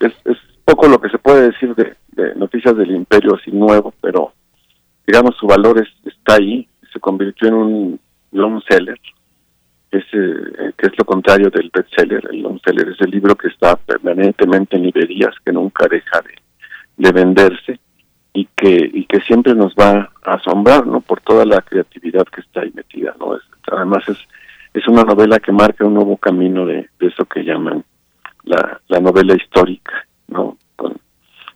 Es, 0.00 0.12
es 0.24 0.36
poco 0.64 0.88
lo 0.88 1.00
que 1.00 1.08
se 1.08 1.18
puede 1.18 1.50
decir 1.50 1.74
de, 1.74 1.94
Noticias 2.36 2.76
del 2.76 2.92
Imperio 2.92 3.34
así 3.34 3.50
nuevo, 3.50 3.92
pero 4.00 4.32
digamos 5.06 5.36
su 5.36 5.46
valor 5.46 5.86
está 6.04 6.34
ahí, 6.34 6.66
se 6.92 6.98
convirtió 6.98 7.48
en 7.48 7.54
un 7.54 8.00
long 8.36 8.62
seller, 8.68 8.98
es, 9.90 10.04
eh, 10.12 10.72
que 10.76 10.86
es 10.86 10.98
lo 10.98 11.04
contrario 11.04 11.50
del 11.50 11.70
bestseller. 11.72 12.28
El 12.30 12.42
long 12.42 12.60
seller 12.64 12.88
es 12.88 13.00
el 13.00 13.10
libro 13.10 13.34
que 13.34 13.48
está 13.48 13.76
permanentemente 13.76 14.76
en 14.76 14.84
librerías, 14.84 15.34
que 15.44 15.52
nunca 15.52 15.86
deja 15.88 16.20
de, 16.22 16.34
de 16.96 17.12
venderse 17.12 17.80
y 18.32 18.46
que 18.54 18.90
y 18.92 19.06
que 19.06 19.20
siempre 19.20 19.54
nos 19.54 19.74
va 19.74 20.10
a 20.24 20.34
asombrar, 20.34 20.86
¿no? 20.86 21.00
Por 21.00 21.20
toda 21.20 21.44
la 21.44 21.62
creatividad 21.62 22.24
que 22.24 22.42
está 22.42 22.60
ahí 22.60 22.72
metida, 22.74 23.14
¿no? 23.18 23.38
Además 23.72 24.08
es 24.08 24.18
es 24.74 24.86
una 24.88 25.04
novela 25.04 25.38
que 25.38 25.52
marca 25.52 25.86
un 25.86 25.94
nuevo 25.94 26.18
camino 26.18 26.66
de, 26.66 26.90
eso 27.00 27.24
que 27.24 27.42
llaman 27.42 27.82
la, 28.44 28.78
la 28.88 29.00
novela 29.00 29.34
histórica, 29.34 30.06
¿no? 30.28 30.58
Con, 30.76 30.94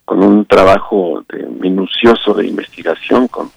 un 0.06 0.44
trabajo 0.44 1.22
de, 1.28 1.44
minucioso 1.46 2.34
de 2.34 2.46
investigación, 2.46 3.28
con 3.28 3.48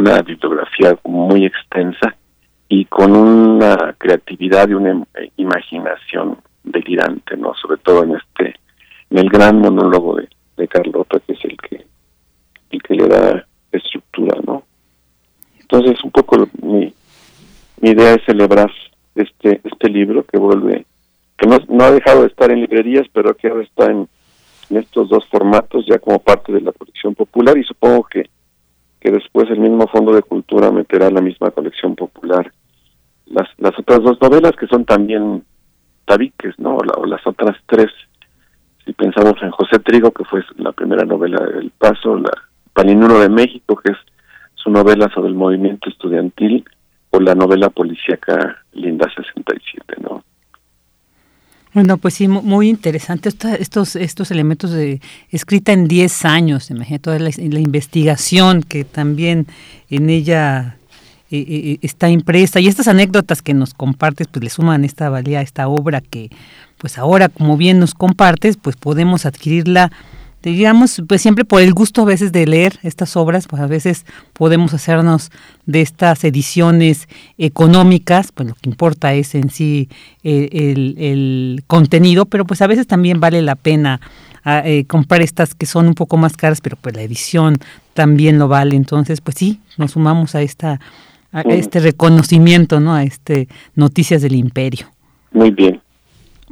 una 0.00 0.22
bibliografía 0.22 0.98
muy 1.04 1.44
extensa 1.44 2.16
y 2.68 2.84
con 2.86 3.14
una 3.14 3.94
creatividad 3.98 4.68
y 4.68 4.74
una 4.74 5.04
imaginación 5.36 6.38
delirante, 6.64 7.36
¿no? 7.36 7.54
Sobre 7.54 7.78
todo 7.78 8.04
en 8.04 8.16
este, 8.16 8.54
en 9.10 9.18
el 9.18 9.28
gran 9.28 9.58
monólogo 9.58 10.16
de, 10.16 10.28
de 10.56 10.68
Carlota, 10.68 11.20
que 11.26 11.32
es 11.34 11.44
el 11.44 11.56
que, 11.56 11.86
el 12.70 12.82
que 12.82 12.94
le 12.94 13.08
da 13.08 13.46
estructura, 13.72 14.38
¿no? 14.46 14.62
Entonces, 15.60 16.02
un 16.02 16.10
poco 16.10 16.48
mi, 16.62 16.92
mi 17.80 17.90
idea 17.90 18.14
es 18.14 18.24
celebrar 18.24 18.70
este 19.14 19.60
este 19.64 19.88
libro 19.88 20.24
que 20.24 20.38
vuelve 20.38 20.86
que 21.36 21.46
no, 21.46 21.58
no 21.68 21.84
ha 21.84 21.90
dejado 21.90 22.22
de 22.22 22.28
estar 22.28 22.50
en 22.50 22.60
librerías, 22.60 23.06
pero 23.12 23.34
que 23.34 23.48
ahora 23.48 23.64
está 23.64 23.86
en, 23.90 24.08
estos 24.70 25.08
dos 25.08 25.26
formatos 25.28 25.84
ya 25.86 25.98
como 25.98 26.20
parte 26.20 26.52
de 26.52 26.60
la 26.60 26.70
colección 26.70 27.12
popular 27.16 27.58
y 27.58 27.64
supongo 27.64 28.04
que, 28.04 28.30
que 29.00 29.10
después 29.10 29.50
el 29.50 29.60
mismo 29.60 29.86
Fondo 29.88 30.12
de 30.12 30.22
Cultura 30.22 30.70
meterá 30.70 31.10
la 31.10 31.20
misma 31.20 31.50
colección 31.50 31.96
popular 31.96 32.52
las, 33.30 33.48
las 33.58 33.78
otras 33.78 34.02
dos 34.02 34.20
novelas 34.20 34.52
que 34.58 34.66
son 34.66 34.84
también 34.84 35.44
tabiques, 36.04 36.58
¿no? 36.58 36.76
O, 36.76 37.06
las 37.06 37.24
otras 37.26 37.56
tres. 37.66 37.90
Si 38.84 38.92
pensamos 38.92 39.34
en 39.42 39.50
José 39.50 39.78
Trigo, 39.78 40.10
que 40.10 40.24
fue 40.24 40.42
la 40.56 40.72
primera 40.72 41.04
novela 41.04 41.42
del 41.44 41.70
Paso, 41.70 42.16
la 42.16 42.30
Paninuro 42.72 43.20
de 43.20 43.28
México, 43.28 43.76
que 43.76 43.92
es 43.92 43.98
su 44.54 44.70
novela 44.70 45.08
sobre 45.14 45.28
el 45.28 45.34
movimiento 45.34 45.88
estudiantil, 45.88 46.64
o 47.10 47.20
la 47.20 47.34
novela 47.34 47.70
policíaca 47.70 48.62
Linda 48.72 49.08
67, 49.14 49.96
¿no? 50.02 50.24
Bueno, 51.72 51.98
pues 51.98 52.14
sí, 52.14 52.26
muy 52.26 52.68
interesante 52.68 53.28
estos 53.28 53.94
estos 53.94 54.30
elementos 54.32 54.72
de 54.72 55.00
escrita 55.30 55.72
en 55.72 55.86
10 55.86 56.24
años, 56.24 56.68
imagínate 56.70 57.02
toda 57.02 57.18
la, 57.20 57.30
investigación 57.60 58.62
que 58.62 58.84
también 58.84 59.46
en 59.88 60.10
ella 60.10 60.76
eh, 61.30 61.44
eh, 61.48 61.78
está 61.82 62.08
impresa. 62.08 62.58
Y 62.58 62.66
estas 62.66 62.88
anécdotas 62.88 63.40
que 63.40 63.54
nos 63.54 63.72
compartes 63.72 64.26
pues 64.26 64.42
le 64.42 64.50
suman 64.50 64.84
esta 64.84 65.08
valía 65.10 65.38
a 65.38 65.42
esta 65.42 65.68
obra 65.68 66.00
que 66.00 66.30
pues 66.76 66.98
ahora 66.98 67.28
como 67.28 67.56
bien 67.56 67.78
nos 67.78 67.94
compartes 67.94 68.56
pues 68.56 68.74
podemos 68.74 69.24
adquirirla 69.24 69.92
digamos, 70.42 71.02
pues 71.06 71.20
siempre 71.20 71.44
por 71.44 71.60
el 71.60 71.72
gusto 71.74 72.02
a 72.02 72.04
veces 72.04 72.32
de 72.32 72.46
leer 72.46 72.78
estas 72.82 73.16
obras, 73.16 73.46
pues 73.46 73.60
a 73.60 73.66
veces 73.66 74.06
podemos 74.32 74.72
hacernos 74.74 75.30
de 75.66 75.82
estas 75.82 76.24
ediciones 76.24 77.08
económicas, 77.38 78.32
pues 78.32 78.48
lo 78.48 78.54
que 78.54 78.68
importa 78.68 79.12
es 79.14 79.34
en 79.34 79.50
sí 79.50 79.88
eh, 80.22 80.48
el, 80.98 81.62
contenido, 81.66 82.26
pero 82.26 82.44
pues 82.44 82.62
a 82.62 82.66
veces 82.66 82.86
también 82.86 83.20
vale 83.20 83.42
la 83.42 83.54
pena 83.54 84.00
ah, 84.44 84.62
eh, 84.64 84.84
comprar 84.86 85.22
estas 85.22 85.54
que 85.54 85.66
son 85.66 85.86
un 85.88 85.94
poco 85.94 86.16
más 86.16 86.36
caras, 86.36 86.60
pero 86.60 86.76
pues 86.80 86.96
la 86.96 87.02
edición 87.02 87.58
también 87.94 88.38
lo 88.38 88.48
vale, 88.48 88.76
entonces 88.76 89.20
pues 89.20 89.36
sí, 89.36 89.60
nos 89.76 89.92
sumamos 89.92 90.34
a 90.34 90.42
esta 90.42 90.80
a 91.32 91.42
este 91.42 91.78
reconocimiento, 91.78 92.80
¿no? 92.80 92.92
A 92.92 93.04
este 93.04 93.46
Noticias 93.76 94.20
del 94.20 94.34
Imperio. 94.34 94.86
Muy 95.32 95.52
bien. 95.52 95.80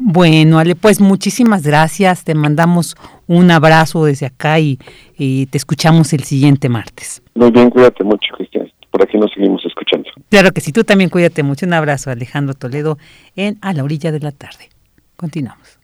Bueno, 0.00 0.60
Ale, 0.60 0.76
pues 0.76 1.00
muchísimas 1.00 1.64
gracias. 1.64 2.22
Te 2.22 2.34
mandamos 2.34 2.94
un 3.26 3.50
abrazo 3.50 4.04
desde 4.04 4.26
acá 4.26 4.60
y, 4.60 4.78
te 5.16 5.58
escuchamos 5.58 6.12
el 6.12 6.22
siguiente 6.22 6.68
martes. 6.68 7.20
Muy 7.34 7.50
bien, 7.50 7.68
cuídate 7.68 8.04
mucho, 8.04 8.32
Cristian. 8.36 8.70
Por 8.92 9.02
aquí 9.02 9.18
nos 9.18 9.32
seguimos 9.32 9.64
escuchando. 9.66 10.08
Claro 10.30 10.52
que 10.52 10.60
sí, 10.60 10.72
tú 10.72 10.84
también 10.84 11.10
cuídate 11.10 11.42
mucho. 11.42 11.66
Un 11.66 11.72
abrazo, 11.72 12.10
Alejandro 12.10 12.54
Toledo, 12.54 12.96
en 13.34 13.58
A 13.60 13.72
la 13.72 13.82
orilla 13.82 14.12
de 14.12 14.20
la 14.20 14.30
tarde. 14.30 14.68
Continuamos. 15.16 15.78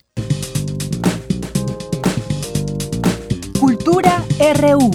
Cultura 3.59 4.23
RU. 4.61 4.91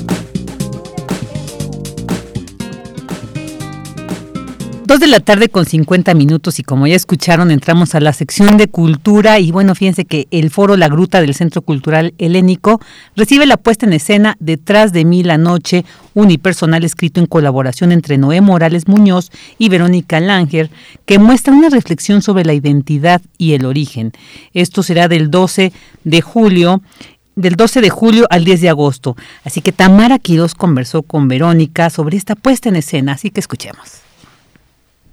Dos 4.89 4.99
de 4.99 5.05
la 5.05 5.19
tarde 5.19 5.49
con 5.49 5.67
50 5.67 6.15
minutos 6.15 6.57
y 6.57 6.63
como 6.63 6.87
ya 6.87 6.95
escucharon 6.95 7.51
entramos 7.51 7.93
a 7.93 7.99
la 7.99 8.11
sección 8.11 8.57
de 8.57 8.69
cultura 8.69 9.37
y 9.37 9.51
bueno, 9.51 9.75
fíjense 9.75 10.03
que 10.03 10.27
el 10.31 10.49
foro 10.49 10.77
La 10.77 10.87
Gruta 10.87 11.21
del 11.21 11.35
Centro 11.35 11.61
Cultural 11.61 12.15
Helénico 12.17 12.81
recibe 13.15 13.45
la 13.45 13.57
puesta 13.57 13.85
en 13.85 13.93
escena 13.93 14.35
Detrás 14.39 14.91
de 14.91 15.05
mí 15.05 15.21
la 15.21 15.37
noche, 15.37 15.85
unipersonal 16.15 16.83
escrito 16.83 17.19
en 17.19 17.27
colaboración 17.27 17.91
entre 17.91 18.17
Noé 18.17 18.41
Morales 18.41 18.87
Muñoz 18.87 19.29
y 19.59 19.69
Verónica 19.69 20.19
Langer, 20.19 20.71
que 21.05 21.19
muestra 21.19 21.53
una 21.53 21.69
reflexión 21.69 22.23
sobre 22.23 22.43
la 22.43 22.55
identidad 22.55 23.21
y 23.37 23.53
el 23.53 23.65
origen. 23.65 24.11
Esto 24.55 24.81
será 24.81 25.07
del 25.07 25.29
12 25.29 25.71
de 26.03 26.21
julio 26.21 26.81
del 27.35 27.55
12 27.55 27.81
de 27.81 27.91
julio 27.91 28.25
al 28.31 28.43
10 28.43 28.61
de 28.61 28.69
agosto. 28.69 29.15
Así 29.43 29.61
que 29.61 29.71
Tamara 29.71 30.17
Quiroz 30.17 30.55
conversó 30.55 31.03
con 31.03 31.27
Verónica 31.27 31.91
sobre 31.91 32.17
esta 32.17 32.33
puesta 32.33 32.69
en 32.69 32.77
escena, 32.77 33.11
así 33.11 33.29
que 33.29 33.39
escuchemos. 33.39 34.08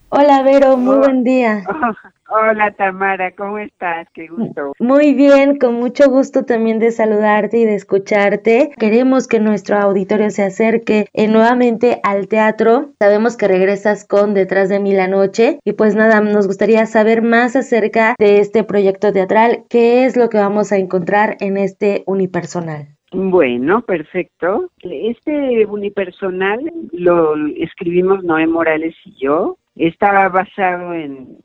Hola 0.08 0.44
Vero, 0.44 0.76
muy 0.76 0.98
buen 0.98 1.24
día. 1.24 1.62
Hola 2.28 2.72
Tamara, 2.72 3.32
¿cómo 3.32 3.58
estás? 3.58 4.08
Qué 4.14 4.28
gusto. 4.28 4.72
Muy 4.78 5.14
bien, 5.14 5.58
con 5.58 5.74
mucho 5.74 6.08
gusto 6.08 6.44
también 6.44 6.78
de 6.78 6.92
saludarte 6.92 7.58
y 7.58 7.64
de 7.64 7.74
escucharte. 7.74 8.70
Queremos 8.78 9.26
que 9.26 9.40
nuestro 9.40 9.78
auditorio 9.78 10.30
se 10.30 10.44
acerque 10.44 11.06
eh, 11.12 11.26
nuevamente 11.26 12.00
al 12.04 12.28
teatro. 12.28 12.92
Sabemos 13.00 13.36
que 13.36 13.48
regresas 13.48 14.06
con 14.06 14.34
Detrás 14.34 14.68
de 14.68 14.78
mí 14.78 14.92
la 14.92 15.08
noche 15.08 15.58
y 15.64 15.72
pues 15.72 15.96
nada, 15.96 16.20
nos 16.20 16.46
gustaría 16.46 16.86
saber 16.86 17.22
más 17.22 17.56
acerca 17.56 18.14
de 18.18 18.38
este 18.38 18.62
proyecto 18.62 19.12
teatral. 19.12 19.64
¿Qué 19.68 20.04
es 20.04 20.16
lo 20.16 20.28
que 20.28 20.38
vamos 20.38 20.70
a 20.70 20.76
encontrar 20.76 21.36
en 21.40 21.56
este 21.56 22.04
unipersonal? 22.06 22.88
Bueno, 23.12 23.82
perfecto. 23.82 24.70
Este 24.82 25.66
unipersonal 25.66 26.72
lo 26.92 27.34
escribimos 27.56 28.22
Noé 28.22 28.46
Morales 28.46 28.94
y 29.04 29.14
yo 29.20 29.56
Estaba 29.76 30.30
basado 30.30 30.94
en 30.94 31.36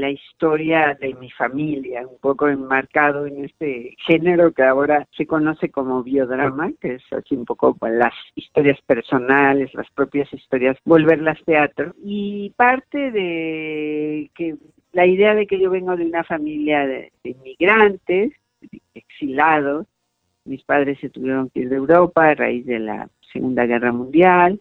la 0.00 0.08
historia 0.08 0.96
de 0.98 1.12
mi 1.14 1.30
familia, 1.30 2.06
un 2.08 2.18
poco 2.18 2.48
enmarcado 2.48 3.26
en 3.26 3.44
este 3.44 3.94
género 4.06 4.52
que 4.52 4.62
ahora 4.62 5.06
se 5.14 5.26
conoce 5.26 5.70
como 5.70 6.02
biodrama, 6.02 6.72
que 6.80 6.94
es 6.94 7.02
así 7.12 7.36
un 7.36 7.44
poco 7.44 7.74
pues, 7.74 7.92
las 7.92 8.14
historias 8.34 8.80
personales, 8.86 9.74
las 9.74 9.90
propias 9.90 10.32
historias, 10.32 10.78
volverlas 10.86 11.44
teatro. 11.44 11.94
Y 12.02 12.54
parte 12.56 13.10
de 13.10 14.30
que 14.34 14.56
la 14.92 15.06
idea 15.06 15.34
de 15.34 15.46
que 15.46 15.60
yo 15.60 15.70
vengo 15.70 15.94
de 15.94 16.06
una 16.06 16.24
familia 16.24 16.86
de, 16.86 17.12
de 17.22 17.30
inmigrantes, 17.30 18.32
exilados, 18.94 19.86
mis 20.46 20.64
padres 20.64 20.98
se 21.00 21.10
tuvieron 21.10 21.50
que 21.50 21.60
ir 21.60 21.68
de 21.68 21.76
Europa 21.76 22.30
a 22.30 22.34
raíz 22.34 22.64
de 22.64 22.78
la 22.78 23.10
Segunda 23.30 23.66
Guerra 23.66 23.92
Mundial, 23.92 24.58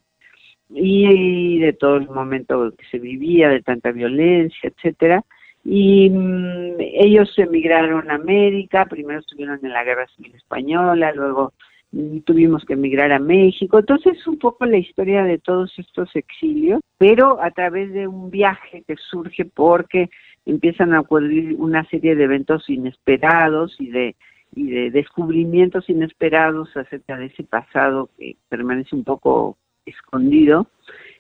y 0.70 1.60
de 1.60 1.74
todo 1.74 1.98
el 1.98 2.10
momento 2.10 2.72
que 2.78 2.86
se 2.92 3.00
vivía, 3.00 3.50
de 3.50 3.62
tanta 3.62 3.92
violencia, 3.92 4.70
etcétera. 4.70 5.24
Y 5.64 6.10
mm, 6.10 6.76
ellos 6.80 7.34
emigraron 7.38 8.10
a 8.10 8.16
América, 8.16 8.86
primero 8.86 9.20
estuvieron 9.20 9.60
en 9.64 9.74
la 9.74 9.84
Guerra 9.84 10.08
Civil 10.16 10.36
Española, 10.36 11.12
luego 11.14 11.54
mm, 11.92 12.20
tuvimos 12.20 12.66
que 12.66 12.74
emigrar 12.74 13.12
a 13.12 13.20
México. 13.20 13.80
Entonces, 13.80 14.26
un 14.28 14.40
poco 14.40 14.66
la 14.66 14.78
historia 14.78 15.24
de 15.24 15.40
todos 15.40 15.78
estos 15.78 16.16
exilios, 16.16 16.82
pero 16.98 17.42
a 17.42 17.52
través 17.52 17.92
de 17.94 18.08
un 18.08 18.30
viaje 18.30 18.84
que 18.88 18.96
surge 18.98 19.46
porque 19.46 20.10
empiezan 20.46 20.94
a 20.94 21.02
ocurrir 21.02 21.56
una 21.58 21.84
serie 21.90 22.16
de 22.16 22.24
eventos 22.24 22.70
inesperados 22.70 23.76
y 23.80 23.90
de 23.90 24.16
y 24.56 24.72
de 24.72 24.92
descubrimientos 24.92 25.90
inesperados 25.90 26.76
acerca 26.76 27.18
de 27.18 27.26
ese 27.26 27.44
pasado 27.44 28.10
que 28.18 28.38
permanece 28.50 28.96
un 28.96 29.04
poco 29.04 29.58
escondido. 29.90 30.68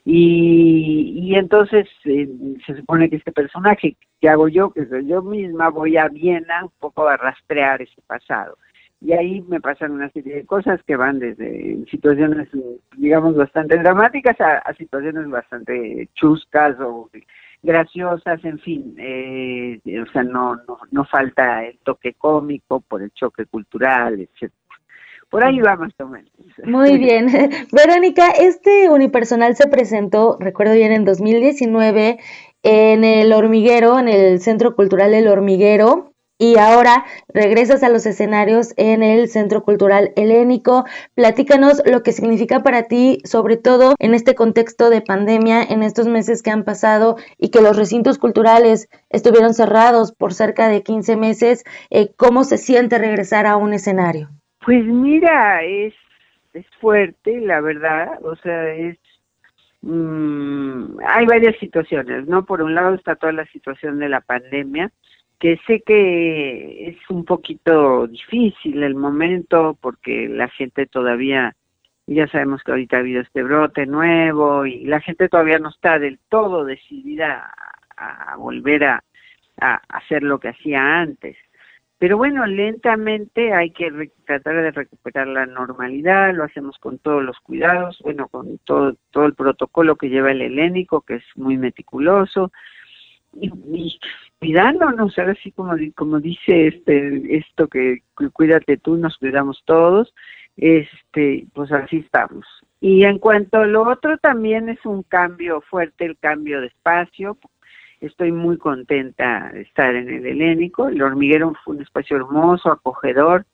Y, 0.05 1.19
y 1.21 1.35
entonces 1.35 1.87
eh, 2.05 2.29
se 2.65 2.77
supone 2.77 3.09
que 3.09 3.17
este 3.17 3.33
personaje 3.33 3.97
que 4.21 4.29
hago 4.29 4.47
yo, 4.47 4.71
que 4.71 4.85
soy 4.85 5.05
yo 5.05 5.21
misma, 5.21 5.69
voy 5.69 5.97
a 5.97 6.07
Viena 6.07 6.63
un 6.63 6.71
poco 6.79 7.07
a 7.07 7.17
rastrear 7.17 7.81
ese 7.81 8.01
pasado. 8.07 8.57
Y 8.99 9.13
ahí 9.13 9.41
me 9.41 9.61
pasan 9.61 9.91
una 9.91 10.09
serie 10.09 10.35
de 10.35 10.45
cosas 10.45 10.81
que 10.83 10.95
van 10.95 11.19
desde 11.19 11.85
situaciones, 11.91 12.49
digamos, 12.95 13.35
bastante 13.35 13.77
dramáticas 13.77 14.39
a, 14.41 14.73
situaciones 14.73 15.29
bastante 15.29 16.09
chuscas 16.15 16.79
o 16.79 17.09
graciosas, 17.61 18.43
en 18.43 18.59
fin, 18.59 18.95
eh, 18.97 19.79
o 20.01 20.11
sea, 20.11 20.23
no, 20.23 20.55
no, 20.55 20.79
no 20.89 21.05
falta 21.05 21.65
el 21.65 21.77
toque 21.79 22.13
cómico 22.13 22.79
por 22.79 23.01
el 23.01 23.11
choque 23.11 23.45
cultural, 23.45 24.21
etcétera. 24.21 24.66
Por 25.29 25.43
ahí 25.43 25.59
va 25.59 25.75
más 25.75 25.93
o 25.99 26.07
menos. 26.07 26.31
Muy 26.63 26.97
bien. 26.97 27.27
Verónica, 27.71 28.29
este 28.29 28.89
unipersonal 28.89 29.55
se 29.55 29.67
presentó, 29.67 30.37
recuerdo 30.39 30.73
bien, 30.73 30.91
en 30.91 31.05
2019 31.05 32.19
en 32.63 33.03
el 33.03 33.31
Hormiguero, 33.33 33.99
en 33.99 34.07
el 34.07 34.41
Centro 34.41 34.75
Cultural 34.75 35.13
El 35.13 35.27
Hormiguero, 35.27 36.13
y 36.39 36.57
ahora 36.57 37.05
regresas 37.29 37.81
a 37.81 37.89
los 37.89 38.05
escenarios 38.05 38.73
en 38.77 39.01
el 39.01 39.27
Centro 39.27 39.63
Cultural 39.63 40.13
Helénico. 40.15 40.85
Platícanos 41.15 41.81
lo 41.85 42.03
que 42.03 42.11
significa 42.11 42.61
para 42.61 42.83
ti, 42.83 43.21
sobre 43.23 43.57
todo 43.57 43.95
en 43.99 44.13
este 44.13 44.35
contexto 44.35 44.89
de 44.89 45.01
pandemia, 45.01 45.63
en 45.63 45.81
estos 45.81 46.07
meses 46.07 46.43
que 46.43 46.51
han 46.51 46.63
pasado 46.63 47.15
y 47.37 47.49
que 47.49 47.61
los 47.61 47.75
recintos 47.75 48.19
culturales 48.19 48.87
estuvieron 49.09 49.53
cerrados 49.53 50.11
por 50.11 50.33
cerca 50.33 50.67
de 50.69 50.83
15 50.83 51.15
meses. 51.15 51.63
Eh, 51.89 52.13
¿Cómo 52.15 52.43
se 52.43 52.57
siente 52.57 52.99
regresar 52.99 53.47
a 53.47 53.57
un 53.57 53.73
escenario? 53.73 54.29
Pues 54.67 54.83
mira, 54.83 55.63
es, 55.63 55.93
es 56.51 56.65
fuerte, 56.81 57.39
la 57.39 57.61
verdad, 57.61 58.19
o 58.21 58.35
sea, 58.35 58.73
es... 58.73 58.97
Mm, 59.81 60.99
hay 61.07 61.25
varias 61.25 61.55
situaciones, 61.57 62.27
¿no? 62.27 62.43
Por 62.43 62.61
un 62.61 62.75
lado 62.75 62.95
está 62.95 63.15
toda 63.15 63.31
la 63.31 63.45
situación 63.45 63.97
de 63.97 64.09
la 64.09 64.19
pandemia, 64.19 64.91
que 65.39 65.57
sé 65.65 65.83
que 65.85 66.89
es 66.89 66.97
un 67.09 67.23
poquito 67.23 68.07
difícil 68.07 68.83
el 68.83 68.95
momento 68.95 69.77
porque 69.79 70.27
la 70.27 70.49
gente 70.49 70.85
todavía, 70.85 71.55
ya 72.05 72.27
sabemos 72.27 72.61
que 72.61 72.71
ahorita 72.71 72.97
ha 72.97 72.99
habido 72.99 73.21
este 73.21 73.43
brote 73.43 73.85
nuevo 73.85 74.65
y 74.65 74.83
la 74.83 74.99
gente 74.99 75.29
todavía 75.29 75.59
no 75.59 75.69
está 75.69 75.97
del 75.97 76.19
todo 76.27 76.65
decidida 76.65 77.53
a, 77.95 78.35
volver 78.35 78.83
a 78.83 79.01
hacer 79.87 80.23
lo 80.23 80.41
que 80.41 80.49
hacía 80.49 80.99
antes. 80.99 81.37
Pero 81.99 82.17
bueno, 82.17 82.45
lentamente 82.45 83.53
hay 83.53 83.71
que 83.71 84.11
tratar 84.25 84.55
de 84.55 84.71
recuperar 84.71 85.27
la 85.27 85.47
normalidad, 85.47 86.33
lo 86.33 86.43
hacemos 86.43 86.77
con 86.77 86.99
todos 86.99 87.23
los 87.23 87.39
cuidados, 87.39 87.99
bueno, 88.03 88.27
con 88.27 88.59
todo, 88.59 88.95
todo 89.09 89.25
el 89.25 89.33
protocolo 89.33 89.95
que 89.95 90.09
lleva 90.09 90.31
el 90.31 90.43
helénico, 90.43 91.01
que 91.01 91.15
es 91.15 91.23
muy 91.35 91.57
meticuloso, 91.57 92.51
y, 93.33 93.51
y 93.73 93.99
cuidándonos, 94.39 95.17
ahora 95.17 95.35
sí 95.41 95.51
como, 95.51 95.73
como 95.95 96.19
dice 96.19 96.67
este 96.67 97.37
esto 97.37 97.67
que 97.67 98.03
cuídate 98.33 98.77
tú, 98.77 98.97
nos 98.97 99.17
cuidamos 99.17 99.61
todos, 99.65 100.13
este 100.55 101.47
pues 101.53 101.71
así 101.71 101.97
estamos. 101.97 102.45
Y 102.79 103.05
en 103.05 103.17
cuanto 103.17 103.57
a 103.57 103.65
lo 103.65 103.89
otro 103.89 104.17
también 104.19 104.69
es 104.69 104.85
un 104.85 105.01
cambio 105.03 105.61
fuerte, 105.61 106.05
el 106.05 106.17
cambio 106.17 106.61
de 106.61 106.67
espacio, 106.67 107.37
Estoy 107.99 108.31
muy 108.31 108.57
contenta 108.57 109.49
de 109.53 109.61
estar 109.61 109.95
en 109.95 110.09
el 110.09 110.25
Helénico. 110.25 110.87
El 110.87 111.01
hormiguero 111.01 111.53
fue 111.63 111.75
un 111.75 111.81
espacio 111.81 112.17
hermoso, 112.17 112.71
acogedor, 112.71 113.45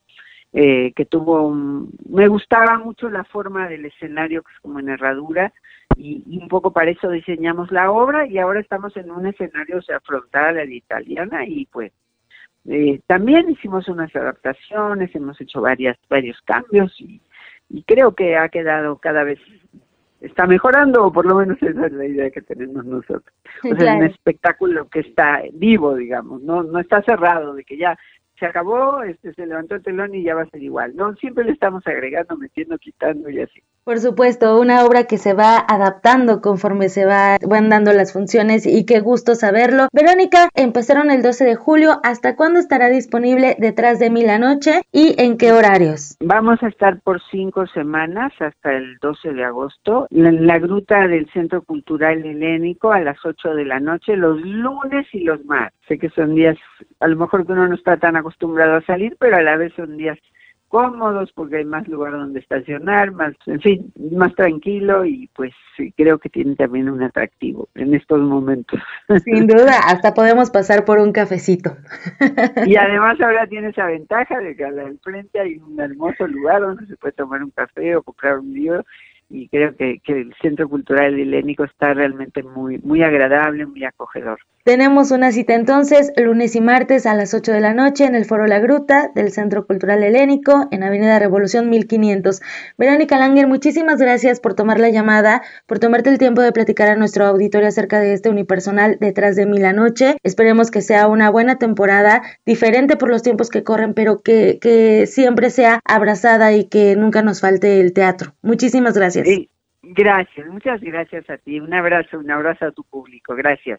eh, 0.52 0.92
que 0.94 1.04
tuvo 1.04 1.48
un... 1.48 1.90
Me 2.08 2.28
gustaba 2.28 2.78
mucho 2.78 3.08
la 3.08 3.24
forma 3.24 3.68
del 3.68 3.86
escenario, 3.86 4.42
que 4.42 4.52
es 4.52 4.60
como 4.60 4.80
en 4.80 4.90
herradura, 4.90 5.52
y, 5.96 6.22
un 6.40 6.48
poco 6.48 6.72
para 6.72 6.90
eso 6.90 7.10
diseñamos 7.10 7.72
la 7.72 7.90
obra, 7.90 8.26
y 8.26 8.38
ahora 8.38 8.60
estamos 8.60 8.96
en 8.96 9.10
un 9.10 9.26
escenario, 9.26 9.78
o 9.78 9.82
sea, 9.82 9.98
frontal 10.00 10.58
a 10.58 10.64
la 10.64 10.74
italiana, 10.74 11.46
y 11.46 11.66
pues 11.66 11.92
eh, 12.66 13.00
también 13.06 13.50
hicimos 13.50 13.88
unas 13.88 14.14
adaptaciones, 14.14 15.14
hemos 15.14 15.40
hecho 15.40 15.60
varias, 15.60 15.96
varios 16.08 16.40
cambios, 16.42 16.94
y, 17.00 17.20
y 17.68 17.82
creo 17.82 18.14
que 18.14 18.36
ha 18.36 18.48
quedado 18.48 18.98
cada 18.98 19.24
vez 19.24 19.40
está 20.20 20.46
mejorando, 20.46 21.04
o 21.04 21.12
por 21.12 21.26
lo 21.26 21.36
menos 21.36 21.62
esa 21.62 21.86
es 21.86 21.92
la 21.92 22.06
idea 22.06 22.30
que 22.30 22.42
tenemos 22.42 22.84
nosotros. 22.84 23.34
O 23.64 23.76
sea, 23.76 23.94
es 23.94 24.00
un 24.00 24.06
espectáculo 24.06 24.88
que 24.88 25.00
está 25.00 25.42
vivo, 25.52 25.94
digamos, 25.94 26.42
no, 26.42 26.62
no 26.62 26.78
está 26.78 27.02
cerrado, 27.02 27.54
de 27.54 27.64
que 27.64 27.76
ya 27.76 27.96
se 28.38 28.46
acabó, 28.46 29.02
este 29.02 29.32
se 29.34 29.46
levantó 29.46 29.76
el 29.76 29.82
telón 29.82 30.14
y 30.14 30.22
ya 30.22 30.34
va 30.34 30.42
a 30.42 30.50
ser 30.50 30.62
igual. 30.62 30.94
No, 30.96 31.14
siempre 31.16 31.44
le 31.44 31.52
estamos 31.52 31.86
agregando, 31.86 32.36
metiendo, 32.36 32.78
quitando 32.78 33.30
y 33.30 33.40
así. 33.40 33.62
Por 33.84 33.98
supuesto, 33.98 34.58
una 34.58 34.82
obra 34.86 35.04
que 35.04 35.18
se 35.18 35.34
va 35.34 35.58
adaptando 35.58 36.40
conforme 36.40 36.88
se 36.88 37.04
va, 37.04 37.36
van 37.46 37.68
dando 37.68 37.92
las 37.92 38.14
funciones 38.14 38.66
y 38.66 38.86
qué 38.86 39.00
gusto 39.00 39.34
saberlo. 39.34 39.88
Verónica, 39.92 40.48
empezaron 40.54 41.10
el 41.10 41.22
12 41.22 41.44
de 41.44 41.54
julio, 41.54 42.00
¿hasta 42.02 42.34
cuándo 42.34 42.60
estará 42.60 42.88
disponible 42.88 43.56
detrás 43.58 43.98
de 43.98 44.08
mí 44.08 44.22
la 44.22 44.38
noche 44.38 44.80
y 44.90 45.14
en 45.18 45.36
qué 45.36 45.52
horarios? 45.52 46.16
Vamos 46.20 46.62
a 46.62 46.68
estar 46.68 47.00
por 47.02 47.20
cinco 47.30 47.66
semanas 47.66 48.32
hasta 48.40 48.72
el 48.72 48.96
12 49.02 49.34
de 49.34 49.44
agosto 49.44 50.06
en 50.10 50.46
la 50.46 50.58
gruta 50.58 51.06
del 51.06 51.28
Centro 51.32 51.62
Cultural 51.62 52.24
Helénico 52.24 52.90
a 52.90 53.00
las 53.00 53.18
8 53.22 53.54
de 53.54 53.66
la 53.66 53.80
noche, 53.80 54.16
los 54.16 54.40
lunes 54.40 55.06
y 55.12 55.20
los 55.24 55.44
martes. 55.44 55.78
Sé 55.86 55.98
que 55.98 56.08
son 56.08 56.34
días, 56.34 56.56
a 57.00 57.08
lo 57.08 57.16
mejor 57.16 57.44
que 57.44 57.52
uno 57.52 57.68
no 57.68 57.74
está 57.74 57.98
tan 57.98 58.16
acostumbrado 58.24 58.76
a 58.76 58.82
salir, 58.82 59.16
pero 59.20 59.36
a 59.36 59.42
la 59.42 59.56
vez 59.56 59.72
son 59.74 59.96
días 59.96 60.18
cómodos 60.68 61.30
porque 61.34 61.58
hay 61.58 61.64
más 61.64 61.86
lugar 61.86 62.12
donde 62.12 62.40
estacionar, 62.40 63.12
más, 63.12 63.34
en 63.46 63.60
fin, 63.60 63.92
más 64.10 64.34
tranquilo 64.34 65.04
y 65.04 65.28
pues 65.34 65.52
creo 65.96 66.18
que 66.18 66.28
tiene 66.28 66.56
también 66.56 66.88
un 66.88 67.02
atractivo 67.02 67.68
en 67.76 67.94
estos 67.94 68.18
momentos. 68.20 68.80
Sin 69.24 69.46
duda, 69.46 69.78
hasta 69.86 70.14
podemos 70.14 70.50
pasar 70.50 70.84
por 70.84 70.98
un 70.98 71.12
cafecito. 71.12 71.76
Y 72.66 72.74
además 72.76 73.20
ahora 73.20 73.46
tiene 73.46 73.68
esa 73.68 73.86
ventaja 73.86 74.40
de 74.40 74.56
que 74.56 74.64
al 74.64 74.98
frente 75.00 75.38
hay 75.38 75.58
un 75.58 75.78
hermoso 75.78 76.26
lugar 76.26 76.62
donde 76.62 76.86
se 76.86 76.96
puede 76.96 77.12
tomar 77.12 77.44
un 77.44 77.50
café 77.50 77.94
o 77.94 78.02
comprar 78.02 78.38
un 78.38 78.52
libro 78.52 78.84
y 79.30 79.48
creo 79.48 79.76
que, 79.76 80.00
que 80.00 80.12
el 80.12 80.34
Centro 80.40 80.68
Cultural 80.68 81.18
Helénico 81.18 81.64
está 81.64 81.94
realmente 81.94 82.42
muy, 82.42 82.78
muy 82.78 83.02
agradable, 83.02 83.66
muy 83.66 83.84
acogedor. 83.84 84.38
Tenemos 84.64 85.10
una 85.10 85.30
cita 85.30 85.52
entonces 85.52 86.10
lunes 86.16 86.56
y 86.56 86.62
martes 86.62 87.04
a 87.04 87.12
las 87.12 87.34
8 87.34 87.52
de 87.52 87.60
la 87.60 87.74
noche 87.74 88.06
en 88.06 88.14
el 88.14 88.24
Foro 88.24 88.46
La 88.46 88.60
Gruta 88.60 89.10
del 89.14 89.30
Centro 89.30 89.66
Cultural 89.66 90.02
Helénico 90.02 90.68
en 90.70 90.82
Avenida 90.82 91.18
Revolución 91.18 91.68
1500. 91.68 92.40
Verónica 92.78 93.18
Langer, 93.18 93.46
muchísimas 93.46 93.98
gracias 93.98 94.40
por 94.40 94.54
tomar 94.54 94.80
la 94.80 94.88
llamada, 94.88 95.42
por 95.66 95.80
tomarte 95.80 96.08
el 96.08 96.16
tiempo 96.16 96.40
de 96.40 96.50
platicar 96.50 96.88
a 96.88 96.96
nuestro 96.96 97.26
auditorio 97.26 97.68
acerca 97.68 98.00
de 98.00 98.14
este 98.14 98.30
unipersonal 98.30 98.96
detrás 98.98 99.36
de 99.36 99.44
mí 99.44 99.58
la 99.58 99.74
noche. 99.74 100.16
Esperemos 100.22 100.70
que 100.70 100.80
sea 100.80 101.08
una 101.08 101.28
buena 101.28 101.58
temporada, 101.58 102.22
diferente 102.46 102.96
por 102.96 103.10
los 103.10 103.22
tiempos 103.22 103.50
que 103.50 103.64
corren, 103.64 103.92
pero 103.92 104.22
que, 104.22 104.58
que 104.62 105.06
siempre 105.06 105.50
sea 105.50 105.80
abrazada 105.84 106.54
y 106.54 106.70
que 106.70 106.96
nunca 106.96 107.20
nos 107.20 107.42
falte 107.42 107.82
el 107.82 107.92
teatro. 107.92 108.32
Muchísimas 108.40 108.96
gracias. 108.96 109.28
gracias, 109.82 110.46
muchas 110.46 110.80
gracias 110.80 111.28
a 111.28 111.36
ti. 111.36 111.60
Un 111.60 111.74
abrazo, 111.74 112.18
un 112.18 112.30
abrazo 112.30 112.64
a 112.64 112.72
tu 112.72 112.82
público. 112.84 113.34
Gracias. 113.34 113.78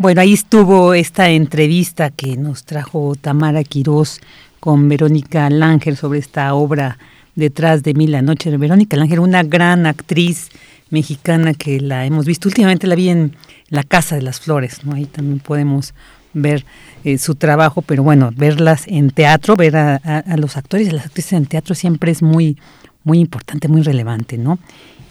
Bueno, 0.00 0.22
ahí 0.22 0.32
estuvo 0.32 0.94
esta 0.94 1.28
entrevista 1.28 2.08
que 2.08 2.38
nos 2.38 2.64
trajo 2.64 3.16
Tamara 3.20 3.62
Quirós 3.62 4.22
con 4.58 4.88
Verónica 4.88 5.50
Langer 5.50 5.94
sobre 5.94 6.20
esta 6.20 6.54
obra 6.54 6.96
Detrás 7.34 7.82
de 7.82 7.92
mí 7.92 8.06
la 8.06 8.22
noche 8.22 8.50
de 8.50 8.56
Verónica 8.56 8.96
Langer, 8.96 9.20
una 9.20 9.42
gran 9.42 9.84
actriz 9.84 10.48
mexicana 10.88 11.52
que 11.52 11.80
la 11.80 12.06
hemos 12.06 12.24
visto 12.24 12.48
últimamente, 12.48 12.86
la 12.86 12.94
vi 12.94 13.10
en 13.10 13.36
la 13.68 13.82
Casa 13.82 14.16
de 14.16 14.22
las 14.22 14.40
Flores, 14.40 14.86
¿no? 14.86 14.94
Ahí 14.94 15.04
también 15.04 15.38
podemos 15.38 15.92
ver 16.32 16.64
eh, 17.04 17.18
su 17.18 17.34
trabajo, 17.34 17.82
pero 17.82 18.02
bueno, 18.02 18.30
verlas 18.34 18.84
en 18.86 19.10
teatro, 19.10 19.54
ver 19.54 19.76
a, 19.76 19.96
a, 19.96 20.36
los 20.38 20.56
actores 20.56 20.88
y 20.88 20.92
las 20.92 21.04
actrices 21.04 21.34
en 21.34 21.44
teatro 21.44 21.74
siempre 21.74 22.10
es 22.10 22.22
muy, 22.22 22.56
muy 23.04 23.18
importante, 23.18 23.68
muy 23.68 23.82
relevante, 23.82 24.38
¿no? 24.38 24.58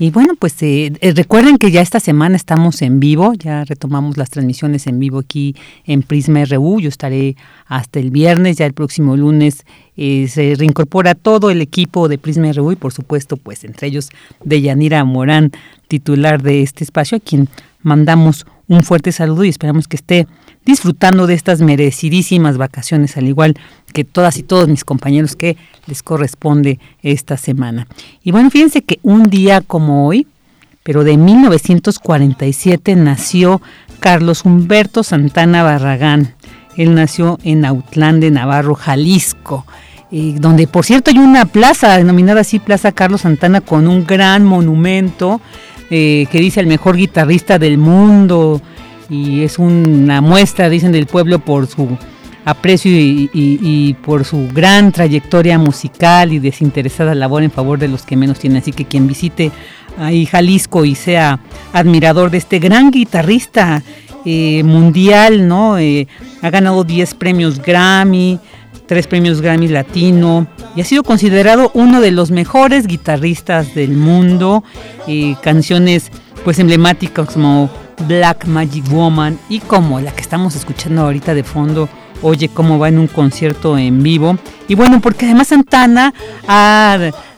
Y 0.01 0.11
bueno, 0.11 0.35
pues 0.39 0.61
eh, 0.63 0.93
eh, 1.01 1.13
recuerden 1.13 1.57
que 1.57 1.71
ya 1.71 1.81
esta 1.81 1.99
semana 1.99 2.37
estamos 2.37 2.81
en 2.81 3.01
vivo, 3.01 3.33
ya 3.33 3.65
retomamos 3.65 4.15
las 4.15 4.29
transmisiones 4.29 4.87
en 4.87 4.97
vivo 4.97 5.19
aquí 5.19 5.57
en 5.85 6.03
Prisma 6.03 6.45
RU, 6.45 6.79
yo 6.79 6.87
estaré 6.87 7.35
hasta 7.65 7.99
el 7.99 8.09
viernes, 8.09 8.57
ya 8.57 8.65
el 8.65 8.73
próximo 8.73 9.17
lunes 9.17 9.65
se 9.97 10.55
reincorpora 10.57 11.13
todo 11.13 11.51
el 11.51 11.61
equipo 11.61 12.07
de 12.07 12.17
Prisma 12.17 12.53
RU 12.53 12.71
y 12.71 12.75
por 12.77 12.93
supuesto, 12.93 13.35
pues 13.35 13.65
entre 13.65 13.87
ellos 13.87 14.09
de 14.45 14.61
Yanira 14.61 15.03
Morán, 15.03 15.51
titular 15.89 16.41
de 16.41 16.61
este 16.61 16.85
espacio, 16.85 17.17
a 17.17 17.19
quien 17.19 17.49
mandamos 17.81 18.45
un 18.69 18.83
fuerte 18.83 19.11
saludo 19.11 19.43
y 19.43 19.49
esperamos 19.49 19.89
que 19.89 19.97
esté 19.97 20.27
disfrutando 20.65 21.27
de 21.27 21.33
estas 21.33 21.61
merecidísimas 21.61 22.57
vacaciones, 22.57 23.17
al 23.17 23.27
igual 23.27 23.55
que 23.93 24.03
todas 24.03 24.37
y 24.37 24.43
todos 24.43 24.67
mis 24.67 24.83
compañeros 24.83 25.35
que 25.35 25.57
les 25.87 26.03
corresponde 26.03 26.79
esta 27.01 27.37
semana. 27.37 27.87
Y 28.23 28.31
bueno, 28.31 28.49
fíjense 28.49 28.81
que 28.81 28.99
un 29.01 29.23
día 29.23 29.61
como 29.61 30.07
hoy, 30.07 30.27
pero 30.83 31.03
de 31.03 31.17
1947 31.17 32.95
nació 32.95 33.61
Carlos 33.99 34.45
Humberto 34.45 35.03
Santana 35.03 35.63
Barragán. 35.63 36.35
Él 36.77 36.95
nació 36.95 37.39
en 37.43 37.65
Autlán 37.65 38.19
de 38.19 38.31
Navarro, 38.31 38.75
Jalisco. 38.75 39.65
Eh, 40.11 40.35
donde 40.39 40.65
por 40.65 40.85
cierto 40.85 41.11
hay 41.11 41.19
una 41.19 41.45
plaza 41.45 41.95
denominada 41.95 42.41
así 42.41 42.57
Plaza 42.57 42.91
Carlos 42.91 43.21
Santana 43.21 43.61
con 43.61 43.87
un 43.87 44.07
gran 44.07 44.43
monumento 44.43 45.39
eh, 45.91 46.25
que 46.31 46.39
dice 46.39 46.59
el 46.61 46.65
mejor 46.65 46.97
guitarrista 46.97 47.59
del 47.59 47.77
mundo, 47.77 48.59
y 49.09 49.43
es 49.43 49.59
una 49.59 50.21
muestra, 50.21 50.69
dicen, 50.69 50.91
del 50.91 51.07
pueblo 51.07 51.39
por 51.39 51.67
su 51.67 51.97
aprecio 52.45 52.91
y, 52.91 53.95
por 54.05 54.25
su 54.25 54.47
gran 54.53 54.91
trayectoria 54.91 55.57
musical 55.57 56.33
y 56.33 56.39
desinteresada 56.39 57.13
labor 57.15 57.43
en 57.43 57.51
favor 57.51 57.79
de 57.79 57.87
los 57.87 58.03
que 58.03 58.15
menos 58.15 58.39
tienen. 58.39 58.61
Así 58.61 58.71
que 58.71 58.85
quien 58.85 59.07
visite 59.07 59.51
ahí 59.97 60.25
Jalisco 60.25 60.85
y 60.85 60.95
sea 60.95 61.39
admirador 61.73 62.31
de 62.31 62.37
este 62.37 62.59
gran 62.59 62.91
guitarrista 62.91 63.83
eh, 64.25 64.63
mundial, 64.63 65.47
¿no? 65.47 65.77
Eh, 65.77 66.07
ha 66.41 66.49
ganado 66.49 66.83
10 66.83 67.13
premios 67.15 67.61
Grammy, 67.61 68.39
3 68.87 69.07
premios 69.07 69.41
Grammy 69.41 69.67
Latino 69.67 70.47
y 70.75 70.81
ha 70.81 70.85
sido 70.85 71.03
considerado 71.03 71.71
uno 71.73 72.01
de 72.01 72.11
los 72.11 72.31
mejores 72.31 72.87
guitarristas 72.87 73.75
del 73.75 73.91
mundo. 73.91 74.63
Eh, 75.07 75.35
canciones 75.41 76.11
pues 76.43 76.57
emblemáticas 76.59 77.29
como 77.31 77.69
Black 78.07 78.45
Magic 78.45 78.89
Woman 78.89 79.39
y 79.49 79.59
como 79.59 79.99
la 79.99 80.11
que 80.11 80.21
estamos 80.21 80.55
escuchando 80.55 81.01
ahorita 81.01 81.33
de 81.33 81.43
fondo, 81.43 81.89
Oye 82.21 82.49
cómo 82.49 82.77
va 82.77 82.89
en 82.89 82.99
un 82.99 83.07
concierto 83.07 83.77
en 83.77 84.03
vivo. 84.03 84.37
Y 84.67 84.75
bueno, 84.75 84.99
porque 84.99 85.25
además 85.25 85.47
Santana 85.47 86.13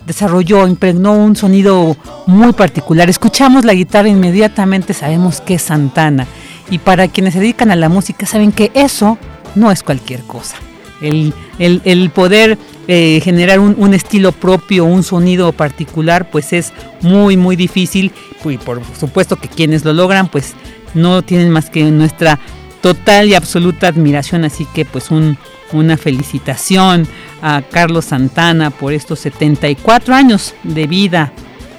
desarrolló, 0.06 0.68
impregnó 0.68 1.14
un 1.14 1.36
sonido 1.36 1.96
muy 2.26 2.54
particular. 2.54 3.10
Escuchamos 3.10 3.64
la 3.64 3.74
guitarra 3.74 4.10
inmediatamente 4.10 4.94
sabemos 4.94 5.42
que 5.42 5.56
es 5.56 5.62
Santana. 5.62 6.26
Y 6.70 6.80
para 6.80 7.08
quienes 7.08 7.34
se 7.34 7.40
dedican 7.40 7.70
a 7.70 7.76
la 7.76 7.90
música 7.90 8.26
saben 8.26 8.52
que 8.52 8.72
eso 8.74 9.18
no 9.56 9.72
es 9.72 9.84
cualquier 9.84 10.22
cosa. 10.22 10.56
El, 11.02 11.34
el, 11.60 12.10
poder 12.12 12.58
eh, 12.94 13.22
generar 13.22 13.62
un, 13.62 13.94
estilo 13.94 14.34
propio, 14.34 14.84
un 14.84 15.04
sonido 15.04 15.54
particular, 15.54 16.30
pues 16.30 16.52
es 16.52 16.74
muy, 17.00 17.38
muy 17.38 17.56
difícil. 17.56 18.12
Y 18.44 18.58
por 18.58 18.82
supuesto 19.00 19.38
que 19.38 19.48
quienes 19.48 19.86
lo 19.86 19.94
logran, 19.94 20.28
pues 20.28 20.56
no 20.94 21.22
tienen 21.22 21.52
más 21.52 21.70
que 21.70 21.86
nuestra 21.86 22.38
total 22.82 23.30
y 23.30 23.36
absoluta 23.36 23.88
admiración. 23.88 24.44
Así 24.44 24.68
que 24.74 24.84
pues 24.84 25.10
un, 25.10 25.38
una 25.72 25.96
felicitación 25.96 27.08
a 27.42 27.62
Carlos 27.62 28.04
Santana 28.04 28.72
por 28.72 28.92
estos 28.92 29.20
74 29.20 30.14
años 30.14 30.54
de 30.64 30.86
vida. 30.86 31.32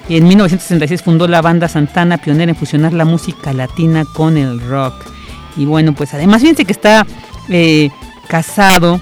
En 0.09 0.27
1966 0.27 1.03
fundó 1.03 1.27
la 1.27 1.43
banda 1.43 1.67
Santana, 1.67 2.17
pionera 2.17 2.53
en 2.53 2.55
fusionar 2.55 2.91
la 2.91 3.05
música 3.05 3.53
latina 3.53 4.03
con 4.15 4.35
el 4.35 4.59
rock. 4.59 4.95
Y 5.57 5.65
bueno, 5.65 5.93
pues 5.93 6.15
además 6.15 6.41
fíjense 6.41 6.65
que 6.65 6.73
está 6.73 7.05
eh, 7.49 7.91
casado 8.27 8.99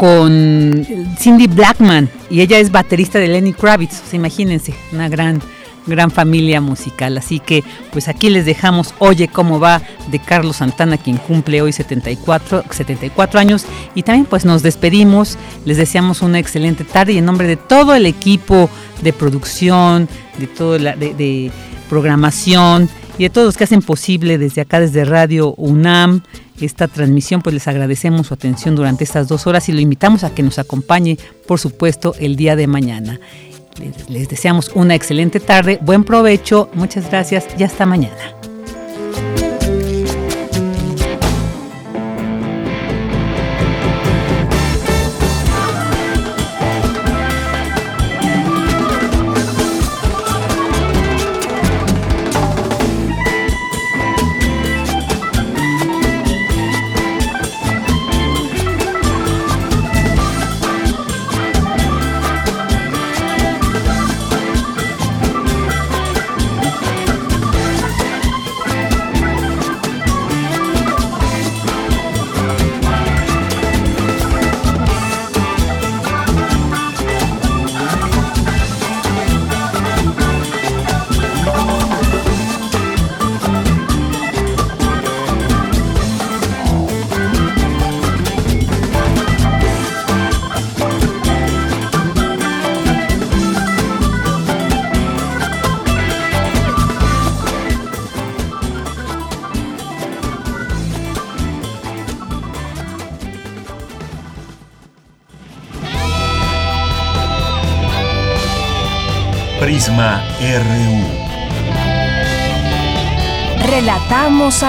con 0.00 0.86
Cindy 1.18 1.46
Blackman 1.46 2.08
y 2.30 2.40
ella 2.40 2.58
es 2.58 2.72
baterista 2.72 3.18
de 3.18 3.28
Lenny 3.28 3.52
Kravitz, 3.52 4.14
imagínense, 4.14 4.72
una 4.92 5.10
gran 5.10 5.42
gran 5.86 6.10
familia 6.10 6.62
musical. 6.62 7.18
Así 7.18 7.38
que 7.38 7.62
pues 7.92 8.08
aquí 8.08 8.30
les 8.30 8.46
dejamos 8.46 8.94
Oye 8.98 9.28
cómo 9.28 9.60
va 9.60 9.82
de 10.10 10.18
Carlos 10.18 10.56
Santana, 10.56 10.96
quien 10.96 11.18
cumple 11.18 11.60
hoy 11.60 11.74
74, 11.74 12.64
74 12.70 13.40
años. 13.40 13.66
Y 13.94 14.02
también 14.02 14.24
pues 14.24 14.46
nos 14.46 14.62
despedimos, 14.62 15.36
les 15.66 15.76
deseamos 15.76 16.22
una 16.22 16.38
excelente 16.38 16.84
tarde 16.84 17.12
y 17.12 17.18
en 17.18 17.26
nombre 17.26 17.46
de 17.46 17.56
todo 17.56 17.94
el 17.94 18.06
equipo 18.06 18.70
de 19.02 19.12
producción, 19.12 20.08
de 20.38 20.46
todo 20.46 20.78
la 20.78 20.96
de 20.96 21.50
programación 21.90 22.88
y 23.20 23.24
de 23.24 23.28
todos 23.28 23.44
los 23.44 23.58
que 23.58 23.64
hacen 23.64 23.82
posible 23.82 24.38
desde 24.38 24.62
acá, 24.62 24.80
desde 24.80 25.04
Radio 25.04 25.52
UNAM, 25.58 26.22
esta 26.58 26.88
transmisión, 26.88 27.42
pues 27.42 27.52
les 27.52 27.68
agradecemos 27.68 28.28
su 28.28 28.32
atención 28.32 28.74
durante 28.74 29.04
estas 29.04 29.28
dos 29.28 29.46
horas 29.46 29.68
y 29.68 29.72
lo 29.72 29.80
invitamos 29.80 30.24
a 30.24 30.34
que 30.34 30.42
nos 30.42 30.58
acompañe, 30.58 31.18
por 31.46 31.60
supuesto, 31.60 32.14
el 32.18 32.36
día 32.36 32.56
de 32.56 32.66
mañana. 32.66 33.20
Les, 33.78 34.08
les 34.08 34.26
deseamos 34.30 34.70
una 34.74 34.94
excelente 34.94 35.38
tarde, 35.38 35.78
buen 35.82 36.04
provecho, 36.04 36.70
muchas 36.72 37.10
gracias 37.10 37.46
y 37.58 37.62
hasta 37.62 37.84
mañana. 37.84 38.16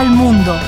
Al 0.01 0.09
mundo. 0.09 0.60